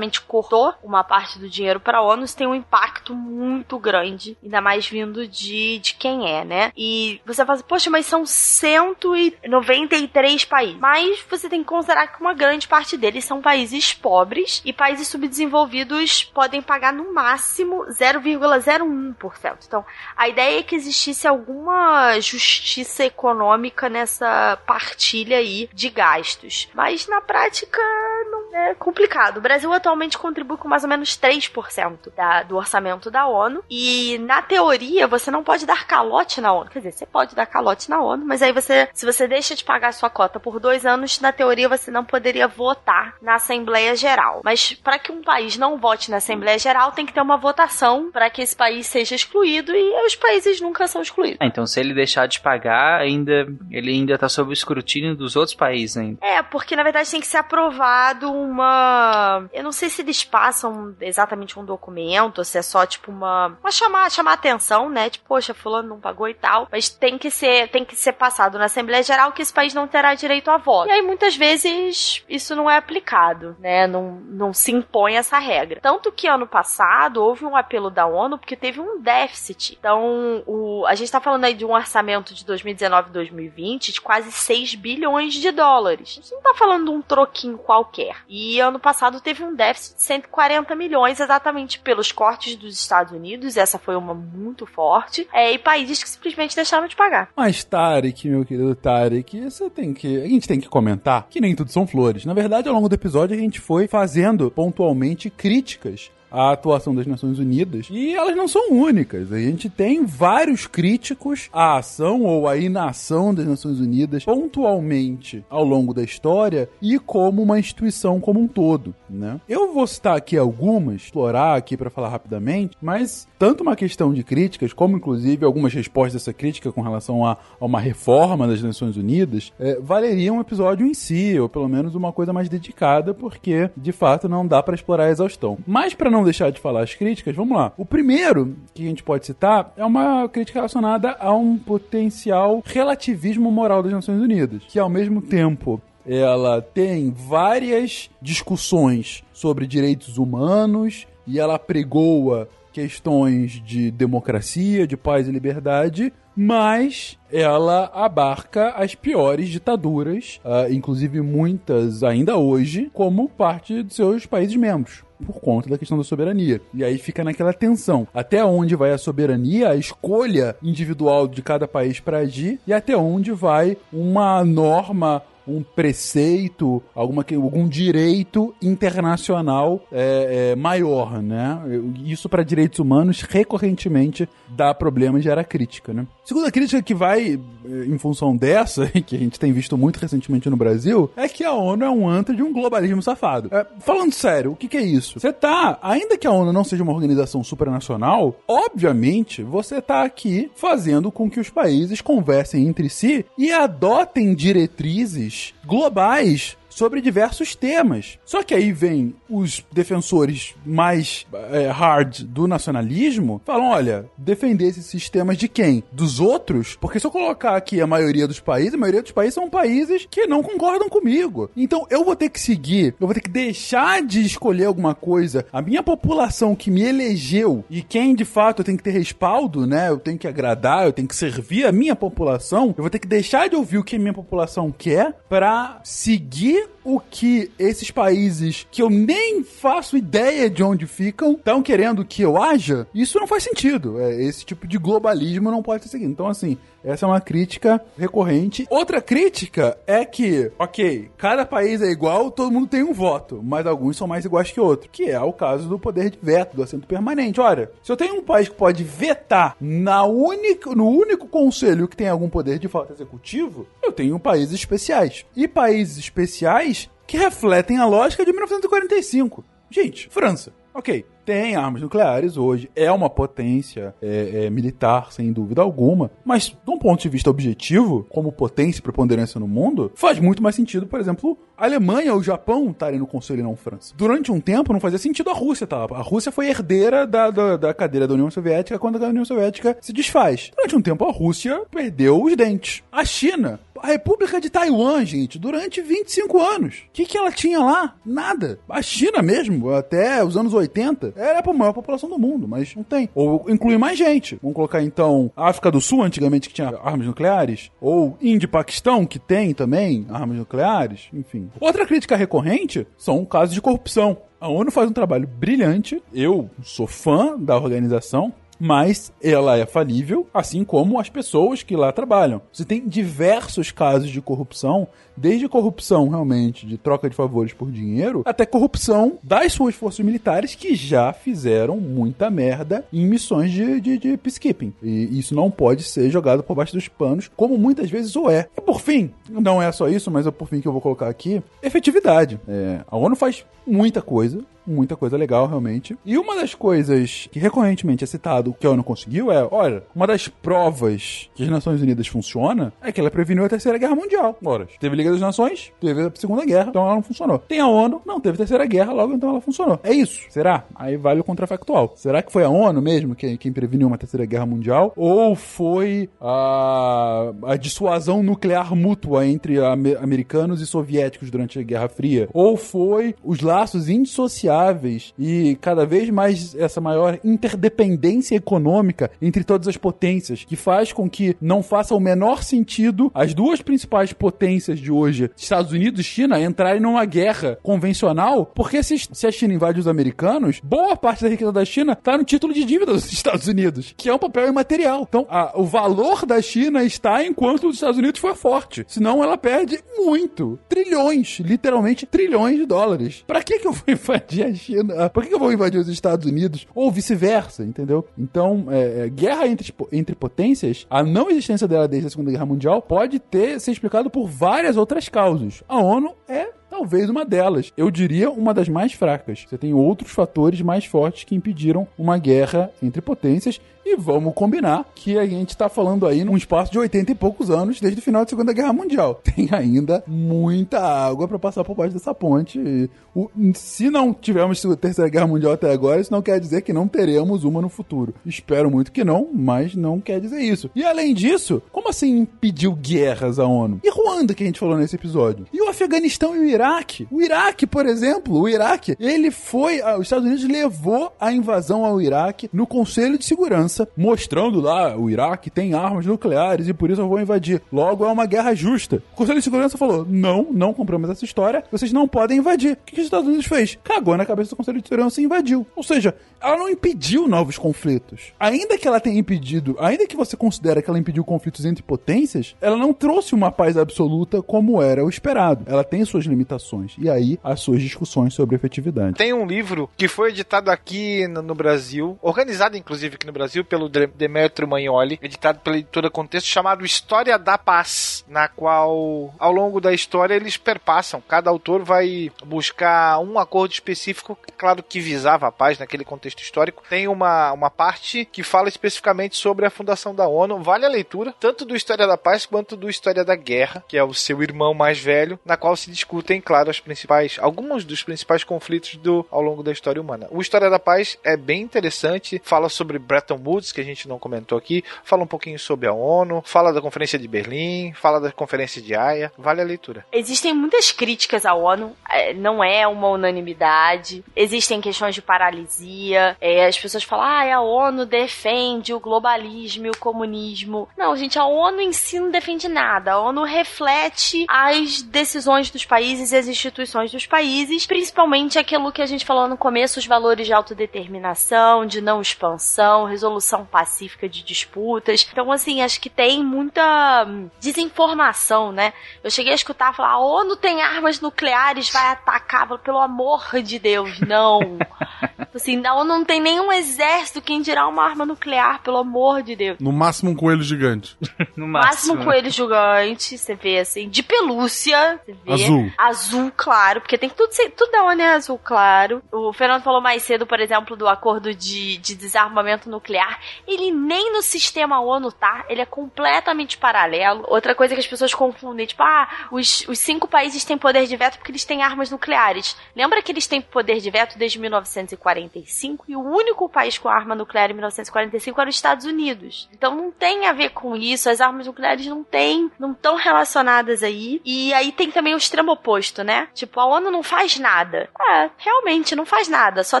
cortou 0.20 0.74
uma 0.82 1.04
parte 1.04 1.38
do 1.38 1.48
dinheiro 1.48 1.80
para 1.80 1.98
a 1.98 2.02
ONU, 2.02 2.24
isso 2.24 2.36
tem 2.36 2.46
um 2.46 2.54
impacto 2.54 3.14
muito 3.14 3.78
grande, 3.78 4.36
ainda 4.42 4.60
mais 4.60 4.86
vindo 4.88 5.26
de, 5.26 5.78
de 5.78 5.94
quem 5.94 6.30
é, 6.30 6.44
né? 6.44 6.72
E 6.76 7.20
você 7.24 7.42
fala 7.44 7.56
assim, 7.56 7.64
poxa, 7.66 7.88
mas 7.90 8.06
são 8.06 8.24
193 8.26 10.44
países. 10.44 10.78
Mas 10.78 11.24
você 11.28 11.48
tem 11.48 11.62
que 11.62 11.68
considerar 11.68 12.06
que 12.08 12.20
uma 12.20 12.34
grande 12.34 12.68
parte 12.68 12.96
deles 12.96 13.24
são 13.24 13.40
países 13.40 13.92
pobres 13.92 14.62
e 14.64 14.72
países 14.72 15.08
subdesenvolvidos 15.08 16.24
podem 16.24 16.62
pagar 16.62 16.92
no 16.92 17.12
máximo 17.12 17.84
0,01%. 17.86 19.58
Então, 19.66 19.84
a 20.16 20.28
ideia 20.28 20.60
é 20.60 20.62
que 20.62 20.74
existisse 20.74 21.26
alguma 21.26 22.18
justiça 22.20 23.04
econômica 23.04 23.88
nessa 23.88 24.58
partilha 24.66 25.38
aí 25.38 25.68
de 25.72 25.90
gastos. 25.90 26.68
Mas 26.74 27.06
na 27.06 27.20
prática 27.20 27.80
não 28.24 28.56
é 28.56 28.74
complicado. 28.74 29.38
O 29.38 29.40
Brasil 29.40 29.72
atualmente 29.72 30.18
contribui 30.18 30.56
com 30.56 30.68
mais 30.68 30.82
ou 30.82 30.88
menos 30.88 31.18
3% 31.18 32.12
da, 32.16 32.42
do 32.42 32.56
orçamento 32.56 33.10
da 33.10 33.26
ONU. 33.26 33.62
E 33.70 34.18
na 34.18 34.42
teoria 34.42 35.06
você 35.06 35.30
não 35.30 35.42
pode 35.42 35.66
dar 35.66 35.86
calote 35.86 36.40
na 36.40 36.52
ONU. 36.52 36.70
Quer 36.70 36.80
dizer, 36.80 36.92
você 36.92 37.06
pode 37.06 37.34
dar 37.34 37.46
calote 37.46 37.88
na 37.88 38.00
ONU, 38.00 38.24
mas 38.24 38.42
aí 38.42 38.52
você, 38.52 38.88
se 38.92 39.06
você 39.06 39.26
deixa 39.26 39.54
de 39.54 39.64
pagar 39.64 39.88
a 39.88 39.92
sua 39.92 40.10
cota 40.10 40.40
por 40.40 40.58
dois 40.58 40.84
anos, 40.84 41.20
na 41.20 41.32
teoria 41.32 41.68
você 41.68 41.90
não 41.90 42.04
poderia 42.04 42.48
votar 42.48 43.14
na 43.22 43.34
Assembleia 43.36 43.94
Geral. 43.94 44.40
Mas 44.44 44.72
para 44.74 44.98
que 44.98 45.12
um 45.12 45.22
país 45.22 45.56
não 45.56 45.78
vote 45.78 46.10
na 46.10 46.18
Assembleia 46.18 46.58
Geral, 46.58 46.92
tem 46.92 47.06
que 47.06 47.12
ter 47.12 47.20
uma 47.20 47.36
votação 47.36 48.10
para 48.10 48.28
que 48.30 48.42
esse 48.42 48.56
país 48.56 48.86
seja 48.86 49.14
excluído 49.14 49.72
e 49.74 50.06
os 50.06 50.16
países 50.16 50.60
nunca 50.60 50.86
são 50.86 51.02
excluídos. 51.02 51.38
Ah, 51.40 51.46
então 51.46 51.66
se 51.66 51.78
ele 51.80 51.94
deixar 51.94 52.26
de 52.26 52.40
pagar, 52.40 53.00
ainda 53.00 53.46
ele 53.70 53.90
ainda 53.90 54.18
tá 54.18 54.28
sob 54.28 54.50
o 54.50 54.52
escrutínio 54.52 55.14
dos 55.14 55.36
outros 55.36 55.54
países 55.54 55.96
ainda. 55.96 56.18
É, 56.20 56.42
porque 56.42 56.76
na 56.76 56.82
verdade 56.82 57.10
tem 57.10 57.20
que 57.20 57.26
ser 57.26 57.38
aprovado 57.38 58.09
uma. 58.30 59.48
Eu 59.52 59.62
não 59.62 59.72
sei 59.72 59.88
se 59.88 60.02
eles 60.02 60.24
passam 60.24 60.94
exatamente 61.00 61.58
um 61.58 61.64
documento, 61.64 62.38
ou 62.38 62.44
se 62.44 62.58
é 62.58 62.62
só 62.62 62.86
tipo 62.86 63.10
uma. 63.10 63.58
Uma 63.60 63.70
chamar, 63.70 64.10
chamar 64.10 64.34
atenção, 64.34 64.88
né? 64.88 65.10
Tipo, 65.10 65.28
poxa, 65.28 65.54
fulano 65.54 65.88
não 65.88 66.00
pagou 66.00 66.28
e 66.28 66.34
tal. 66.34 66.68
Mas 66.70 66.88
tem 66.88 67.18
que 67.18 67.30
ser, 67.30 67.68
tem 67.68 67.84
que 67.84 67.96
ser 67.96 68.12
passado 68.12 68.58
na 68.58 68.66
Assembleia 68.66 69.02
Geral 69.02 69.32
que 69.32 69.42
esse 69.42 69.52
país 69.52 69.74
não 69.74 69.86
terá 69.88 70.14
direito 70.14 70.50
a 70.50 70.56
voto. 70.56 70.88
E 70.88 70.92
aí 70.92 71.02
muitas 71.02 71.36
vezes 71.36 72.24
isso 72.28 72.54
não 72.54 72.70
é 72.70 72.76
aplicado, 72.76 73.56
né? 73.58 73.86
Não, 73.86 74.20
não 74.26 74.52
se 74.52 74.72
impõe 74.72 75.16
essa 75.16 75.38
regra. 75.38 75.80
Tanto 75.80 76.12
que 76.12 76.26
ano 76.26 76.46
passado 76.46 77.22
houve 77.22 77.44
um 77.44 77.56
apelo 77.56 77.90
da 77.90 78.06
ONU 78.06 78.38
porque 78.38 78.56
teve 78.56 78.80
um 78.80 79.00
déficit. 79.00 79.76
Então, 79.78 80.42
o, 80.46 80.84
a 80.86 80.94
gente 80.94 81.10
tá 81.10 81.20
falando 81.20 81.44
aí 81.44 81.54
de 81.54 81.64
um 81.64 81.72
orçamento 81.72 82.34
de 82.34 82.44
2019 82.44 83.08
e 83.08 83.12
2020 83.12 83.92
de 83.92 84.00
quase 84.00 84.30
6 84.32 84.74
bilhões 84.74 85.34
de 85.34 85.50
dólares. 85.50 86.10
A 86.10 86.20
gente 86.20 86.32
não 86.32 86.42
tá 86.42 86.54
falando 86.54 86.84
de 86.86 86.90
um 86.90 87.02
troquinho 87.02 87.58
qualquer. 87.58 87.99
E 88.28 88.60
ano 88.60 88.78
passado 88.78 89.20
teve 89.20 89.44
um 89.44 89.54
déficit 89.54 89.96
de 89.96 90.02
140 90.02 90.74
milhões 90.74 91.20
exatamente 91.20 91.78
pelos 91.80 92.12
cortes 92.12 92.56
dos 92.56 92.74
Estados 92.74 93.12
Unidos, 93.12 93.56
essa 93.56 93.78
foi 93.78 93.96
uma 93.96 94.14
muito 94.14 94.66
forte, 94.66 95.28
é, 95.32 95.52
e 95.52 95.58
países 95.58 96.02
que 96.02 96.08
simplesmente 96.08 96.54
deixaram 96.56 96.86
de 96.86 96.96
pagar. 96.96 97.30
Mas, 97.36 97.64
Tarek, 97.64 98.28
meu 98.28 98.44
querido 98.44 98.74
Tarek, 98.74 99.40
você 99.42 99.68
tem 99.70 99.92
que. 99.92 100.20
A 100.20 100.26
gente 100.26 100.48
tem 100.48 100.60
que 100.60 100.68
comentar 100.68 101.26
que 101.28 101.40
nem 101.40 101.54
tudo 101.54 101.70
são 101.70 101.86
flores. 101.86 102.24
Na 102.24 102.34
verdade, 102.34 102.68
ao 102.68 102.74
longo 102.74 102.88
do 102.88 102.94
episódio, 102.94 103.36
a 103.36 103.40
gente 103.40 103.60
foi 103.60 103.86
fazendo 103.86 104.50
pontualmente 104.50 105.30
críticas 105.30 106.10
à 106.30 106.52
atuação 106.52 106.94
das 106.94 107.06
Nações 107.06 107.38
Unidas 107.38 107.88
e 107.90 108.14
elas 108.14 108.36
não 108.36 108.46
são 108.46 108.72
únicas. 108.72 109.32
A 109.32 109.38
gente 109.38 109.68
tem 109.68 110.04
vários 110.04 110.66
críticos 110.66 111.48
à 111.52 111.78
ação 111.78 112.22
ou 112.22 112.48
à 112.48 112.56
inação 112.56 113.34
das 113.34 113.46
Nações 113.46 113.80
Unidas 113.80 114.24
pontualmente 114.24 115.44
ao 115.48 115.64
longo 115.64 115.92
da 115.92 116.02
história 116.02 116.68
e 116.80 116.98
como 116.98 117.42
uma 117.42 117.58
instituição 117.58 118.20
como 118.20 118.40
um 118.40 118.48
todo, 118.48 118.94
né? 119.08 119.40
Eu 119.48 119.72
vou 119.72 119.86
citar 119.86 120.16
aqui 120.16 120.36
algumas, 120.36 121.02
explorar 121.02 121.56
aqui 121.56 121.76
para 121.76 121.90
falar 121.90 122.08
rapidamente, 122.08 122.76
mas 122.80 123.26
tanto 123.38 123.62
uma 123.62 123.76
questão 123.76 124.12
de 124.12 124.22
críticas 124.22 124.72
como 124.72 124.96
inclusive 124.96 125.44
algumas 125.44 125.72
respostas 125.72 126.14
dessa 126.14 126.32
crítica 126.32 126.72
com 126.72 126.80
relação 126.80 127.24
a, 127.24 127.36
a 127.60 127.64
uma 127.64 127.80
reforma 127.80 128.46
das 128.46 128.62
Nações 128.62 128.96
Unidas 128.96 129.52
é, 129.58 129.78
valeria 129.80 130.32
um 130.32 130.40
episódio 130.40 130.86
em 130.86 130.94
si 130.94 131.38
ou 131.38 131.48
pelo 131.48 131.68
menos 131.68 131.94
uma 131.94 132.12
coisa 132.12 132.32
mais 132.32 132.48
dedicada 132.48 133.14
porque 133.14 133.70
de 133.76 133.92
fato 133.92 134.28
não 134.28 134.46
dá 134.46 134.62
para 134.62 134.74
explorar 134.74 135.04
a 135.04 135.10
exaustão. 135.10 135.58
Mas 135.66 135.94
para 135.94 136.10
não 136.10 136.19
deixar 136.24 136.50
de 136.50 136.60
falar 136.60 136.82
as 136.82 136.94
críticas, 136.94 137.34
vamos 137.34 137.56
lá. 137.56 137.72
O 137.76 137.84
primeiro 137.84 138.56
que 138.74 138.84
a 138.84 138.88
gente 138.88 139.02
pode 139.02 139.26
citar 139.26 139.72
é 139.76 139.84
uma 139.84 140.28
crítica 140.28 140.58
relacionada 140.58 141.16
a 141.18 141.34
um 141.34 141.58
potencial 141.58 142.62
relativismo 142.64 143.50
moral 143.50 143.82
das 143.82 143.92
Nações 143.92 144.20
Unidas, 144.20 144.62
que 144.68 144.78
ao 144.78 144.88
mesmo 144.88 145.20
tempo 145.22 145.80
ela 146.06 146.60
tem 146.60 147.10
várias 147.10 148.10
discussões 148.20 149.22
sobre 149.32 149.66
direitos 149.66 150.18
humanos 150.18 151.06
e 151.26 151.38
ela 151.38 151.58
pregoa 151.58 152.48
questões 152.72 153.62
de 153.64 153.90
democracia, 153.90 154.86
de 154.86 154.96
paz 154.96 155.28
e 155.28 155.32
liberdade, 155.32 156.12
mas 156.36 157.18
ela 157.30 157.90
abarca 157.92 158.70
as 158.70 158.94
piores 158.94 159.48
ditaduras, 159.48 160.40
uh, 160.44 160.72
inclusive 160.72 161.20
muitas 161.20 162.02
ainda 162.02 162.36
hoje, 162.36 162.90
como 162.94 163.28
parte 163.28 163.82
de 163.82 163.92
seus 163.94 164.26
países 164.26 164.56
membros 164.56 165.02
por 165.20 165.40
conta 165.40 165.68
da 165.68 165.78
questão 165.78 165.98
da 165.98 166.04
soberania. 166.04 166.60
E 166.72 166.84
aí 166.84 166.98
fica 166.98 167.24
naquela 167.24 167.52
tensão. 167.52 168.06
Até 168.14 168.44
onde 168.44 168.74
vai 168.74 168.92
a 168.92 168.98
soberania, 168.98 169.70
a 169.70 169.76
escolha 169.76 170.56
individual 170.62 171.28
de 171.28 171.42
cada 171.42 171.66
país 171.68 172.00
para 172.00 172.18
agir, 172.18 172.58
e 172.66 172.72
até 172.72 172.96
onde 172.96 173.32
vai 173.32 173.76
uma 173.92 174.44
norma 174.44 175.22
um 175.50 175.62
preceito, 175.62 176.82
alguma, 176.94 177.24
algum 177.34 177.68
direito 177.68 178.54
internacional 178.62 179.84
é, 179.92 180.52
é, 180.52 180.56
maior, 180.56 181.22
né? 181.22 181.60
Isso 182.04 182.28
para 182.28 182.42
direitos 182.42 182.78
humanos 182.78 183.22
recorrentemente 183.22 184.28
dá 184.48 184.74
problema 184.74 185.18
e 185.18 185.22
gera 185.22 185.44
crítica, 185.44 185.92
né? 185.92 186.06
Segunda 186.24 186.50
crítica 186.50 186.82
que 186.82 186.94
vai 186.94 187.38
eh, 187.64 187.84
em 187.86 187.98
função 187.98 188.36
dessa, 188.36 188.86
que 189.06 189.16
a 189.16 189.18
gente 189.18 189.38
tem 189.38 189.52
visto 189.52 189.76
muito 189.76 189.98
recentemente 189.98 190.48
no 190.48 190.56
Brasil, 190.56 191.10
é 191.16 191.28
que 191.28 191.44
a 191.44 191.52
ONU 191.52 191.84
é 191.84 191.90
um 191.90 192.08
antro 192.08 192.34
de 192.34 192.42
um 192.42 192.52
globalismo 192.52 193.02
safado. 193.02 193.48
É, 193.52 193.66
falando 193.80 194.12
sério, 194.12 194.52
o 194.52 194.56
que, 194.56 194.68
que 194.68 194.76
é 194.76 194.82
isso? 194.82 195.18
Você 195.18 195.32
tá, 195.32 195.78
ainda 195.82 196.16
que 196.16 196.26
a 196.26 196.32
ONU 196.32 196.52
não 196.52 196.64
seja 196.64 196.82
uma 196.82 196.92
organização 196.92 197.42
supranacional, 197.42 198.36
obviamente 198.46 199.42
você 199.42 199.80
tá 199.80 200.02
aqui 200.02 200.50
fazendo 200.54 201.10
com 201.10 201.30
que 201.30 201.40
os 201.40 201.50
países 201.50 202.00
conversem 202.00 202.66
entre 202.66 202.88
si 202.88 203.24
e 203.36 203.52
adotem 203.52 204.34
diretrizes 204.34 205.39
globais 205.66 206.56
sobre 206.80 207.02
diversos 207.02 207.54
temas. 207.54 208.18
Só 208.24 208.42
que 208.42 208.54
aí 208.54 208.72
vem 208.72 209.14
os 209.28 209.62
defensores 209.70 210.54
mais 210.64 211.26
é, 211.52 211.68
hard 211.68 212.22
do 212.22 212.48
nacionalismo, 212.48 213.38
falam, 213.44 213.68
olha, 213.68 214.06
defender 214.16 214.68
esses 214.68 214.86
sistemas 214.86 215.36
de 215.36 215.46
quem? 215.46 215.84
Dos 215.92 216.20
outros? 216.20 216.78
Porque 216.80 216.98
se 216.98 217.06
eu 217.06 217.10
colocar 217.10 217.54
aqui 217.54 217.82
a 217.82 217.86
maioria 217.86 218.26
dos 218.26 218.40
países, 218.40 218.72
a 218.72 218.78
maioria 218.78 219.02
dos 219.02 219.12
países 219.12 219.34
são 219.34 219.50
países 219.50 220.08
que 220.10 220.26
não 220.26 220.42
concordam 220.42 220.88
comigo. 220.88 221.50
Então 221.54 221.86
eu 221.90 222.02
vou 222.02 222.16
ter 222.16 222.30
que 222.30 222.40
seguir, 222.40 222.94
eu 222.98 223.06
vou 223.06 223.12
ter 223.12 223.20
que 223.20 223.28
deixar 223.28 224.00
de 224.00 224.24
escolher 224.24 224.64
alguma 224.64 224.94
coisa. 224.94 225.44
A 225.52 225.60
minha 225.60 225.82
população 225.82 226.56
que 226.56 226.70
me 226.70 226.80
elegeu 226.80 227.62
e 227.68 227.82
quem 227.82 228.14
de 228.14 228.24
fato 228.24 228.60
eu 228.60 228.64
tenho 228.64 228.78
que 228.78 228.84
ter 228.84 228.92
respaldo, 228.92 229.66
né? 229.66 229.90
Eu 229.90 229.98
tenho 229.98 230.16
que 230.16 230.26
agradar, 230.26 230.86
eu 230.86 230.94
tenho 230.94 231.08
que 231.08 231.14
servir 231.14 231.66
a 231.66 231.72
minha 231.72 231.94
população. 231.94 232.68
Eu 232.68 232.82
vou 232.82 232.88
ter 232.88 233.00
que 233.00 233.06
deixar 233.06 233.50
de 233.50 233.56
ouvir 233.56 233.76
o 233.76 233.84
que 233.84 233.96
a 233.96 233.98
minha 233.98 234.14
população 234.14 234.72
quer 234.72 235.12
para 235.28 235.78
seguir 235.84 236.69
o 236.84 236.98
que 237.00 237.50
esses 237.58 237.90
países 237.90 238.66
que 238.70 238.82
eu 238.82 238.88
nem 238.88 239.42
faço 239.42 239.96
ideia 239.96 240.48
de 240.48 240.62
onde 240.62 240.86
ficam 240.86 241.32
estão 241.32 241.62
querendo 241.62 242.04
que 242.04 242.22
eu 242.22 242.40
haja, 242.40 242.86
isso 242.94 243.18
não 243.18 243.26
faz 243.26 243.42
sentido. 243.42 244.00
É, 244.00 244.22
esse 244.22 244.44
tipo 244.44 244.66
de 244.66 244.78
globalismo 244.78 245.50
não 245.50 245.62
pode 245.62 245.84
ser 245.84 245.90
seguido. 245.90 246.10
Então, 246.10 246.26
assim, 246.26 246.56
essa 246.84 247.06
é 247.06 247.08
uma 247.08 247.20
crítica 247.20 247.82
recorrente. 247.96 248.66
Outra 248.70 249.00
crítica 249.00 249.78
é 249.86 250.04
que, 250.04 250.50
ok, 250.58 251.10
cada 251.16 251.44
país 251.44 251.82
é 251.82 251.90
igual, 251.90 252.30
todo 252.30 252.50
mundo 252.50 252.68
tem 252.68 252.82
um 252.82 252.92
voto, 252.92 253.40
mas 253.42 253.66
alguns 253.66 253.96
são 253.96 254.06
mais 254.06 254.24
iguais 254.24 254.50
que 254.50 254.60
outros, 254.60 254.90
que 254.92 255.10
é 255.10 255.20
o 255.20 255.32
caso 255.32 255.68
do 255.68 255.78
poder 255.78 256.10
de 256.10 256.18
veto, 256.20 256.56
do 256.56 256.62
assento 256.62 256.86
permanente. 256.86 257.40
Olha, 257.40 257.70
se 257.82 257.92
eu 257.92 257.96
tenho 257.96 258.16
um 258.16 258.22
país 258.22 258.48
que 258.48 258.54
pode 258.54 258.82
vetar 258.82 259.56
na 259.60 260.04
única, 260.04 260.74
no 260.74 260.88
único 260.88 261.26
conselho 261.28 261.88
que 261.88 261.96
tem 261.96 262.08
algum 262.08 262.28
poder 262.28 262.58
de 262.58 262.68
fato 262.68 262.92
executivo, 262.92 263.66
eu 263.82 263.92
tenho 263.92 264.18
países 264.18 264.54
especiais. 264.54 265.24
E 265.36 265.46
países 265.46 265.98
especiais 265.98 266.88
que 267.06 267.16
refletem 267.16 267.78
a 267.78 267.86
lógica 267.86 268.24
de 268.24 268.30
1945. 268.32 269.44
Gente, 269.70 270.08
França. 270.08 270.52
Ok, 270.72 271.04
tem 271.30 271.54
armas 271.54 271.80
nucleares 271.80 272.36
hoje, 272.36 272.68
é 272.74 272.90
uma 272.90 273.08
potência 273.08 273.94
é, 274.02 274.46
é, 274.46 274.50
militar, 274.50 275.12
sem 275.12 275.32
dúvida 275.32 275.62
alguma, 275.62 276.10
mas 276.24 276.48
de 276.48 276.56
um 276.68 276.76
ponto 276.76 277.00
de 277.00 277.08
vista 277.08 277.30
objetivo, 277.30 278.04
como 278.10 278.32
potência 278.32 278.80
e 278.80 278.82
preponderância 278.82 279.38
no 279.38 279.46
mundo, 279.46 279.92
faz 279.94 280.18
muito 280.18 280.42
mais 280.42 280.56
sentido, 280.56 280.88
por 280.88 280.98
exemplo, 280.98 281.38
a 281.56 281.66
Alemanha 281.66 282.12
ou 282.12 282.18
o 282.18 282.22
Japão 282.22 282.70
estarem 282.70 282.98
no 282.98 283.06
Conselho 283.06 283.40
e 283.40 283.42
não 283.44 283.54
França. 283.54 283.94
Durante 283.96 284.32
um 284.32 284.40
tempo 284.40 284.72
não 284.72 284.80
fazia 284.80 284.98
sentido 284.98 285.30
a 285.30 285.32
Rússia 285.32 285.68
tá? 285.68 285.86
A 285.92 286.02
Rússia 286.02 286.32
foi 286.32 286.48
herdeira 286.48 287.06
da, 287.06 287.30
da, 287.30 287.56
da, 287.56 287.72
cadeira 287.72 288.08
da 288.08 288.14
União 288.14 288.30
Soviética 288.30 288.76
quando 288.76 289.00
a 289.00 289.08
União 289.08 289.24
Soviética 289.24 289.76
se 289.80 289.92
desfaz. 289.92 290.50
Durante 290.56 290.74
um 290.74 290.82
tempo 290.82 291.04
a 291.04 291.12
Rússia 291.12 291.62
perdeu 291.70 292.20
os 292.20 292.34
dentes. 292.34 292.82
A 292.90 293.04
China 293.04 293.60
a 293.82 293.88
República 293.88 294.40
de 294.40 294.50
Taiwan, 294.50 295.04
gente, 295.04 295.38
durante 295.38 295.80
25 295.80 296.40
anos. 296.40 296.84
O 296.88 296.92
que, 296.92 297.06
que 297.06 297.16
ela 297.16 297.32
tinha 297.32 297.60
lá? 297.60 297.96
Nada. 298.04 298.58
A 298.68 298.82
China 298.82 299.22
mesmo, 299.22 299.70
até 299.70 300.22
os 300.24 300.36
anos 300.36 300.54
80, 300.54 301.14
era 301.16 301.40
a 301.40 301.52
maior 301.52 301.72
população 301.72 302.08
do 302.08 302.18
mundo, 302.18 302.46
mas 302.46 302.74
não 302.74 302.82
tem. 302.82 303.08
Ou 303.14 303.46
inclui 303.48 303.76
mais 303.78 303.98
gente. 303.98 304.38
Vamos 304.42 304.54
colocar 304.54 304.82
então 304.82 305.30
África 305.36 305.70
do 305.70 305.80
Sul, 305.80 306.02
antigamente 306.02 306.48
que 306.48 306.54
tinha 306.54 306.68
armas 306.82 307.06
nucleares, 307.06 307.70
ou 307.80 308.16
Índia 308.20 308.46
e 308.46 308.50
Paquistão, 308.50 309.04
que 309.06 309.18
tem 309.18 309.52
também 309.54 310.06
armas 310.10 310.36
nucleares, 310.36 311.08
enfim. 311.12 311.50
Outra 311.60 311.86
crítica 311.86 312.16
recorrente 312.16 312.86
são 312.96 313.24
casos 313.24 313.54
de 313.54 313.60
corrupção. 313.60 314.18
A 314.40 314.48
ONU 314.48 314.70
faz 314.70 314.88
um 314.88 314.92
trabalho 314.92 315.28
brilhante. 315.28 316.02
Eu 316.14 316.48
sou 316.62 316.86
fã 316.86 317.38
da 317.38 317.56
organização 317.56 318.32
mas 318.60 319.10
ela 319.22 319.56
é 319.56 319.64
falível, 319.64 320.28
assim 320.34 320.62
como 320.62 321.00
as 321.00 321.08
pessoas 321.08 321.62
que 321.62 321.74
lá 321.74 321.90
trabalham. 321.90 322.42
Você 322.52 322.64
tem 322.64 322.86
diversos 322.86 323.70
casos 323.70 324.10
de 324.10 324.20
corrupção, 324.20 324.86
desde 325.20 325.48
corrupção 325.48 326.08
realmente 326.08 326.66
de 326.66 326.78
troca 326.78 327.10
de 327.10 327.14
favores 327.14 327.52
por 327.52 327.70
dinheiro, 327.70 328.22
até 328.24 328.46
corrupção 328.46 329.18
das 329.22 329.52
suas 329.52 329.74
forças 329.74 330.04
militares 330.04 330.54
que 330.54 330.74
já 330.74 331.12
fizeram 331.12 331.76
muita 331.76 332.30
merda 332.30 332.84
em 332.90 333.06
missões 333.06 333.52
de, 333.52 333.80
de, 333.80 333.98
de 333.98 334.16
peacekeeping. 334.16 334.72
E 334.82 335.18
isso 335.18 335.34
não 335.34 335.50
pode 335.50 335.82
ser 335.82 336.10
jogado 336.10 336.42
por 336.42 336.56
baixo 336.56 336.72
dos 336.72 336.88
panos, 336.88 337.30
como 337.36 337.58
muitas 337.58 337.90
vezes 337.90 338.16
o 338.16 338.30
é. 338.30 338.48
E 338.56 338.60
por 338.60 338.80
fim, 338.80 339.12
não 339.28 339.60
é 339.60 339.70
só 339.70 339.88
isso, 339.88 340.10
mas 340.10 340.26
é 340.26 340.30
por 340.30 340.48
fim 340.48 340.60
que 340.60 340.68
eu 340.68 340.72
vou 340.72 340.80
colocar 340.80 341.08
aqui, 341.08 341.42
efetividade. 341.62 342.40
É, 342.48 342.80
a 342.88 342.96
ONU 342.96 343.14
faz 343.14 343.44
muita 343.66 344.00
coisa, 344.00 344.40
muita 344.66 344.96
coisa 344.96 345.16
legal, 345.16 345.46
realmente. 345.46 345.96
E 346.04 346.16
uma 346.16 346.36
das 346.36 346.54
coisas 346.54 347.28
que 347.30 347.38
recorrentemente 347.38 348.04
é 348.04 348.06
citado 348.06 348.54
que 348.58 348.66
a 348.66 348.70
ONU 348.70 348.82
conseguiu 348.82 349.30
é, 349.30 349.46
olha, 349.50 349.82
uma 349.94 350.06
das 350.06 350.28
provas 350.28 351.30
que 351.34 351.42
as 351.42 351.48
Nações 351.48 351.80
Unidas 351.80 352.06
funciona 352.06 352.72
é 352.82 352.92
que 352.92 353.00
ela 353.00 353.10
preveniu 353.10 353.44
a 353.44 353.48
Terceira 353.48 353.78
Guerra 353.78 353.94
Mundial. 353.94 354.36
Ora, 354.44 354.66
teve 354.78 354.96
Liga 354.96 355.09
das 355.12 355.20
Nações, 355.20 355.72
teve 355.80 356.02
a 356.02 356.12
Segunda 356.14 356.44
Guerra, 356.44 356.68
então 356.70 356.82
ela 356.82 356.94
não 356.94 357.02
funcionou. 357.02 357.38
Tem 357.38 357.60
a 357.60 357.66
ONU, 357.66 358.02
não 358.06 358.20
teve 358.20 358.34
a 358.34 358.38
Terceira 358.38 358.66
Guerra, 358.66 358.92
logo 358.92 359.12
então 359.12 359.30
ela 359.30 359.40
funcionou. 359.40 359.78
É 359.82 359.92
isso. 359.92 360.22
Será? 360.30 360.64
Aí 360.74 360.96
vale 360.96 361.20
o 361.20 361.24
contrafactual. 361.24 361.92
Será 361.96 362.22
que 362.22 362.32
foi 362.32 362.44
a 362.44 362.48
ONU 362.48 362.80
mesmo 362.80 363.14
quem, 363.14 363.36
quem 363.36 363.52
preveniu 363.52 363.86
uma 363.86 363.98
Terceira 363.98 364.26
Guerra 364.26 364.46
Mundial? 364.46 364.92
Ou 364.96 365.34
foi 365.34 366.08
a, 366.20 367.32
a 367.44 367.56
dissuasão 367.56 368.22
nuclear 368.22 368.74
mútua 368.74 369.26
entre 369.26 369.58
americanos 370.00 370.60
e 370.60 370.66
soviéticos 370.66 371.30
durante 371.30 371.58
a 371.58 371.62
Guerra 371.62 371.88
Fria? 371.88 372.28
Ou 372.32 372.56
foi 372.56 373.14
os 373.22 373.40
laços 373.40 373.88
indissociáveis 373.88 375.14
e 375.18 375.56
cada 375.60 375.84
vez 375.84 376.10
mais 376.10 376.54
essa 376.54 376.80
maior 376.80 377.18
interdependência 377.24 378.36
econômica 378.36 379.10
entre 379.20 379.44
todas 379.44 379.68
as 379.68 379.76
potências, 379.76 380.44
que 380.44 380.56
faz 380.56 380.92
com 380.92 381.08
que 381.08 381.36
não 381.40 381.62
faça 381.62 381.94
o 381.94 382.00
menor 382.00 382.42
sentido 382.42 383.10
as 383.14 383.34
duas 383.34 383.60
principais 383.62 384.12
potências 384.12 384.78
de 384.78 384.89
hoje, 384.90 385.30
Estados 385.36 385.72
Unidos 385.72 386.00
e 386.00 386.04
China, 386.04 386.40
entrarem 386.40 386.80
numa 386.80 387.04
guerra 387.04 387.58
convencional, 387.62 388.46
porque 388.46 388.82
se, 388.82 388.98
se 389.12 389.26
a 389.26 389.32
China 389.32 389.54
invade 389.54 389.80
os 389.80 389.88
americanos, 389.88 390.60
boa 390.62 390.96
parte 390.96 391.22
da 391.22 391.28
riqueza 391.28 391.52
da 391.52 391.64
China 391.64 391.92
está 391.92 392.16
no 392.16 392.24
título 392.24 392.52
de 392.52 392.64
dívida 392.64 392.92
dos 392.92 393.10
Estados 393.12 393.46
Unidos, 393.46 393.94
que 393.96 394.08
é 394.08 394.14
um 394.14 394.18
papel 394.18 394.48
imaterial. 394.48 395.06
Então, 395.08 395.26
a, 395.28 395.58
o 395.58 395.64
valor 395.64 396.24
da 396.26 396.40
China 396.40 396.82
está 396.82 397.24
enquanto 397.24 397.68
os 397.68 397.74
Estados 397.76 397.98
Unidos 397.98 398.20
for 398.20 398.36
forte. 398.36 398.84
Senão 398.88 399.22
ela 399.22 399.36
perde 399.36 399.78
muito. 399.96 400.58
Trilhões, 400.68 401.40
literalmente 401.40 402.06
trilhões 402.06 402.56
de 402.56 402.66
dólares. 402.66 403.24
Para 403.26 403.42
que, 403.42 403.58
que 403.58 403.66
eu 403.66 403.72
vou 403.72 403.84
invadir 403.88 404.44
a 404.44 404.54
China? 404.54 405.10
Por 405.10 405.24
que 405.24 405.34
eu 405.34 405.38
vou 405.38 405.52
invadir 405.52 405.80
os 405.80 405.88
Estados 405.88 406.26
Unidos? 406.26 406.66
Ou 406.74 406.90
vice-versa, 406.90 407.62
entendeu? 407.62 408.06
Então, 408.18 408.66
é, 408.70 409.06
é, 409.06 409.08
guerra 409.08 409.46
entre, 409.46 409.72
entre 409.92 410.14
potências, 410.14 410.86
a 410.90 411.02
não 411.02 411.30
existência 411.30 411.66
dela 411.66 411.88
desde 411.88 412.08
a 412.08 412.10
Segunda 412.10 412.30
Guerra 412.30 412.46
Mundial 412.46 412.82
pode 412.82 413.18
ter 413.18 413.60
ser 413.60 413.72
explicado 413.72 414.10
por 414.10 414.26
várias 414.26 414.76
outras 414.80 415.08
causas. 415.08 415.62
A 415.68 415.78
ONU 415.78 416.16
é 416.28 416.48
talvez 416.80 417.10
uma 417.10 417.26
delas. 417.26 417.72
Eu 417.76 417.90
diria 417.90 418.30
uma 418.30 418.54
das 418.54 418.68
mais 418.68 418.94
fracas. 418.94 419.44
Você 419.46 419.58
tem 419.58 419.74
outros 419.74 420.10
fatores 420.10 420.62
mais 420.62 420.86
fortes 420.86 421.24
que 421.24 421.34
impediram 421.34 421.86
uma 421.98 422.16
guerra 422.16 422.70
entre 422.82 423.02
potências 423.02 423.60
e 423.84 423.96
vamos 423.96 424.34
combinar 424.34 424.86
que 424.94 425.18
a 425.18 425.26
gente 425.26 425.50
está 425.50 425.68
falando 425.68 426.06
aí 426.06 426.22
num 426.22 426.36
espaço 426.36 426.70
de 426.70 426.78
80 426.78 427.12
e 427.12 427.14
poucos 427.14 427.50
anos, 427.50 427.80
desde 427.80 427.98
o 427.98 428.02
final 428.02 428.24
da 428.24 428.28
Segunda 428.28 428.52
Guerra 428.52 428.72
Mundial. 428.72 429.20
Tem 429.24 429.48
ainda 429.50 430.04
muita 430.06 430.80
água 430.80 431.26
para 431.26 431.38
passar 431.38 431.64
por 431.64 431.74
baixo 431.74 431.94
dessa 431.94 432.14
ponte. 432.14 432.88
O, 433.14 433.28
se 433.54 433.90
não 433.90 434.12
tivermos 434.12 434.62
Terceira 434.80 435.10
Guerra 435.10 435.26
Mundial 435.26 435.52
até 435.52 435.72
agora, 435.72 436.00
isso 436.00 436.12
não 436.12 436.22
quer 436.22 436.38
dizer 436.38 436.62
que 436.62 436.72
não 436.72 436.86
teremos 436.86 437.42
uma 437.42 437.60
no 437.60 437.68
futuro. 437.68 438.14
Espero 438.24 438.70
muito 438.70 438.92
que 438.92 439.02
não, 439.02 439.28
mas 439.32 439.74
não 439.74 440.00
quer 440.00 440.20
dizer 440.20 440.40
isso. 440.40 440.70
E 440.74 440.84
além 440.84 441.12
disso, 441.12 441.62
como 441.72 441.88
assim 441.88 442.18
impediu 442.18 442.72
guerras 442.72 443.38
a 443.38 443.46
ONU? 443.46 443.80
E 443.82 443.90
Ruanda, 443.90 444.34
que 444.34 444.42
a 444.42 444.46
gente 444.46 444.60
falou 444.60 444.76
nesse 444.76 444.94
episódio? 444.94 445.46
E 445.52 445.60
o 445.60 445.68
Afeganistão 445.68 446.36
e 446.36 446.38
o 446.38 446.44
Iraque? 446.44 446.69
Iraque. 446.70 447.08
O 447.10 447.20
Iraque, 447.20 447.66
por 447.66 447.86
exemplo, 447.86 448.40
o 448.40 448.48
Iraque, 448.48 448.96
ele 449.00 449.30
foi, 449.30 449.80
ah, 449.82 449.96
os 449.96 450.02
Estados 450.02 450.24
Unidos 450.24 450.44
levou 450.44 451.12
a 451.18 451.32
invasão 451.32 451.84
ao 451.84 452.00
Iraque 452.00 452.48
no 452.52 452.66
Conselho 452.66 453.18
de 453.18 453.24
Segurança, 453.24 453.88
mostrando 453.96 454.60
lá, 454.60 454.96
o 454.96 455.10
Iraque 455.10 455.50
tem 455.50 455.74
armas 455.74 456.06
nucleares 456.06 456.68
e 456.68 456.72
por 456.72 456.90
isso 456.90 457.00
eu 457.00 457.08
vou 457.08 457.20
invadir. 457.20 457.60
Logo, 457.72 458.04
é 458.04 458.08
uma 458.12 458.26
guerra 458.26 458.54
justa. 458.54 459.02
O 459.12 459.16
Conselho 459.16 459.38
de 459.38 459.44
Segurança 459.44 459.76
falou, 459.76 460.06
não, 460.08 460.46
não 460.50 460.72
compramos 460.72 461.10
essa 461.10 461.24
história, 461.24 461.64
vocês 461.72 461.92
não 461.92 462.06
podem 462.06 462.38
invadir. 462.38 462.72
O 462.72 462.76
que, 462.86 462.94
que 462.94 463.00
os 463.00 463.06
Estados 463.06 463.26
Unidos 463.26 463.46
fez? 463.46 463.76
Cagou 463.82 464.16
na 464.16 464.26
cabeça 464.26 464.50
do 464.50 464.56
Conselho 464.56 464.80
de 464.80 464.88
Segurança 464.88 465.20
e 465.20 465.24
invadiu. 465.24 465.66
Ou 465.74 465.82
seja, 465.82 466.14
ela 466.40 466.56
não 466.56 466.68
impediu 466.68 467.26
novos 467.26 467.58
conflitos. 467.58 468.32
Ainda 468.38 468.78
que 468.78 468.86
ela 468.86 469.00
tenha 469.00 469.18
impedido, 469.18 469.76
ainda 469.80 470.06
que 470.06 470.16
você 470.16 470.36
considere 470.36 470.82
que 470.82 470.88
ela 470.88 470.98
impediu 470.98 471.24
conflitos 471.24 471.64
entre 471.64 471.82
potências, 471.82 472.54
ela 472.60 472.76
não 472.76 472.92
trouxe 472.92 473.34
uma 473.34 473.50
paz 473.50 473.76
absoluta 473.76 474.40
como 474.40 474.80
era 474.80 475.04
o 475.04 475.08
esperado. 475.08 475.64
Ela 475.66 475.84
tem 475.84 476.04
suas 476.04 476.24
limitações. 476.24 476.59
E 476.98 477.08
aí, 477.08 477.38
as 477.42 477.60
suas 477.60 477.82
discussões 477.82 478.34
sobre 478.34 478.56
efetividade. 478.56 479.16
Tem 479.16 479.32
um 479.32 479.46
livro 479.46 479.90
que 479.96 480.08
foi 480.08 480.30
editado 480.30 480.70
aqui 480.70 481.26
no, 481.28 481.54
Brasil, 481.54 482.18
organizado 482.22 482.76
inclusive 482.76 483.14
aqui 483.16 483.26
no 483.26 483.32
Brasil 483.32 483.64
pelo 483.64 483.88
De- 483.88 484.06
Demetrio 484.06 484.68
Magnoli, 484.68 485.18
editado 485.22 485.60
pela 485.60 485.76
editora 485.78 486.10
Contexto, 486.10 486.46
chamado 486.46 486.84
História 486.84 487.38
da 487.38 487.58
Paz, 487.58 488.24
na 488.28 488.48
qual, 488.48 489.34
ao 489.38 489.52
longo 489.52 489.80
da 489.80 489.92
história, 489.92 490.34
eles 490.34 490.56
perpassam. 490.56 491.22
Cada 491.26 491.50
autor 491.50 491.82
vai 491.82 492.30
buscar 492.44 493.18
um 493.20 493.38
acordo 493.38 493.72
específico, 493.72 494.38
claro 494.56 494.82
que 494.82 495.00
visava 495.00 495.46
a 495.46 495.52
paz 495.52 495.78
naquele 495.78 496.04
contexto 496.04 496.42
histórico. 496.42 496.82
Tem 496.88 497.08
uma, 497.08 497.52
uma 497.52 497.70
parte 497.70 498.24
que 498.24 498.42
fala 498.42 498.68
especificamente 498.68 499.36
sobre 499.36 499.66
a 499.66 499.70
fundação 499.70 500.14
da 500.14 500.26
ONU. 500.28 500.62
Vale 500.62 500.86
a 500.86 500.88
leitura, 500.88 501.34
tanto 501.38 501.64
do 501.64 501.76
História 501.76 502.06
da 502.06 502.16
Paz 502.16 502.46
quanto 502.46 502.76
do 502.76 502.88
História 502.88 503.24
da 503.24 503.34
Guerra, 503.36 503.84
que 503.88 503.96
é 503.96 504.04
o 504.04 504.14
seu 504.14 504.42
irmão 504.42 504.74
mais 504.74 504.98
velho, 504.98 505.38
na 505.44 505.56
qual 505.56 505.76
se 505.76 505.90
discutem, 505.90 506.39
claro, 506.40 506.70
as 506.70 506.80
principais, 506.80 507.38
alguns 507.40 507.84
dos 507.84 508.02
principais 508.02 508.44
conflitos 508.44 508.96
do 508.96 509.26
ao 509.30 509.40
longo 509.40 509.62
da 509.62 509.72
história 509.72 510.00
humana. 510.00 510.28
O 510.30 510.40
História 510.40 510.70
da 510.70 510.78
Paz 510.78 511.18
é 511.24 511.36
bem 511.36 511.62
interessante, 511.62 512.40
fala 512.44 512.68
sobre 512.68 512.98
Bretton 512.98 513.40
Woods, 513.44 513.72
que 513.72 513.80
a 513.80 513.84
gente 513.84 514.08
não 514.08 514.18
comentou 514.18 514.56
aqui, 514.56 514.84
fala 515.04 515.22
um 515.22 515.26
pouquinho 515.26 515.58
sobre 515.58 515.88
a 515.88 515.92
ONU, 515.92 516.42
fala 516.44 516.72
da 516.72 516.80
Conferência 516.80 517.18
de 517.18 517.28
Berlim, 517.28 517.92
fala 517.94 518.20
da 518.20 518.32
Conferência 518.32 518.80
de 518.80 518.94
Haia. 518.94 519.32
Vale 519.36 519.60
a 519.60 519.64
leitura. 519.64 520.04
Existem 520.12 520.54
muitas 520.54 520.90
críticas 520.90 521.46
à 521.46 521.54
ONU, 521.54 521.94
é, 522.08 522.32
não 522.34 522.62
é 522.62 522.86
uma 522.86 523.08
unanimidade. 523.08 524.24
Existem 524.34 524.80
questões 524.80 525.14
de 525.14 525.22
paralisia. 525.22 526.36
é, 526.40 526.66
as 526.66 526.78
pessoas 526.78 527.04
falam, 527.04 527.24
ah, 527.24 527.56
a 527.56 527.60
ONU 527.60 528.06
defende 528.06 528.92
o 528.92 529.00
globalismo 529.00 529.86
e 529.86 529.90
o 529.90 529.96
comunismo. 529.96 530.88
Não, 530.96 531.16
gente, 531.16 531.38
a 531.38 531.44
ONU 531.44 531.80
em 531.80 531.92
si 531.92 532.18
não 532.18 532.30
defende 532.30 532.68
nada. 532.68 533.12
A 533.12 533.20
ONU 533.20 533.44
reflete 533.44 534.46
as 534.48 535.02
decisões 535.02 535.70
dos 535.70 535.84
países 535.84 536.29
e 536.32 536.36
as 536.36 536.48
instituições 536.48 537.10
dos 537.10 537.26
países, 537.26 537.86
principalmente 537.86 538.58
aquilo 538.58 538.92
que 538.92 539.02
a 539.02 539.06
gente 539.06 539.24
falou 539.24 539.48
no 539.48 539.56
começo, 539.56 539.98
os 539.98 540.06
valores 540.06 540.46
de 540.46 540.52
autodeterminação, 540.52 541.86
de 541.86 542.00
não 542.00 542.20
expansão, 542.20 543.04
resolução 543.04 543.64
pacífica 543.64 544.28
de 544.28 544.42
disputas. 544.42 545.26
Então, 545.30 545.50
assim, 545.52 545.82
acho 545.82 546.00
que 546.00 546.10
tem 546.10 546.44
muita 546.44 547.24
hum, 547.26 547.48
desinformação, 547.60 548.72
né? 548.72 548.92
Eu 549.22 549.30
cheguei 549.30 549.52
a 549.52 549.56
escutar 549.56 549.94
falar, 549.94 550.12
a 550.12 550.18
ONU 550.18 550.56
tem 550.56 550.82
armas 550.82 551.20
nucleares, 551.20 551.90
vai 551.90 552.08
atacar. 552.12 552.60
Pelo 552.80 552.98
amor 552.98 553.62
de 553.62 553.78
Deus, 553.78 554.20
não. 554.20 554.78
assim, 555.54 555.84
a 555.84 555.94
ONU 555.94 556.04
não 556.04 556.24
tem 556.24 556.40
nenhum 556.40 556.70
exército, 556.70 557.40
quem 557.40 557.62
dirá 557.62 557.88
uma 557.88 558.04
arma 558.04 558.26
nuclear, 558.26 558.82
pelo 558.82 558.98
amor 558.98 559.42
de 559.42 559.56
Deus. 559.56 559.78
No 559.80 559.92
máximo 559.92 560.30
um 560.30 560.34
coelho 560.34 560.62
gigante. 560.62 561.16
no 561.56 561.66
Máximo 561.66 562.24
coelho 562.24 562.50
gigante, 562.50 563.36
você 563.36 563.54
vê 563.54 563.78
assim, 563.78 564.08
de 564.08 564.22
pelúcia, 564.22 565.20
você 565.24 565.32
vê. 565.44 565.52
Azul. 565.52 565.92
Azul, 566.20 566.52
claro, 566.54 567.00
porque 567.00 567.16
tem 567.16 567.30
que 567.30 567.34
tudo, 567.34 567.50
tudo 567.74 567.90
da 567.90 568.04
ONU 568.04 568.20
é 568.20 568.34
azul, 568.34 568.60
claro. 568.62 569.22
O 569.32 569.52
Fernando 569.54 569.82
falou 569.82 570.02
mais 570.02 570.22
cedo, 570.22 570.46
por 570.46 570.60
exemplo, 570.60 570.94
do 570.94 571.08
acordo 571.08 571.54
de, 571.54 571.96
de 571.96 572.14
desarmamento 572.14 572.90
nuclear. 572.90 573.40
Ele 573.66 573.90
nem 573.90 574.32
no 574.32 574.42
sistema 574.42 575.00
ONU 575.00 575.32
tá, 575.32 575.64
ele 575.68 575.80
é 575.80 575.86
completamente 575.86 576.76
paralelo. 576.76 577.44
Outra 577.48 577.74
coisa 577.74 577.94
que 577.94 578.00
as 578.00 578.06
pessoas 578.06 578.34
confundem, 578.34 578.86
tipo, 578.86 579.02
ah, 579.02 579.28
os, 579.50 579.86
os 579.88 579.98
cinco 579.98 580.28
países 580.28 580.62
têm 580.62 580.76
poder 580.76 581.06
de 581.06 581.16
veto 581.16 581.38
porque 581.38 581.50
eles 581.50 581.64
têm 581.64 581.82
armas 581.82 582.10
nucleares. 582.10 582.76
Lembra 582.94 583.22
que 583.22 583.32
eles 583.32 583.46
têm 583.46 583.62
poder 583.62 583.98
de 583.98 584.10
veto 584.10 584.36
desde 584.36 584.58
1945 584.58 586.04
e 586.06 586.16
o 586.16 586.20
único 586.20 586.68
país 586.68 586.98
com 586.98 587.08
arma 587.08 587.34
nuclear 587.34 587.70
em 587.70 587.74
1945 587.74 588.60
era 588.60 588.68
os 588.68 588.76
Estados 588.76 589.06
Unidos. 589.06 589.68
Então 589.72 589.96
não 589.96 590.10
tem 590.10 590.46
a 590.46 590.52
ver 590.52 590.70
com 590.70 590.94
isso, 590.94 591.30
as 591.30 591.40
armas 591.40 591.66
nucleares 591.66 592.06
não 592.06 592.22
têm, 592.22 592.70
não 592.78 592.92
estão 592.92 593.16
relacionadas 593.16 594.02
aí. 594.02 594.40
E 594.44 594.74
aí 594.74 594.92
tem 594.92 595.10
também 595.10 595.34
o 595.34 595.38
extremo 595.38 595.72
oposto, 595.72 596.09
né? 596.18 596.48
Tipo, 596.54 596.80
a 596.80 596.86
ONU 596.86 597.10
não 597.10 597.22
faz 597.22 597.58
nada. 597.58 598.08
É, 598.20 598.50
realmente 598.58 599.14
não 599.14 599.24
faz 599.24 599.48
nada, 599.48 599.84
só 599.84 600.00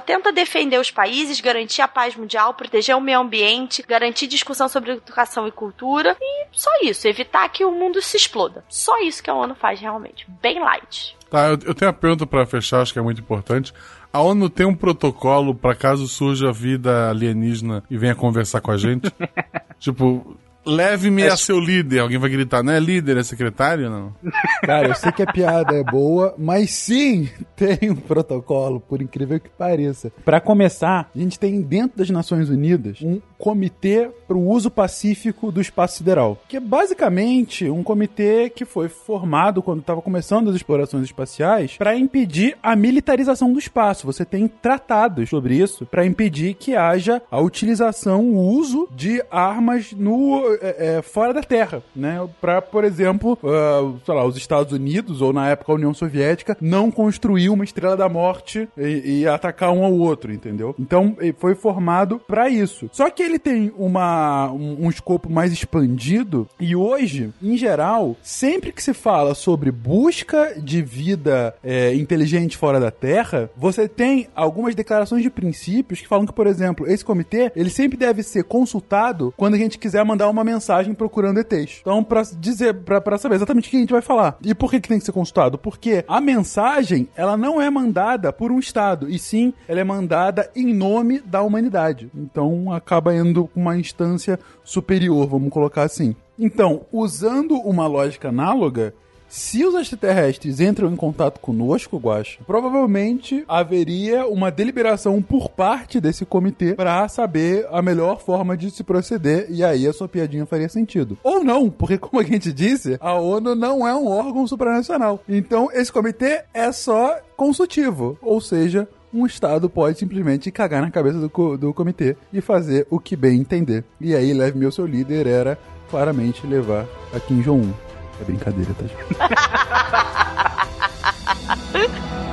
tenta 0.00 0.32
defender 0.32 0.78
os 0.78 0.90
países, 0.90 1.40
garantir 1.40 1.82
a 1.82 1.88
paz 1.88 2.16
mundial, 2.16 2.54
proteger 2.54 2.96
o 2.96 3.00
meio 3.00 3.20
ambiente, 3.20 3.84
garantir 3.86 4.26
discussão 4.26 4.68
sobre 4.68 4.92
educação 4.92 5.46
e 5.46 5.52
cultura 5.52 6.16
e 6.20 6.46
só 6.52 6.70
isso, 6.82 7.06
evitar 7.06 7.48
que 7.48 7.64
o 7.64 7.72
mundo 7.72 8.02
se 8.02 8.16
exploda. 8.16 8.64
Só 8.68 8.98
isso 9.00 9.22
que 9.22 9.30
a 9.30 9.34
ONU 9.34 9.54
faz 9.54 9.80
realmente, 9.80 10.26
bem 10.42 10.58
light. 10.58 11.16
Tá, 11.30 11.48
eu, 11.48 11.58
eu 11.64 11.74
tenho 11.74 11.90
uma 11.90 11.96
pergunta 11.96 12.26
pra 12.26 12.44
fechar, 12.44 12.82
acho 12.82 12.92
que 12.92 12.98
é 12.98 13.02
muito 13.02 13.20
importante. 13.20 13.72
A 14.12 14.20
ONU 14.20 14.50
tem 14.50 14.66
um 14.66 14.74
protocolo 14.74 15.54
pra 15.54 15.74
caso 15.74 16.08
surja 16.08 16.50
vida 16.50 17.08
alienígena 17.08 17.84
e 17.88 17.96
venha 17.96 18.14
conversar 18.14 18.60
com 18.60 18.72
a 18.72 18.76
gente? 18.76 19.08
tipo, 19.78 20.36
leve-me 20.64 21.26
a 21.26 21.36
seu 21.36 21.58
líder. 21.58 22.00
Alguém 22.00 22.18
vai 22.18 22.30
gritar, 22.30 22.62
não 22.62 22.72
é 22.72 22.80
líder, 22.80 23.16
é 23.16 23.22
secretário? 23.22 23.90
Não. 23.90 24.14
Cara, 24.62 24.88
eu 24.88 24.94
sei 24.94 25.12
que 25.12 25.22
a 25.22 25.32
piada 25.32 25.76
é 25.76 25.84
boa, 25.84 26.34
mas 26.38 26.70
sim, 26.70 27.28
tem 27.56 27.90
um 27.90 27.96
protocolo, 27.96 28.80
por 28.80 29.00
incrível 29.00 29.40
que 29.40 29.50
pareça. 29.50 30.12
Pra 30.24 30.40
começar, 30.40 31.10
a 31.14 31.18
gente 31.18 31.38
tem 31.38 31.60
dentro 31.60 31.98
das 31.98 32.10
Nações 32.10 32.48
Unidas 32.48 32.98
um 33.02 33.20
comitê 33.38 34.10
para 34.28 34.36
o 34.36 34.48
uso 34.48 34.70
pacífico 34.70 35.50
do 35.50 35.60
espaço 35.60 35.96
sideral, 35.96 36.38
que 36.46 36.58
é 36.58 36.60
basicamente 36.60 37.68
um 37.70 37.82
comitê 37.82 38.50
que 38.50 38.66
foi 38.66 38.88
formado 38.88 39.62
quando 39.62 39.80
estava 39.80 40.02
começando 40.02 40.50
as 40.50 40.56
explorações 40.56 41.04
espaciais 41.04 41.76
para 41.78 41.96
impedir 41.96 42.56
a 42.62 42.76
militarização 42.76 43.52
do 43.52 43.58
espaço. 43.58 44.06
Você 44.06 44.24
tem 44.24 44.46
tratados 44.46 45.30
sobre 45.30 45.56
isso 45.56 45.86
para 45.86 46.04
impedir 46.04 46.54
que 46.54 46.76
haja 46.76 47.22
a 47.30 47.40
utilização, 47.40 48.22
o 48.24 48.38
uso 48.38 48.86
de 48.94 49.22
armas 49.30 49.92
no 49.92 50.49
é, 50.60 50.98
é, 50.98 51.02
fora 51.02 51.32
da 51.32 51.42
Terra, 51.42 51.82
né? 51.94 52.26
Para, 52.40 52.60
por 52.62 52.84
exemplo, 52.84 53.38
ah, 53.44 53.92
sei 54.04 54.14
lá, 54.14 54.24
os 54.24 54.36
Estados 54.36 54.72
Unidos 54.72 55.20
ou 55.20 55.32
na 55.32 55.48
época 55.48 55.72
a 55.72 55.74
União 55.74 55.94
Soviética 55.94 56.56
não 56.60 56.90
construir 56.90 57.48
uma 57.50 57.64
estrela 57.64 57.96
da 57.96 58.08
morte 58.08 58.68
e, 58.76 59.20
e 59.20 59.26
atacar 59.26 59.72
um 59.72 59.84
ao 59.84 59.92
outro, 59.92 60.32
entendeu? 60.32 60.74
Então 60.78 61.16
foi 61.38 61.54
formado 61.54 62.20
para 62.26 62.48
isso. 62.48 62.88
Só 62.92 63.10
que 63.10 63.22
ele 63.22 63.38
tem 63.38 63.72
uma, 63.76 64.50
um, 64.52 64.86
um 64.86 64.90
escopo 64.90 65.30
mais 65.30 65.52
expandido 65.52 66.48
e 66.58 66.74
hoje, 66.74 67.32
em 67.42 67.56
geral, 67.56 68.16
sempre 68.22 68.72
que 68.72 68.82
se 68.82 68.94
fala 68.94 69.34
sobre 69.34 69.70
busca 69.70 70.54
de 70.60 70.82
vida 70.82 71.54
é, 71.62 71.94
inteligente 71.94 72.56
fora 72.56 72.80
da 72.80 72.90
Terra, 72.90 73.50
você 73.56 73.88
tem 73.88 74.28
algumas 74.34 74.74
declarações 74.74 75.22
de 75.22 75.30
princípios 75.30 76.00
que 76.00 76.08
falam 76.08 76.26
que, 76.26 76.32
por 76.32 76.46
exemplo, 76.46 76.86
esse 76.90 77.04
comitê 77.04 77.52
ele 77.54 77.70
sempre 77.70 77.96
deve 77.96 78.22
ser 78.22 78.44
consultado 78.44 79.32
quando 79.36 79.54
a 79.54 79.58
gente 79.58 79.78
quiser 79.78 80.04
mandar 80.04 80.28
uma 80.28 80.39
mensagem 80.44 80.94
procurando 80.94 81.38
ETs. 81.40 81.78
Então, 81.80 82.02
pra 82.02 82.22
dizer, 82.38 82.74
pra, 82.74 83.00
pra 83.00 83.18
saber 83.18 83.36
exatamente 83.36 83.68
o 83.68 83.70
que 83.70 83.76
a 83.76 83.80
gente 83.80 83.92
vai 83.92 84.02
falar. 84.02 84.38
E 84.42 84.54
por 84.54 84.70
que, 84.70 84.80
que 84.80 84.88
tem 84.88 84.98
que 84.98 85.04
ser 85.04 85.12
consultado? 85.12 85.58
Porque 85.58 86.04
a 86.06 86.20
mensagem, 86.20 87.08
ela 87.14 87.36
não 87.36 87.60
é 87.60 87.70
mandada 87.70 88.32
por 88.32 88.50
um 88.50 88.58
Estado, 88.58 89.08
e 89.08 89.18
sim, 89.18 89.52
ela 89.66 89.80
é 89.80 89.84
mandada 89.84 90.50
em 90.54 90.72
nome 90.72 91.20
da 91.20 91.42
humanidade. 91.42 92.10
Então, 92.14 92.72
acaba 92.72 93.14
indo 93.14 93.46
com 93.46 93.60
uma 93.60 93.76
instância 93.76 94.38
superior, 94.62 95.26
vamos 95.26 95.50
colocar 95.50 95.82
assim. 95.82 96.14
Então, 96.38 96.86
usando 96.90 97.54
uma 97.56 97.86
lógica 97.86 98.28
análoga, 98.28 98.94
se 99.30 99.64
os 99.64 99.76
extraterrestres 99.76 100.58
entram 100.58 100.92
em 100.92 100.96
contato 100.96 101.38
conosco, 101.38 101.98
Guacha, 101.98 102.40
provavelmente 102.44 103.44
haveria 103.46 104.26
uma 104.26 104.50
deliberação 104.50 105.22
por 105.22 105.48
parte 105.48 106.00
desse 106.00 106.26
comitê 106.26 106.74
para 106.74 107.06
saber 107.08 107.64
a 107.70 107.80
melhor 107.80 108.20
forma 108.20 108.56
de 108.56 108.72
se 108.72 108.82
proceder 108.82 109.46
e 109.48 109.62
aí 109.62 109.86
a 109.86 109.92
sua 109.92 110.08
piadinha 110.08 110.44
faria 110.44 110.68
sentido. 110.68 111.16
Ou 111.22 111.44
não, 111.44 111.70
porque 111.70 111.96
como 111.96 112.20
a 112.20 112.24
gente 112.24 112.52
disse, 112.52 112.98
a 113.00 113.14
ONU 113.14 113.54
não 113.54 113.86
é 113.86 113.94
um 113.94 114.08
órgão 114.08 114.44
supranacional. 114.48 115.22
Então 115.28 115.68
esse 115.72 115.92
comitê 115.92 116.42
é 116.52 116.72
só 116.72 117.16
consultivo, 117.36 118.18
ou 118.20 118.40
seja, 118.40 118.88
um 119.14 119.24
Estado 119.26 119.70
pode 119.70 119.98
simplesmente 119.98 120.50
cagar 120.50 120.82
na 120.82 120.90
cabeça 120.90 121.18
do, 121.18 121.56
do 121.56 121.72
comitê 121.72 122.16
e 122.32 122.40
fazer 122.40 122.84
o 122.90 122.98
que 122.98 123.14
bem 123.14 123.40
entender. 123.40 123.84
E 124.00 124.14
aí, 124.14 124.32
Leve 124.32 124.58
Meu 124.58 124.72
Seu 124.72 124.86
Líder 124.86 125.26
era 125.26 125.58
claramente 125.88 126.46
levar 126.46 126.86
a 127.12 127.18
Kim 127.18 127.40
Jong-un. 127.40 127.89
É 128.20 128.24
brincadeira, 128.24 128.74
tá, 128.74 128.84
gente? 128.86 129.00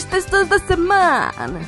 os 0.00 0.04
textos 0.04 0.48
da 0.48 0.58
semana. 0.58 1.60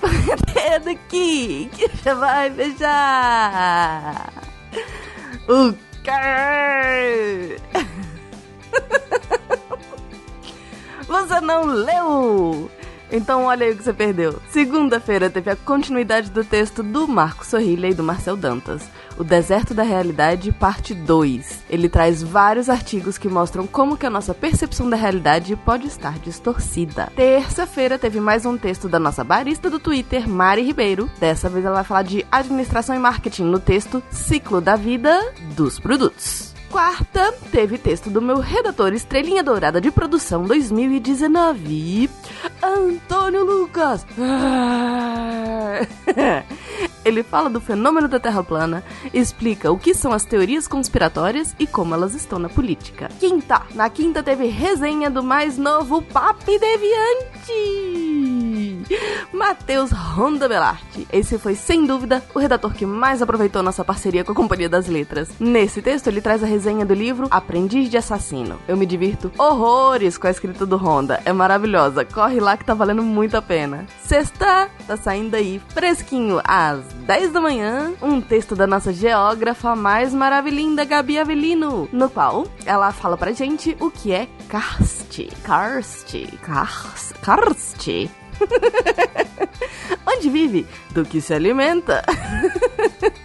Põe 0.00 0.36
daqui, 0.84 1.70
que 1.72 1.88
já 2.02 2.14
vai 2.14 2.50
beijar. 2.50 4.32
O 5.48 5.72
quê? 6.02 7.56
Você 11.06 11.40
não 11.40 11.64
leu? 11.64 12.68
Então 13.10 13.44
olha 13.44 13.66
aí 13.66 13.72
o 13.72 13.76
que 13.76 13.82
você 13.82 13.92
perdeu. 13.92 14.40
Segunda-feira 14.50 15.28
teve 15.28 15.50
a 15.50 15.56
continuidade 15.56 16.30
do 16.30 16.44
texto 16.44 16.82
do 16.82 17.08
Marco 17.08 17.44
Sorrilha 17.44 17.88
e 17.88 17.94
do 17.94 18.02
Marcel 18.02 18.36
Dantas. 18.36 18.88
O 19.18 19.24
Deserto 19.24 19.74
da 19.74 19.82
Realidade, 19.82 20.50
parte 20.52 20.94
2. 20.94 21.64
Ele 21.68 21.88
traz 21.88 22.22
vários 22.22 22.68
artigos 22.68 23.18
que 23.18 23.28
mostram 23.28 23.66
como 23.66 23.96
que 23.96 24.06
a 24.06 24.10
nossa 24.10 24.32
percepção 24.32 24.88
da 24.88 24.96
realidade 24.96 25.54
pode 25.56 25.86
estar 25.86 26.18
distorcida. 26.18 27.12
Terça-feira 27.14 27.98
teve 27.98 28.20
mais 28.20 28.46
um 28.46 28.56
texto 28.56 28.88
da 28.88 28.98
nossa 28.98 29.22
barista 29.22 29.68
do 29.68 29.78
Twitter, 29.78 30.28
Mari 30.28 30.62
Ribeiro. 30.62 31.10
Dessa 31.18 31.48
vez 31.48 31.64
ela 31.64 31.76
vai 31.76 31.84
falar 31.84 32.02
de 32.02 32.24
administração 32.30 32.94
e 32.94 32.98
marketing 32.98 33.44
no 33.44 33.58
texto 33.58 34.02
Ciclo 34.10 34.60
da 34.60 34.76
Vida 34.76 35.34
dos 35.54 35.78
Produtos. 35.78 36.49
Quarta, 36.70 37.34
teve 37.50 37.76
texto 37.76 38.08
do 38.08 38.22
meu 38.22 38.38
redator 38.38 38.92
Estrelinha 38.92 39.42
Dourada 39.42 39.80
de 39.80 39.90
Produção 39.90 40.44
2019, 40.44 42.08
Antônio 42.62 43.44
Lucas. 43.44 44.06
Ele 47.04 47.24
fala 47.24 47.50
do 47.50 47.60
fenômeno 47.60 48.06
da 48.06 48.20
Terra 48.20 48.44
plana, 48.44 48.84
explica 49.12 49.72
o 49.72 49.78
que 49.78 49.92
são 49.94 50.12
as 50.12 50.24
teorias 50.24 50.68
conspiratórias 50.68 51.56
e 51.58 51.66
como 51.66 51.92
elas 51.92 52.14
estão 52.14 52.38
na 52.38 52.48
política. 52.48 53.08
Quinta, 53.18 53.62
na 53.74 53.90
quinta 53.90 54.22
teve 54.22 54.46
resenha 54.46 55.10
do 55.10 55.24
mais 55.24 55.58
novo 55.58 56.00
Papi 56.02 56.56
Deviante. 56.56 57.90
Matheus 59.32 59.90
Ronda 59.90 60.48
Belarte. 60.48 61.06
Esse 61.12 61.38
foi, 61.38 61.54
sem 61.54 61.86
dúvida, 61.86 62.22
o 62.34 62.38
redator 62.38 62.72
que 62.74 62.84
mais 62.84 63.22
aproveitou 63.22 63.62
nossa 63.62 63.84
parceria 63.84 64.24
com 64.24 64.32
a 64.32 64.34
Companhia 64.34 64.68
das 64.68 64.86
Letras. 64.86 65.30
Nesse 65.38 65.80
texto, 65.80 66.08
ele 66.08 66.20
traz 66.20 66.42
a 66.42 66.46
resenha 66.46 66.59
do 66.60 66.94
livro 66.94 67.26
Aprendiz 67.30 67.88
de 67.88 67.96
Assassino. 67.96 68.58
Eu 68.68 68.76
me 68.76 68.84
divirto 68.84 69.32
horrores 69.38 70.18
com 70.18 70.26
a 70.26 70.30
escrita 70.30 70.66
do 70.66 70.76
Honda. 70.76 71.20
É 71.24 71.32
maravilhosa. 71.32 72.04
Corre 72.04 72.38
lá 72.38 72.54
que 72.56 72.66
tá 72.66 72.74
valendo 72.74 73.02
muito 73.02 73.34
a 73.34 73.40
pena. 73.42 73.86
Sexta, 74.02 74.68
tá 74.86 74.96
saindo 74.96 75.34
aí 75.34 75.60
fresquinho 75.68 76.38
às 76.44 76.84
10 77.06 77.32
da 77.32 77.40
manhã, 77.40 77.92
um 78.02 78.20
texto 78.20 78.54
da 78.54 78.66
nossa 78.66 78.92
geógrafa 78.92 79.74
mais 79.74 80.12
maravilhinda, 80.12 80.84
Gabi 80.84 81.18
Avelino, 81.18 81.88
no 81.90 82.10
qual 82.10 82.46
ela 82.66 82.92
fala 82.92 83.16
pra 83.16 83.32
gente 83.32 83.74
o 83.80 83.90
que 83.90 84.12
é 84.12 84.28
karst. 84.48 85.18
Karst. 85.42 86.14
Karst. 86.42 87.14
Karst. 87.22 87.88
Onde 90.06 90.30
vive? 90.30 90.66
Do 90.90 91.04
que 91.04 91.20
se 91.20 91.32
alimenta? 91.32 92.04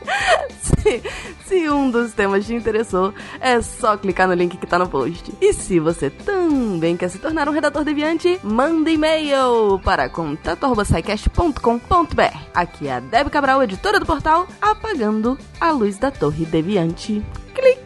se, 1.46 1.70
um 1.70 1.90
dos 1.90 2.14
temas 2.14 2.46
te 2.46 2.54
interessou, 2.54 3.14
é 3.40 3.62
só 3.62 3.96
clicar 3.98 4.28
no 4.28 4.34
link 4.34 4.58
que 4.58 4.68
tá 4.68 4.78
no 4.80 4.88
post. 4.88 5.34
E 5.42 5.54
se 5.54 5.80
você 5.80 6.10
também 6.10 6.98
quer 6.98 7.10
se 7.10 7.20
tornar 7.20 7.50
um 7.50 7.52
redator 7.52 7.84
deviante, 7.84 8.40
manda 8.44 8.90
e-mail 8.90 9.80
para 9.84 10.08
contato.sicast.com.br. 10.10 12.38
Aqui 12.54 12.88
é 12.88 12.96
a 12.96 13.00
Deb 13.00 13.30
Cabral, 13.30 13.62
editora 13.64 14.00
do 14.00 14.06
portal, 14.06 14.48
apagando 14.62 15.38
a 15.60 15.72
luz 15.72 15.98
da 15.98 16.12
torre 16.12 16.46
deviante. 16.46 17.26
Clique. 17.54 17.82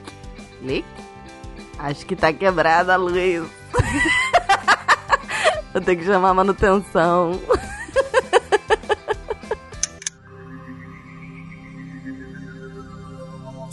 Clique. 0.60 0.88
Acho 1.78 2.06
que 2.06 2.16
tá 2.16 2.32
quebrada 2.34 2.94
a 2.94 2.98
luz. 2.98 3.48
Eu 5.74 5.82
tenho 5.82 6.00
que 6.00 6.06
chamar 6.06 6.30
a 6.30 6.34
manutenção. 6.34 7.40